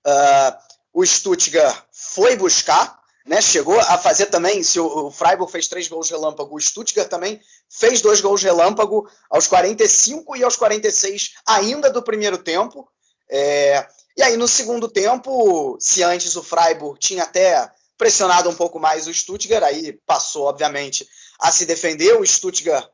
Uh, 0.06 0.66
o 0.92 1.04
Stuttgart 1.04 1.84
foi 1.92 2.36
buscar, 2.36 3.00
né? 3.26 3.40
Chegou 3.40 3.78
a 3.80 3.98
fazer 3.98 4.26
também. 4.26 4.62
Se 4.62 4.78
o, 4.78 5.06
o 5.06 5.10
Freiburg 5.10 5.50
fez 5.50 5.68
três 5.68 5.88
gols 5.88 6.10
relâmpago, 6.10 6.54
o 6.54 6.60
Stuttgart 6.60 7.08
também 7.08 7.40
fez 7.68 8.00
dois 8.00 8.20
gols 8.20 8.42
relâmpago 8.42 9.08
aos 9.28 9.46
45 9.46 10.36
e 10.36 10.44
aos 10.44 10.56
46, 10.56 11.34
ainda 11.46 11.90
do 11.90 12.02
primeiro 12.02 12.38
tempo. 12.38 12.88
É, 13.28 13.86
e 14.16 14.22
aí, 14.22 14.36
no 14.36 14.48
segundo 14.48 14.88
tempo, 14.88 15.76
se 15.80 16.02
antes 16.02 16.36
o 16.36 16.42
Freiburg 16.42 16.98
tinha 16.98 17.24
até 17.24 17.70
pressionado 17.96 18.50
um 18.50 18.54
pouco 18.54 18.78
mais 18.78 19.06
o 19.06 19.14
Stuttgart, 19.14 19.62
aí 19.62 19.92
passou, 20.06 20.46
obviamente, 20.46 21.08
a 21.38 21.50
se 21.50 21.64
defender. 21.64 22.18
O 22.18 22.26
Stuttgart 22.26 22.88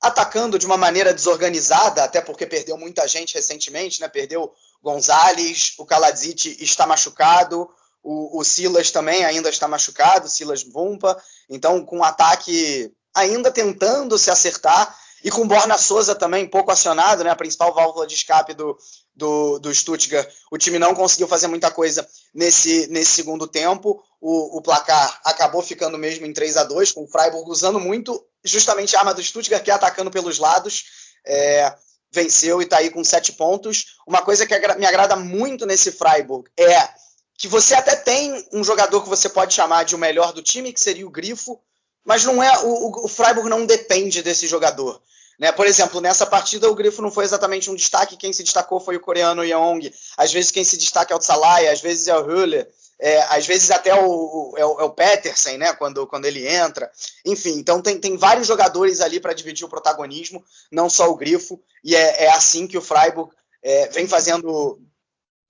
atacando 0.00 0.58
de 0.58 0.66
uma 0.66 0.76
maneira 0.76 1.12
desorganizada, 1.12 2.04
até 2.04 2.20
porque 2.20 2.46
perdeu 2.46 2.76
muita 2.76 3.06
gente 3.08 3.34
recentemente, 3.34 4.00
né? 4.00 4.08
Perdeu 4.08 4.52
Gonzalez, 4.82 5.74
o 5.78 5.84
Kaladzic 5.84 6.56
está 6.62 6.86
machucado, 6.86 7.68
o, 8.02 8.38
o, 8.38 8.44
Silas 8.44 8.90
também 8.90 9.24
ainda 9.24 9.48
está 9.48 9.66
machucado, 9.66 10.28
Silas 10.28 10.62
Vumpa. 10.62 11.20
Então, 11.50 11.84
com 11.84 11.98
o 11.98 12.04
ataque 12.04 12.92
ainda 13.14 13.50
tentando 13.50 14.16
se 14.16 14.30
acertar, 14.30 14.96
e 15.24 15.30
com 15.30 15.48
Borna 15.48 15.76
Souza 15.76 16.14
também 16.14 16.46
pouco 16.46 16.70
acionado, 16.70 17.24
né? 17.24 17.30
A 17.30 17.36
principal 17.36 17.74
válvula 17.74 18.06
de 18.06 18.14
escape 18.14 18.54
do, 18.54 18.78
do, 19.18 19.58
do 19.58 19.74
Stuttgart. 19.74 20.32
O 20.50 20.56
time 20.56 20.78
não 20.78 20.94
conseguiu 20.94 21.26
fazer 21.26 21.48
muita 21.48 21.70
coisa 21.70 22.08
nesse, 22.32 22.86
nesse 22.86 23.10
segundo 23.10 23.46
tempo. 23.48 24.02
O, 24.20 24.58
o 24.58 24.62
placar 24.62 25.20
acabou 25.24 25.60
ficando 25.60 25.98
mesmo 25.98 26.24
em 26.24 26.32
3 26.32 26.56
a 26.56 26.64
2 26.64 26.92
com 26.92 27.02
o 27.02 27.08
Freiburg 27.08 27.50
usando 27.50 27.80
muito 27.80 28.24
justamente 28.44 28.94
a 28.94 29.00
arma 29.00 29.12
do 29.12 29.22
Stuttgart, 29.22 29.62
que 29.62 29.70
é 29.70 29.74
atacando 29.74 30.10
pelos 30.10 30.38
lados. 30.38 30.84
É, 31.26 31.74
venceu 32.12 32.62
e 32.62 32.64
está 32.64 32.78
aí 32.78 32.90
com 32.90 33.02
sete 33.02 33.32
pontos. 33.32 33.98
Uma 34.06 34.22
coisa 34.22 34.46
que 34.46 34.56
me 34.76 34.86
agrada 34.86 35.16
muito 35.16 35.66
nesse 35.66 35.90
Freiburg 35.92 36.48
é 36.56 36.88
que 37.36 37.48
você 37.48 37.74
até 37.74 37.96
tem 37.96 38.48
um 38.52 38.64
jogador 38.64 39.02
que 39.02 39.08
você 39.08 39.28
pode 39.28 39.52
chamar 39.52 39.84
de 39.84 39.94
o 39.94 39.98
melhor 39.98 40.32
do 40.32 40.42
time, 40.42 40.72
que 40.72 40.80
seria 40.80 41.06
o 41.06 41.10
Grifo, 41.10 41.60
mas 42.04 42.24
não 42.24 42.42
é 42.42 42.58
o, 42.60 43.04
o 43.04 43.08
Freiburg 43.08 43.50
não 43.50 43.66
depende 43.66 44.22
desse 44.22 44.46
jogador. 44.46 45.02
Né? 45.38 45.52
Por 45.52 45.66
exemplo, 45.66 46.00
nessa 46.00 46.26
partida 46.26 46.68
o 46.68 46.74
Grifo 46.74 47.00
não 47.00 47.10
foi 47.10 47.24
exatamente 47.24 47.70
um 47.70 47.74
destaque, 47.74 48.16
quem 48.16 48.32
se 48.32 48.42
destacou 48.42 48.80
foi 48.80 48.96
o 48.96 49.00
coreano 49.00 49.44
Young. 49.44 49.92
Às 50.16 50.32
vezes 50.32 50.50
quem 50.50 50.64
se 50.64 50.76
destaca 50.76 51.14
é 51.14 51.16
o 51.16 51.20
Tsalai, 51.20 51.68
às 51.68 51.80
vezes 51.80 52.08
é 52.08 52.16
o 52.16 52.24
Höller, 52.24 52.68
é, 53.00 53.22
às 53.28 53.46
vezes 53.46 53.70
até 53.70 53.94
o, 53.94 54.54
é 54.56 54.64
o, 54.64 54.80
é 54.80 54.84
o 54.84 54.90
Petersen, 54.90 55.56
né? 55.56 55.72
Quando, 55.74 56.06
quando 56.08 56.24
ele 56.24 56.46
entra. 56.46 56.90
Enfim, 57.24 57.52
então 57.52 57.80
tem, 57.80 58.00
tem 58.00 58.16
vários 58.16 58.48
jogadores 58.48 59.00
ali 59.00 59.20
para 59.20 59.32
dividir 59.32 59.64
o 59.64 59.68
protagonismo, 59.68 60.44
não 60.72 60.90
só 60.90 61.08
o 61.08 61.16
Grifo, 61.16 61.62
e 61.84 61.94
é, 61.94 62.24
é 62.24 62.30
assim 62.30 62.66
que 62.66 62.76
o 62.76 62.82
Freiburg 62.82 63.30
é, 63.62 63.88
vem 63.88 64.08
fazendo 64.08 64.80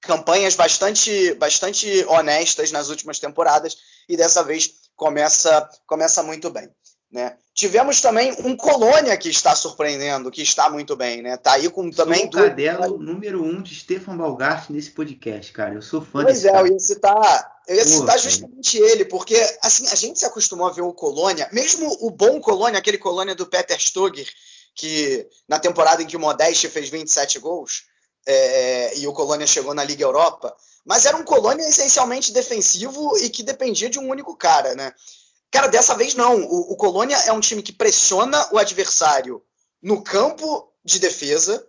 campanhas 0.01 0.55
bastante, 0.55 1.35
bastante 1.35 2.05
honestas 2.07 2.71
nas 2.71 2.89
últimas 2.89 3.19
temporadas 3.19 3.77
e 4.09 4.17
dessa 4.17 4.45
vez 4.45 4.71
começa, 4.95 5.69
começa 5.87 6.23
muito 6.23 6.51
bem. 6.51 6.71
Né? 7.11 7.37
Tivemos 7.55 8.01
também 8.01 8.35
um 8.45 8.55
Colônia 8.57 9.17
que 9.17 9.31
está 9.31 9.57
surpreendendo, 9.57 10.31
que 10.31 10.43
está 10.43 10.69
muito 10.69 10.95
bem, 10.95 11.23
né? 11.23 11.37
Tá 11.37 11.53
aí 11.53 11.69
com 11.71 11.91
também. 11.91 12.31
Sou 12.31 12.43
o 12.43 12.49
cadelo 12.49 12.99
número 12.99 13.43
um 13.43 13.63
de 13.63 13.75
Stefan 13.75 14.17
Balgart 14.17 14.69
nesse 14.71 14.91
podcast, 14.91 15.53
cara. 15.53 15.75
Eu 15.75 15.83
sou 15.83 16.01
fã 16.03 16.23
pois 16.23 16.43
desse 16.43 16.49
é, 16.49 16.53
cara. 16.53 16.69
eu 16.69 16.73
ia 16.73 16.79
citar, 16.79 17.53
eu 17.67 17.77
ia 17.77 17.85
citar 17.85 18.19
justamente 18.19 18.77
ele, 18.77 19.07
porque 19.07 19.35
assim, 19.63 19.87
a 19.89 19.95
gente 19.95 20.19
se 20.19 20.27
acostumou 20.27 20.69
a 20.69 20.73
ver 20.73 20.83
o 20.83 20.93
Colônia, 20.93 21.49
mesmo 21.51 21.89
o 22.01 22.11
bom 22.11 22.41
Colônia, 22.41 22.79
aquele 22.79 22.99
Colônia 22.99 23.35
do 23.35 23.47
Peter 23.47 23.81
Stoger, 23.81 24.29
que 24.75 25.27
na 25.49 25.59
temporada 25.59 26.03
em 26.03 26.07
que 26.07 26.17
o 26.17 26.21
Modeste 26.21 26.69
fez 26.69 26.91
27 26.91 27.39
gols, 27.39 27.85
é, 28.27 28.99
e 28.99 29.07
o 29.07 29.13
Colônia 29.13 29.47
chegou 29.47 29.75
na 29.75 29.83
Liga 29.83 30.05
Europa, 30.05 30.55
mas 30.85 31.07
era 31.07 31.17
um 31.17 31.25
Colônia 31.25 31.67
essencialmente 31.67 32.33
defensivo 32.33 33.17
e 33.19 33.31
que 33.31 33.43
dependia 33.43 33.89
de 33.89 33.99
um 33.99 34.09
único 34.09 34.37
cara, 34.37 34.75
né? 34.75 34.93
Cara, 35.51 35.67
dessa 35.69 35.95
vez 35.95 36.15
não. 36.15 36.43
O, 36.43 36.73
o 36.73 36.77
Colônia 36.77 37.17
é 37.27 37.33
um 37.33 37.41
time 37.41 37.63
que 37.63 37.73
pressiona 37.73 38.49
o 38.53 38.59
adversário 38.59 39.43
no 39.83 40.03
campo 40.03 40.73
de 40.85 40.99
defesa, 40.99 41.65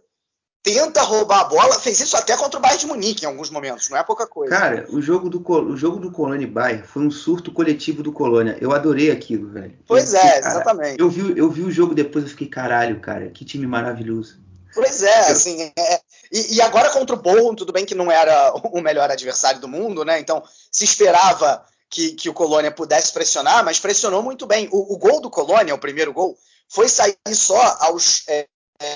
tenta 0.61 1.01
roubar 1.01 1.41
a 1.41 1.43
bola, 1.45 1.79
fez 1.79 1.99
isso 1.99 2.17
até 2.17 2.35
contra 2.35 2.59
o 2.59 2.61
Bayern 2.61 2.79
de 2.79 2.87
Munique 2.87 3.23
em 3.23 3.27
alguns 3.27 3.49
momentos, 3.49 3.89
não 3.89 3.97
é 3.97 4.03
pouca 4.03 4.27
coisa. 4.27 4.55
Cara, 4.55 4.85
o 4.89 5.01
jogo 5.01 5.29
do, 5.29 5.43
o 5.51 5.77
jogo 5.77 5.99
do 5.99 6.11
Colônia 6.11 6.45
e 6.45 6.49
Bayern 6.49 6.85
foi 6.85 7.03
um 7.03 7.11
surto 7.11 7.51
coletivo 7.51 8.03
do 8.03 8.11
Colônia. 8.11 8.57
Eu 8.59 8.71
adorei 8.73 9.11
aquilo, 9.11 9.49
velho. 9.49 9.77
Pois 9.87 10.13
eu, 10.13 10.19
é, 10.19 10.41
cara, 10.41 10.47
exatamente. 10.47 10.99
Eu 10.99 11.09
vi, 11.09 11.37
eu 11.37 11.49
vi 11.49 11.63
o 11.63 11.71
jogo 11.71 11.95
depois 11.95 12.25
e 12.25 12.29
fiquei, 12.29 12.47
caralho, 12.47 12.99
cara, 12.99 13.29
que 13.29 13.45
time 13.45 13.65
maravilhoso. 13.65 14.39
Pois 14.73 15.01
é, 15.01 15.29
eu... 15.29 15.31
assim, 15.31 15.71
é, 15.77 16.01
e, 16.31 16.55
e, 16.55 16.61
agora 16.61 16.91
contra 16.91 17.15
o 17.15 17.19
Bolton, 17.19 17.55
tudo 17.55 17.73
bem 17.73 17.85
que 17.85 17.95
não 17.95 18.11
era 18.11 18.53
o 18.53 18.81
melhor 18.81 19.09
adversário 19.09 19.59
do 19.59 19.67
mundo, 19.67 20.05
né? 20.05 20.19
Então 20.19 20.43
se 20.71 20.83
esperava 20.83 21.65
que, 21.89 22.13
que 22.13 22.29
o 22.29 22.33
Colônia 22.33 22.71
pudesse 22.71 23.11
pressionar, 23.11 23.65
mas 23.65 23.79
pressionou 23.79 24.21
muito 24.21 24.45
bem. 24.45 24.69
O, 24.71 24.93
o, 24.93 24.97
gol 24.97 25.19
do 25.19 25.29
Colônia, 25.29 25.73
o 25.73 25.79
primeiro 25.79 26.13
gol, 26.13 26.37
foi 26.67 26.87
sair 26.87 27.17
só 27.33 27.59
aos, 27.81 28.27
é, 28.27 28.47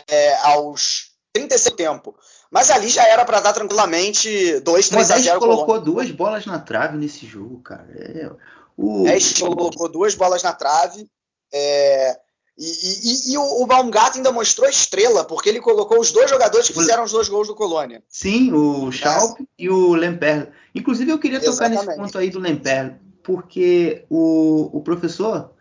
é, 0.08 0.36
aos 0.38 1.12
36 1.34 1.76
tempo. 1.76 2.16
Mas 2.52 2.70
ali 2.70 2.88
já 2.88 3.08
era 3.08 3.26
para 3.26 3.40
dar 3.40 3.54
tranquilamente 3.54 4.60
2, 4.60 4.90
3 4.90 5.12
a 5.12 5.18
0 5.18 5.40
colocou 5.40 5.66
Colônia. 5.66 5.86
duas 5.86 6.12
bolas 6.12 6.46
na 6.46 6.60
trave 6.60 6.98
nesse 6.98 7.26
jogo, 7.26 7.60
cara. 7.62 7.88
É, 7.96 8.30
o... 8.78 9.08
É, 9.08 9.18
colocou 9.40 9.90
duas 9.90 10.14
bolas 10.14 10.44
na 10.44 10.54
trave. 10.54 11.10
É, 11.52 12.20
e, 12.58 12.66
e, 12.66 13.34
e, 13.34 13.38
o, 13.38 13.64
o 13.64 13.66
Baumgart 13.66 14.16
ainda 14.16 14.32
mostrou 14.32 14.70
estrela, 14.70 15.26
porque 15.26 15.50
ele 15.50 15.60
colocou 15.60 16.00
os 16.00 16.12
dois 16.12 16.30
jogadores 16.30 16.68
que 16.68 16.74
fizeram 16.74 17.04
os 17.04 17.12
dois 17.12 17.28
gols 17.28 17.48
do 17.48 17.56
Colônia. 17.56 18.04
Sim, 18.08 18.54
o 18.54 18.92
Schalp 18.92 19.40
é. 19.40 19.44
e 19.58 19.70
o 19.70 19.94
Lemper. 19.94 20.52
Inclusive, 20.76 21.12
eu 21.12 21.20
queria 21.20 21.40
tocar 21.40 21.72
Exatamente. 21.72 21.88
nesse 21.88 22.00
ponto 22.00 22.18
aí 22.18 22.30
do 22.30 22.40
Lemper, 22.40 23.00
porque 23.24 24.06
o, 24.10 24.70
o 24.78 24.82
professor 24.82 25.54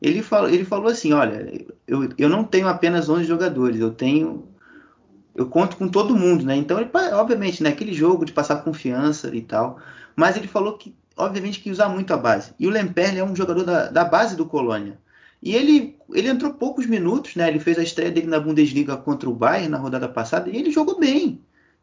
ele 0.00 0.22
falou, 0.22 0.48
ele 0.48 0.64
falou 0.64 0.88
assim: 0.88 1.12
olha, 1.12 1.66
eu, 1.86 2.08
eu 2.16 2.28
não 2.28 2.42
tenho 2.42 2.66
apenas 2.66 3.08
11 3.08 3.24
jogadores, 3.24 3.80
eu 3.80 3.90
tenho. 3.90 4.48
Eu 5.34 5.46
conto 5.46 5.76
com 5.76 5.88
todo 5.88 6.16
mundo, 6.16 6.44
né? 6.44 6.56
Então, 6.56 6.80
ele, 6.80 6.90
obviamente, 7.12 7.62
naquele 7.62 7.92
né, 7.92 7.96
jogo 7.96 8.24
de 8.24 8.32
passar 8.32 8.64
confiança 8.64 9.34
e 9.34 9.40
tal. 9.40 9.78
Mas 10.16 10.36
ele 10.36 10.48
falou 10.48 10.76
que, 10.76 10.94
obviamente, 11.16 11.60
que 11.60 11.70
usar 11.70 11.88
muito 11.88 12.12
a 12.12 12.16
base. 12.16 12.52
E 12.58 12.66
o 12.66 12.70
Lemperle 12.70 13.20
é 13.20 13.24
um 13.24 13.36
jogador 13.36 13.62
da, 13.62 13.88
da 13.88 14.04
base 14.04 14.34
do 14.34 14.44
Colônia. 14.44 14.98
E 15.42 15.54
ele, 15.54 15.96
ele 16.12 16.28
entrou 16.28 16.52
poucos 16.54 16.86
minutos, 16.86 17.34
né? 17.34 17.48
Ele 17.48 17.58
fez 17.58 17.78
a 17.78 17.82
estreia 17.82 18.10
dele 18.10 18.26
na 18.26 18.40
Bundesliga 18.40 18.96
contra 18.96 19.28
o 19.28 19.34
Bayern 19.34 19.70
na 19.70 19.78
rodada 19.78 20.08
passada 20.08 20.50
e 20.50 20.56
ele 20.56 20.70
jogou 20.70 20.98
bem. 20.98 21.40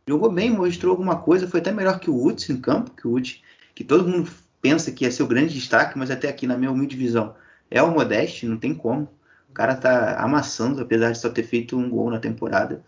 Jogou 0.07 0.31
bem, 0.31 0.51
mostrou 0.51 0.91
alguma 0.91 1.17
coisa, 1.17 1.47
foi 1.47 1.59
até 1.59 1.71
melhor 1.71 1.99
que 1.99 2.09
o 2.09 2.15
Woods 2.15 2.49
em 2.49 2.57
campo, 2.57 2.91
que 2.91 3.07
o 3.07 3.11
Woods, 3.11 3.41
que 3.75 3.83
todo 3.83 4.07
mundo 4.07 4.29
pensa 4.61 4.91
que 4.91 5.09
ser 5.11 5.23
o 5.23 5.27
grande 5.27 5.53
destaque, 5.53 5.97
mas 5.97 6.11
até 6.11 6.29
aqui 6.29 6.47
na 6.47 6.57
minha 6.57 6.71
humilde 6.71 6.95
visão 6.95 7.35
é 7.69 7.81
o 7.81 7.91
Modeste, 7.91 8.45
não 8.45 8.57
tem 8.57 8.73
como. 8.73 9.09
O 9.49 9.53
cara 9.53 9.75
tá 9.75 10.17
amassando, 10.19 10.81
apesar 10.81 11.11
de 11.11 11.19
só 11.19 11.29
ter 11.29 11.43
feito 11.43 11.77
um 11.77 11.89
gol 11.89 12.09
na 12.09 12.19
temporada. 12.19 12.83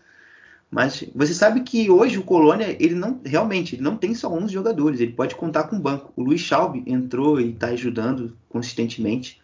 Mas 0.70 1.04
você 1.14 1.34
sabe 1.34 1.62
que 1.62 1.90
hoje 1.90 2.16
o 2.16 2.22
Colônia, 2.22 2.76
ele 2.78 2.94
não 2.94 3.20
realmente 3.24 3.74
ele 3.74 3.82
não 3.82 3.96
tem 3.96 4.14
só 4.14 4.32
11 4.32 4.52
jogadores, 4.52 5.00
ele 5.00 5.12
pode 5.12 5.34
contar 5.34 5.64
com 5.64 5.76
o 5.76 5.80
banco. 5.80 6.12
O 6.14 6.22
Luiz 6.22 6.40
Schaub 6.40 6.82
entrou 6.86 7.40
e 7.40 7.50
está 7.50 7.68
ajudando 7.68 8.36
consistentemente. 8.48 9.39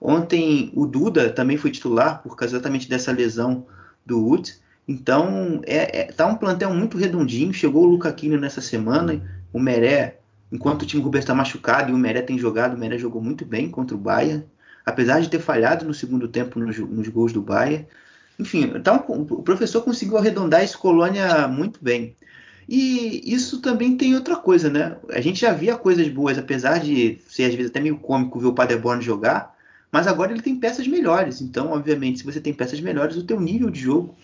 Ontem 0.00 0.70
o 0.74 0.86
Duda 0.86 1.30
também 1.30 1.56
foi 1.56 1.70
titular 1.70 2.22
por 2.22 2.36
causa 2.36 2.54
exatamente 2.54 2.88
dessa 2.88 3.10
lesão 3.10 3.66
do 4.06 4.20
Woods. 4.24 4.60
Então 4.86 5.60
é, 5.66 6.00
é, 6.00 6.04
tá 6.12 6.26
um 6.26 6.36
plantel 6.36 6.72
muito 6.72 6.96
redondinho. 6.96 7.52
Chegou 7.52 7.84
o 7.84 7.90
Lucaquinho 7.90 8.40
nessa 8.40 8.60
semana, 8.60 9.20
o 9.52 9.58
Meré, 9.58 10.20
enquanto 10.52 10.82
o 10.82 10.86
time 10.86 11.02
Rubens 11.02 11.24
está 11.24 11.34
machucado 11.34 11.90
e 11.90 11.94
o 11.94 11.98
Meré 11.98 12.22
tem 12.22 12.38
jogado, 12.38 12.74
o 12.74 12.78
Meré 12.78 12.96
jogou 12.96 13.20
muito 13.20 13.44
bem 13.44 13.68
contra 13.68 13.96
o 13.96 14.00
Bayern, 14.00 14.44
apesar 14.86 15.20
de 15.20 15.28
ter 15.28 15.40
falhado 15.40 15.84
no 15.84 15.92
segundo 15.92 16.28
tempo 16.28 16.58
nos, 16.58 16.78
nos 16.78 17.08
gols 17.08 17.32
do 17.32 17.42
Bayern. 17.42 17.86
Enfim, 18.38 18.72
então, 18.76 19.04
o 19.08 19.42
professor 19.42 19.82
conseguiu 19.82 20.16
arredondar 20.16 20.62
esse 20.62 20.78
Colônia 20.78 21.48
muito 21.48 21.82
bem. 21.82 22.14
E 22.68 23.22
isso 23.34 23.60
também 23.60 23.96
tem 23.96 24.14
outra 24.14 24.36
coisa, 24.36 24.70
né? 24.70 24.96
A 25.10 25.20
gente 25.20 25.40
já 25.40 25.52
via 25.52 25.76
coisas 25.76 26.06
boas, 26.08 26.38
apesar 26.38 26.78
de 26.78 27.18
ser 27.26 27.44
às 27.44 27.54
vezes 27.54 27.70
até 27.70 27.80
meio 27.80 27.98
cômico 27.98 28.38
ver 28.38 28.46
o 28.46 28.52
Paderborn 28.52 29.02
jogar 29.02 29.57
mas 29.90 30.06
agora 30.06 30.32
ele 30.32 30.42
tem 30.42 30.56
peças 30.56 30.86
melhores. 30.86 31.40
Então, 31.40 31.72
obviamente, 31.72 32.18
se 32.18 32.24
você 32.24 32.40
tem 32.40 32.52
peças 32.52 32.80
melhores, 32.80 33.16
o 33.16 33.24
teu 33.24 33.40
nível 33.40 33.70
de 33.70 33.80
jogo 33.80 34.14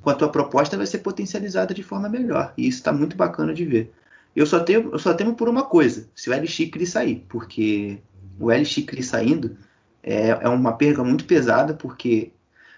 com 0.00 0.10
a 0.10 0.14
tua 0.14 0.28
proposta 0.28 0.76
vai 0.76 0.86
ser 0.86 0.98
potencializada 0.98 1.74
de 1.74 1.82
forma 1.82 2.08
melhor. 2.08 2.52
E 2.56 2.66
isso 2.66 2.78
está 2.78 2.92
muito 2.92 3.16
bacana 3.16 3.54
de 3.54 3.64
ver. 3.64 3.92
Eu 4.34 4.46
só, 4.46 4.60
tenho, 4.60 4.90
eu 4.92 4.98
só 4.98 5.12
temo 5.14 5.34
por 5.34 5.48
uma 5.48 5.64
coisa, 5.64 6.08
se 6.14 6.30
o 6.30 6.32
L 6.32 6.46
Chicri 6.46 6.86
sair, 6.86 7.24
porque 7.28 7.98
o 8.38 8.50
L 8.50 8.64
Chicri 8.64 9.02
saindo 9.02 9.56
é, 10.02 10.28
é 10.28 10.48
uma 10.48 10.72
perda 10.72 11.02
muito 11.02 11.24
pesada, 11.24 11.74
porque 11.74 12.30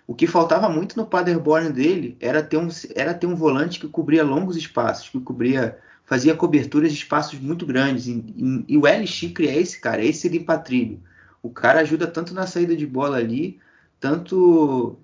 o 0.06 0.14
que 0.14 0.26
faltava 0.26 0.68
muito 0.68 0.96
no 0.96 1.06
Paderborn 1.06 1.70
dele 1.70 2.16
era 2.20 2.42
ter 2.42 2.56
um, 2.56 2.68
era 2.94 3.12
ter 3.12 3.26
um 3.26 3.36
volante 3.36 3.78
que 3.78 3.86
cobria 3.86 4.24
longos 4.24 4.56
espaços, 4.56 5.10
que 5.10 5.20
cobria 5.20 5.78
fazia 6.04 6.34
coberturas 6.34 6.90
de 6.90 6.98
espaços 6.98 7.38
muito 7.38 7.64
grandes. 7.64 8.06
E, 8.06 8.12
e, 8.36 8.64
e 8.68 8.78
o 8.78 8.86
L 8.86 9.06
Chicri 9.06 9.46
é 9.46 9.56
esse 9.58 9.78
cara, 9.78 10.02
é 10.02 10.06
esse 10.06 10.28
limpa 10.28 10.58
trilho 10.58 11.00
O 11.42 11.50
cara 11.50 11.80
ajuda 11.80 12.06
tanto 12.06 12.32
na 12.32 12.46
saída 12.46 12.76
de 12.76 12.86
bola 12.86 13.16
ali, 13.18 13.58
tanto 14.00 14.98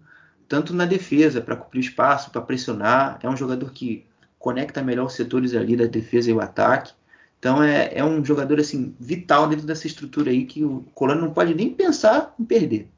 tanto 0.48 0.72
na 0.74 0.86
defesa, 0.86 1.42
para 1.42 1.56
cumprir 1.56 1.80
espaço, 1.80 2.30
para 2.30 2.40
pressionar. 2.40 3.18
É 3.22 3.28
um 3.28 3.36
jogador 3.36 3.70
que 3.70 4.06
conecta 4.38 4.82
melhor 4.82 5.06
os 5.06 5.12
setores 5.12 5.54
ali 5.54 5.76
da 5.76 5.84
defesa 5.84 6.30
e 6.30 6.32
o 6.32 6.40
ataque. 6.40 6.92
Então 7.38 7.62
é, 7.62 7.92
é 7.94 8.04
um 8.04 8.24
jogador 8.24 8.58
assim 8.58 8.94
vital 8.98 9.48
dentro 9.48 9.66
dessa 9.66 9.86
estrutura 9.86 10.30
aí 10.30 10.44
que 10.46 10.64
o 10.64 10.84
Colônia 10.94 11.22
não 11.22 11.32
pode 11.32 11.54
nem 11.54 11.72
pensar 11.72 12.34
em 12.38 12.44
perder. 12.44 12.88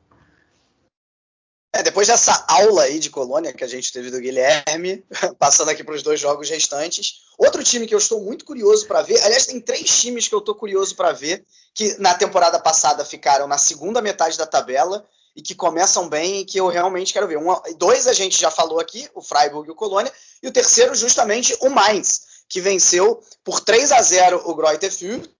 É, 1.80 1.82
depois 1.82 2.08
dessa 2.08 2.44
aula 2.46 2.82
aí 2.82 2.98
de 2.98 3.08
Colônia 3.08 3.54
que 3.54 3.64
a 3.64 3.66
gente 3.66 3.90
teve 3.90 4.10
do 4.10 4.20
Guilherme, 4.20 5.02
passando 5.40 5.70
aqui 5.70 5.82
para 5.82 5.94
os 5.94 6.02
dois 6.02 6.20
jogos 6.20 6.50
restantes, 6.50 7.22
outro 7.38 7.64
time 7.64 7.86
que 7.86 7.94
eu 7.94 7.98
estou 7.98 8.20
muito 8.20 8.44
curioso 8.44 8.86
para 8.86 9.00
ver, 9.00 9.18
aliás, 9.24 9.46
tem 9.46 9.58
três 9.58 9.88
times 9.98 10.28
que 10.28 10.34
eu 10.34 10.40
estou 10.40 10.54
curioso 10.54 10.94
para 10.94 11.12
ver, 11.12 11.42
que 11.72 11.96
na 11.98 12.12
temporada 12.12 12.58
passada 12.58 13.02
ficaram 13.02 13.48
na 13.48 13.56
segunda 13.56 14.02
metade 14.02 14.36
da 14.36 14.46
tabela 14.46 15.06
e 15.34 15.40
que 15.40 15.54
começam 15.54 16.06
bem 16.06 16.40
e 16.40 16.44
que 16.44 16.60
eu 16.60 16.68
realmente 16.68 17.14
quero 17.14 17.26
ver. 17.26 17.38
Um, 17.38 17.46
dois 17.78 18.06
a 18.06 18.12
gente 18.12 18.38
já 18.38 18.50
falou 18.50 18.78
aqui, 18.78 19.08
o 19.14 19.22
Freiburg 19.22 19.66
e 19.66 19.72
o 19.72 19.74
Colônia, 19.74 20.12
e 20.42 20.48
o 20.48 20.52
terceiro 20.52 20.94
justamente 20.94 21.56
o 21.62 21.70
Mainz, 21.70 22.42
que 22.46 22.60
venceu 22.60 23.22
por 23.42 23.60
3 23.60 23.90
a 23.92 24.02
0 24.02 24.42
o 24.44 24.54
Greuther 24.54 24.92
Fürth 24.92 25.30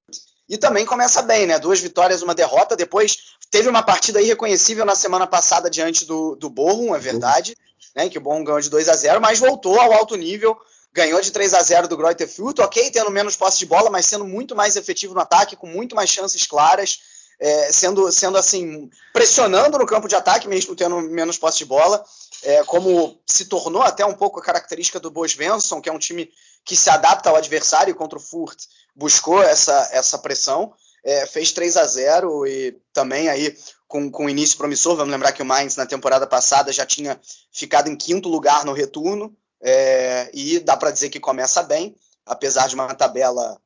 e 0.50 0.58
também 0.58 0.84
começa 0.84 1.22
bem, 1.22 1.46
né? 1.46 1.60
Duas 1.60 1.80
vitórias, 1.80 2.22
uma 2.22 2.34
derrota. 2.34 2.74
Depois 2.74 3.16
teve 3.50 3.68
uma 3.68 3.82
partida 3.82 4.20
irreconhecível 4.20 4.84
na 4.84 4.94
semana 4.94 5.26
passada 5.26 5.68
diante 5.68 6.04
do, 6.04 6.36
do 6.36 6.48
Bochum, 6.48 6.94
é 6.94 6.98
verdade, 6.98 7.56
né? 7.94 8.08
Que 8.08 8.18
o 8.18 8.20
Bochum 8.20 8.44
ganhou 8.44 8.60
de 8.60 8.70
2 8.70 8.88
a 8.88 8.94
0 8.94 9.20
mas 9.20 9.38
voltou 9.38 9.78
ao 9.80 9.92
alto 9.92 10.16
nível, 10.16 10.56
ganhou 10.92 11.20
de 11.20 11.30
3 11.30 11.54
a 11.54 11.62
0 11.62 11.88
do 11.88 11.96
Greuther 11.96 12.28
ok, 12.60 12.90
tendo 12.90 13.10
menos 13.10 13.36
posse 13.36 13.58
de 13.58 13.66
bola, 13.66 13.90
mas 13.90 14.06
sendo 14.06 14.24
muito 14.24 14.54
mais 14.54 14.76
efetivo 14.76 15.14
no 15.14 15.20
ataque, 15.20 15.56
com 15.56 15.66
muito 15.66 15.94
mais 15.94 16.10
chances 16.10 16.46
claras 16.46 17.00
é, 17.40 17.72
sendo, 17.72 18.12
sendo 18.12 18.36
assim, 18.36 18.90
pressionando 19.12 19.78
no 19.78 19.86
campo 19.86 20.06
de 20.06 20.14
ataque, 20.14 20.46
mesmo 20.46 20.76
tendo 20.76 21.00
menos 21.00 21.38
posse 21.38 21.58
de 21.58 21.64
bola, 21.64 22.04
é, 22.42 22.62
como 22.64 23.18
se 23.26 23.46
tornou 23.46 23.82
até 23.82 24.04
um 24.04 24.14
pouco 24.14 24.38
a 24.38 24.42
característica 24.42 25.00
do 25.00 25.10
Boas 25.10 25.32
Svensson, 25.32 25.80
que 25.80 25.88
é 25.88 25.92
um 25.92 25.98
time 25.98 26.30
que 26.64 26.76
se 26.76 26.90
adapta 26.90 27.30
ao 27.30 27.36
adversário 27.36 27.94
contra 27.94 28.18
o 28.18 28.22
Furt, 28.22 28.64
buscou 28.94 29.42
essa, 29.42 29.88
essa 29.92 30.18
pressão, 30.18 30.72
é, 31.04 31.26
fez 31.26 31.52
3 31.52 31.76
a 31.76 31.84
0 31.84 32.46
e 32.46 32.76
também 32.92 33.28
aí 33.28 33.56
com, 33.86 34.10
com 34.10 34.30
início 34.30 34.56
promissor, 34.56 34.96
vamos 34.96 35.10
lembrar 35.12 35.32
que 35.32 35.42
o 35.42 35.46
Mainz 35.46 35.76
na 35.76 35.86
temporada 35.86 36.26
passada 36.26 36.72
já 36.72 36.86
tinha 36.86 37.20
ficado 37.52 37.88
em 37.88 37.96
quinto 37.96 38.28
lugar 38.28 38.64
no 38.64 38.72
retorno, 38.72 39.36
é, 39.60 40.30
e 40.32 40.58
dá 40.60 40.76
para 40.76 40.90
dizer 40.90 41.10
que 41.10 41.20
começa 41.20 41.62
bem, 41.62 41.94
apesar 42.24 42.68
de 42.68 42.74
uma 42.74 42.94
tabela 42.94 43.60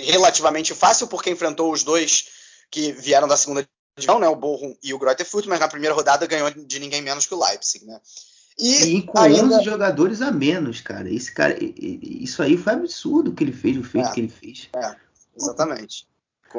relativamente 0.00 0.74
fácil, 0.74 1.06
porque 1.06 1.30
enfrentou 1.30 1.72
os 1.72 1.82
dois 1.82 2.28
que 2.70 2.92
vieram 2.92 3.28
da 3.28 3.36
segunda 3.36 3.66
divisão, 3.96 4.18
né, 4.18 4.28
o 4.28 4.36
Bochum 4.36 4.76
e 4.82 4.92
o 4.92 4.98
Greuther 4.98 5.26
Fürth, 5.26 5.46
mas 5.46 5.60
na 5.60 5.68
primeira 5.68 5.94
rodada 5.94 6.26
ganhou 6.26 6.50
de 6.50 6.78
ninguém 6.78 7.00
menos 7.00 7.26
que 7.26 7.34
o 7.34 7.44
Leipzig, 7.44 7.84
né? 7.84 8.00
E, 8.58 8.96
e 8.96 9.02
com 9.02 9.18
ainda... 9.18 9.56
11 9.56 9.64
jogadores 9.64 10.20
a 10.20 10.30
menos, 10.30 10.80
cara. 10.80 11.10
Esse 11.10 11.32
cara, 11.32 11.56
isso 11.58 12.42
aí 12.42 12.56
foi 12.56 12.74
absurdo 12.74 13.30
o 13.30 13.34
que 13.34 13.44
ele 13.44 13.52
fez, 13.52 13.78
o 13.78 13.82
feito 13.82 14.08
é, 14.08 14.12
que 14.12 14.20
ele 14.20 14.28
fez. 14.28 14.68
É, 14.76 14.96
exatamente. 15.36 16.06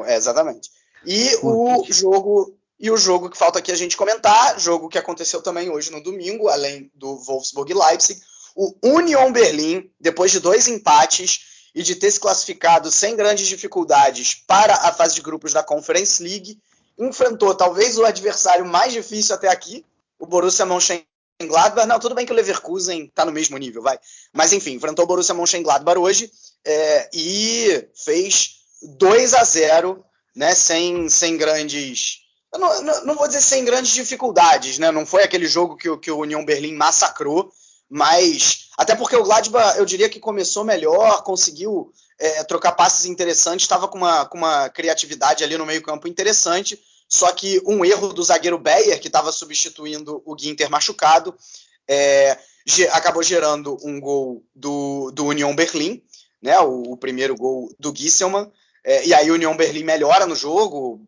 É, 0.06 0.16
exatamente. 0.16 0.72
E 1.06 1.36
o 1.42 1.84
jogo 1.90 2.58
e 2.80 2.92
o 2.92 2.98
jogo 2.98 3.30
que 3.30 3.38
falta 3.38 3.60
aqui 3.60 3.72
a 3.72 3.76
gente 3.76 3.96
comentar, 3.96 4.60
jogo 4.60 4.90
que 4.90 4.98
aconteceu 4.98 5.42
também 5.42 5.70
hoje 5.70 5.92
no 5.92 6.04
domingo, 6.04 6.50
além 6.50 6.92
do 6.94 7.16
Wolfsburg 7.18 7.72
e 7.72 7.76
Leipzig, 7.76 8.20
o 8.56 8.76
Union 8.84 9.32
Berlim, 9.32 9.90
depois 10.00 10.32
de 10.32 10.40
dois 10.40 10.68
empates, 10.68 11.54
e 11.74 11.82
de 11.82 11.96
ter 11.96 12.12
se 12.12 12.20
classificado 12.20 12.92
sem 12.92 13.16
grandes 13.16 13.48
dificuldades 13.48 14.36
para 14.36 14.74
a 14.76 14.94
fase 14.94 15.16
de 15.16 15.22
grupos 15.22 15.54
da 15.54 15.64
Conference 15.64 16.22
League, 16.22 16.60
enfrentou 17.00 17.56
talvez 17.56 17.98
o 17.98 18.06
adversário 18.06 18.66
mais 18.66 18.94
difícil 18.94 19.34
até 19.34 19.48
aqui, 19.48 19.84
o 20.20 20.28
Borussia 20.28 20.66
Mönchengladbach. 20.66 21.88
Não, 21.88 22.00
tudo 22.00 22.14
bem 22.14 22.26
que 22.26 22.32
o 22.32 22.36
Leverkusen 22.36 23.06
está 23.06 23.26
no 23.26 23.32
mesmo 23.32 23.58
nível, 23.58 23.82
vai. 23.82 23.98
Mas 24.32 24.54
enfim, 24.54 24.74
enfrentou 24.74 25.06
o 25.06 25.08
Borussia 25.08 25.34
Mönchengladbach 25.34 25.98
hoje 25.98 26.32
é, 26.64 27.10
e 27.12 27.88
fez 27.96 28.63
2 28.98 29.34
a 29.34 29.44
0, 29.44 30.04
né, 30.36 30.54
sem, 30.56 31.10
sem 31.10 31.38
grandes 31.38 32.24
não, 32.58 32.84
não, 32.84 33.06
não, 33.06 33.16
vou 33.16 33.28
dizer 33.28 33.42
sem 33.42 33.66
grandes 33.66 33.94
dificuldades, 33.94 34.78
né? 34.78 34.92
Não 34.92 35.06
foi 35.06 35.24
aquele 35.24 35.48
jogo 35.48 35.76
que, 35.76 35.98
que 35.98 36.12
o 36.12 36.20
União 36.20 36.46
Berlim 36.46 36.76
massacrou, 36.76 37.52
mas 37.90 38.70
até 38.78 38.96
porque 38.96 39.16
o 39.16 39.24
Gladbach, 39.24 39.78
eu 39.78 39.86
diria 39.86 40.10
que 40.10 40.20
começou 40.20 40.64
melhor, 40.64 41.24
conseguiu 41.24 41.92
é, 42.20 42.44
trocar 42.44 42.74
passes 42.74 43.06
interessantes, 43.06 43.64
estava 43.64 43.88
com 43.88 43.98
uma, 43.98 44.26
com 44.26 44.38
uma 44.38 44.70
criatividade 44.70 45.44
ali 45.44 45.58
no 45.58 45.66
meio-campo 45.66 46.08
interessante. 46.08 46.80
Só 47.08 47.32
que 47.32 47.62
um 47.66 47.84
erro 47.84 48.14
do 48.14 48.24
zagueiro 48.24 48.58
Beyer, 48.58 49.00
que 49.00 49.08
estava 49.08 49.32
substituindo 49.32 50.22
o 50.26 50.38
Ginter 50.38 50.70
machucado, 50.70 51.36
é, 51.88 52.38
acabou 52.92 53.22
gerando 53.22 53.78
um 53.84 54.00
gol 54.00 54.44
do, 54.56 55.12
do 55.12 55.26
Union 55.26 55.56
Berlim, 55.56 56.02
né, 56.42 56.60
o, 56.60 56.94
o 56.94 56.98
primeiro 56.98 57.36
gol 57.36 57.70
do 57.80 57.94
Gisselman. 57.96 58.52
É, 58.84 59.06
e 59.06 59.14
aí 59.14 59.32
o 59.32 59.36
Union 59.36 59.56
Berlim 59.56 59.84
melhora 59.84 60.26
no 60.26 60.36
jogo, 60.36 61.02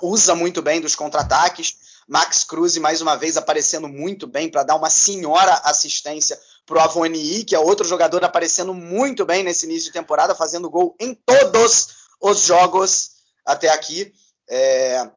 usa 0.00 0.34
muito 0.34 0.60
bem 0.60 0.80
dos 0.80 0.96
contra-ataques. 0.96 1.92
Max 2.08 2.42
Cruz, 2.44 2.76
mais 2.78 3.00
uma 3.00 3.16
vez, 3.16 3.36
aparecendo 3.36 3.88
muito 3.88 4.26
bem 4.26 4.50
para 4.50 4.64
dar 4.64 4.74
uma 4.74 4.90
senhora 4.90 5.60
assistência 5.64 6.38
para 6.66 6.78
o 6.78 6.80
Avoni, 6.80 7.44
que 7.44 7.54
é 7.54 7.58
outro 7.58 7.86
jogador 7.86 8.24
aparecendo 8.24 8.74
muito 8.74 9.24
bem 9.24 9.42
nesse 9.42 9.66
início 9.66 9.84
de 9.84 9.92
temporada, 9.92 10.34
fazendo 10.34 10.68
gol 10.68 10.96
em 10.98 11.14
todos 11.14 11.88
os 12.20 12.44
jogos 12.44 13.12
até 13.46 13.68
aqui. 13.68 14.12
É, 14.48 15.08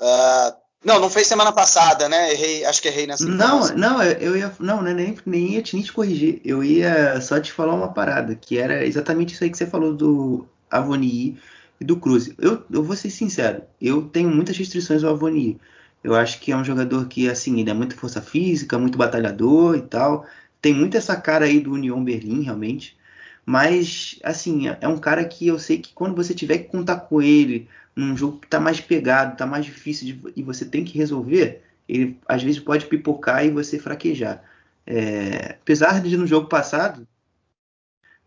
uh, 0.00 0.56
não, 0.84 1.00
não 1.00 1.10
fez 1.10 1.26
semana 1.26 1.52
passada, 1.52 2.08
né? 2.08 2.32
Errei, 2.32 2.64
acho 2.64 2.80
que 2.80 2.88
errei 2.88 3.06
nessa. 3.06 3.24
Não, 3.24 3.66
não, 3.74 4.02
eu 4.02 4.36
ia, 4.36 4.54
não, 4.60 4.82
né, 4.82 4.94
nem, 4.94 5.18
nem 5.26 5.54
ia 5.54 5.62
te, 5.62 5.74
nem 5.74 5.84
te 5.84 5.92
corrigir. 5.92 6.40
Eu 6.44 6.62
ia 6.62 7.20
só 7.20 7.40
te 7.40 7.50
falar 7.50 7.74
uma 7.74 7.92
parada, 7.92 8.34
que 8.36 8.58
era 8.58 8.86
exatamente 8.86 9.34
isso 9.34 9.42
aí 9.42 9.50
que 9.50 9.58
você 9.58 9.66
falou 9.66 9.92
do 9.92 10.46
Avoni 10.70 11.38
e 11.80 11.84
do 11.84 11.96
Cruz. 11.98 12.30
Eu, 12.38 12.64
eu 12.70 12.82
vou 12.82 12.96
ser 12.96 13.10
sincero, 13.10 13.62
eu 13.80 14.02
tenho 14.02 14.30
muitas 14.30 14.56
restrições 14.56 15.04
ao 15.04 15.12
Avoni. 15.14 15.60
Eu 16.02 16.14
acho 16.14 16.40
que 16.40 16.52
é 16.52 16.56
um 16.56 16.64
jogador 16.64 17.08
que, 17.08 17.28
assim, 17.28 17.60
ele 17.60 17.70
é 17.70 17.74
muito 17.74 17.96
força 17.96 18.22
física, 18.22 18.78
muito 18.78 18.96
batalhador 18.98 19.76
e 19.76 19.82
tal. 19.82 20.26
Tem 20.62 20.72
muito 20.74 20.96
essa 20.96 21.16
cara 21.20 21.46
aí 21.46 21.60
do 21.60 21.72
União 21.72 22.02
Berlim, 22.04 22.42
realmente. 22.42 22.96
Mas, 23.44 24.18
assim, 24.24 24.68
é, 24.68 24.78
é 24.82 24.88
um 24.88 24.98
cara 24.98 25.24
que 25.24 25.46
eu 25.46 25.58
sei 25.58 25.78
que 25.78 25.92
quando 25.94 26.14
você 26.16 26.34
tiver 26.34 26.58
que 26.58 26.68
contar 26.68 26.96
com 27.00 27.22
ele 27.22 27.68
num 27.94 28.16
jogo 28.16 28.40
que 28.40 28.48
tá 28.48 28.60
mais 28.60 28.80
pegado, 28.80 29.36
tá 29.36 29.46
mais 29.46 29.64
difícil 29.64 30.06
de, 30.06 30.32
e 30.36 30.42
você 30.42 30.64
tem 30.64 30.84
que 30.84 30.98
resolver, 30.98 31.62
ele 31.88 32.18
às 32.28 32.42
vezes 32.42 32.60
pode 32.60 32.86
pipocar 32.86 33.44
e 33.44 33.50
você 33.50 33.78
fraquejar. 33.78 34.42
É, 34.86 35.56
apesar 35.60 36.00
de 36.00 36.16
no 36.16 36.26
jogo 36.26 36.48
passado 36.48 37.06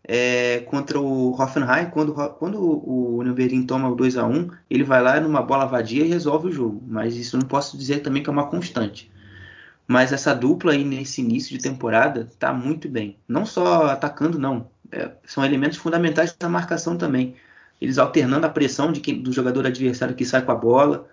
é, 0.04 0.60
contra 0.60 1.00
o 1.00 1.32
Hoffenheim, 1.32 1.90
quando, 1.90 2.14
quando 2.38 2.58
o 2.58 3.18
Union 3.18 3.34
Berlin 3.34 3.66
toma 3.66 3.88
o 3.88 3.94
2 3.94 4.16
a 4.16 4.26
1 4.26 4.50
ele 4.68 4.84
vai 4.84 5.02
lá 5.02 5.20
numa 5.20 5.42
bola 5.42 5.66
vadia 5.66 6.04
e 6.04 6.08
resolve 6.08 6.48
o 6.48 6.52
jogo. 6.52 6.82
Mas 6.86 7.16
isso 7.16 7.38
não 7.38 7.46
posso 7.46 7.76
dizer 7.76 8.00
também 8.00 8.22
que 8.22 8.28
é 8.28 8.32
uma 8.32 8.48
constante. 8.48 9.10
Mas 9.86 10.12
essa 10.12 10.34
dupla 10.34 10.72
aí 10.72 10.84
nesse 10.84 11.20
início 11.20 11.56
de 11.56 11.62
temporada 11.62 12.28
tá 12.38 12.52
muito 12.52 12.88
bem. 12.88 13.18
Não 13.28 13.44
só 13.44 13.86
atacando, 13.86 14.38
não. 14.38 14.70
É, 14.92 15.12
são 15.24 15.44
elementos 15.44 15.78
fundamentais 15.78 16.34
da 16.38 16.48
marcação 16.48 16.96
também. 16.96 17.36
Eles 17.80 17.98
alternando 17.98 18.46
a 18.46 18.50
pressão 18.50 18.92
de 18.92 19.00
quem, 19.00 19.22
do 19.22 19.32
jogador 19.32 19.66
adversário 19.66 20.14
que 20.14 20.24
sai 20.24 20.42
com 20.42 20.52
a 20.52 20.54
bola. 20.54 21.08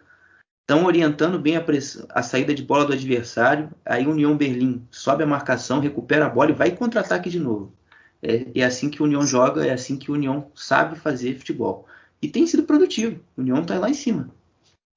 Estão 0.61 0.85
orientando 0.85 1.39
bem 1.39 1.55
a, 1.55 1.61
pressão, 1.61 2.05
a 2.09 2.21
saída 2.21 2.53
de 2.53 2.63
bola 2.63 2.85
do 2.85 2.93
adversário. 2.93 3.69
Aí 3.85 4.05
o 4.05 4.11
União 4.11 4.35
Berlim 4.35 4.85
sobe 4.91 5.23
a 5.23 5.27
marcação, 5.27 5.79
recupera 5.79 6.25
a 6.25 6.29
bola 6.29 6.51
e 6.51 6.55
vai 6.55 6.71
contra-ataque 6.71 7.29
de 7.29 7.39
novo. 7.39 7.76
É, 8.21 8.59
é, 8.59 8.63
assim 8.63 8.89
que 8.89 9.01
o 9.01 9.05
União 9.05 9.25
joga, 9.25 9.65
é 9.65 9.71
assim 9.71 9.97
que 9.97 10.09
o 10.09 10.13
União 10.13 10.51
sabe 10.55 10.99
fazer 10.99 11.37
futebol. 11.37 11.85
E 12.21 12.27
tem 12.27 12.47
sido 12.47 12.63
produtivo. 12.63 13.23
O 13.37 13.41
União 13.41 13.61
está 13.61 13.77
lá 13.77 13.89
em 13.89 13.93
cima. 13.93 14.29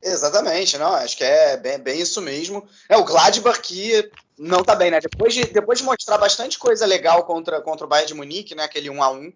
Exatamente, 0.02 0.78
não, 0.78 0.94
acho 0.94 1.16
que 1.16 1.24
é 1.24 1.58
bem, 1.58 1.78
bem, 1.78 2.00
isso 2.00 2.22
mesmo. 2.22 2.66
É 2.88 2.96
o 2.96 3.04
Gladbach 3.04 3.60
que 3.60 4.10
não 4.38 4.64
tá 4.64 4.74
bem, 4.74 4.90
né? 4.90 4.98
Depois 4.98 5.34
de, 5.34 5.44
depois 5.44 5.78
de 5.78 5.84
mostrar 5.84 6.16
bastante 6.16 6.58
coisa 6.58 6.86
legal 6.86 7.24
contra, 7.24 7.60
contra 7.60 7.84
o 7.84 7.88
Bayern 7.88 8.08
de 8.08 8.14
Munique, 8.14 8.54
né? 8.54 8.64
Aquele 8.64 8.88
1 8.88 9.02
a 9.02 9.10
1 9.10 9.32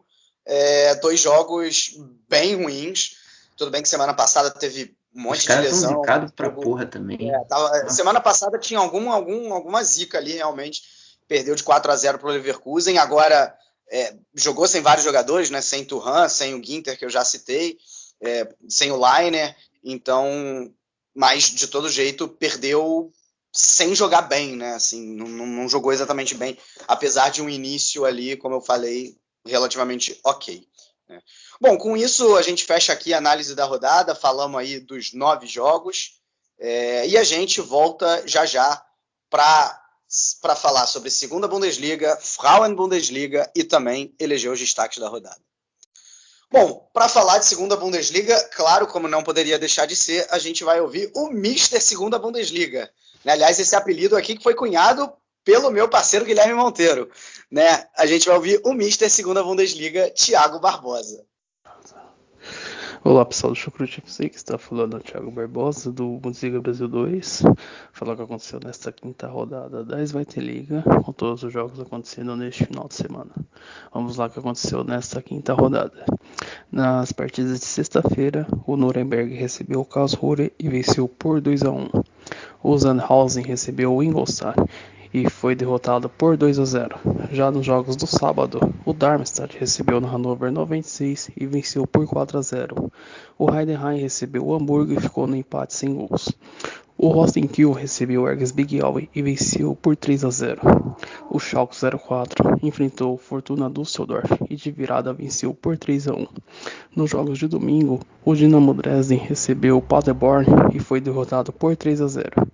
é, 0.47 0.95
dois 0.97 1.21
jogos 1.21 1.95
bem 2.29 2.57
ruins. 2.57 3.17
Tudo 3.57 3.71
bem 3.71 3.83
que 3.83 3.89
semana 3.89 4.15
passada 4.15 4.51
teve 4.51 4.97
um 5.15 5.23
monte 5.23 5.39
Os 5.39 5.45
de 5.45 5.55
lesão. 5.55 6.01
Os 6.01 6.31
pra 6.33 6.51
porra 6.51 6.87
também. 6.87 7.31
É, 7.31 7.45
tava, 7.45 7.91
semana 7.91 8.21
passada 8.21 8.59
tinha 8.59 8.81
algum, 8.81 9.13
algum, 9.13 9.53
alguma 9.53 9.85
zica 9.85 10.17
ali, 10.17 10.33
realmente. 10.33 10.83
Perdeu 11.29 11.55
de 11.55 11.63
4 11.63 11.93
a 11.93 11.97
0 11.97 12.19
pro 12.19 12.29
Leverkusen. 12.29 12.97
Agora 12.97 13.55
é, 13.91 14.17
jogou 14.35 14.67
sem 14.67 14.81
vários 14.81 15.05
jogadores, 15.05 15.51
né? 15.51 15.61
Sem 15.61 15.85
Turhan, 15.85 16.29
sem 16.29 16.55
o 16.55 16.65
Ginter, 16.65 16.99
que 16.99 17.05
eu 17.05 17.11
já 17.11 17.25
citei, 17.25 17.79
é, 18.21 18.49
sem 18.69 18.91
o 18.91 18.97
Liner. 18.97 19.57
Então, 19.83 20.73
mas 21.15 21.45
de 21.45 21.69
todo 21.69 21.89
jeito 21.89 22.29
perdeu 22.29 23.13
sem 23.53 23.95
jogar 23.95 24.23
bem, 24.23 24.57
né? 24.57 24.75
Assim, 24.75 25.15
não, 25.15 25.29
não, 25.29 25.69
jogou 25.69 25.93
exatamente 25.93 26.35
bem, 26.35 26.59
apesar 26.89 27.29
de 27.29 27.41
um 27.41 27.49
início 27.49 28.05
ali, 28.05 28.37
como 28.37 28.57
eu 28.57 28.61
falei, 28.61 29.17
relativamente 29.47 30.19
ok. 30.25 30.67
Né? 31.09 31.21
Bom, 31.61 31.79
com 31.79 31.97
isso 31.97 32.37
a 32.37 32.43
gente 32.43 32.65
fecha 32.65 32.93
aqui 32.93 33.15
a 33.15 33.19
análise 33.19 33.55
da 33.55 33.65
rodada, 33.65 34.15
falamos 34.15 34.59
aí 34.59 34.81
dos 34.81 35.13
nove 35.13 35.47
jogos 35.47 36.21
é, 36.59 37.07
e 37.07 37.17
a 37.17 37.23
gente 37.23 37.61
volta 37.61 38.27
já 38.27 38.45
já 38.45 38.85
para 39.31 39.84
falar 40.57 40.87
sobre 40.87 41.11
segunda 41.11 41.49
Bundesliga, 41.49 42.19
Frauen 42.21 42.75
Bundesliga 42.75 43.51
e 43.55 43.65
também 43.65 44.15
eleger 44.19 44.51
os 44.51 44.59
destaques 44.59 44.99
da 44.99 45.09
rodada. 45.09 45.41
Bom, 46.51 46.89
para 46.93 47.09
falar 47.09 47.39
de 47.39 47.47
segunda 47.47 47.77
Bundesliga, 47.77 48.41
claro, 48.55 48.87
como 48.87 49.09
não 49.09 49.25
poderia 49.25 49.59
deixar 49.59 49.87
de 49.87 49.97
ser, 49.97 50.27
a 50.31 50.39
gente 50.39 50.63
vai 50.63 50.81
ouvir 50.81 51.11
o 51.15 51.29
Mister 51.29 51.83
Segunda 51.83 52.19
Bundesliga. 52.19 52.91
Né? 53.25 53.33
Aliás, 53.33 53.59
esse 53.59 53.75
apelido 53.75 54.17
aqui 54.17 54.37
que 54.37 54.43
foi 54.43 54.55
cunhado 54.55 55.13
pelo 55.45 55.71
meu 55.71 55.89
parceiro 55.89 56.25
Guilherme 56.25 56.55
Monteiro. 56.55 57.11
Né? 57.51 57.87
A 57.97 58.07
gente 58.07 58.27
vai 58.27 58.37
ouvir 58.37 58.61
o 58.65 58.73
Mister 58.73 59.11
Segunda 59.11 59.43
Bundesliga, 59.43 60.11
Thiago 60.11 60.61
Barbosa. 60.61 61.27
Olá 63.07 63.23
pessoal 63.23 63.53
do 63.53 63.59
Chucrute 63.59 64.01
FC, 64.01 64.31
que 64.31 64.37
está 64.37 64.57
falando 64.57 64.97
é 64.97 64.99
o 64.99 65.03
Thiago 65.03 65.31
Barbosa 65.31 65.93
do 65.93 66.17
Bundesliga 66.17 66.59
Brasil 66.59 66.89
2. 66.89 67.43
Falar 67.93 68.15
o 68.15 68.17
que 68.17 68.23
aconteceu 68.23 68.59
nesta 68.65 68.91
quinta 68.91 69.29
rodada 69.29 69.85
da 69.85 70.03
Svite 70.03 70.41
Liga, 70.41 70.83
com 71.05 71.13
todos 71.13 71.43
os 71.43 71.53
jogos 71.53 71.79
acontecendo 71.79 72.35
neste 72.35 72.65
final 72.65 72.89
de 72.89 72.95
semana. 72.95 73.31
Vamos 73.93 74.17
lá 74.17 74.25
o 74.25 74.31
que 74.31 74.39
aconteceu 74.39 74.83
nesta 74.85 75.21
quinta 75.21 75.53
rodada. 75.53 76.07
Nas 76.73 77.13
partidas 77.13 77.61
de 77.61 77.67
sexta-feira, 77.67 78.47
o 78.67 78.75
Nuremberg 78.75 79.35
recebeu 79.35 79.83
o 79.83 79.85
Karlsruhe 79.85 80.51
e 80.59 80.67
venceu 80.71 81.07
por 81.07 81.43
2 81.43 81.63
a 81.63 81.71
1. 81.71 81.91
O 82.63 82.79
Sandhausen 82.79 83.45
recebeu 83.45 83.95
o 83.95 84.03
Ingolstadt 84.03 84.59
e 85.15 85.31
foi 85.31 85.55
derrotado 85.55 86.09
por 86.09 86.37
2 86.37 86.59
a 86.59 86.65
0. 86.65 86.99
Já 87.31 87.49
nos 87.49 87.65
jogos 87.65 87.95
do 87.95 88.05
sábado, 88.05 88.75
o 88.85 88.93
Darmstadt 88.93 89.57
recebeu 89.57 90.01
no 90.01 90.09
Hannover 90.09 90.51
96 90.51 91.31
e 91.37 91.47
venceu 91.47 91.87
por 91.87 92.05
4 92.05 92.37
a 92.37 92.43
0. 92.43 92.93
O 93.39 93.49
Heidenheim 93.49 94.01
recebeu 94.01 94.45
o 94.45 94.53
Hamburgo 94.53 94.93
e 94.93 95.01
ficou 95.01 95.29
no 95.29 95.37
empate 95.37 95.73
sem 95.73 95.95
gols. 95.95 96.33
O 96.97 97.09
Rostenkiel 97.09 97.73
recebeu 97.73 98.23
o 98.23 98.29
Ergas 98.29 98.53
Big 98.53 98.81
Alve 98.81 99.11
e 99.13 99.21
venceu 99.21 99.75
por 99.75 99.97
3 99.97 100.25
a 100.25 100.31
0. 100.31 100.61
O 101.29 101.41
Schalke 101.41 101.77
04 101.77 102.61
enfrentou 102.63 103.15
o 103.15 103.19
Fortuna 103.19 103.69
Düsseldorf 103.69 104.31
e 104.49 104.55
de 104.55 104.71
virada 104.71 105.13
venceu 105.13 105.53
por 105.53 105.77
3 105.77 106.07
a 106.07 106.15
1. 106.15 106.27
Nos 106.95 107.11
jogos 107.11 107.37
de 107.37 107.49
domingo, 107.49 107.99
o 108.25 108.33
Dinamo 108.33 108.73
Dresden 108.73 109.19
recebeu 109.19 109.77
o 109.77 109.83
Paderborn 109.83 110.47
e 110.73 110.79
foi 110.79 111.01
derrotado 111.01 111.53
por 111.53 111.75
3 111.75 112.01
a 112.01 112.07
0. 112.07 112.47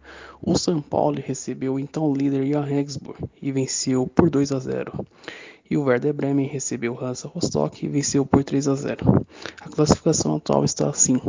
O 0.43 0.57
São 0.57 0.81
Paulo 0.81 1.21
recebeu 1.23 1.75
o 1.75 1.79
então 1.79 2.11
líder 2.15 2.47
Jan 2.47 2.65
Regensburg 2.65 3.23
e 3.43 3.53
venceu 3.53 4.07
por 4.07 4.31
2 4.31 4.53
a 4.53 4.59
0 4.59 5.07
e 5.71 5.77
o 5.77 5.85
Werder 5.85 6.13
Bremen 6.13 6.49
recebeu 6.49 6.93
o 6.93 7.05
Hansa 7.05 7.29
Rostock 7.29 7.87
e 7.87 7.89
venceu 7.89 8.27
por 8.27 8.43
3 8.43 8.67
a 8.67 8.75
0. 8.75 9.27
A 9.61 9.69
classificação 9.69 10.35
atual 10.35 10.65
está 10.65 10.91
assim: 10.91 11.21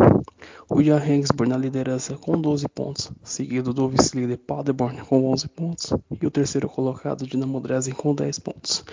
o 0.67 0.75
Regensburg 0.75 1.47
na 1.47 1.57
liderança 1.57 2.15
com 2.15 2.39
12 2.39 2.67
pontos, 2.69 3.11
seguido 3.23 3.71
do 3.71 3.87
vice-líder 3.87 4.37
Paderborn 4.37 5.01
com 5.01 5.31
11 5.31 5.47
pontos 5.49 5.93
e 6.19 6.25
o 6.25 6.31
terceiro 6.31 6.67
colocado 6.67 7.27
Dinamo 7.27 7.59
Dresden 7.59 7.93
com 7.93 8.15
10 8.15 8.39
pontos. 8.39 8.83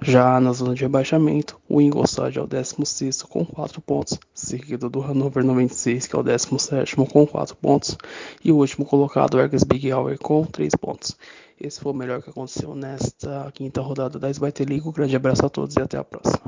Já 0.00 0.38
na 0.38 0.52
zona 0.52 0.74
de 0.74 0.82
rebaixamento, 0.82 1.58
o 1.68 1.80
Ingolstadt 1.80 2.38
é 2.38 2.42
o 2.42 2.46
16 2.46 3.22
com 3.22 3.46
4 3.46 3.80
pontos, 3.80 4.18
seguido 4.34 4.90
do 4.90 5.00
Hannover 5.00 5.42
96 5.42 6.06
que 6.06 6.14
é 6.14 6.18
o 6.18 6.22
17 6.22 6.96
com 6.96 7.26
4 7.26 7.56
pontos 7.56 7.96
e 8.44 8.52
o 8.52 8.56
último 8.56 8.84
colocado 8.84 9.40
Ergas 9.40 9.64
Big 9.64 9.88
com 10.20 10.44
3 10.44 10.74
pontos. 10.74 11.16
Esse 11.62 11.80
foi 11.80 11.92
o 11.92 11.94
melhor 11.94 12.20
que 12.20 12.28
aconteceu 12.28 12.74
nesta 12.74 13.48
quinta 13.54 13.80
rodada 13.80 14.18
da 14.18 14.28
Sbyte 14.28 14.64
League. 14.64 14.84
Um 14.84 14.90
grande 14.90 15.14
abraço 15.14 15.46
a 15.46 15.48
todos 15.48 15.76
e 15.76 15.80
até 15.80 15.96
a 15.96 16.02
próxima. 16.02 16.42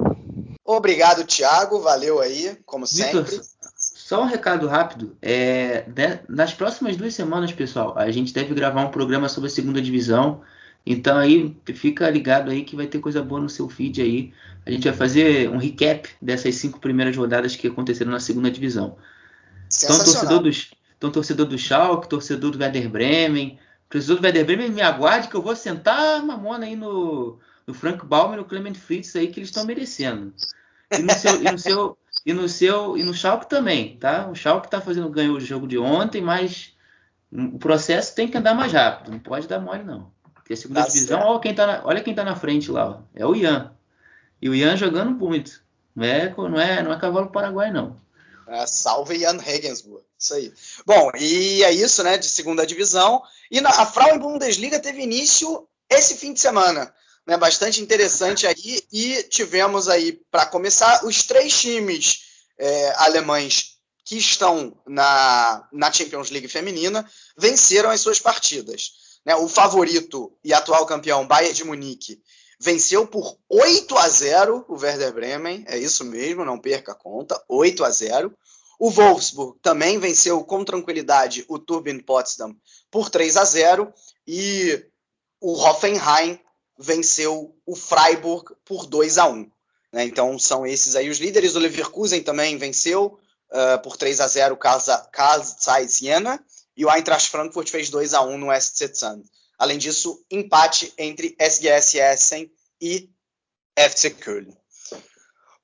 Obrigado, 0.64 1.24
Thiago. 1.24 1.80
Valeu 1.80 2.20
aí, 2.20 2.58
como 2.66 2.84
sempre. 2.84 3.20
Victor, 3.20 3.44
só 3.76 4.22
um 4.22 4.26
recado 4.26 4.66
rápido. 4.66 5.16
É, 5.22 5.82
de, 5.82 6.18
nas 6.28 6.52
próximas 6.52 6.96
duas 6.96 7.14
semanas, 7.14 7.52
pessoal, 7.52 7.96
a 7.96 8.10
gente 8.10 8.34
deve 8.34 8.52
gravar 8.54 8.84
um 8.84 8.90
programa 8.90 9.28
sobre 9.28 9.48
a 9.48 9.52
segunda 9.52 9.80
divisão. 9.80 10.40
Então 10.84 11.16
aí 11.16 11.56
fica 11.74 12.10
ligado 12.10 12.50
aí 12.50 12.64
que 12.64 12.74
vai 12.74 12.88
ter 12.88 12.98
coisa 12.98 13.22
boa 13.22 13.40
no 13.40 13.48
seu 13.48 13.68
feed 13.68 14.02
aí. 14.02 14.32
A 14.66 14.70
gente 14.72 14.82
vai 14.82 14.96
fazer 14.96 15.48
um 15.48 15.58
recap 15.58 16.08
dessas 16.20 16.56
cinco 16.56 16.80
primeiras 16.80 17.16
rodadas 17.16 17.54
que 17.54 17.68
aconteceram 17.68 18.10
na 18.10 18.18
segunda 18.18 18.50
divisão. 18.50 18.96
Então 19.72 19.96
torcedor 19.96 20.40
do, 20.40 20.50
então, 20.96 21.12
torcedor 21.12 21.46
do 21.46 21.58
Schalke, 21.58 22.08
torcedor 22.08 22.50
do 22.50 22.58
Werder 22.58 22.88
Bremen, 22.88 23.58
Torcedor 23.89 24.18
do 24.18 24.24
Werder 24.24 24.45
Bremen, 24.45 24.70
me 24.70 24.82
aguarde 24.82 25.28
que 25.28 25.35
eu 25.35 25.43
vou 25.43 25.55
sentar 25.55 26.16
a 26.16 26.22
mamona 26.22 26.66
aí 26.66 26.76
no, 26.76 27.39
no 27.66 27.74
Frank 27.74 28.05
Baumer 28.05 28.39
e 28.39 28.43
no 28.43 28.45
Clement 28.45 28.74
Fritz 28.74 29.14
aí 29.16 29.28
que 29.28 29.39
eles 29.39 29.49
estão 29.49 29.64
merecendo. 29.64 30.32
E 30.91 31.03
no 31.03 31.12
seu, 31.12 31.43
e 31.43 31.51
no 31.51 31.59
seu, 31.59 31.99
e 32.26 32.32
no 32.32 32.49
seu, 32.49 32.97
e 32.97 33.03
no 33.03 33.14
Schalke 33.14 33.49
também, 33.49 33.97
tá? 33.97 34.28
O 34.28 34.35
Schalke 34.35 34.70
tá 34.70 34.80
fazendo 34.80 35.09
ganhou 35.09 35.37
o 35.37 35.41
jogo 35.41 35.66
de 35.66 35.78
ontem, 35.78 36.20
mas 36.20 36.74
o 37.32 37.59
processo 37.59 38.14
tem 38.14 38.28
que 38.28 38.37
andar 38.37 38.55
mais 38.55 38.72
rápido, 38.72 39.11
não 39.11 39.18
pode 39.18 39.49
dar 39.49 39.61
mole 39.61 39.82
não. 39.82 40.12
Porque 40.35 40.53
a 40.53 40.57
segunda 40.57 40.82
tá 40.82 40.89
divisão, 40.89 41.20
olha 41.20 41.41
quem, 41.41 41.55
tá 41.55 41.66
na, 41.66 41.82
olha 41.85 42.03
quem 42.03 42.14
tá 42.14 42.24
na 42.24 42.37
frente 42.37 42.70
lá, 42.70 42.91
ó, 42.91 42.99
é 43.14 43.24
o 43.26 43.35
Ian. 43.35 43.72
E 44.41 44.49
o 44.49 44.55
Ian 44.55 44.76
jogando 44.76 45.11
muito. 45.11 45.62
Não 45.95 46.05
é, 46.05 46.35
não 46.37 46.61
é, 46.61 46.82
não 46.82 46.93
é 46.93 46.99
cavalo 46.99 47.30
paraguai 47.30 47.70
não. 47.70 47.99
É, 48.47 48.66
salve 48.66 49.18
Jan 49.18 49.39
Regensburg. 49.39 50.05
Isso 50.18 50.35
aí. 50.35 50.53
Bom, 50.85 51.11
e 51.18 51.62
é 51.62 51.72
isso, 51.72 52.03
né, 52.03 52.18
de 52.18 52.26
segunda 52.26 52.66
divisão. 52.66 53.22
E 53.55 53.61
na, 53.61 53.70
a 53.70 53.86
Frauen 53.86 54.18
Bundesliga 54.18 54.80
teve 54.80 55.00
início 55.00 55.68
esse 55.88 56.16
fim 56.16 56.32
de 56.32 56.40
semana, 56.40 56.92
né, 57.24 57.36
bastante 57.36 57.80
interessante 57.80 58.48
aí. 58.48 58.82
E 58.92 59.22
tivemos 59.30 59.88
aí, 59.88 60.20
para 60.28 60.44
começar, 60.44 61.05
os 61.05 61.22
três 61.22 61.57
times 61.57 62.22
é, 62.59 62.92
alemães 62.96 63.76
que 64.05 64.16
estão 64.16 64.76
na, 64.84 65.68
na 65.72 65.92
Champions 65.92 66.30
League 66.30 66.48
feminina 66.48 67.09
venceram 67.38 67.90
as 67.90 68.00
suas 68.00 68.18
partidas. 68.18 68.90
Né, 69.24 69.36
o 69.36 69.48
favorito 69.48 70.36
e 70.42 70.52
atual 70.52 70.84
campeão 70.84 71.24
Bayern 71.24 71.55
de 71.55 71.62
Munique 71.62 72.20
venceu 72.59 73.07
por 73.07 73.38
8 73.48 73.96
a 73.96 74.09
0 74.09 74.64
o 74.68 74.74
Werder 74.74 75.12
Bremen, 75.12 75.64
é 75.68 75.78
isso 75.78 76.05
mesmo, 76.05 76.44
não 76.44 76.59
perca 76.59 76.90
a 76.90 76.96
conta, 76.96 77.40
8 77.48 77.84
a 77.84 77.90
0. 77.90 78.36
O 78.79 78.91
Wolfsburg 78.91 79.59
também 79.62 79.99
venceu 79.99 80.43
com 80.45 80.64
tranquilidade 80.64 81.45
o 81.49 81.59
Turbine 81.59 82.03
Potsdam 82.03 82.55
por 82.91 83.09
3 83.09 83.37
a 83.37 83.45
0 83.45 83.93
e 84.27 84.85
o 85.41 85.53
Hoffenheim 85.53 86.41
venceu 86.79 87.57
o 87.64 87.77
Freiburg 87.77 88.55
por 88.64 88.87
2 88.87 89.18
a 89.18 89.29
1. 89.29 89.51
Né? 89.93 90.05
Então 90.05 90.39
são 90.39 90.66
esses 90.66 90.97
aí 90.97 91.09
os 91.09 91.18
líderes. 91.18 91.55
O 91.55 91.61
Leverkusen 91.61 92.22
também 92.22 92.57
venceu 92.57 93.18
uh, 93.51 93.81
por 93.83 93.97
3 93.97 94.20
a 94.20 94.27
0 94.27 94.55
o 94.55 94.59
Karl 94.59 94.81
Zeiss 95.43 95.99
Jena 95.99 96.42
e 96.76 96.84
o 96.84 96.91
Eintracht 96.91 97.30
Frankfurt 97.30 97.71
fez 97.71 97.91
2 97.91 98.14
a 98.14 98.22
1 98.22 98.38
no 98.38 98.61
SC 98.61 98.95
Sand. 98.95 99.22
Além 99.57 99.79
disso, 99.79 100.25
empate 100.30 100.92
entre 100.99 101.37
SGS 101.38 101.99
Essen 101.99 102.51
e 102.80 103.09
FC 103.76 104.11
Köln. 104.11 104.53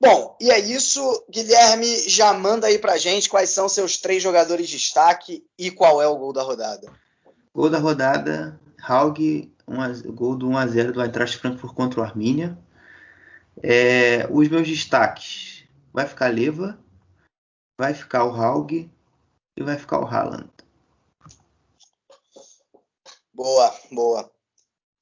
Bom, 0.00 0.34
e 0.40 0.50
é 0.50 0.58
isso. 0.58 1.24
Guilherme, 1.30 2.08
já 2.08 2.32
manda 2.32 2.66
aí 2.66 2.78
pra 2.78 2.96
gente 2.96 3.28
quais 3.28 3.50
são 3.50 3.68
seus 3.68 3.98
três 3.98 4.22
jogadores 4.22 4.66
de 4.66 4.78
destaque 4.78 5.44
e 5.58 5.70
qual 5.70 6.00
é 6.00 6.06
o 6.06 6.16
gol 6.16 6.32
da 6.32 6.42
rodada. 6.42 6.90
Gol 7.54 7.68
da 7.68 7.78
rodada, 7.78 8.58
Haug, 8.82 9.52
um, 9.68 10.12
gol 10.12 10.36
do 10.36 10.48
1x0 10.48 10.92
do 10.92 11.02
Eintracht 11.02 11.36
Frankfurt 11.36 11.74
contra 11.74 12.00
o 12.00 12.02
Armínia. 12.02 12.58
É, 13.62 14.26
os 14.30 14.48
meus 14.48 14.66
destaques, 14.66 15.64
vai 15.92 16.06
ficar 16.06 16.32
Leva, 16.32 16.78
vai 17.78 17.92
ficar 17.92 18.24
o 18.24 18.34
Haug 18.34 18.72
e 18.72 19.62
vai 19.62 19.76
ficar 19.76 20.00
o 20.00 20.06
Haaland. 20.06 20.48
Boa, 23.34 23.74
boa. 23.92 24.30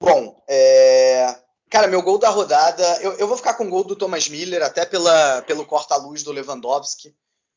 Bom, 0.00 0.42
é... 0.48 1.47
cara, 1.68 1.86
meu 1.86 2.02
gol 2.02 2.18
da 2.18 2.28
rodada, 2.28 2.84
eu, 3.00 3.12
eu, 3.14 3.28
vou 3.28 3.36
ficar 3.36 3.54
com 3.54 3.64
o 3.64 3.70
gol 3.70 3.84
do 3.84 3.96
Thomas 3.96 4.28
Miller, 4.28 4.62
até 4.62 4.84
pela, 4.84 5.42
pelo 5.42 5.64
corta-luz 5.64 6.22
do 6.22 6.32
Lewandowski. 6.32 7.14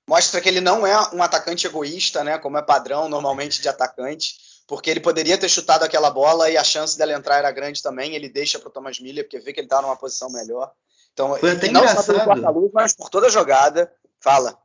Mostra 0.07 0.41
que 0.41 0.49
ele 0.49 0.61
não 0.61 0.85
é 0.85 1.09
um 1.13 1.23
atacante 1.23 1.65
egoísta, 1.65 2.23
né? 2.23 2.37
Como 2.37 2.57
é 2.57 2.61
padrão 2.61 3.07
normalmente 3.07 3.61
de 3.61 3.69
atacante, 3.69 4.35
porque 4.67 4.89
ele 4.89 4.99
poderia 4.99 5.37
ter 5.37 5.47
chutado 5.47 5.85
aquela 5.85 6.09
bola 6.09 6.49
e 6.49 6.57
a 6.57 6.63
chance 6.63 6.97
dela 6.97 7.13
entrar 7.13 7.37
era 7.37 7.51
grande 7.51 7.81
também. 7.81 8.15
Ele 8.15 8.27
deixa 8.27 8.59
para 8.59 8.69
o 8.69 8.71
Thomas 8.71 8.99
Miller, 8.99 9.23
porque 9.23 9.39
vê 9.39 9.53
que 9.53 9.59
ele 9.59 9.67
está 9.67 9.81
numa 9.81 9.95
posição 9.95 10.29
melhor. 10.29 10.71
Então, 11.13 11.35
Foi 11.35 11.51
até 11.51 11.69
não 11.69 11.81
engraçado. 11.81 12.05
só 12.05 12.13
pelo 12.13 12.25
corta-luz, 12.25 12.71
mas 12.73 12.93
por 12.93 13.09
toda 13.09 13.27
a 13.27 13.29
jogada. 13.29 13.91
Fala. 14.19 14.57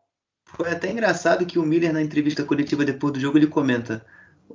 Foi 0.54 0.70
até 0.70 0.90
engraçado 0.90 1.44
que 1.44 1.58
o 1.58 1.62
Miller, 1.62 1.92
na 1.92 2.02
entrevista 2.02 2.44
coletiva 2.44 2.84
depois 2.84 3.12
do 3.12 3.20
jogo, 3.20 3.36
ele 3.36 3.48
comenta: 3.48 4.04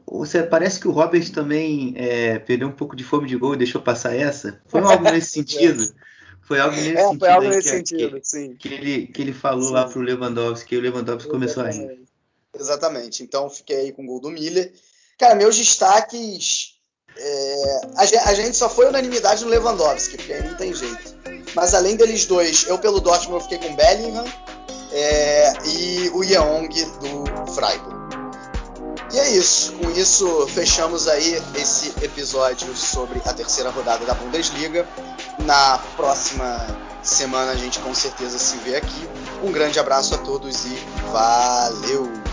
você, 0.05 0.43
parece 0.43 0.80
que 0.80 0.88
o 0.88 0.91
Robert 0.91 1.31
também 1.31 1.93
é, 1.95 2.39
perdeu 2.39 2.68
um 2.68 2.72
pouco 2.72 2.95
de 2.95 3.03
fome 3.03 3.27
de 3.27 3.38
gol 3.38 3.53
e 3.53 3.57
deixou 3.57 3.81
passar 3.81 4.15
essa. 4.15 4.61
Foi 4.68 4.81
algo 4.81 5.03
nesse 5.03 5.31
sentido. 5.31 5.93
Foi 6.41 6.59
algo 6.59 6.76
nesse 6.76 6.97
é, 6.97 7.07
sentido. 7.07 7.26
Algo 7.26 7.47
nesse 7.47 7.61
que, 7.61 7.77
sentido, 7.77 8.19
que, 8.19 8.27
sim. 8.27 8.55
Que 8.55 8.73
ele, 8.73 9.07
que 9.07 9.22
ele 9.22 9.34
falou 9.34 9.68
sim. 9.68 9.73
lá 9.73 9.88
pro 9.88 10.01
Lewandowski, 10.01 10.76
e 10.76 10.77
o 10.77 10.81
Lewandowski 10.81 11.30
começou 11.30 11.63
a 11.63 11.69
rir. 11.69 12.01
Exatamente. 12.57 13.23
Então 13.23 13.49
fiquei 13.49 13.77
aí 13.77 13.91
com 13.91 14.03
o 14.03 14.05
gol 14.05 14.19
do 14.19 14.30
Miller. 14.30 14.73
Cara, 15.18 15.35
meus 15.35 15.55
destaques. 15.55 16.77
É, 17.18 17.81
a, 17.97 18.05
gente, 18.05 18.19
a, 18.19 18.34
gente, 18.34 18.57
só 18.57 18.69
foi 18.69 18.88
unanimidade 18.88 19.43
no 19.43 19.49
Lewandowski, 19.49 20.18
porque 20.18 20.34
aí 20.34 20.43
não 20.47 20.55
tem 20.55 20.73
jeito. 20.73 21.15
Mas 21.53 21.73
além 21.73 21.95
deles 21.95 22.26
dois, 22.26 22.65
eu 22.68 22.80
pelo 22.80 23.01
Dortmund 23.01 23.43
eu 23.43 23.49
fiquei 23.49 23.57
com 23.57 23.76
Bellingham 23.76 24.26
é, 24.93 25.53
e 25.68 26.09
o 26.09 26.23
Yeong 26.23 26.69
do 26.69 27.53
Freiburg. 27.53 27.90
E 29.14 29.20
é 29.20 29.30
isso. 29.32 29.74
Com 29.74 29.92
isso, 29.92 30.48
fechamos 30.48 31.08
aí 31.08 31.42
esse 31.56 31.90
episódio 32.04 32.76
sobre 32.76 33.22
a 33.26 33.34
terceira 33.34 33.70
rodada 33.70 34.06
da 34.06 34.14
Bundesliga. 34.14 34.88
Na 35.40 35.78
próxima 35.98 36.66
semana 37.04 37.52
a 37.52 37.56
gente 37.56 37.80
com 37.80 37.94
certeza 37.94 38.40
se 38.40 38.58
vê 38.58 38.76
aqui. 38.76 39.10
Um 39.44 39.52
grande 39.52 39.80
abraço 39.80 40.16
a 40.16 40.18
todos 40.20 40.66
e 40.66 40.78
valeu! 41.12 42.31